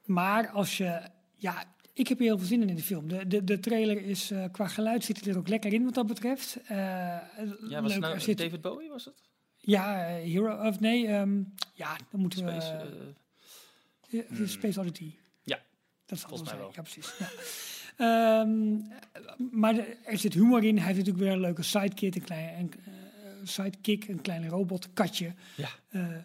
Maar 0.06 0.50
als 0.50 0.78
je, 0.78 1.02
ja, 1.36 1.73
ik 1.94 2.08
heb 2.08 2.18
hier 2.20 2.28
heel 2.28 2.38
veel 2.38 2.48
zin 2.48 2.62
in 2.62 2.70
in 2.70 2.76
de 2.76 2.82
film. 2.84 3.08
De, 3.08 3.28
de, 3.28 3.44
de 3.44 3.60
trailer 3.60 4.02
is, 4.02 4.32
eh, 4.32 4.46
qua 4.52 4.68
geluid 4.68 5.04
zit 5.04 5.26
er 5.26 5.38
ook 5.38 5.48
lekker 5.48 5.74
in 5.74 5.84
wat 5.84 5.94
dat 5.94 6.08
betreft. 6.08 6.58
Eh, 6.68 6.78
Ja, 6.78 7.22
was 7.60 7.70
leuk, 7.70 7.82
het 7.92 8.00
nou 8.00 8.20
zit, 8.20 8.38
David 8.38 8.62
Bowie, 8.62 8.90
was 8.90 9.06
het? 9.06 9.22
Ja, 9.58 10.08
eh, 10.08 10.24
Hero 10.24 10.68
of 10.68 10.80
nee, 10.80 11.08
ehm, 11.08 11.44
ja, 11.74 11.98
dan 12.12 12.20
moeten 12.22 12.46
we. 12.46 12.52
Space, 12.52 12.96
Ja, 14.10 14.24
het 14.30 14.40
is 14.40 14.52
Space 14.52 14.80
Oddity. 14.80 15.16
Ja, 15.44 15.60
dat 16.06 16.20
zal 16.20 16.30
volgens 16.30 16.50
mij 16.50 16.60
zijn. 16.60 16.72
Ja, 16.76 16.82
precies. 16.82 17.14
Ja. 17.20 17.30
Ehm, 17.98 18.78
maar 19.52 19.74
de- 19.74 19.98
er 20.06 20.18
zit 20.18 20.34
humor 20.34 20.64
in. 20.64 20.78
Hij 20.78 20.86
heeft 20.86 20.98
natuurlijk 20.98 21.24
weer 21.26 21.34
een 21.34 21.40
leuke 21.40 21.64
sidekick, 21.64 22.16
een 22.16 22.22
klein, 22.24 22.60
een, 22.60 22.74
sidekick, 23.48 24.08
een 24.08 24.22
klein 24.22 24.48
robotkatje. 24.50 25.34
Ja. 25.56 25.70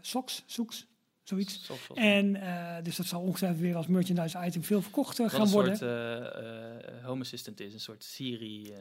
Socks, 0.00 0.42
soeks, 0.46 0.86
zoiets. 1.28 1.70
En 1.94 2.36
eh, 2.36 2.84
dus 2.84 2.96
dat 2.96 3.06
zal 3.06 3.20
ongetwijfeld 3.20 3.60
weer 3.62 3.76
als 3.76 3.86
merchandise 3.86 4.44
item 4.44 4.62
veel 4.64 4.82
verkocht 4.82 5.16
gaan 5.16 5.40
een 5.40 5.48
worden. 5.48 5.76
soort 5.76 5.90
eh, 5.90 6.96
eh, 6.96 7.04
home 7.04 7.20
assistant 7.20 7.60
is, 7.60 7.72
een 7.72 7.80
soort 7.80 8.04
Siri 8.04 8.72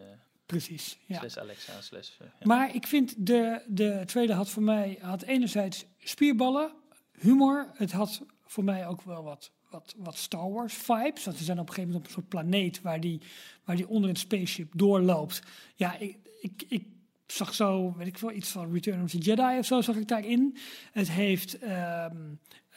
Precies. 0.46 0.98
Ja. 1.06 1.20
slash 1.20 1.38
Alexa 1.38 1.82
slash... 1.82 2.10
ja. 2.20 2.26
Maar 2.42 2.76
ik 2.76 2.88
vind 2.88 3.14
de, 3.18 3.62
de 3.68 4.04
trailer 4.06 4.36
had 4.36 4.50
voor 4.50 4.64
mij 4.64 4.98
had 5.02 5.22
enerzijds 5.22 5.86
spierballen, 6.00 6.72
humor. 7.20 7.72
Het 7.74 7.92
had 7.92 8.22
voor 8.46 8.64
mij 8.64 8.88
ook 8.88 9.02
wel 9.02 9.24
wat, 9.24 9.52
wat, 9.70 9.96
wat 9.98 10.18
Star 10.18 10.52
Wars 10.52 10.74
vibes. 10.74 11.24
Want 11.24 11.38
ze 11.38 11.44
zijn 11.44 11.60
op 11.60 11.68
een 11.68 11.74
gegeven 11.74 11.94
moment 11.94 11.96
op 11.96 12.06
een 12.06 12.22
soort 12.22 12.28
planeet 12.28 12.82
waar 12.82 13.00
die, 13.00 13.22
waar 13.64 13.76
die 13.76 13.88
onder 13.88 14.10
het 14.10 14.20
spaceship 14.20 14.72
doorloopt. 14.76 15.42
Ja, 15.76 15.98
ik, 15.98 16.18
ik, 16.42 16.64
ik 16.68 16.86
zag 17.28 17.54
zo, 17.54 17.94
weet 17.98 18.08
ik 18.08 18.18
veel, 18.18 18.32
iets 18.32 18.50
van 18.50 18.74
Return 18.74 19.04
of 19.04 19.10
the 19.10 19.18
Jedi 19.18 19.58
of 19.60 19.66
zo 19.66 19.82
zag 19.82 19.96
ik 19.96 20.08
daarin. 20.08 20.58
Het 20.92 21.12
heeft 21.12 21.60
ehm, 21.60 22.16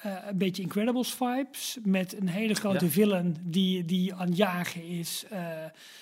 eh, 0.03 0.17
een 0.29 0.39
beetje 0.39 0.63
Incredibles 0.63 1.15
vibes 1.15 1.79
met 1.85 2.21
een 2.21 2.29
hele 2.29 2.55
grote 2.55 2.85
Ja. 2.85 2.91
villain 2.91 3.37
die, 3.43 3.85
die 3.85 4.15
aan 4.15 4.33
jagen 4.33 4.85
is. 4.85 5.25
Eh, 5.31 5.41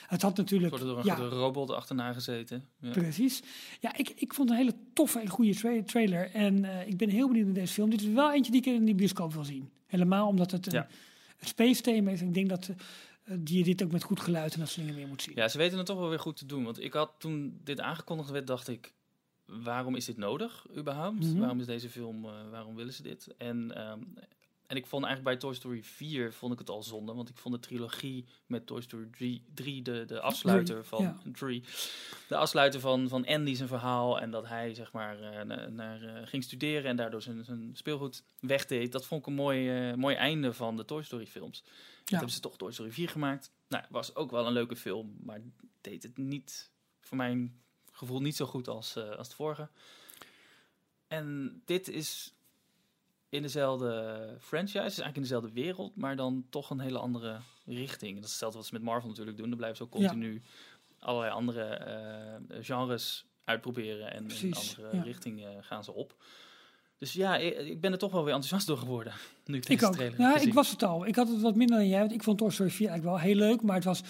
het 0.07 0.23
had 0.23 0.37
natuurlijk... 0.37 0.73
Er 0.75 0.81
door 0.81 0.99
een 0.99 1.05
ja, 1.05 1.15
robot 1.15 1.71
achterna 1.71 2.13
gezeten. 2.13 2.65
Ja. 2.81 2.91
Precies. 2.91 3.43
Ja, 3.81 3.97
ik, 3.97 4.13
ik 4.17 4.35
vond 4.35 4.51
een 4.51 4.57
hele 4.57 4.75
toffe 4.93 5.21
en 5.21 5.29
goede 5.29 5.55
tra- 5.55 5.83
trailer. 5.87 6.31
En 6.33 6.65
eh, 6.65 6.87
ik 6.89 6.97
ben 6.97 7.09
heel 7.09 7.27
benieuwd 7.27 7.47
naar 7.47 7.55
deze 7.55 7.73
film. 7.73 7.91
Dit 7.91 8.01
is 8.01 8.09
wel 8.09 8.33
eentje 8.33 8.53
die 8.53 8.61
ik 8.61 8.67
in 8.67 8.85
de 8.85 8.95
bioscoop 8.95 9.33
wil 9.35 9.45
zien. 9.45 9.71
Helemaal 9.87 10.27
omdat 10.29 10.51
het 10.51 10.73
een, 10.73 10.77
een 11.41 11.47
space 11.47 11.83
thema 11.83 12.11
is. 12.11 12.21
Ik 12.21 12.35
denk 12.35 12.49
dat 12.49 12.71
die 13.39 13.59
je 13.59 13.65
dit 13.65 13.83
ook 13.83 13.93
met 13.93 14.03
goed 14.03 14.21
geluid 14.21 14.55
en 14.55 14.61
dat 14.61 14.69
soort 14.69 14.87
dingen 14.87 14.99
weer 15.01 15.09
moet 15.09 15.23
zien. 15.23 15.35
Ja, 15.35 15.49
ze 15.49 15.59
weten 15.59 15.79
het 15.79 15.87
toch 15.87 15.99
wel 15.99 16.09
weer 16.09 16.19
goed 16.19 16.37
te 16.37 16.47
doen. 16.47 16.65
Want 16.65 16.83
ik 16.83 16.93
had 16.93 17.15
toen 17.19 17.61
dit 17.65 17.81
aangekondigd 17.81 18.31
werd, 18.31 18.47
dacht 18.47 18.69
ik... 18.69 18.93
Waarom 19.45 19.95
is 19.95 20.05
dit 20.05 20.17
nodig, 20.17 20.67
überhaupt? 20.77 21.19
Mhm. 21.19 21.39
Waarom 21.39 21.61
is 21.61 21.67
deze 21.67 21.89
film, 21.89 22.25
eh, 22.25 22.31
waarom 22.51 22.75
willen 22.75 22.93
ze 22.93 23.03
dit? 23.03 23.35
En, 23.39 23.75
ehm, 23.75 24.01
en 24.69 24.77
ik 24.77 24.87
vond 24.87 25.05
eigenlijk 25.05 25.39
bij 25.39 25.49
Toy 25.49 25.59
Story 25.59 25.83
4 25.83 26.33
vond 26.33 26.53
ik 26.53 26.59
het 26.59 26.71
al 26.71 26.83
zonde. 26.83 27.15
Want 27.15 27.29
ik 27.29 27.37
vond 27.37 27.55
de 27.55 27.61
trilogie 27.61 28.25
met 28.47 28.67
Toy 28.67 28.81
Story 28.81 29.09
3, 29.11 29.45
3 29.55 29.83
de, 29.83 30.05
de 30.05 30.21
afsluiter 30.21 30.85
van... 30.85 31.03
ja. 31.03 31.19
Drie, 31.33 31.65
de 32.29 32.37
afsluiter 32.37 32.81
van, 32.81 33.09
van 33.09 33.27
Andy 33.27 33.55
zijn 33.55 33.69
verhaal. 33.69 34.21
En 34.21 34.31
dat 34.31 34.47
hij, 34.47 34.75
zeg 34.75 34.93
maar, 34.93 35.21
eh, 35.21 35.45
naar, 35.45 35.73
naar, 35.73 36.03
eh, 36.03 36.27
ging 36.27 36.45
studeren 36.45 36.91
en 36.91 36.97
daardoor 36.97 37.23
zijn, 37.23 37.45
zijn 37.45 37.71
speelgoed 37.73 38.25
wegdeed. 38.41 38.93
Dat 38.93 39.07
vond 39.07 39.21
ik 39.21 39.27
een 39.27 39.35
mooi, 39.35 39.91
eh, 39.91 39.95
mooi 39.95 40.17
einde 40.17 40.53
van 40.53 40.77
de 40.77 40.85
Toy 40.85 41.03
Story 41.03 41.27
films. 41.27 41.63
Dat 41.99 42.11
hebben 42.11 42.31
ze 42.31 42.41
toch 42.41 42.57
Toy 42.57 42.73
Story 42.73 42.93
4 42.93 43.09
gemaakt. 43.09 43.53
Nou, 43.69 43.85
was 43.91 44.15
ook 44.15 44.31
wel 44.31 44.47
een 44.47 44.53
leuke 44.53 44.77
film, 44.77 45.17
maar 45.21 45.41
deed 45.81 46.03
het 46.03 46.17
niet, 46.17 46.71
voor 47.01 47.17
mijn 47.17 47.61
gevoel, 47.93 48.21
niet 48.21 48.37
zo 48.37 48.47
goed 48.47 48.69
als, 48.69 48.97
als 48.97 49.29
de 49.29 49.35
vorige. 49.35 49.69
En 51.07 51.63
dit 51.65 51.89
is 51.89 52.38
in 53.29 53.43
dezelfde 53.43 54.19
franchise, 54.41 54.77
is 54.79 54.83
eigenlijk 54.85 55.17
in 55.17 55.23
dezelfde 55.23 55.53
wereld, 55.53 55.97
maar 55.97 56.17
dan 56.17 56.45
toch 56.51 56.71
een 56.71 56.81
hele 56.81 56.99
andere 56.99 57.37
richting. 57.67 58.15
Dat 58.15 58.25
is 58.25 58.31
hetzelfde 58.31 58.59
wat 58.59 58.67
ze 58.67 58.75
met 58.75 58.83
Marvel 58.83 59.09
natuurlijk 59.09 59.37
doen. 59.37 59.49
Dan 59.49 59.57
blijven 59.57 59.77
ze 59.77 59.83
ook 59.83 60.01
Ja. 60.01 60.09
continu 60.09 60.43
allerlei 60.99 61.33
andere 61.33 61.63
eh, 61.65 62.57
genres 62.65 63.25
uitproberen 63.45 64.13
en 64.13 64.25
Precies, 64.27 64.77
andere 64.79 64.97
ja. 64.97 65.03
richting 65.03 65.45
eh, 65.45 65.49
gaan 65.61 65.85
ze 65.85 65.93
op. 65.93 66.15
Dus 66.99 67.13
ja, 67.13 67.37
ik, 67.37 67.59
ik 67.59 67.81
ben 67.81 67.93
er 67.93 67.99
toch 67.99 68.13
wel 68.13 68.25
weer 68.25 68.33
enthousiast 68.35 68.67
door 68.67 68.79
geworden. 68.79 69.13
Nu 69.45 69.57
ik 69.57 69.63
Ik 69.63 69.69
deze 69.69 69.87
ook. 69.87 69.93
trailer 69.93 70.21
Ja, 70.21 70.39
ik 70.39 70.55
was 70.55 70.71
het 70.71 70.83
al. 70.83 71.07
Ik 71.07 71.15
had 71.17 71.29
het 71.29 71.41
wat 71.41 71.55
minder 71.57 71.77
dan 71.77 71.89
jij. 71.89 71.99
Want 72.01 72.13
ik 72.13 72.23
vond 72.23 72.39
Toy 72.39 72.51
Story 72.51 72.71
4 72.71 72.89
eigenlijk 72.89 73.19
wel 73.19 73.27
heel 73.29 73.37
leuk. 73.49 73.63
Maar 73.63 73.75
het 73.75 73.85
was 73.85 74.01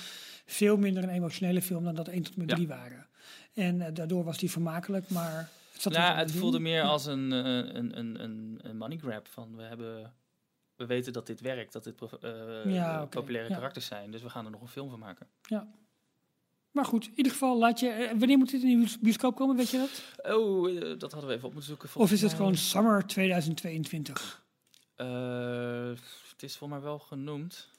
veel 0.46 0.76
minder 0.76 1.02
een 1.02 1.08
emotionele 1.08 1.62
film 1.62 1.84
dan 1.84 1.94
dat 1.94 2.08
1 2.08 2.22
tot 2.22 2.32
en 2.34 2.40
met 2.40 2.48
Ja. 2.50 2.54
3 2.56 2.68
waren. 2.68 3.06
En 3.54 3.80
eh, 3.80 3.94
daardoor 3.94 4.24
was 4.24 4.38
die 4.38 4.50
vermakelijk. 4.50 5.08
Maar 5.10 5.48
zat 5.80 5.94
er 5.94 5.98
Nou, 6.00 6.16
het 6.16 6.32
voelde 6.32 6.58
meer 6.60 6.82
Ja. 6.82 6.88
als 6.88 7.06
een, 7.06 7.32
eh, 7.32 7.38
een, 7.74 7.98
een, 7.98 8.22
een, 8.22 8.58
een 8.62 8.76
money 8.76 8.96
grab. 8.98 9.28
Van 9.28 9.56
we, 9.56 9.62
hebben, 9.62 10.14
we 10.76 10.86
weten 10.86 11.12
dat 11.12 11.26
dit 11.26 11.40
werkt, 11.40 11.72
dat 11.72 11.84
dit 11.84 12.02
eh, 12.20 12.64
Ja, 12.74 13.06
populaire 13.06 13.48
ja. 13.48 13.54
karakters 13.54 13.86
zijn. 13.86 14.10
Dus 14.10 14.22
we 14.22 14.30
gaan 14.30 14.44
er 14.44 14.50
nog 14.50 14.60
een 14.60 14.68
film 14.68 14.90
van 14.90 14.98
maken. 14.98 15.26
Maar 16.70 16.84
goed, 16.84 17.04
in 17.06 17.12
ieder 17.16 17.32
geval 17.32 17.58
laat 17.58 17.80
je... 17.80 17.88
eh, 17.88 18.08
wanneer 18.18 18.38
moet 18.38 18.50
dit 18.50 18.62
in 18.62 18.80
de 18.80 18.96
bioscoop 19.00 19.36
komen, 19.36 19.56
weet 19.56 19.70
je 19.70 19.78
dat? 19.78 20.34
Oh, 20.36 20.70
eh, 20.76 20.98
dat 20.98 21.12
hadden 21.12 21.30
we 21.30 21.36
even 21.36 21.46
op 21.48 21.52
moeten 21.54 21.70
zoeken. 21.70 22.00
Of 22.00 22.12
is 22.12 22.22
het 22.22 22.32
gewoon 22.32 22.56
summer 22.56 23.06
2022? 23.06 24.44
Eh, 24.94 25.88
het 26.30 26.42
is 26.42 26.56
voor 26.56 26.68
mij 26.68 26.80
wel 26.80 26.98
genoemd. 26.98 27.70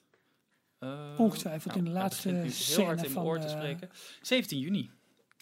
Eh, 0.80 1.14
Ongetwijfeld 1.18 1.76
in 1.76 1.84
de 1.84 1.90
nou, 1.90 2.02
laatste 2.02 2.30
heel 2.30 2.40
hard 2.42 2.54
scène 2.54 3.04
in 3.04 3.10
van, 3.10 3.24
oor 3.26 3.40
te 3.40 3.46
eh, 3.48 3.52
spreken. 3.52 3.90
17 4.22 4.60
juni. 4.60 4.90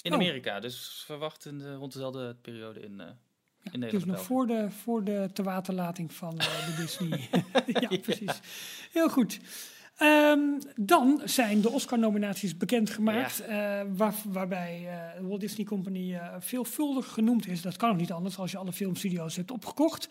In 0.01 0.11
Oh. 0.11 0.17
Amerika. 0.19 0.59
Dus 0.59 1.03
verwacht 1.05 1.45
in 1.45 1.57
de, 1.57 1.73
rond 1.75 1.93
dezelfde 1.93 2.35
periode 2.41 2.79
in, 2.79 2.99
eh 2.99 3.07
in 3.71 3.79
Nederland. 3.79 4.05
Dus 4.05 4.15
nog 4.15 4.25
voor 4.25 4.47
de, 4.47 4.71
voor 4.71 5.03
de 5.03 5.29
tewaterlating 5.33 6.13
van 6.13 6.39
eh, 6.39 6.65
de 6.65 6.81
Disney. 6.81 7.29
ja, 7.89 7.97
precies. 7.97 8.39
Heel 8.91 9.09
goed. 9.09 9.39
Ehm, 9.97 10.39
dan 10.75 11.21
zijn 11.25 11.61
de 11.61 11.69
Oscar-nominaties 11.69 12.57
bekendgemaakt, 12.57 13.39
eh, 13.39 13.81
waar, 13.95 14.13
waarbij 14.25 14.89
de 15.17 15.27
Walt 15.27 15.39
Disney 15.39 15.65
Company 15.65 16.19
veelvuldig 16.39 17.07
genoemd 17.07 17.47
is. 17.47 17.61
Dat 17.61 17.75
kan 17.77 17.91
ook 17.91 17.97
niet 17.97 18.11
anders 18.11 18.37
als 18.37 18.51
je 18.51 18.57
alle 18.57 18.73
filmstudio's 18.73 19.35
hebt 19.35 19.51
opgekocht. 19.51 20.07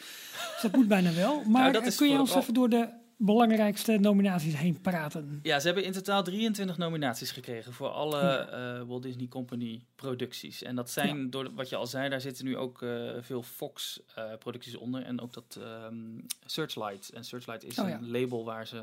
Dus 0.52 0.58
dat 0.62 0.72
moet 0.72 0.88
bijna 0.88 1.12
wel. 1.12 1.42
Maar 1.50 1.74
eh, 1.74 1.86
is 1.86 1.96
kun 1.96 2.08
je 2.08 2.18
ons 2.18 2.34
even 2.34 2.54
door 2.54 2.68
de 2.68 2.88
belangrijkste 3.16 3.98
nominaties 3.98 4.56
heen 4.56 4.80
praten? 4.80 5.40
Ja, 5.42 5.58
ze 5.58 5.66
hebben 5.66 5.84
in 5.84 5.92
totaal 5.92 6.22
23 6.22 6.76
nominaties 6.76 7.30
gekregen 7.30 7.72
voor 7.72 7.88
alle 7.88 8.20
eh, 8.20 8.82
Walt 8.82 9.02
Disney 9.02 9.28
Company 9.28 9.82
producties. 9.94 10.62
En 10.62 10.76
dat 10.76 10.90
zijn, 10.90 11.30
door 11.30 11.54
wat 11.54 11.68
je 11.68 11.76
al 11.76 11.86
zei, 11.86 12.08
daar 12.08 12.20
zitten 12.20 12.44
nu 12.44 12.56
ook 12.56 12.82
eh, 12.82 13.10
veel 13.20 13.42
Fox 13.42 14.00
eh, 14.14 14.24
producties 14.38 14.76
onder. 14.76 15.02
En 15.02 15.20
ook 15.20 15.32
dat 15.32 15.58
ehm, 15.60 15.94
Searchlight. 16.44 17.10
En 17.10 17.24
Searchlight 17.24 17.64
is 17.64 17.78
Oh 17.78 17.88
ja. 17.88 17.94
een 17.94 18.10
label 18.10 18.44
waar 18.44 18.66
ze 18.66 18.82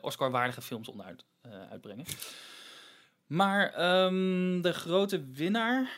Oscar-waardige 0.00 0.62
films 0.62 0.88
onder 0.88 1.06
uit, 1.06 1.24
uitbrengen. 1.70 2.04
Maar 3.26 3.72
ehm, 3.72 4.60
de 4.60 4.72
grote 4.72 5.24
winnaar 5.24 5.90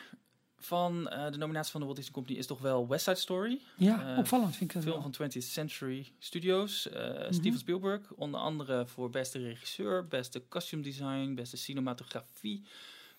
van 0.61 1.09
eh, 1.09 1.31
de 1.31 1.37
nominatie 1.37 1.71
van 1.71 1.79
de 1.79 1.85
Walt 1.85 1.97
Disney 1.97 2.15
Company 2.15 2.37
is 2.39 2.45
toch 2.45 2.59
wel 2.59 2.87
West 2.87 3.03
Side 3.03 3.15
Story. 3.15 3.61
Ja, 3.77 4.11
Eh, 4.11 4.17
opvallend 4.17 4.55
vind 4.55 4.69
ik 4.69 4.75
dat 4.75 4.83
film 4.83 4.93
wel. 5.01 5.11
van 5.11 5.11
20th 5.11 5.43
Century 5.51 6.11
Studios. 6.19 6.89
eh, 6.89 7.09
Mhm. 7.09 7.33
Steven 7.33 7.59
Spielberg, 7.59 8.11
onder 8.13 8.39
andere 8.39 8.87
voor 8.87 9.09
beste 9.09 9.39
regisseur, 9.39 10.07
beste 10.07 10.47
costume 10.47 10.81
design, 10.81 11.33
beste 11.33 11.57
cinematografie, 11.57 12.63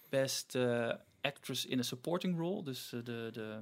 beste 0.09 1.01
actress 1.20 1.66
in 1.66 1.78
a 1.78 1.82
supporting 1.82 2.38
role, 2.38 2.62
dus 2.64 2.88
de, 2.88 3.03
de 3.32 3.59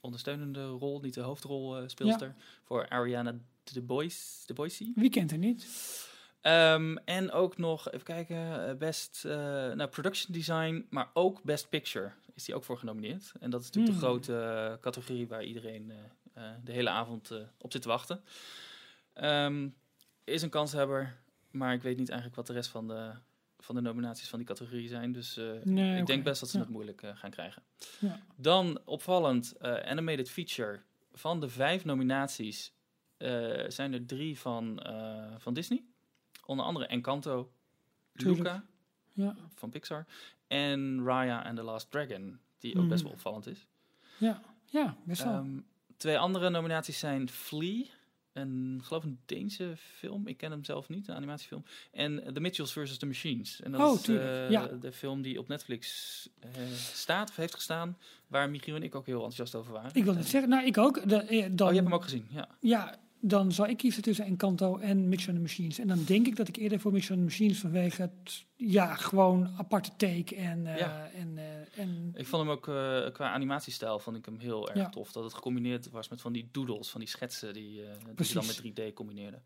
ondersteunende 0.00 0.66
rol, 0.66 1.00
niet 1.00 1.14
de 1.14 1.20
hoofdrol 1.20 1.88
speelster, 1.88 2.34
voor 2.64 2.88
Ariana 2.88 3.34
de 3.72 3.82
Bois, 3.82 4.42
de 4.46 4.52
Boise. 4.54 4.92
Wie 4.94 5.10
kent 5.10 5.32
er 5.32 5.38
niet? 5.38 5.66
Ehm, 6.40 6.96
en 7.04 7.30
ook 7.32 7.58
nog, 7.58 7.90
even 7.90 8.04
kijken, 8.06 8.78
best 8.78 9.24
eh, 9.24 9.32
nou, 9.72 9.86
production 9.86 10.32
design, 10.34 10.86
maar 10.90 11.10
ook 11.14 11.42
best 11.42 11.68
picture 11.68 12.12
is 12.40 12.46
die 12.46 12.54
ook 12.54 12.64
voor 12.64 12.78
genomineerd. 12.78 13.32
En 13.40 13.50
dat 13.50 13.60
is 13.60 13.66
natuurlijk 13.66 13.94
de 13.94 14.00
Hmm. 14.06 14.08
grote 14.10 14.36
eh, 14.40 14.80
categorie 14.80 15.28
waar 15.28 15.44
iedereen 15.44 15.90
eh, 15.90 15.96
eh, 16.32 16.54
de 16.64 16.72
hele 16.72 16.90
avond 16.90 17.30
op 17.58 17.72
zit 17.72 17.82
te 17.82 17.88
wachten. 17.88 18.22
Ehm, 19.12 19.68
is 20.24 20.42
een 20.42 20.50
kanshebber, 20.50 21.16
maar 21.50 21.74
ik 21.74 21.82
weet 21.82 21.96
niet 21.96 22.08
eigenlijk 22.08 22.36
wat 22.38 22.46
de 22.46 22.52
rest 22.52 22.70
van 22.70 22.88
de, 22.88 23.12
van 23.58 23.74
de 23.74 23.80
nominaties 23.80 24.28
van 24.28 24.38
die 24.38 24.48
categorie 24.48 24.88
zijn. 24.88 25.12
Dus 25.12 25.40
Nee, 25.64 25.98
ik 26.00 26.06
denk 26.06 26.24
best 26.24 26.40
dat 26.40 26.48
ze 26.48 26.56
Ja. 26.56 26.62
het 26.62 26.72
moeilijk 26.72 27.02
gaan 27.14 27.30
krijgen. 27.30 27.62
Ja. 27.98 28.20
Dan 28.36 28.80
opvallend, 28.84 29.54
animated 29.62 30.30
feature. 30.30 30.80
Van 31.12 31.40
de 31.40 31.48
vijf 31.48 31.84
nominaties 31.84 32.72
zijn 33.68 33.92
er 33.92 34.06
drie 34.06 34.38
van, 34.38 34.82
van 35.38 35.54
Disney. 35.54 35.84
Onder 36.46 36.64
andere 36.64 36.86
Encanto. 36.86 37.52
Luca 38.12 38.64
Ja, 39.12 39.36
van 39.54 39.70
Pixar 39.70 40.06
en 40.46 41.04
Raya 41.04 41.42
and 41.42 41.56
the 41.56 41.62
Last 41.62 41.90
Dragon, 41.90 42.38
die 42.58 42.74
ook 42.74 42.80
Mhm. 42.80 42.88
best 42.88 43.02
wel 43.02 43.12
opvallend 43.12 43.46
is. 43.46 43.66
ja, 44.18 44.42
ja 44.64 44.96
best 45.04 45.22
wel. 45.24 45.32
Ehm, 45.32 45.58
twee 45.96 46.18
andere 46.18 46.50
nominaties 46.50 46.98
zijn 46.98 47.28
Flea, 47.28 47.84
een 48.32 48.80
geloof 48.84 49.04
een 49.04 49.18
Deense 49.26 49.72
film. 49.76 50.26
Ik 50.26 50.36
ken 50.36 50.50
hem 50.50 50.64
zelf 50.64 50.88
niet, 50.88 51.08
een 51.08 51.14
animatiefilm. 51.14 51.64
En 51.92 52.32
The 52.34 52.40
Mitchells 52.40 52.72
vs. 52.72 52.96
The 52.98 53.06
Machines. 53.06 53.60
En 53.60 53.72
dat 53.72 53.80
Oh, 53.80 53.94
is 54.00 54.08
eh, 54.08 54.50
ja. 54.50 54.66
de 54.66 54.92
film 54.92 55.22
die 55.22 55.38
op 55.38 55.48
Netflix 55.48 56.28
eh, 56.40 56.48
staat 56.72 57.28
of 57.30 57.36
heeft 57.36 57.54
gestaan, 57.54 57.98
waar 58.26 58.50
Michiel 58.50 58.74
en 58.74 58.82
ik 58.82 58.94
ook 58.94 59.06
heel 59.06 59.14
enthousiast 59.14 59.54
over 59.54 59.72
waren. 59.72 59.90
ik 59.94 60.04
wil 60.04 60.16
het 60.16 60.28
zeggen, 60.28 60.50
nou 60.50 60.64
ik 60.66 60.78
ook. 60.78 61.08
De, 61.08 61.16
eh, 61.16 61.48
dan, 61.50 61.66
Oh, 61.66 61.72
je 61.74 61.78
hebt 61.78 61.88
hem 61.88 61.94
ook 61.94 62.02
gezien, 62.04 62.26
ja. 62.30 62.48
Ja, 62.60 62.98
dan 63.20 63.52
zou 63.52 63.68
ik 63.68 63.76
kiezen 63.76 64.02
tussen 64.02 64.24
Encanto 64.24 64.76
en 64.78 65.08
Mix 65.08 65.28
on 65.28 65.34
the 65.34 65.40
Machines. 65.40 65.78
En 65.78 65.88
dan 65.88 66.04
denk 66.04 66.26
ik 66.26 66.36
dat 66.36 66.48
ik 66.48 66.56
eerder 66.56 66.80
voor 66.80 66.92
Mix 66.92 67.10
on 67.10 67.16
the 67.16 67.22
Machines 67.22 67.58
vanwege 67.58 68.02
het, 68.02 68.44
ja, 68.56 68.94
gewoon 68.94 69.48
aparte 69.56 69.90
take 69.96 70.36
en, 70.36 70.66
eh, 70.66 70.78
Ja. 70.78 71.10
en, 71.14 71.38
eh, 71.38 71.78
en 71.82 72.12
Ik 72.16 72.26
vond 72.26 72.42
hem 72.42 72.50
ook 72.52 72.68
eh, 72.68 73.12
qua 73.12 73.32
animatiestijl 73.32 73.98
vond 73.98 74.16
ik 74.16 74.24
hem 74.24 74.38
heel 74.38 74.68
erg 74.68 74.78
Ja. 74.78 74.88
tof. 74.88 75.12
Dat 75.12 75.24
het 75.24 75.34
gecombineerd 75.34 75.90
was 75.90 76.08
met 76.08 76.20
van 76.20 76.32
die 76.32 76.48
doodles, 76.52 76.90
van 76.90 77.00
die 77.00 77.08
schetsen 77.08 77.52
die, 77.54 77.62
die 78.16 78.26
je 78.26 78.34
dan 78.34 78.46
met 78.46 78.56
3D 78.56 78.92
combineerde. 78.94 79.40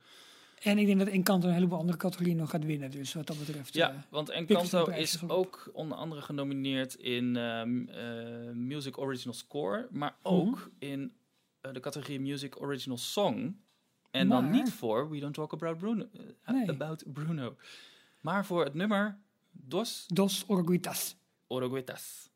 En 0.63 0.79
ik 0.79 0.87
denk 0.87 0.99
dat 0.99 1.09
Encanto 1.09 1.49
een 1.49 1.55
heleboel 1.55 1.79
andere 1.79 1.99
categorieën 1.99 2.37
nog 2.37 2.51
gaat 2.51 2.65
winnen. 2.65 2.91
Dus 2.91 3.15
wat 3.15 3.27
dat 3.27 3.39
betreft. 3.39 3.75
Ja, 3.75 4.07
want 4.11 4.29
Encanto 4.31 4.85
is 4.87 5.29
ook 5.29 5.71
onder 5.73 5.99
andere 5.99 6.23
genomineerd 6.23 6.95
in 6.95 7.37
ehm, 7.37 7.89
eh, 7.89 8.53
Music 8.53 8.99
Original 8.99 9.35
Score, 9.35 9.89
maar 9.91 10.17
Mhm. 10.23 10.35
ook 10.35 10.71
in 10.79 11.13
de 11.73 11.81
categorie 11.81 12.21
Music 12.21 12.61
Original 12.61 12.99
Song. 12.99 13.57
En 14.21 14.29
dan 14.29 14.51
niet 14.51 14.73
voor 14.73 15.11
We 15.11 15.19
Don't 15.19 15.35
Talk 15.35 15.53
About 15.53 15.79
Bruno, 15.79 16.07
eh, 16.13 16.55
Nee. 16.55 16.71
about 16.71 17.05
Bruno 17.13 17.57
maar 18.21 18.45
voor 18.47 18.65
het 18.65 18.75
nummer 18.75 19.19
Dos 19.51 20.05
Dos 20.07 20.45
Orguitas. 20.47 21.17
Oroguetas. 21.47 22.31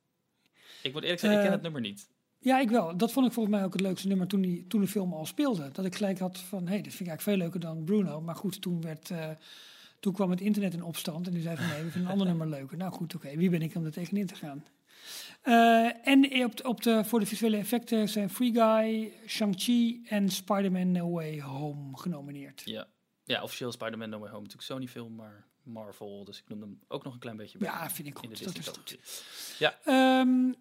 Ik 0.83 0.93
moet 0.93 1.03
eerlijk 1.03 1.20
zeggen, 1.20 1.39
ik 1.39 1.45
ken 1.45 1.47
Eh, 1.47 1.53
het 1.53 1.62
nummer 1.62 1.81
niet. 1.81 2.09
Ja, 2.39 2.59
ik 2.61 2.70
wel. 2.70 2.97
Dat 2.97 3.12
vond 3.12 3.26
ik 3.26 3.33
volgens 3.33 3.55
mij 3.57 3.64
ook 3.64 3.72
het 3.72 3.81
leukste 3.83 4.09
nummer 4.09 4.26
toen, 4.26 4.41
die, 4.41 4.66
toen 4.66 4.81
de 4.81 4.87
film 4.87 5.12
al 5.12 5.26
speelde. 5.26 5.70
Dat 5.72 5.85
ik 5.85 5.95
gelijk 5.95 6.18
had 6.18 6.39
van, 6.39 6.62
hé, 6.62 6.72
hey, 6.72 6.83
dit 6.83 6.95
vind 6.95 7.01
ik 7.01 7.07
eigenlijk 7.09 7.22
veel 7.22 7.37
leuker 7.37 7.61
dan 7.61 7.85
Bruno. 7.85 8.20
Maar 8.20 8.37
goed, 8.37 8.61
toen, 8.61 8.81
werd, 8.81 9.11
eh, 9.11 9.31
toen 10.01 10.12
kwam 10.12 10.31
het 10.31 10.41
internet 10.41 10.74
in 10.74 10.83
opstand. 10.83 11.26
En 11.26 11.33
die 11.33 11.43
zei 11.43 11.57
van, 11.57 11.66
nee, 11.66 11.83
we 11.85 11.91
vinden 11.91 12.03
een 12.03 12.09
ander 12.12 12.26
nummer 12.37 12.49
leuker. 12.49 12.76
Nou 12.76 12.93
goed, 12.93 13.14
oké, 13.14 13.37
wie 13.37 13.51
ben 13.51 13.62
ik 13.62 13.74
om 13.74 13.85
er 13.85 13.93
tegenin 13.93 14.26
te 14.26 14.35
gaan? 14.35 14.64
Eh, 15.42 16.07
en 16.09 16.44
op, 16.44 16.57
de- 16.57 16.68
op 16.68 16.82
de, 16.82 17.05
voor 17.05 17.20
de 17.20 17.26
visuele 17.26 17.57
effecten 17.57 18.09
zijn 18.09 18.30
Free 18.30 18.53
Guy, 18.55 19.12
Shang-Chi 19.26 20.03
en 20.09 20.28
Spider-Man 20.28 20.92
No 20.92 21.11
Way 21.11 21.40
Home 21.40 21.96
genomineerd. 21.99 22.62
Ja. 22.64 22.86
ja, 23.24 23.42
officieel 23.42 23.72
Spider-Man 23.72 24.09
No 24.11 24.18
Way 24.18 24.28
Home 24.30 24.42
natuurlijk 24.42 24.68
Sony 24.70 24.86
film, 24.88 25.14
maar 25.14 25.46
Marvel, 25.62 26.24
dus 26.24 26.38
ik 26.38 26.49
noem 26.49 26.61
hem 26.61 26.80
ook 26.88 27.05
nog 27.05 27.12
een 27.14 27.18
klein 27.20 27.36
beetje 27.36 27.59
bij 27.59 27.68
Ja, 27.68 27.90
vind 27.90 28.09
ik 28.09 28.18
goed. 28.18 28.28
Dat 28.44 28.57
is 28.57 28.66
goed. 28.68 28.74
categorie. 28.74 29.76
Ehm, 29.84 30.53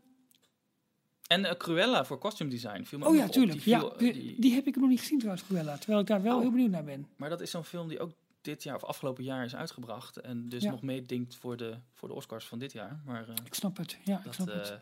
En 1.27 1.45
eh, 1.45 1.55
Cruella 1.57 2.05
voor 2.05 2.17
costume 2.17 2.49
design 2.49 2.83
viel 2.83 2.99
me 2.99 3.05
oh 3.07 3.15
ja, 3.15 3.25
op. 3.25 3.31
tuurlijk. 3.31 3.63
Die 3.63 3.73
Ja, 3.73 3.79
viel, 3.79 3.91
eh, 3.93 3.97
die, 3.99 4.13
die- 4.13 4.35
die 4.41 4.53
heb 4.53 4.67
ik 4.67 4.75
nog 4.75 4.89
niet 4.89 4.99
gezien 4.99 5.17
trouwens, 5.19 5.45
Cruella. 5.47 5.77
Terwijl 5.77 5.99
ik 5.99 6.07
daar 6.07 6.21
wel 6.21 6.35
Oh. 6.35 6.41
heel 6.41 6.51
benieuwd 6.51 6.71
naar 6.71 6.83
ben. 6.83 7.07
Maar 7.15 7.29
dat 7.29 7.41
is 7.41 7.51
zo'n 7.51 7.63
film 7.63 7.87
die 7.87 7.99
ook 7.99 8.11
dit 8.53 8.63
jaar 8.63 8.75
of 8.75 8.83
afgelopen 8.83 9.23
jaar 9.23 9.45
is 9.45 9.55
uitgebracht. 9.55 10.17
En 10.17 10.49
dus 10.49 10.63
Ja. 10.63 10.71
nog 10.71 10.81
meedinkt 10.81 11.35
voor 11.35 11.57
de, 11.57 11.77
voor 11.93 12.07
de 12.07 12.13
Oscars 12.13 12.45
van 12.45 12.59
dit 12.59 12.71
jaar. 12.71 13.01
Maar 13.05 13.29
eh, 13.29 13.35
Ik 13.43 13.53
snap 13.53 13.77
het. 13.77 13.97
Ja, 14.03 14.21
ik 14.25 14.33
snap 14.33 14.47
het. 14.47 14.69
eh, 14.69 14.77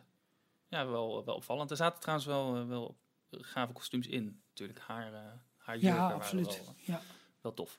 ja, 0.68 0.88
wel, 0.88 1.26
wel 1.26 1.36
opvallend. 1.36 1.72
Er 1.72 1.78
zaten 1.78 2.00
trouwens 2.00 2.28
wel, 2.28 2.56
eh, 2.56 2.68
wel 2.68 2.96
gave 3.32 3.74
kostuums 3.74 4.08
in. 4.08 4.42
Natuurlijk, 4.50 4.80
haar, 4.80 5.12
haar 5.58 5.78
jurken 5.78 6.00
Ja, 6.02 6.12
absoluut. 6.12 6.62
Wel, 6.66 6.76
Ja. 6.78 7.02
wel 7.42 7.54
tof. 7.54 7.78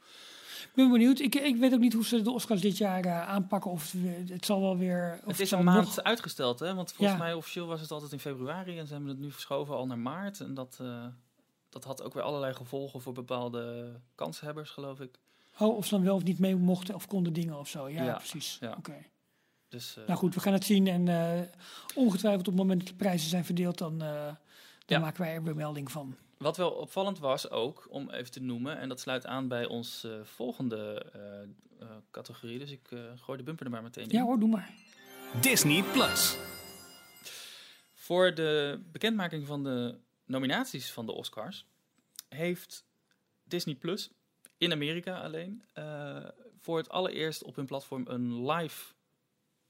Ik 0.62 0.70
ben 0.74 0.90
benieuwd. 0.90 1.18
Ik, 1.18 1.34
ik 1.34 1.56
weet 1.56 1.72
ook 1.72 1.80
niet 1.80 1.92
hoe 1.92 2.04
ze 2.04 2.22
de 2.22 2.30
Oscars 2.30 2.60
dit 2.60 2.76
jaar 2.76 3.08
aanpakken. 3.10 3.70
Of 3.70 3.92
het, 3.92 4.28
het 4.28 4.44
zal 4.44 4.60
wel 4.60 4.76
weer. 4.76 5.20
Of 5.24 5.30
het 5.30 5.40
is 5.40 5.50
een 5.50 5.64
maand 5.64 5.84
nog- 5.86 6.02
uitgesteld, 6.02 6.58
hè? 6.58 6.74
Want 6.74 6.92
volgens 6.92 7.18
Ja. 7.18 7.24
mij 7.24 7.34
officieel 7.34 7.66
was 7.66 7.80
het 7.80 7.90
altijd 7.90 8.12
in 8.12 8.18
februari. 8.20 8.78
En 8.78 8.86
ze 8.86 8.92
hebben 8.92 9.10
het 9.10 9.18
nu 9.18 9.30
verschoven 9.30 9.74
al 9.76 9.86
naar 9.86 9.98
maart. 9.98 10.40
En 10.40 10.54
dat, 10.54 10.80
dat 11.68 11.84
had 11.84 12.02
ook 12.02 12.14
weer 12.14 12.22
allerlei 12.22 12.54
gevolgen 12.54 13.00
voor 13.00 13.12
bepaalde 13.12 13.92
kanshebbers, 14.14 14.70
geloof 14.70 15.00
ik. 15.00 15.18
Oh, 15.58 15.76
of 15.76 15.84
ze 15.86 15.94
dan 15.94 16.04
wel 16.04 16.14
of 16.14 16.22
niet 16.22 16.38
mee 16.38 16.56
mochten 16.56 16.94
of 16.94 17.06
konden 17.06 17.32
dingen 17.32 17.58
of 17.58 17.68
zo. 17.68 17.88
Ja, 17.88 18.04
Ja, 18.04 18.14
precies. 18.16 18.56
ja. 18.60 18.74
Oké. 18.78 19.04
Dus, 19.68 19.96
eh, 19.96 20.06
Nou 20.06 20.18
goed, 20.18 20.34
we 20.34 20.40
gaan 20.40 20.52
het 20.52 20.64
zien. 20.64 20.86
En 20.86 21.08
eh, 21.08 21.40
ongetwijfeld 21.94 22.48
op 22.48 22.52
het 22.54 22.62
moment 22.62 22.78
dat 22.80 22.88
de 22.88 22.94
prijzen 22.94 23.28
zijn 23.28 23.44
verdeeld, 23.44 23.78
dan, 23.78 24.02
eh, 24.02 24.24
dan 24.26 24.34
Ja. 24.86 24.98
maken 24.98 25.20
wij 25.20 25.34
er 25.34 25.42
weer 25.42 25.54
melding 25.56 25.90
van. 25.90 26.16
Wat 26.38 26.56
wel 26.56 26.70
opvallend 26.70 27.18
was 27.18 27.50
ook, 27.50 27.86
om 27.90 28.10
even 28.10 28.30
te 28.30 28.40
noemen, 28.42 28.78
en 28.78 28.88
dat 28.88 29.00
sluit 29.00 29.26
aan 29.26 29.48
bij 29.48 29.66
ons 29.66 30.04
eh, 30.04 30.12
volgende 30.22 31.06
eh, 31.12 31.42
eh, 31.82 31.96
categorie, 32.10 32.58
dus 32.58 32.70
ik 32.70 32.90
eh, 32.90 32.98
gooi 33.16 33.38
de 33.38 33.44
bumper 33.44 33.64
er 33.66 33.72
maar 33.72 33.82
meteen 33.82 34.04
in. 34.08 34.16
Ja 34.18 34.22
hoor, 34.24 34.38
doe 34.38 34.48
maar. 34.48 34.70
Disney 35.40 35.82
Plus. 35.82 36.36
Voor 37.94 38.34
de 38.34 38.80
bekendmaking 38.92 39.46
van 39.46 39.64
de 39.64 39.98
nominaties 40.24 40.92
van 40.92 41.06
de 41.06 41.12
Oscars 41.12 41.66
heeft 42.28 42.84
Disney 43.44 43.74
Plus 43.74 44.10
in 44.58 44.72
Amerika 44.72 45.20
alleen 45.22 45.62
eh, 45.72 46.24
voor 46.60 46.76
het 46.76 46.88
allereerst 46.88 47.42
op 47.42 47.56
hun 47.56 47.66
platform 47.66 48.04
een 48.06 48.50
live 48.50 48.92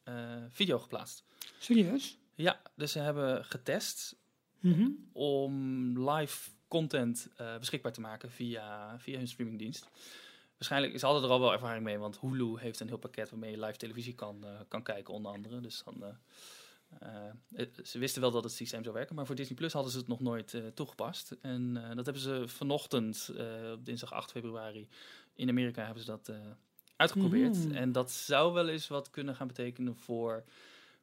eh, 0.02 0.42
video 0.50 0.78
geplaatst. 0.78 1.24
Serieus? 1.58 2.18
Ja, 2.34 2.60
dus 2.74 2.92
ze 2.92 2.98
hebben 2.98 3.44
getest 3.44 4.16
Mhm. 4.60 4.88
om 5.12 6.10
live 6.10 6.50
content 6.68 7.28
eh, 7.36 7.58
beschikbaar 7.58 7.92
te 7.92 8.00
maken 8.00 8.30
via, 8.30 8.98
via 8.98 9.16
hun 9.18 9.28
streamingdienst. 9.28 9.88
Waarschijnlijk, 10.52 10.98
ze 10.98 11.04
hadden 11.06 11.24
er 11.24 11.30
al 11.30 11.40
wel 11.40 11.52
ervaring 11.52 11.84
mee, 11.84 11.98
want 11.98 12.18
Hulu 12.20 12.58
heeft 12.58 12.80
een 12.80 12.88
heel 12.88 12.96
pakket 12.98 13.30
waarmee 13.30 13.50
je 13.50 13.60
live 13.60 13.76
televisie 13.76 14.14
kan, 14.14 14.44
kan 14.68 14.82
kijken, 14.82 15.14
onder 15.14 15.32
andere. 15.32 15.60
Dus 15.60 15.82
dan, 15.84 16.18
eh, 16.98 17.08
eh, 17.54 17.66
ze 17.84 17.98
wisten 17.98 18.20
wel 18.20 18.30
dat 18.30 18.44
het 18.44 18.52
systeem 18.52 18.82
zou 18.82 18.94
werken, 18.94 19.14
maar 19.14 19.26
voor 19.26 19.34
Disney 19.34 19.56
Plus 19.56 19.72
hadden 19.72 19.92
ze 19.92 19.98
het 19.98 20.08
nog 20.08 20.20
nooit 20.20 20.54
eh, 20.54 20.60
toegepast. 20.74 21.36
En 21.40 21.72
dat 21.94 22.04
hebben 22.04 22.22
ze 22.22 22.42
vanochtend, 22.46 23.30
op 23.72 23.84
dinsdag 23.84 24.12
8 24.12 24.30
februari, 24.30 24.88
in 25.34 25.48
Amerika 25.48 25.84
hebben 25.84 26.02
ze 26.02 26.10
dat 26.10 26.32
uitgeprobeerd. 26.96 27.56
Mhm. 27.66 27.74
En 27.74 27.92
dat 27.92 28.10
zou 28.10 28.52
wel 28.52 28.68
eens 28.68 28.88
wat 28.88 29.10
kunnen 29.10 29.34
gaan 29.36 29.46
betekenen 29.46 29.96
voor 29.96 30.44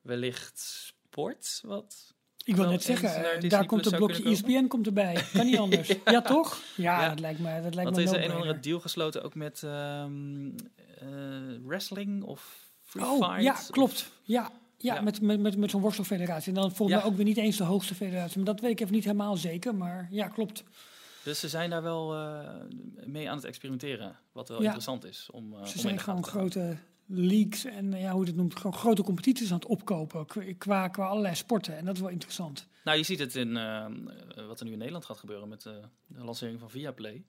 wellicht 0.01 0.59
sport, 0.59 1.61
wat 1.65 2.13
Ik 2.43 2.55
wil 2.55 2.69
net 2.69 2.83
zeggen, 2.83 3.49
daar 3.49 3.65
komt 3.65 3.85
een 3.85 3.95
blokje 3.97 4.23
ESPN 4.23 4.67
komt 4.67 4.85
erbij. 4.87 5.23
Kan 5.33 5.45
niet 5.45 5.57
anders. 5.65 5.93
ja, 6.05 6.21
toch? 6.21 6.61
Ja, 6.75 7.01
Ja. 7.01 7.09
dat 7.09 7.19
lijkt 7.19 7.39
me, 7.39 7.61
dat 7.61 7.73
lijkt 7.75 7.75
Want 7.83 7.95
me 7.95 8.01
er 8.01 8.07
is 8.07 8.11
een 8.17 8.23
een 8.23 8.31
of 8.35 8.41
andere 8.41 8.59
deal 8.59 8.79
gesloten 8.79 9.23
ook 9.23 9.35
met 9.35 9.63
ehm, 9.63 10.49
eh, 10.97 11.07
wrestling 11.63 12.23
of 12.23 12.69
free 12.81 13.05
Oh, 13.05 13.27
fight. 13.27 13.43
ja, 13.43 13.51
of- 13.53 13.69
klopt. 13.69 14.11
Ja, 14.23 14.51
ja, 14.83 14.93
Ja. 14.95 15.01
met, 15.01 15.21
met, 15.21 15.39
met, 15.39 15.57
met 15.57 15.69
zo'n 15.69 15.81
worstelfederatie. 15.81 16.47
En 16.47 16.61
dan 16.61 16.71
volgens 16.71 16.89
Ja. 16.89 16.97
mij 17.03 17.05
ook 17.11 17.15
weer 17.15 17.25
niet 17.25 17.37
eens 17.37 17.57
de 17.57 17.63
hoogste 17.63 17.95
federatie. 17.95 18.37
Maar 18.37 18.45
dat 18.45 18.59
weet 18.59 18.71
ik 18.71 18.79
even 18.79 18.93
niet 18.93 19.03
helemaal 19.03 19.35
zeker. 19.37 19.75
Maar 19.75 20.07
ja, 20.11 20.27
klopt. 20.27 20.63
Dus 21.23 21.39
ze 21.39 21.49
zijn 21.49 21.69
daar 21.69 21.83
wel 21.83 22.15
eh, 22.15 22.49
mee 23.05 23.29
aan 23.29 23.35
het 23.35 23.45
experimenteren. 23.45 24.15
Wat 24.31 24.47
wel 24.47 24.57
Ja. 24.57 24.63
interessant 24.63 25.05
is. 25.05 25.29
Om, 25.31 25.53
uh, 25.53 25.65
Ze 25.65 25.79
zijn 25.79 25.99
gewoon 25.99 26.23
grote 26.25 26.77
leagues 27.05 27.65
en 27.65 27.93
eh, 27.93 28.01
ja, 28.01 28.11
hoe 28.11 28.21
je 28.21 28.27
het 28.27 28.35
noemt, 28.35 28.55
gewoon 28.55 28.73
grote 28.73 29.03
competities 29.03 29.49
aan 29.51 29.55
het 29.59 29.65
opkopen 29.65 30.25
qua- 30.57 30.87
qua, 30.87 31.05
allerlei 31.07 31.35
sporten. 31.35 31.77
En 31.77 31.85
dat 31.85 31.95
is 31.95 32.01
wel 32.01 32.09
interessant. 32.09 32.67
Nou, 32.83 32.97
je 32.97 33.03
ziet 33.03 33.19
het 33.19 33.35
in 33.35 33.57
eh, 33.57 33.85
wat 34.47 34.59
er 34.59 34.65
nu 34.65 34.71
in 34.71 34.77
Nederland 34.77 35.05
gaat 35.05 35.17
gebeuren 35.17 35.47
met 35.47 35.65
eh, 35.65 35.73
de 36.07 36.23
lancering 36.23 36.59
van 36.59 36.69
Viaplay. 36.69 37.23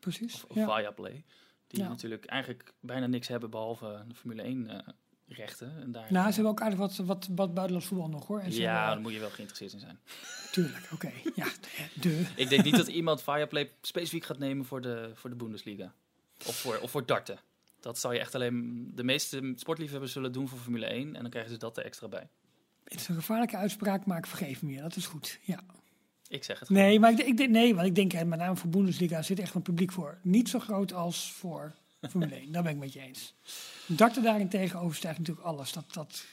Precies. 0.00 0.44
Of. 0.46 0.54
Viaplay. 0.56 1.24
Die 1.66 1.82
natuurlijk 1.82 2.24
eigenlijk 2.24 2.72
bijna 2.80 3.06
niks 3.06 3.28
hebben 3.28 3.50
behalve 3.50 4.04
de 4.08 4.14
Formule 4.14 4.42
1 4.42 4.68
eh, 4.68 4.78
rechten. 5.26 5.80
En 5.80 5.92
daar, 5.92 6.12
Nou, 6.12 6.28
ze 6.28 6.34
hebben 6.34 6.52
ook 6.52 6.60
aardig 6.60 6.78
wat, 6.78 6.96
wat, 6.96 7.28
wat 7.30 7.54
buitenlands 7.54 7.86
voetbal 7.86 8.08
nog 8.08 8.26
hoor. 8.26 8.40
En 8.40 8.52
ja, 8.52 8.86
daar 8.86 9.00
moet 9.00 9.12
je 9.12 9.18
wel 9.18 9.30
geïnteresseerd 9.30 9.72
in 9.72 9.80
zijn. 9.80 9.98
tuurlijk. 10.52 10.88
Oké. 10.92 11.12
Ja, 11.34 11.46
de. 12.00 12.24
Ik 12.36 12.48
denk 12.48 12.64
niet 12.64 12.76
dat 12.76 12.88
iemand 12.88 13.22
Viaplay 13.22 13.70
specifiek 13.80 14.24
gaat 14.24 14.38
nemen 14.38 14.64
voor 14.64 14.80
de, 14.80 15.10
voor 15.14 15.30
de 15.30 15.36
Bundesliga. 15.36 15.92
Of 16.46 16.56
voor, 16.56 16.78
of 16.78 16.90
voor 16.90 17.06
darten. 17.06 17.38
Dat 17.80 17.98
zal 17.98 18.12
je 18.12 18.18
echt 18.18 18.34
alleen... 18.34 18.90
De 18.94 19.04
meeste 19.04 19.52
sportliefhebbers 19.56 20.12
zullen 20.12 20.32
doen 20.32 20.48
voor 20.48 20.58
Formule 20.58 20.86
1. 20.86 21.14
En 21.16 21.22
dan 21.22 21.30
krijgen 21.30 21.52
ze 21.52 21.58
dat 21.58 21.76
er 21.76 21.84
extra 21.84 22.08
bij. 22.08 22.28
Het 22.84 22.94
is 22.94 23.08
een 23.08 23.14
gevaarlijke 23.14 23.56
uitspraak, 23.56 24.06
maar 24.06 24.18
ik 24.18 24.26
vergeef 24.26 24.62
me 24.62 24.72
je. 24.72 24.80
Dat 24.80 24.96
is 24.96 25.06
goed. 25.06 25.38
Ja. 25.42 25.60
Ik 26.28 26.44
zeg 26.44 26.58
het 26.58 26.68
Nee, 26.68 27.00
maar 27.00 27.10
ik, 27.10 27.18
ik 27.18 27.36
denk, 27.36 27.50
nee, 27.50 27.74
want 27.74 27.86
ik 27.86 27.94
denk, 27.94 28.12
hè, 28.12 28.24
met 28.24 28.38
name 28.38 28.56
voor 28.56 28.70
Bundesliga 28.70 29.22
zit 29.22 29.38
echt 29.38 29.54
een 29.54 29.62
publiek 29.62 29.92
voor. 29.92 30.18
Niet 30.22 30.48
zo 30.48 30.58
groot 30.58 30.92
als 30.92 31.32
voor 31.32 31.74
Formule 32.10 32.34
1. 32.34 32.52
Daar 32.52 32.62
ben 32.62 32.72
ik 32.72 32.78
met 32.78 32.92
je 32.92 33.00
eens. 33.00 33.34
Darten 33.86 34.22
daarentegen 34.22 34.80
overstijgt 34.80 35.18
natuurlijk 35.18 35.46
alles. 35.46 35.72
Dat, 35.72 35.92
dat 35.92 36.24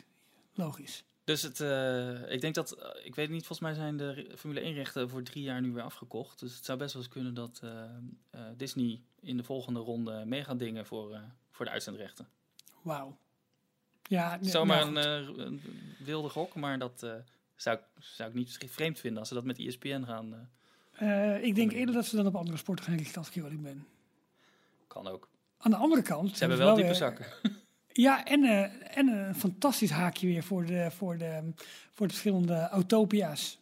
logisch. 0.53 1.03
Dus 1.23 1.41
het, 1.41 1.59
eh, 1.59 2.31
ik 2.31 2.41
denk 2.41 2.55
dat, 2.55 2.71
eh, 2.71 3.05
ik 3.05 3.15
weet 3.15 3.29
niet, 3.29 3.45
volgens 3.45 3.59
mij 3.59 3.73
zijn 3.73 3.97
de 3.97 4.31
Formule 4.35 4.61
1 4.61 4.73
rechten 4.73 5.09
voor 5.09 5.23
drie 5.23 5.43
jaar 5.43 5.61
nu 5.61 5.71
weer 5.71 5.83
afgekocht. 5.83 6.39
Dus 6.39 6.55
het 6.55 6.65
zou 6.65 6.77
best 6.77 6.93
wel 6.93 7.01
eens 7.01 7.11
kunnen 7.11 7.33
dat 7.33 7.61
eh, 7.63 8.41
Disney 8.57 9.01
in 9.19 9.37
de 9.37 9.43
volgende 9.43 9.79
ronde 9.79 10.25
mee 10.25 10.43
gaat 10.43 10.59
dingen 10.59 10.85
voor, 10.85 11.21
voor 11.51 11.65
de 11.65 11.71
uitzendrechten. 11.71 12.27
Wauw. 12.81 13.17
Ja, 14.03 14.37
nee, 14.41 14.49
Zomaar 14.49 14.91
nou 14.91 15.41
een, 15.41 15.61
wilde 15.99 16.29
gok, 16.29 16.55
maar 16.55 16.79
dat 16.79 17.05
zou, 17.55 17.77
ik, 17.77 17.83
zou 17.99 18.29
ik 18.29 18.35
niet 18.35 18.57
vreemd 18.65 18.99
vinden 18.99 19.19
als 19.19 19.27
ze 19.27 19.33
dat 19.33 19.43
met 19.43 19.59
ESPN 19.59 20.03
gaan. 20.03 20.49
ik 21.41 21.55
denk 21.55 21.71
eerder 21.71 21.95
dat 21.95 22.05
ze 22.05 22.15
dan 22.15 22.27
op 22.27 22.35
andere 22.35 22.57
sporten 22.57 22.85
gaan 22.85 22.97
richten 22.97 23.17
als 23.17 23.27
ik 23.27 23.35
eerlijk 23.35 23.61
ben. 23.61 23.87
kan 24.87 25.07
ook. 25.07 25.29
Aan 25.61 25.71
de 25.71 25.77
andere 25.77 26.01
kant... 26.01 26.31
Ze 26.37 26.39
hebben 26.39 26.57
wel 26.57 26.75
diepe 26.75 26.93
zakken. 26.93 27.25
Ja, 27.93 28.25
en, 28.25 28.43
eh, 28.43 28.97
en 28.97 29.07
een 29.07 29.35
fantastisch 29.35 29.89
haakje 29.89 30.27
weer 30.27 30.43
voor 30.43 30.65
de, 30.65 30.87
voor 30.91 31.17
de, 31.17 31.53
voor 31.93 32.07
de 32.07 32.13
verschillende 32.13 32.67
Autopia's. 32.69 33.59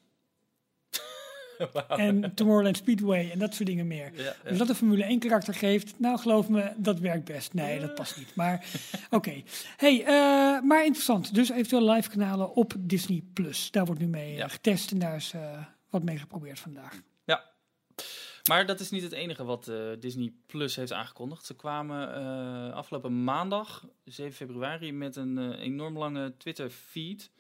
En 1.88 2.34
Tomorrowland 2.36 2.78
Speedway 2.78 3.30
en 3.32 3.40
dat 3.40 3.54
soort 3.54 3.68
dingen 3.70 3.88
meer. 3.88 4.12
Ja, 4.16 4.34
Dus 4.44 4.58
dat 4.58 4.70
een 4.70 4.76
Formule 4.76 5.04
1 5.04 5.20
karakter 5.20 5.54
geeft, 5.54 6.00
nou 6.00 6.20
geloof 6.20 6.50
me, 6.50 6.72
dat 6.78 7.00
werkt 7.00 7.26
best. 7.26 7.54
Nee, 7.54 7.80
dat 7.80 7.96
past 7.96 8.18
niet. 8.18 8.36
Maar 8.36 8.66
oké. 9.10 9.42
Hey, 9.78 10.00
eh, 10.06 10.62
maar 10.62 10.86
interessant. 10.86 11.34
Dus 11.34 11.50
eventueel 11.50 11.90
live 11.92 12.10
kanalen 12.10 12.56
op 12.56 12.74
Disney+. 12.78 13.24
Plus. 13.34 13.72
Daar 13.72 13.86
wordt 13.86 14.02
nu 14.02 14.08
mee 14.08 14.32
eh, 14.32 14.38
Ja. 14.38 14.48
getest 14.48 14.92
en 14.92 15.00
daar 15.00 15.16
is 15.16 15.34
wat 15.90 16.04
mee 16.04 16.18
geprobeerd 16.18 16.60
vandaag. 16.60 17.02
Maar 18.48 18.66
dat 18.66 18.80
is 18.80 18.90
niet 18.90 19.02
het 19.04 19.12
enige 19.12 19.44
wat 19.44 19.68
eh, 19.68 19.76
Disney 20.00 20.34
Plus 20.46 20.76
heeft 20.76 20.92
aangekondigd. 20.94 21.46
Ze 21.46 21.56
kwamen 21.56 22.14
eh, 22.16 22.74
afgelopen 22.74 23.24
maandag, 23.24 23.86
7 24.06 24.34
februari, 24.34 24.92
met 24.94 25.16
een 25.16 25.38
eh, 25.38 25.60
enorm 25.60 25.98
lange 25.98 26.38
Twitter-feed. 26.38 27.32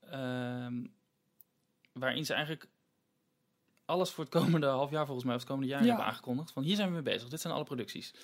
ehm, 0.00 0.84
waarin 1.92 2.26
ze 2.26 2.32
eigenlijk 2.34 2.68
alles 3.84 4.10
voor 4.10 4.24
het 4.24 4.32
komende 4.32 4.66
half 4.66 4.90
jaar, 4.90 5.04
volgens 5.06 5.26
mij, 5.26 5.34
of 5.34 5.40
het 5.40 5.50
komende 5.50 5.70
jaar 5.72 5.82
Ja. 5.82 5.86
hebben 5.88 6.06
aangekondigd. 6.06 6.50
Van 6.52 6.62
hier 6.62 6.76
zijn 6.76 6.88
we 6.88 6.94
mee 6.94 7.02
bezig, 7.02 7.28
dit 7.28 7.40
zijn 7.40 7.54
alle 7.54 7.64
producties. 7.64 8.14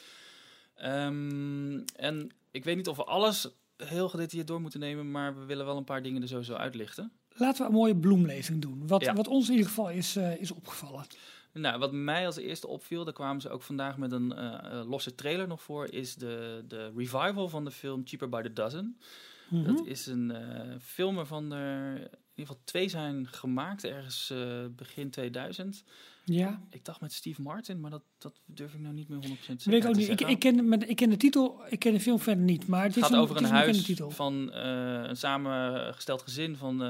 Ehm, 0.74 1.80
en 1.96 2.30
ik 2.50 2.64
weet 2.64 2.76
niet 2.76 2.88
of 2.88 2.96
we 2.96 3.04
alles 3.04 3.48
heel 3.76 4.08
gedetailleerd 4.08 4.46
door 4.48 4.60
moeten 4.60 4.80
nemen, 4.80 5.10
maar 5.10 5.38
we 5.38 5.44
willen 5.44 5.66
wel 5.66 5.76
een 5.76 5.84
paar 5.84 6.02
dingen 6.02 6.22
er 6.22 6.28
sowieso 6.28 6.54
uitlichten. 6.54 7.12
Laten 7.34 7.62
we 7.62 7.68
een 7.68 7.74
mooie 7.74 7.96
bloemlezing 7.96 8.62
doen. 8.62 8.86
Wat, 8.86 9.00
Ja. 9.02 9.14
wat 9.14 9.28
ons 9.28 9.46
in 9.46 9.52
ieder 9.52 9.68
geval 9.68 9.90
is, 9.90 10.16
is 10.16 10.50
opgevallen. 10.50 11.06
Nou, 11.58 11.78
wat 11.78 11.92
mij 11.92 12.26
als 12.26 12.36
eerste 12.36 12.66
opviel, 12.66 13.04
daar 13.04 13.14
kwamen 13.14 13.40
ze 13.40 13.48
ook 13.48 13.62
vandaag 13.62 13.96
met 13.96 14.12
een 14.12 14.32
eh, 14.32 14.54
eh, 14.54 14.88
losse 14.88 15.14
trailer 15.14 15.48
nog 15.48 15.62
voor, 15.62 15.92
is 15.92 16.14
de, 16.14 16.64
de 16.68 16.92
revival 16.96 17.48
van 17.48 17.64
de 17.64 17.70
film 17.70 18.02
Cheaper 18.04 18.28
by 18.28 18.42
the 18.42 18.52
Dozen. 18.52 18.98
Mhm. 19.48 19.64
Dat 19.64 19.86
is 19.86 20.06
een 20.06 20.30
eh, 20.30 20.76
film 20.80 21.14
waarvan 21.14 21.52
er 21.52 21.94
in 21.96 22.44
ieder 22.44 22.54
geval 22.54 22.60
twee 22.64 22.88
zijn 22.88 23.26
gemaakt, 23.26 23.84
ergens 23.84 24.32
begin 24.70 25.10
2000. 25.10 25.84
Ja, 26.24 26.62
Ik 26.70 26.84
dacht 26.84 27.00
met 27.00 27.12
Steve 27.12 27.42
Martin, 27.42 27.80
maar 27.80 27.90
dat, 27.90 28.02
dat 28.18 28.40
durf 28.44 28.74
ik 28.74 28.80
nou 28.80 28.94
niet 28.94 29.08
meer 29.08 29.18
100% 29.18 29.22
zeker 29.22 29.70
weet 29.70 29.82
ik 29.82 29.88
ook 29.88 29.92
te 29.92 29.98
niet. 29.98 30.08
Ik, 30.08 30.18
zeggen. 30.18 30.28
ik, 30.28 30.38
ken, 30.38 30.88
ik 30.88 30.96
ken 30.96 31.10
de 31.10 31.16
titel, 31.16 31.60
ik 31.68 31.78
ken 31.78 31.92
de 31.92 32.00
film 32.00 32.18
verder 32.18 32.44
niet. 32.44 32.66
Maar 32.66 32.82
het 32.82 32.94
Het 32.94 32.96
is 32.96 33.02
gaat 33.02 33.12
een, 33.12 33.22
over 33.22 33.34
het 33.34 33.44
een 33.44 33.50
bekende 33.50 34.02
huis 34.04 34.16
van 34.16 34.52
een 34.52 35.16
samengesteld 35.16 36.22
gezin 36.22 36.56
van 36.56 36.82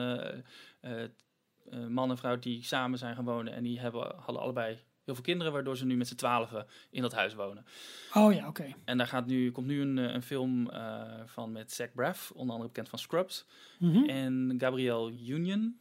eh, 1.71 1.87
man 1.87 2.11
en 2.11 2.19
vrouw 2.19 2.39
die 2.39 2.65
samen 2.65 2.99
zijn 2.99 3.15
gaan 3.15 3.25
wonen. 3.25 3.53
En 3.53 3.63
die 3.63 3.81
hebben, 3.81 4.15
hadden 4.17 4.43
allebei 4.43 4.79
heel 5.09 5.17
veel 5.17 5.27
kinderen, 5.27 5.53
waardoor 5.53 5.77
ze 5.77 5.87
nu 5.87 5.97
met 5.97 6.09
z'n 6.09 6.15
twaalfen 6.15 6.67
in 6.91 7.03
dat 7.03 7.13
huis 7.13 7.35
wonen. 7.35 7.67
Oh 8.15 8.33
ja, 8.33 8.49
oké. 8.49 8.75
En 8.85 8.99
daar 8.99 9.07
gaat 9.07 9.27
nu, 9.27 9.53
komt 9.53 9.67
nu 9.67 9.81
een, 9.81 9.99
eh, 9.99 10.15
een 10.15 10.23
film 10.23 10.71
eh, 10.71 11.03
van 11.25 11.53
met 11.53 11.73
Zach 11.73 11.93
Braff, 11.93 12.31
onder 12.31 12.51
andere 12.51 12.69
bekend 12.69 12.89
van 12.89 12.99
Scrubs. 12.99 13.47
Mhm. 13.79 14.05
En 14.05 14.55
Gabrielle 14.59 15.13
Union, 15.27 15.79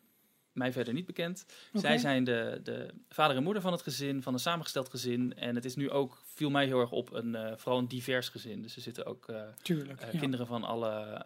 mij 0.52 0.72
verder 0.72 0.94
niet 0.94 1.06
bekend. 1.06 1.46
Zij 1.74 1.98
zijn 1.98 2.24
de, 2.24 2.60
de 2.64 2.94
vader 3.10 3.36
en 3.36 3.44
moeder 3.44 3.62
van 3.62 3.72
het 3.72 3.82
gezin, 3.82 4.22
van 4.22 4.34
een 4.34 4.40
samengesteld 4.40 4.90
gezin. 4.90 5.36
En 5.36 5.56
het 5.56 5.66
is 5.66 5.76
nu 5.76 5.90
ook, 5.90 6.22
viel 6.26 6.50
mij 6.50 6.66
heel 6.66 6.80
erg 6.80 6.92
op, 6.92 7.14
een, 7.14 7.58
vooral 7.58 7.80
een 7.80 7.88
divers 7.88 8.30
gezin. 8.30 8.62
Dus 8.62 8.76
er 8.76 8.82
zitten 8.82 9.06
ook 9.06 9.34
Tuurlijk. 9.62 10.12
ja. 10.12 10.20
kinderen 10.20 10.48
van 10.48 10.64
alle 10.64 11.24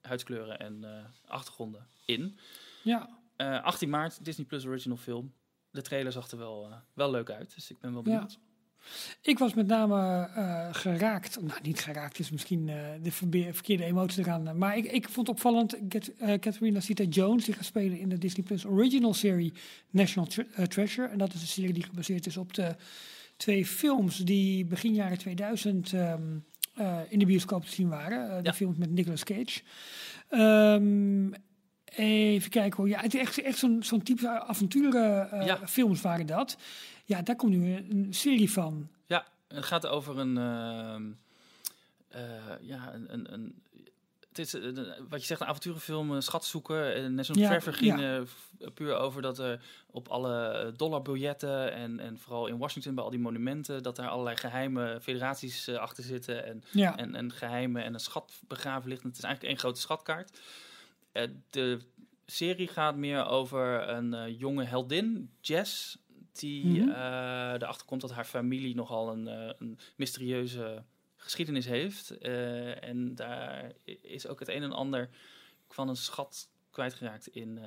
huidskleuren 0.00 0.58
en 0.58 0.84
achtergronden 1.26 1.86
in. 2.04 2.38
Ja, 2.82 3.16
Eh, 3.36 3.62
18 3.62 3.88
maart, 3.90 4.24
Disney 4.24 4.46
Plus 4.46 4.66
Original 4.66 4.96
Film. 4.96 5.32
De 5.70 5.82
trailer 5.82 6.12
zag 6.12 6.30
er 6.30 6.38
wel, 6.38 6.66
eh, 6.70 6.76
wel 6.94 7.10
leuk 7.10 7.30
uit, 7.30 7.54
dus 7.54 7.70
ik 7.70 7.78
ben 7.80 7.92
wel 7.92 8.02
Ja. 8.04 8.10
benieuwd. 8.10 8.38
ik 9.22 9.38
was 9.38 9.54
met 9.54 9.66
name 9.66 10.26
eh, 10.34 10.68
geraakt. 10.74 11.40
Nou, 11.40 11.60
niet 11.62 11.80
geraakt 11.80 12.18
is 12.18 12.30
misschien 12.30 12.68
eh, 12.68 12.76
de 13.02 13.10
verkeerde 13.52 13.84
emotie 13.84 14.22
eraan. 14.22 14.48
eh, 14.48 14.54
Maar 14.54 14.76
ik, 14.76 14.84
ik 14.84 15.08
vond 15.08 15.28
opvallend 15.28 15.76
Cat, 15.88 16.06
eh, 16.08 16.38
Catherine 16.38 16.80
Zeta-Jones, 16.80 17.44
die 17.44 17.54
gaat 17.54 17.64
spelen 17.64 17.98
in 17.98 18.08
de 18.08 18.18
Disney 18.18 18.44
Plus 18.46 18.64
Original 18.66 19.14
serie 19.14 19.52
National 19.90 20.28
Tre- 20.28 20.46
eh, 20.54 20.64
Treasure. 20.64 21.08
En 21.08 21.18
dat 21.18 21.34
is 21.34 21.40
een 21.40 21.46
serie 21.46 21.72
die 21.72 21.82
gebaseerd 21.82 22.26
is 22.26 22.36
op 22.36 22.54
de 22.54 22.76
twee 23.36 23.66
films 23.66 24.16
die 24.18 24.64
begin 24.64 24.94
jaren 24.94 25.18
2000 25.18 25.92
ehm, 25.92 26.22
eh, 26.74 26.98
in 27.08 27.18
de 27.18 27.26
bioscoop 27.26 27.64
te 27.64 27.72
zien 27.72 27.88
waren. 27.88 28.30
Eh, 28.30 28.36
de 28.36 28.42
Ja. 28.42 28.54
films 28.54 28.76
met 28.76 28.90
Nicolas 28.90 29.24
Cage. 29.24 29.60
Ehm, 30.28 31.30
even 31.96 32.50
kijken 32.50 32.76
hoor. 32.76 32.88
Ja, 32.88 33.00
het 33.00 33.14
is 33.14 33.20
echt, 33.20 33.42
echt 33.42 33.58
zo'n 33.58 33.82
zo'n 33.82 34.02
type 34.02 34.28
avonturen 34.40 35.30
eh, 35.30 35.46
Ja. 35.46 35.94
waren 36.02 36.26
dat. 36.26 36.56
Ja, 37.04 37.22
daar 37.22 37.36
komt 37.36 37.52
nu 37.52 37.72
een, 37.76 37.86
een 37.90 38.14
serie 38.14 38.50
van. 38.50 38.88
Ja, 39.06 39.26
het 39.48 39.64
gaat 39.64 39.86
over 39.86 40.18
een. 40.18 40.36
ehm, 40.38 41.02
eh, 42.08 42.22
ja, 42.60 42.94
een. 42.94 43.12
een, 43.12 43.32
een 43.32 43.62
het 44.28 44.46
is, 44.46 44.52
een- 44.52 44.94
wat 45.08 45.20
je 45.20 45.26
zegt, 45.26 45.40
een 45.40 45.46
avonturenfilm, 45.46 46.20
schat 46.20 46.44
zoeken. 46.44 46.94
En 46.94 47.14
National 47.14 47.42
Ja, 47.42 47.48
Treasure 47.48 47.76
ging 47.76 48.00
ja. 48.00 48.16
eh, 48.18 48.68
puur 48.74 48.94
over 48.96 49.22
dat 49.22 49.38
er 49.38 49.60
op 49.90 50.08
alle 50.08 50.72
dollarbiljetten 50.76 51.72
en, 51.72 52.00
en 52.00 52.18
vooral 52.18 52.46
in 52.46 52.58
Washington 52.58 52.94
bij 52.94 53.04
al 53.04 53.10
die 53.10 53.18
monumenten, 53.20 53.82
dat 53.82 53.96
daar 53.96 54.08
allerlei 54.08 54.36
geheime 54.36 54.98
federaties 55.02 55.66
eh, 55.68 55.76
achter 55.76 56.04
zitten 56.04 56.44
en, 56.46 56.64
Ja, 56.70 56.96
en, 56.96 57.14
en 57.14 57.32
geheime 57.32 57.80
en 57.82 57.94
een 57.94 58.00
schat 58.00 58.32
begraven 58.48 58.88
ligt. 58.88 59.02
En 59.02 59.08
het 59.08 59.18
is 59.18 59.24
eigenlijk 59.24 59.52
één 59.54 59.62
grote 59.62 59.80
schatkaart. 59.80 60.40
Eh, 61.12 61.28
de 61.50 61.80
serie 62.26 62.68
gaat 62.68 62.96
meer 62.96 63.24
over 63.26 63.88
een 63.88 64.14
eh, 64.14 64.38
jonge 64.38 64.64
heldin, 64.64 65.30
Jess, 65.40 65.98
die 66.32 66.80
eh, 66.80 67.52
erachter 67.52 67.86
komt 67.86 68.00
dat 68.00 68.12
haar 68.12 68.24
familie 68.24 68.74
nogal 68.74 69.12
een, 69.12 69.26
een 69.62 69.78
mysterieuze 69.96 70.84
geschiedenis 71.16 71.66
heeft. 71.66 72.18
En 72.80 73.14
daar 73.14 73.72
is 73.84 74.26
ook 74.26 74.38
het 74.40 74.48
een 74.48 74.62
en 74.62 74.72
ander 74.72 75.08
van 75.68 75.88
een 75.88 75.96
schat 75.96 76.48
kwijtgeraakt 76.70 77.26
in 77.26 77.58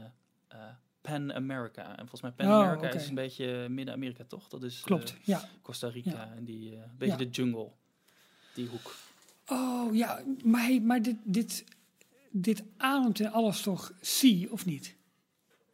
Pan 1.02 1.34
America. 1.34 1.90
En 1.90 2.08
volgens 2.08 2.22
mij 2.22 2.32
Pan 2.32 2.48
Oh, 2.48 2.54
America 2.54 2.90
is 2.90 3.08
een 3.08 3.16
beetje 3.16 3.70
Midden-Amerika, 3.70 4.24
toch? 4.28 4.48
Dat 4.48 4.64
is. 4.64 4.84
Ja. 5.24 5.50
Costa 5.62 5.88
Rica 5.88 6.10
Ja. 6.10 6.34
en 6.36 6.46
die 6.46 6.76
eh, 6.76 6.82
beetje 6.98 7.18
Ja. 7.18 7.24
de 7.24 7.30
jungle, 7.30 7.72
die 8.54 8.68
hoek. 8.68 8.96
Oh 9.48 9.96
ja, 9.96 10.24
maar, 10.44 10.62
hey, 10.62 10.80
maar 10.80 11.02
dit, 11.02 11.16
dit, 11.24 11.66
dit 12.32 12.64
ademt 12.78 13.20
in 13.20 13.32
alles 13.32 13.62
toch 13.62 13.92
Sea, 14.02 14.48
of 14.50 14.66
niet? 14.66 14.96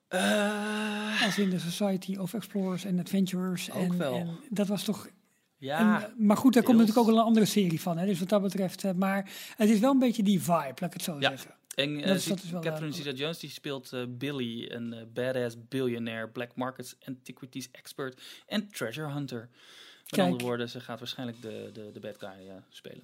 Eh, 0.08 1.24
Als 1.26 1.38
in 1.38 1.50
de 1.50 1.60
Society 1.60 2.16
of 2.18 2.34
Explorers 2.34 2.86
and 2.86 3.00
Adventurers. 3.00 3.72
Ook 3.72 3.92
en, 3.92 3.98
wel. 3.98 4.16
en 4.16 4.40
dat 4.50 4.68
was 4.68 4.84
toch... 4.84 5.10
ja, 5.58 6.12
maar 6.18 6.38
goed, 6.38 6.54
daar 6.54 6.64
komt 6.64 6.78
natuurlijk 6.78 7.06
ook 7.08 7.12
wel 7.14 7.22
een 7.22 7.28
andere 7.28 7.46
serie 7.46 7.82
van. 7.82 7.98
Hè, 7.98 8.06
dus 8.06 8.20
wat 8.20 8.30
dat 8.30 8.42
betreft... 8.42 8.84
eh, 8.84 8.92
maar 8.92 9.32
het 9.58 9.70
is 9.70 9.80
wel 9.80 9.92
een 9.92 10.00
beetje 10.00 10.24
die 10.24 10.40
vibe, 10.42 10.54
laat 10.54 10.82
ik 10.82 10.94
het 10.94 11.02
zo 11.02 11.16
Ja. 11.20 11.30
zeggen. 11.30 11.56
en 11.76 12.02
dat 12.02 12.16
is- 12.16 12.34
Catherine 12.52 12.92
Zeta-Jones 12.92 13.40
die 13.40 13.50
speelt 13.50 13.92
Billy, 14.18 14.72
een 14.72 15.10
badass 15.14 15.56
billionaire, 15.68 16.30
black 16.30 16.56
markets, 16.56 16.96
antiquities 17.06 17.72
expert 17.72 18.22
en 18.48 18.68
treasure 18.70 19.12
hunter. 19.14 19.40
Met 19.50 20.06
Kijk. 20.06 20.28
andere 20.28 20.44
woorden, 20.44 20.70
ze 20.70 20.80
gaat 20.80 21.00
waarschijnlijk 21.00 21.42
de, 21.42 21.70
de, 21.74 21.90
de 21.94 22.00
bad 22.00 22.16
guy 22.18 22.52
spelen. 22.70 23.04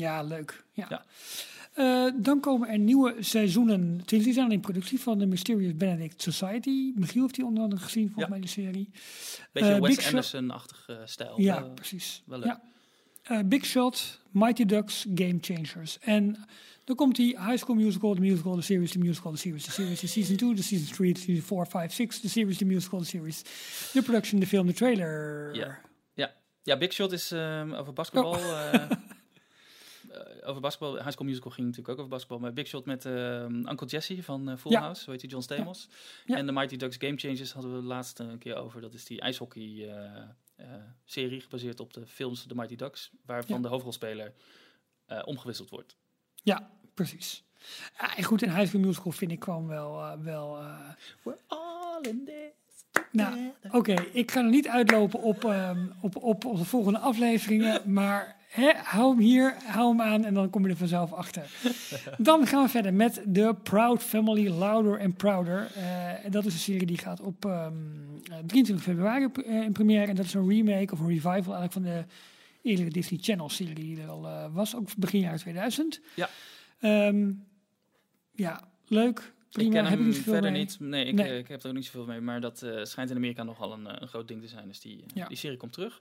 Ja, 0.00 0.22
leuk. 0.22 0.64
Ja. 0.72 0.86
Ja. 0.88 1.04
Eh, 1.74 2.12
dan 2.16 2.40
komen 2.40 2.68
er 2.68 2.78
nieuwe 2.78 3.14
seizoenen. 3.20 4.00
Die 4.04 4.32
zijn 4.32 4.52
in 4.52 4.60
productie 4.60 5.00
van 5.00 5.18
de 5.18 5.26
Mysterious 5.26 5.76
Benedict 5.76 6.22
Society. 6.22 6.92
Michiel 6.94 7.22
heeft 7.22 7.34
die 7.34 7.44
onder 7.44 7.62
andere 7.62 7.82
gezien, 7.82 8.04
volgens 8.10 8.24
Ja. 8.24 8.30
mij, 8.30 8.40
de 8.40 8.46
serie. 8.46 8.90
Beetje 9.52 9.72
Eh, 9.74 9.80
Wes 9.80 10.06
Anderson-achtige 10.06 11.02
stijl. 11.04 11.40
Ja, 11.40 11.56
Eh, 11.64 11.74
precies. 11.74 12.22
wel 12.26 12.38
leuk. 12.38 12.46
Ja. 12.46 12.62
Eh, 13.22 13.38
Big 13.44 13.64
Shot, 13.66 14.20
Mighty 14.30 14.64
Ducks, 14.64 15.06
Game 15.14 15.38
Changers. 15.40 15.98
En 16.00 16.36
dan 16.84 16.96
komt 16.96 17.16
die 17.16 17.38
High 17.44 17.56
School 17.58 17.76
Musical, 17.76 18.14
de 18.14 18.20
musical, 18.20 18.54
de 18.56 18.62
series, 18.62 18.92
de 18.92 18.98
musical, 18.98 19.32
de 19.32 19.38
series, 19.38 19.64
de 19.64 19.70
series, 19.70 20.00
de 20.00 20.06
season 20.06 20.36
2, 20.36 20.54
de 20.54 20.62
season 20.62 20.94
3, 20.94 21.12
de 21.14 21.20
season 21.20 21.42
4, 21.44 21.66
5, 21.66 21.92
6, 21.92 22.20
de 22.20 22.28
series, 22.28 22.58
de 22.58 22.64
musical, 22.64 22.98
de 22.98 23.04
series, 23.04 23.42
de 23.92 24.02
production, 24.02 24.40
de 24.40 24.46
film, 24.46 24.66
de 24.66 24.72
trailer. 24.72 25.54
Ja. 25.54 25.78
Ja, 26.62 26.76
Big 26.78 26.92
Shot 26.92 27.12
is 27.12 27.30
ehm, 27.32 27.72
over 27.72 27.92
basketbal. 27.92 28.32
Oh. 28.34 28.90
Over 30.44 30.60
basketbal. 30.60 30.94
High 30.96 31.10
School 31.10 31.26
Musical 31.26 31.50
ging 31.50 31.66
natuurlijk 31.66 31.88
ook 31.88 31.98
over 31.98 32.10
basketbal. 32.10 32.38
Maar 32.38 32.52
Big 32.52 32.66
Shot 32.66 32.84
met 32.84 33.04
ehm, 33.04 33.54
Uncle 33.54 33.86
Jesse 33.86 34.22
van 34.22 34.48
eh, 34.48 34.56
Full 34.56 34.72
Ja. 34.72 34.80
House. 34.80 35.02
Zo 35.02 35.10
heet 35.10 35.20
hij, 35.20 35.30
John 35.30 35.42
Stamos. 35.42 35.88
Ja. 36.24 36.36
En 36.36 36.46
de 36.46 36.52
Mighty 36.52 36.76
Ducks 36.76 36.96
Game 36.98 37.16
Changers 37.16 37.52
hadden 37.52 37.74
we 37.74 37.80
de 37.80 37.86
laatste 37.86 38.36
keer 38.38 38.56
over. 38.56 38.80
Dat 38.80 38.94
is 38.94 39.04
die 39.04 39.20
ijshockey 39.20 39.62
eh, 39.62 40.22
eh, 40.56 40.66
serie 41.04 41.40
gebaseerd 41.40 41.80
op 41.80 41.92
de 41.92 42.06
films 42.06 42.46
The 42.46 42.54
Mighty 42.54 42.76
Ducks. 42.76 43.10
Waarvan 43.26 43.62
de 43.62 43.68
hoofdrolspeler 43.68 44.32
omgewisseld 45.24 45.70
wordt. 45.70 45.96
Ja, 46.42 46.70
precies. 46.94 47.44
Ja, 47.98 48.16
en 48.16 48.24
goed, 48.24 48.42
in 48.42 48.50
High 48.50 48.66
School 48.66 48.80
Musical 48.80 49.12
vind 49.12 49.30
ik 49.30 49.44
gewoon 49.44 49.66
wel... 49.66 50.18
wel 50.22 50.58
We're 51.22 51.38
all 51.46 52.00
in 52.00 52.30
Nou, 53.12 53.52
Oké, 53.70 53.94
ik 54.12 54.30
ga 54.30 54.40
er 54.40 54.50
niet 54.50 54.68
uitlopen 54.68 55.22
op, 55.22 55.44
ehm, 55.44 55.86
op, 56.00 56.16
op, 56.16 56.44
op 56.44 56.56
de 56.56 56.64
volgende 56.64 56.98
afleveringen, 56.98 57.92
maar 57.92 58.39
hè, 58.50 58.72
hou 58.76 59.10
hem 59.10 59.18
hier, 59.18 59.56
hou 59.64 59.88
hem 59.88 60.00
aan 60.00 60.24
en 60.24 60.34
dan 60.34 60.50
kom 60.50 60.64
je 60.64 60.70
er 60.70 60.76
vanzelf 60.76 61.12
achter. 61.12 61.50
Dan 62.18 62.46
gaan 62.46 62.62
we 62.62 62.68
verder 62.68 62.94
met 62.94 63.22
The 63.32 63.54
Proud 63.62 64.02
Family 64.02 64.48
Louder 64.48 65.00
and 65.00 65.16
Prouder. 65.16 65.70
Eh, 65.74 66.30
dat 66.30 66.44
is 66.46 66.52
een 66.52 66.58
serie 66.58 66.86
die 66.86 66.98
gaat 66.98 67.20
op 67.20 67.44
ehm, 67.44 67.72
eh, 68.30 68.38
23 68.46 68.82
februari 68.82 69.24
eh, 69.46 69.54
in 69.62 69.72
première 69.72 70.06
en 70.06 70.14
dat 70.16 70.24
is 70.24 70.34
een 70.34 70.48
remake 70.48 70.92
of 70.92 71.00
een 71.00 71.08
revival 71.08 71.32
eigenlijk 71.32 71.72
van 71.72 71.82
de 71.82 72.04
eerdere 72.62 72.90
Disney 72.90 73.18
Channel 73.22 73.48
serie 73.48 73.74
die 73.74 74.00
er 74.00 74.08
al 74.08 74.50
was, 74.52 74.76
ook 74.76 74.88
begin 74.96 75.20
jaren 75.20 75.38
2000. 75.38 76.00
Ja. 76.14 76.28
Ehm, 76.80 77.30
ja, 78.32 78.68
leuk. 78.86 79.32
Prima, 79.50 79.66
ik 79.68 79.74
ken 79.74 79.92
ik 79.92 79.98
hem 79.98 80.06
niet 80.06 80.18
verder 80.18 80.50
mee. 80.52 80.60
niet. 80.60 80.76
Nee, 80.80 81.04
ik, 81.04 81.14
Nee. 81.14 81.38
ik 81.38 81.48
heb 81.48 81.62
er 81.62 81.68
ook 81.68 81.74
niet 81.74 81.84
zoveel 81.84 82.06
mee. 82.06 82.20
Maar 82.20 82.40
dat 82.40 82.66
schijnt 82.82 83.10
in 83.10 83.16
Amerika 83.16 83.42
nogal 83.42 83.72
een, 83.72 84.02
een 84.02 84.08
groot 84.08 84.28
ding 84.28 84.40
te 84.40 84.48
zijn. 84.48 84.68
Dus 84.68 84.80
die, 84.80 85.04
Ja. 85.14 85.26
die 85.28 85.36
serie 85.36 85.56
komt 85.56 85.72
terug. 85.72 86.00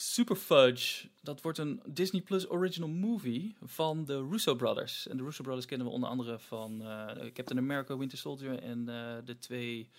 Super 0.00 0.36
Fudge. 0.36 1.08
Dat 1.22 1.42
wordt 1.42 1.58
een 1.58 1.82
Disney 1.86 2.22
Plus 2.22 2.50
original 2.50 2.88
movie 2.88 3.56
van 3.62 4.04
de 4.04 4.26
Russo 4.30 4.54
Brothers. 4.54 5.08
En 5.08 5.16
de 5.16 5.22
Russo 5.22 5.42
Brothers 5.42 5.66
kennen 5.66 5.86
we 5.86 5.92
onder 5.92 6.08
andere 6.08 6.38
van 6.38 6.82
eh, 6.82 7.32
Captain 7.32 7.58
America, 7.58 7.96
Winter 7.96 8.18
Soldier... 8.18 8.62
en 8.62 8.88
eh, 8.88 9.16
de 9.24 9.38
twee 9.38 9.90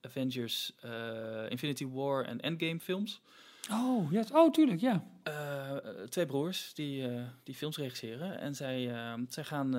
Avengers 0.00 0.72
eh, 0.80 1.50
Infinity 1.50 1.86
War 1.86 2.24
en 2.24 2.40
Endgame 2.40 2.80
films. 2.80 3.20
Oh, 3.70 4.12
ja, 4.12 4.24
oh, 4.32 4.52
tuurlijk, 4.52 4.80
ja. 4.80 5.04
Twee 6.08 6.26
broers 6.26 6.74
die, 6.74 7.08
die 7.42 7.54
films 7.54 7.76
regisseren. 7.76 8.38
En 8.40 8.54
zij, 8.54 8.92
zij 9.28 9.44
gaan 9.44 9.72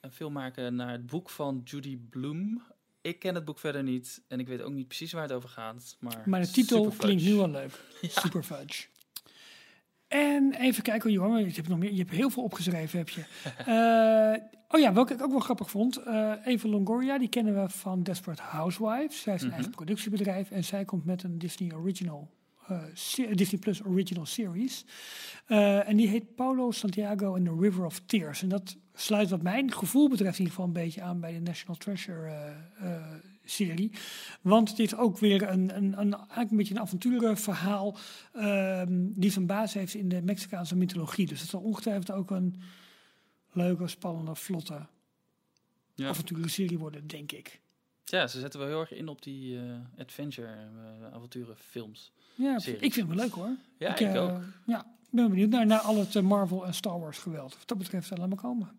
een 0.00 0.12
film 0.12 0.32
maken 0.32 0.74
naar 0.74 0.90
het 0.90 1.06
boek 1.06 1.30
van 1.30 1.60
Judy 1.64 1.98
Bloom. 2.10 2.62
Ik 3.00 3.18
ken 3.18 3.34
het 3.34 3.44
boek 3.44 3.58
verder 3.58 3.82
niet 3.82 4.22
en 4.28 4.40
ik 4.40 4.46
weet 4.46 4.62
ook 4.62 4.72
niet 4.72 4.86
precies 4.86 5.12
waar 5.12 5.22
het 5.22 5.32
over 5.32 5.48
gaat. 5.48 5.96
Maar, 6.00 6.22
Maar 6.26 6.40
de 6.40 6.50
titel 6.50 6.94
klinkt 6.96 7.22
nu 7.22 7.38
al 7.38 7.50
leuk. 7.50 7.72
Ja. 8.00 8.20
Super 8.20 8.42
Fudge. 8.42 8.86
En 10.14 10.52
even 10.54 10.82
kijken, 10.82 11.08
oh, 11.10 11.14
Johan, 11.16 11.38
je 11.44 11.50
hebt, 11.54 11.68
nog 11.68 11.78
meer, 11.78 11.92
je 11.92 11.98
hebt 11.98 12.10
heel 12.10 12.30
veel 12.30 12.42
opgeschreven, 12.42 12.98
heb 12.98 13.08
je. 13.08 13.24
Eh, 13.66 14.42
oh 14.68 14.80
ja, 14.80 14.92
welke 14.92 15.14
ik 15.14 15.22
ook 15.22 15.30
wel 15.30 15.40
grappig 15.40 15.70
vond. 15.70 15.96
eh 15.96 16.32
Eva 16.44 16.68
Longoria, 16.68 17.18
die 17.18 17.28
kennen 17.28 17.62
we 17.62 17.68
van 17.68 18.02
Desperate 18.02 18.42
Housewives. 18.42 19.20
Zij 19.22 19.32
heeft 19.32 19.42
een 19.44 19.48
Mhm. 19.48 19.56
eigen 19.56 19.74
productiebedrijf 19.74 20.50
en 20.50 20.64
zij 20.64 20.84
komt 20.84 21.04
met 21.04 21.22
een 21.22 21.38
Disney 21.38 21.74
Original, 21.74 22.30
eh, 22.66 22.78
Disney 23.32 23.60
Plus 23.60 23.84
Original 23.84 24.26
Series. 24.26 24.84
En 25.46 25.96
die 25.96 26.08
heet 26.08 26.34
Paulo 26.34 26.70
Santiago 26.70 27.34
and 27.34 27.44
the 27.44 27.56
River 27.60 27.84
of 27.84 28.00
Tears. 28.06 28.42
En 28.42 28.48
dat 28.48 28.76
sluit 28.94 29.30
wat 29.30 29.42
mijn 29.42 29.72
gevoel 29.72 30.08
betreft 30.08 30.38
in 30.38 30.44
ieder 30.44 30.54
geval 30.54 30.66
een 30.66 30.82
beetje 30.84 31.02
aan 31.02 31.20
bij 31.20 31.32
de 31.32 31.40
National 31.40 31.76
Treasure 31.76 32.32
serie. 33.44 33.90
Want 34.40 34.76
dit 34.76 34.86
is 34.92 34.96
ook 34.96 35.18
weer 35.18 35.48
een, 35.48 35.76
een, 35.76 36.00
een, 36.00 36.14
eigenlijk 36.14 36.50
een 36.50 36.56
beetje 36.56 36.74
een 36.74 36.80
avonturenverhaal 36.80 37.96
ehm, 38.32 39.06
die 39.14 39.30
zijn 39.30 39.46
basis 39.46 39.74
heeft 39.74 39.94
in 39.94 40.08
de 40.08 40.22
Mexicaanse 40.22 40.76
mythologie. 40.76 41.26
Dus 41.26 41.40
het 41.40 41.50
zal 41.50 41.60
ongetwijfeld 41.60 42.10
ook 42.10 42.30
een 42.30 42.60
leuke, 43.52 43.88
spannende, 43.88 44.34
vlotte 44.34 44.86
Ja. 45.94 46.08
avonturenserie 46.08 46.78
worden, 46.78 47.06
denk 47.06 47.32
ik. 47.32 47.60
ja, 48.04 48.26
ze 48.26 48.40
zetten 48.40 48.60
wel 48.60 48.68
heel 48.68 48.80
erg 48.80 48.92
in 48.92 49.08
op 49.08 49.22
die 49.22 49.58
eh, 49.58 49.62
adventure 49.98 50.48
eh, 51.12 51.56
films. 51.56 52.12
Ja, 52.34 52.58
Series. 52.58 52.80
ik 52.82 52.92
vind 52.92 53.08
het 53.08 53.16
wel 53.16 53.24
leuk 53.24 53.34
hoor. 53.34 53.56
Ja, 53.78 53.90
ik, 53.98 54.00
eh, 54.00 54.22
ook. 54.22 54.40
Ja, 54.66 54.80
ik 54.80 55.10
ben 55.10 55.28
benieuwd 55.28 55.50
naar, 55.50 55.66
naar 55.66 55.78
al 55.80 55.96
het 55.96 56.22
Marvel 56.22 56.66
en 56.66 56.74
Star 56.74 57.00
Wars 57.00 57.18
geweld. 57.18 57.56
Wat 57.58 57.68
dat 57.68 57.78
betreft, 57.78 58.18
laat 58.18 58.28
maar 58.28 58.38
komen. 58.38 58.70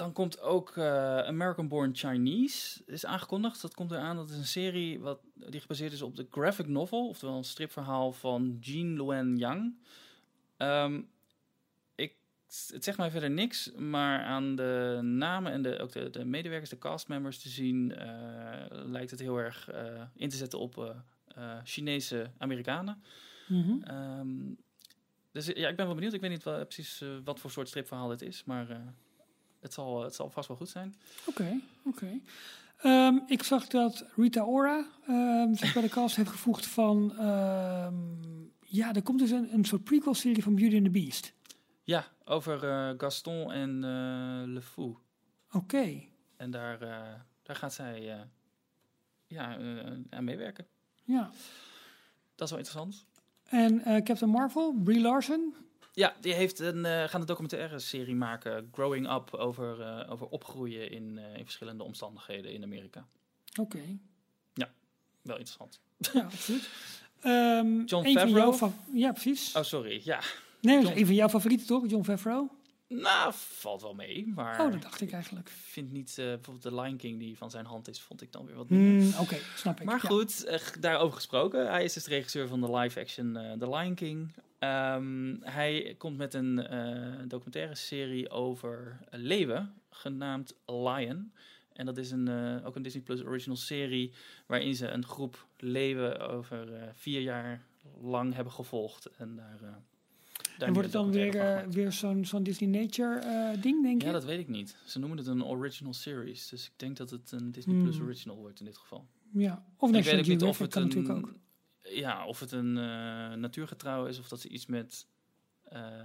Dan 0.00 0.12
komt 0.12 0.40
ook 0.40 0.76
eh, 0.76 1.18
American 1.18 1.68
Born 1.68 1.96
Chinese, 1.96 2.82
is 2.86 3.06
aangekondigd. 3.06 3.62
Dat 3.62 3.74
komt 3.74 3.90
eraan. 3.90 4.16
Dat 4.16 4.30
is 4.30 4.36
een 4.36 4.46
serie 4.46 5.00
wat, 5.00 5.20
die 5.34 5.60
gebaseerd 5.60 5.92
is 5.92 6.02
op 6.02 6.16
de 6.16 6.26
graphic 6.30 6.66
novel, 6.66 7.08
oftewel 7.08 7.36
een 7.36 7.44
stripverhaal 7.44 8.12
van 8.12 8.56
Jean 8.60 8.94
Luen 8.94 9.36
Yang. 9.36 9.74
Ehm, 10.56 11.02
ik, 11.94 12.14
het 12.70 12.84
zegt 12.84 12.98
mij 12.98 13.10
verder 13.10 13.30
niks, 13.30 13.72
maar 13.72 14.22
aan 14.22 14.56
de 14.56 14.98
namen 15.02 15.52
en 15.52 15.62
de, 15.62 15.78
ook 15.78 15.92
de, 15.92 16.10
de 16.10 16.24
medewerkers, 16.24 16.70
de 16.70 16.78
castmembers 16.78 17.38
te 17.38 17.48
zien, 17.48 17.94
eh, 17.94 18.08
lijkt 18.70 19.10
het 19.10 19.20
heel 19.20 19.38
erg 19.38 19.70
eh, 19.70 20.02
in 20.14 20.28
te 20.28 20.36
zetten 20.36 20.58
op 20.58 21.02
Chinese 21.64 22.30
Amerikanen. 22.38 23.02
Mhm. 23.48 23.82
Ehm, 23.82 24.54
dus 25.32 25.46
ja, 25.46 25.68
ik 25.68 25.76
ben 25.76 25.86
wel 25.86 25.94
benieuwd. 25.94 26.12
Ik 26.12 26.20
weet 26.20 26.30
niet 26.30 26.42
wel, 26.42 26.64
precies 26.64 27.04
wat 27.24 27.40
voor 27.40 27.50
soort 27.50 27.68
stripverhaal 27.68 28.08
dit 28.08 28.22
is, 28.22 28.44
maar 28.44 28.94
het, 29.60 29.72
zal, 29.72 30.02
het 30.02 30.14
zal 30.14 30.30
vast 30.30 30.48
wel 30.48 30.56
goed 30.56 30.68
zijn. 30.68 30.94
Oké, 31.26 31.60
oké. 31.84 32.20
Ehm, 32.76 33.18
ik 33.26 33.42
zag 33.42 33.66
dat 33.66 34.04
Rita 34.16 34.42
Ora 34.42 34.86
ehm, 35.06 35.54
zich 35.54 35.72
bij 35.72 35.82
de 35.82 35.88
cast 35.88 36.16
heeft 36.16 36.30
gevoegd 36.30 36.66
van... 36.66 37.16
ehm, 37.18 37.94
ja, 38.60 38.94
er 38.94 39.02
komt 39.02 39.18
dus 39.18 39.30
een, 39.30 39.52
een 39.54 39.64
soort 39.64 39.84
prequel-serie 39.84 40.42
van 40.42 40.54
Beauty 40.54 40.74
and 40.76 40.84
the 40.84 40.90
Beast. 40.90 41.32
Ja, 41.82 42.06
over 42.24 42.64
eh, 42.68 42.94
Gaston 42.98 43.52
en 43.52 43.70
eh, 43.84 44.52
Le 44.54 44.60
Fou. 44.62 44.96
Oké, 45.52 46.02
En 46.36 46.50
daar, 46.50 46.82
eh, 46.82 47.20
daar 47.42 47.56
gaat 47.56 47.72
zij 47.74 48.12
eh, 48.12 48.20
ja, 49.26 49.58
eh, 49.58 49.92
aan 50.10 50.24
meewerken. 50.24 50.66
ja. 51.04 51.30
Dat 52.34 52.48
is 52.48 52.54
wel 52.54 52.64
interessant. 52.64 53.06
En 53.44 53.84
eh, 53.84 54.02
Captain 54.02 54.30
Marvel, 54.30 54.74
Brie 54.84 55.00
Larson. 55.00 55.54
Ja, 56.00 56.14
die 56.20 56.32
heeft 56.34 56.58
een, 56.58 56.84
eh 56.84 57.04
gaan 57.04 57.20
een 57.20 57.26
documentaire 57.26 57.78
serie 57.78 58.14
maken, 58.14 58.68
Growing 58.72 59.12
Up, 59.12 59.34
over, 59.34 59.80
eh, 59.80 60.12
over 60.12 60.26
opgroeien 60.26 60.90
in, 60.90 61.18
eh, 61.18 61.36
in 61.38 61.44
verschillende 61.44 61.82
omstandigheden 61.82 62.52
in 62.52 62.62
Amerika. 62.62 63.06
Oké, 63.60 63.78
Wel 65.22 65.36
interessant. 65.38 65.80
ja, 66.12 66.20
absoluut. 66.22 66.68
Ehm, 67.20 67.84
John 67.84 68.04
van 68.04 68.12
Favreau? 68.12 68.28
jouw 68.30 68.52
fa- 68.52 68.72
Ja, 68.92 69.12
precies. 69.12 69.54
Oh, 69.56 69.62
sorry. 69.62 70.00
Ja, 70.04 70.20
nee, 70.60 70.74
dat 70.74 70.82
is 70.82 70.88
John- 70.88 70.98
een 71.00 71.06
van 71.06 71.14
jouw 71.14 71.28
favorieten 71.28 71.66
toch, 71.66 71.90
John 71.90 72.04
Favreau? 72.04 72.48
Nou, 72.94 73.32
valt 73.36 73.82
wel 73.82 73.94
mee. 73.94 74.32
Maar 74.34 74.60
Oh, 74.60 74.72
dat 74.72 74.82
dacht 74.82 75.00
ik 75.00 75.12
eigenlijk. 75.12 75.48
ik 75.48 75.54
vind 75.54 75.92
niet, 75.92 76.08
eh, 76.18 76.24
bijvoorbeeld 76.24 76.62
de 76.62 76.74
Lion 76.74 76.96
King 76.96 77.18
die 77.18 77.36
van 77.36 77.50
zijn 77.50 77.64
hand 77.66 77.88
is, 77.88 78.00
vond 78.00 78.22
ik 78.22 78.32
dan 78.32 78.46
weer 78.46 78.56
wat 78.56 78.68
minder. 78.68 79.10
Hmm, 79.12 79.20
Oké, 79.20 79.36
snap 79.56 79.80
ik. 79.80 79.86
Maar 79.86 80.00
ja. 80.02 80.08
goed, 80.08 80.44
eh, 80.44 80.58
daarover 80.80 81.14
gesproken. 81.16 81.66
Hij 81.70 81.84
is 81.84 81.92
dus 81.92 82.04
de 82.04 82.10
regisseur 82.10 82.48
van 82.48 82.60
de 82.60 82.70
live-action 82.76 83.36
eh 83.36 83.52
The 83.52 83.68
Lion 83.70 83.94
King. 83.94 84.32
Ehm, 84.58 85.34
hij 85.40 85.94
komt 85.98 86.16
met 86.16 86.34
een 86.34 86.56
documentaire 87.28 87.74
serie 87.74 88.30
over 88.30 88.98
leeuwen, 89.10 89.74
genaamd 89.90 90.54
Lion. 90.66 91.32
En 91.72 91.86
dat 91.86 91.96
is 91.96 92.10
een, 92.10 92.28
ook 92.64 92.76
een 92.76 92.82
Disney 92.82 93.02
Plus 93.02 93.22
original 93.24 93.56
serie, 93.56 94.12
waarin 94.46 94.74
ze 94.74 94.88
een 94.88 95.06
groep 95.06 95.46
leeuwen 95.56 96.28
over 96.28 96.68
vier 96.94 97.20
jaar 97.20 97.62
lang 98.00 98.34
hebben 98.34 98.52
gevolgd. 98.52 99.06
En 99.16 99.36
daar, 99.36 99.56
daar 99.60 99.82
en 100.62 100.72
wordt 100.72 100.92
het 100.92 101.02
dan 101.02 101.12
weer, 101.12 101.36
eh, 101.36 101.66
weer 101.66 101.92
zo'n 101.92 102.24
zo'n 102.24 102.42
Disney 102.42 102.68
Nature 102.80 103.18
eh, 103.18 103.62
ding, 103.62 103.62
denk 103.62 103.82
gemaakt. 103.82 104.00
je? 104.00 104.06
Ja, 104.06 104.12
dat 104.12 104.24
weet 104.24 104.38
ik 104.38 104.48
niet. 104.48 104.76
Ze 104.84 104.98
noemen 104.98 105.18
het 105.18 105.26
een 105.26 105.44
original 105.44 105.94
series. 105.94 106.48
Dus 106.48 106.66
ik 106.66 106.72
denk 106.76 106.96
dat 106.96 107.10
het 107.10 107.32
een 107.32 107.50
Disney 107.52 107.82
Plus 107.82 107.96
Hmm. 107.96 108.04
original 108.04 108.36
wordt 108.36 108.58
in 108.60 108.64
dit 108.66 108.76
geval. 108.78 109.06
Ja. 109.32 109.64
Of 109.76 109.92
ik 109.92 110.04
weet 110.04 110.26
niet 110.26 110.42
of 110.42 110.58
het 110.58 110.70
kan 110.72 110.82
een, 110.82 110.88
natuurlijk 110.88 111.16
ook. 111.16 111.34
Ja, 111.82 112.26
of 112.26 112.40
het 112.40 112.52
een 112.52 112.78
eh, 112.78 113.32
natuurgetrouw 113.34 114.06
is 114.06 114.18
of 114.18 114.28
dat 114.28 114.40
ze 114.40 114.48
iets 114.48 114.66
met 114.66 115.06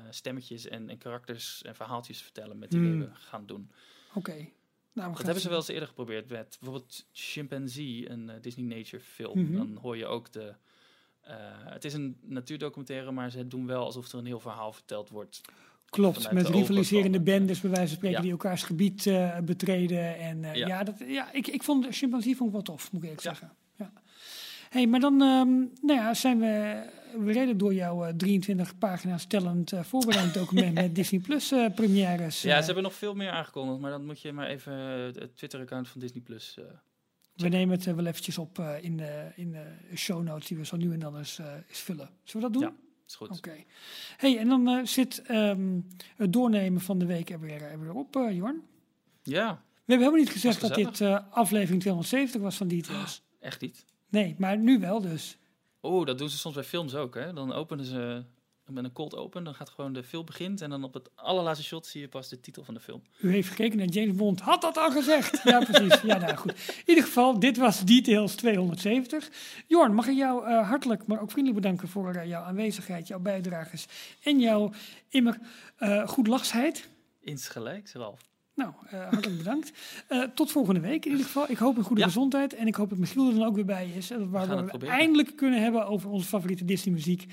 stemmetjes 0.09 0.67
en, 0.67 0.89
en 0.89 0.97
karakters 0.97 1.61
en 1.63 1.75
verhaaltjes 1.75 2.21
vertellen 2.21 2.59
met 2.59 2.69
die 2.71 2.79
Hmm. 2.79 2.89
leeuwen 2.89 3.15
gaan 3.15 3.45
doen. 3.45 3.71
Oké. 4.13 4.31
Nou, 4.93 5.09
we 5.09 5.15
Dat 5.15 5.23
hebben 5.25 5.41
ze 5.41 5.49
wel 5.49 5.57
eens 5.57 5.67
eerder 5.67 5.87
geprobeerd 5.87 6.29
met 6.29 6.57
bijvoorbeeld 6.59 7.05
Chimpanzee, 7.11 8.09
een 8.09 8.31
Disney 8.41 8.65
Nature 8.75 9.03
film. 9.03 9.39
Mhm. 9.41 9.53
Dan 9.55 9.75
hoor 9.81 9.97
je 9.97 10.05
ook 10.05 10.31
de. 10.31 10.55
Eh, 11.25 11.35
het 11.63 11.85
is 11.85 11.93
een 11.93 12.17
natuurdocumentaire, 12.21 13.11
maar 13.11 13.31
ze 13.31 13.47
doen 13.47 13.65
wel 13.67 13.83
alsof 13.85 14.11
er 14.11 14.19
een 14.19 14.25
heel 14.25 14.39
verhaal 14.39 14.71
verteld 14.73 15.09
wordt. 15.09 15.41
Klopt, 15.89 16.31
met 16.31 16.47
rivaliserende 16.49 17.21
bendes 17.21 17.61
bij 17.61 17.69
wijze 17.69 17.87
van 17.87 17.95
spreken 17.95 18.17
Ja. 18.17 18.21
die 18.23 18.31
elkaars 18.31 18.63
gebied 18.63 19.05
eh, 19.07 19.39
betreden. 19.39 20.17
En 20.17 20.43
eh, 20.43 20.55
ja, 20.55 20.67
Ja. 20.67 20.83
dat, 20.83 20.95
ja 21.07 21.31
ik, 21.31 21.47
ik 21.47 21.63
vond 21.63 21.83
de 21.83 21.91
chimpansee 21.91 22.35
vond 22.35 22.47
ik 22.49 22.53
wel 22.55 22.63
tof, 22.63 22.91
moet 22.91 23.03
ik 23.03 23.07
eerlijk 23.09 23.23
Ja. 23.27 23.29
zeggen. 23.33 23.51
Ja. 23.75 23.91
hey, 24.69 24.87
maar 24.87 24.99
dan 24.99 25.21
ehm, 25.21 25.49
nou 25.81 25.99
ja, 25.99 26.13
zijn 26.13 26.39
we, 26.39 26.83
we 27.25 27.31
reden 27.31 27.57
door 27.57 27.73
jouw 27.73 28.03
eh, 28.05 28.13
23 28.13 28.77
pagina's 28.77 29.25
tellend 29.25 29.71
voorbereid 29.81 30.33
document 30.33 30.73
met 30.81 30.95
Disney 30.95 31.21
Plus 31.21 31.53
premières. 31.75 32.41
Ja, 32.41 32.59
ze 32.59 32.65
hebben 32.65 32.83
nog 32.83 32.93
veel 32.93 33.13
meer 33.13 33.29
aangekondigd, 33.29 33.79
maar 33.79 33.91
dan 33.91 34.05
moet 34.05 34.21
je 34.21 34.31
maar 34.31 34.47
even 34.47 34.73
het 34.73 35.37
Twitter-account 35.37 35.87
van 35.87 36.01
Disney 36.01 36.21
Plus. 36.23 36.57
Eh, 37.35 37.43
we 37.43 37.47
nemen 37.49 37.77
het 37.77 37.87
eh, 37.87 37.93
wel 37.93 38.05
eventjes 38.05 38.37
op 38.37 38.59
eh, 38.59 38.83
in, 38.83 38.97
de, 38.97 39.31
in 39.35 39.51
de 39.51 39.95
show 39.95 40.23
notes 40.23 40.47
die 40.47 40.57
we 40.57 40.65
zo 40.65 40.75
nu 40.77 40.93
en 40.93 40.99
dan 40.99 41.17
eens, 41.17 41.39
eh, 41.39 41.53
eens 41.69 41.79
vullen. 41.79 42.09
Zullen 42.23 42.47
we 42.47 42.53
dat 42.53 42.61
doen? 42.61 42.71
Ja. 42.71 42.83
is 43.07 43.15
goed. 43.15 43.29
Oké. 43.37 43.55
Hey, 44.17 44.37
en 44.37 44.47
dan 44.47 44.67
eh, 44.67 44.85
zit 44.85 45.21
ehm, 45.21 45.79
het 46.15 46.33
doornemen 46.33 46.81
van 46.81 46.99
de 46.99 47.05
week 47.05 47.29
er 47.29 47.39
weer, 47.39 47.61
er 47.61 47.79
weer 47.79 47.93
op, 47.93 48.15
eh 48.15 48.35
Jorn. 48.35 48.61
Ja, 49.23 49.47
We 49.53 49.91
hebben 49.93 50.05
helemaal 50.05 50.13
niet 50.25 50.29
gezegd 50.29 50.61
dat 50.61 50.73
dit 50.75 51.01
eh, 51.01 51.19
aflevering 51.29 51.81
270 51.81 52.41
was 52.41 52.55
van 52.57 52.67
Details. 52.67 53.21
echt 53.39 53.61
niet. 53.61 53.85
Nee, 54.09 54.35
maar 54.37 54.57
nu 54.57 54.79
wel 54.79 55.01
dus. 55.01 55.37
Oh, 55.79 56.05
dat 56.05 56.17
doen 56.17 56.29
ze 56.29 56.37
soms 56.37 56.55
bij 56.55 56.63
films 56.63 56.95
ook. 56.95 57.15
Hè? 57.15 57.33
Dan 57.33 57.53
openen 57.53 57.85
ze 57.85 58.23
met 58.73 58.83
een 58.83 58.91
cold 58.91 59.15
open, 59.15 59.43
dan 59.43 59.55
gaat 59.55 59.69
gewoon 59.69 59.93
de 59.93 60.03
film 60.03 60.25
begint 60.25 60.61
en 60.61 60.69
dan 60.69 60.83
op 60.83 60.93
het 60.93 61.09
allerlaatste 61.15 61.65
shot 61.65 61.85
zie 61.85 62.01
je 62.01 62.07
pas 62.07 62.29
de 62.29 62.39
titel 62.39 62.63
van 62.63 62.73
de 62.73 62.79
film. 62.79 63.01
U 63.19 63.31
heeft 63.31 63.49
gekeken 63.49 63.77
naar 63.77 63.87
James 63.87 64.15
Bond. 64.15 64.39
Had 64.39 64.61
dat 64.61 64.77
al 64.77 64.91
gezegd? 64.91 65.43
Ja, 65.43 65.59
precies. 65.59 66.01
Ja, 66.01 66.17
nou 66.17 66.35
goed. 66.35 66.51
In 66.51 66.83
ieder 66.85 67.03
geval, 67.03 67.39
dit 67.39 67.57
was 67.57 67.83
Details 67.83 68.35
270. 68.35 69.29
Jorn, 69.67 69.93
mag 69.93 70.07
ik 70.07 70.15
jou 70.15 70.47
eh, 70.47 70.67
hartelijk, 70.67 71.07
maar 71.07 71.21
ook 71.21 71.31
vriendelijk 71.31 71.61
bedanken 71.61 71.87
voor 71.87 72.13
eh, 72.13 72.27
jouw 72.27 72.43
aanwezigheid, 72.43 73.07
jouw 73.07 73.19
bijdrages 73.19 73.85
en 74.23 74.39
jouw 74.39 74.71
immer 75.09 75.39
eh 75.77 76.07
goed 76.07 76.27
lachsheid. 76.27 76.87
Insgelijks, 77.19 77.93
Ralf. 77.93 78.19
Nou, 78.55 78.73
eh, 78.89 78.99
hartelijk 79.09 79.37
bedankt. 79.37 79.71
Eh, 80.07 80.21
tot 80.23 80.51
volgende 80.51 80.79
week 80.79 81.05
in 81.05 81.11
ieder 81.11 81.25
geval. 81.25 81.49
Ik 81.49 81.57
hoop 81.57 81.77
een 81.77 81.83
goede 81.83 82.01
Ja. 82.01 82.07
gezondheid. 82.07 82.53
En 82.53 82.67
ik 82.67 82.75
hoop 82.75 82.89
dat 82.89 82.97
Michiel 82.97 83.27
er 83.27 83.33
dan 83.35 83.43
ook 83.47 83.55
weer 83.55 83.65
bij 83.65 83.89
is. 83.89 84.09
eh, 84.11 84.17
Waar 84.25 84.45
gaan 84.47 84.57
we 84.57 84.63
proberen. 84.63 84.93
eindelijk 84.95 85.35
kunnen 85.35 85.61
hebben 85.61 85.87
over 85.87 86.09
onze 86.09 86.27
favoriete 86.27 86.65
Disney 86.65 86.93
muziek. 86.93 87.25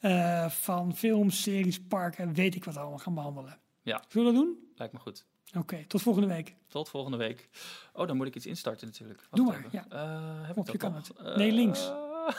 eh, 0.00 0.50
van 0.50 0.96
films, 0.96 1.42
series, 1.42 1.80
parken, 1.80 2.32
weet 2.34 2.54
ik 2.54 2.64
wat 2.64 2.76
allemaal 2.76 2.98
gaan 2.98 3.14
behandelen. 3.14 3.58
Ja. 3.82 4.04
Zullen 4.08 4.26
we 4.32 4.32
dat 4.38 4.42
doen? 4.42 4.58
Lijkt 4.76 4.92
me 4.92 4.98
goed. 4.98 5.24
Oké, 5.56 5.84
tot 5.86 6.02
volgende 6.02 6.28
week. 6.28 6.54
Tot 6.68 6.88
volgende 6.88 7.16
week. 7.16 7.48
Oh, 7.92 8.06
dan 8.06 8.16
moet 8.16 8.26
ik 8.26 8.34
iets 8.36 8.46
instarten 8.46 8.86
natuurlijk. 8.86 9.22
Doe 9.30 9.46
maar, 9.46 9.64
even. 9.72 9.90
Eh, 9.90 10.46
heb 10.46 10.56
op, 10.56 10.66
ik 10.66 10.72
je 10.72 10.78
dat 10.78 10.90
kan 10.90 10.92
nog? 10.92 11.26
het. 11.26 11.36
Nee, 11.36 11.52
links. 11.52 11.90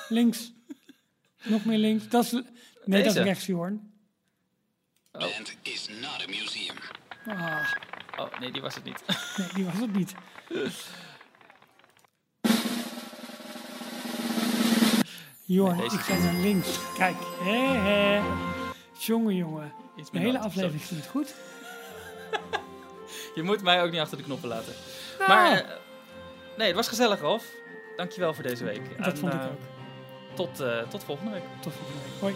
Links. 0.09 0.51
Nog 1.43 1.65
meer 1.65 1.77
links. 1.77 2.07
Dat 2.09 2.23
is, 2.23 2.31
nee, 2.85 3.03
dat 3.03 3.15
is 3.15 3.21
rechts, 3.23 3.45
Jorn. 3.45 3.91
Band 5.11 5.55
is 5.61 5.87
not 6.01 6.23
a 6.23 6.27
museum. 6.27 6.75
Ah, 7.25 7.71
oh, 8.17 8.39
nee, 8.39 8.51
die 8.51 8.61
was 8.61 8.75
het 8.75 8.83
niet. 8.83 9.03
nee, 9.37 9.47
die 9.53 9.65
was 9.65 9.79
het 9.79 9.95
niet. 9.95 10.15
Nee, 15.59 15.75
deze 15.75 15.95
ik 15.95 16.01
ga 16.01 16.17
naar 16.17 16.33
links. 16.33 16.79
Kijk, 16.97 17.15
hè, 17.43 17.59
hè. 17.59 18.21
Jongen, 18.97 19.35
jongen. 19.35 19.73
De 20.11 20.19
hele 20.19 20.39
aflevering 20.39 20.85
ging 20.85 20.99
het 20.99 21.09
goed. 21.09 21.33
Je 23.35 23.43
moet 23.43 23.61
mij 23.61 23.83
ook 23.83 23.91
niet 23.91 23.99
achter 23.99 24.17
de 24.17 24.23
knoppen 24.23 24.49
laten. 24.49 24.73
Nou. 25.19 25.29
Maar, 25.29 25.51
eh, 25.51 25.69
nee, 26.57 26.67
het 26.67 26.75
was 26.75 26.87
gezellig, 26.87 27.19
Ralf. 27.19 27.45
Dankjewel 27.95 28.33
voor 28.33 28.43
deze 28.43 28.63
week. 28.63 28.97
Dat 28.97 29.13
En, 29.13 29.17
vond 29.17 29.33
ik 29.33 29.39
eh, 29.39 29.45
ook. 29.45 29.59
Tot, 30.35 30.59
eh, 30.59 30.81
tot 30.87 31.03
volgende 31.03 31.31
week. 31.31 31.43
Tot 31.61 31.73
volgende 31.73 32.01
week. 32.01 32.19
Hoi. 32.19 32.35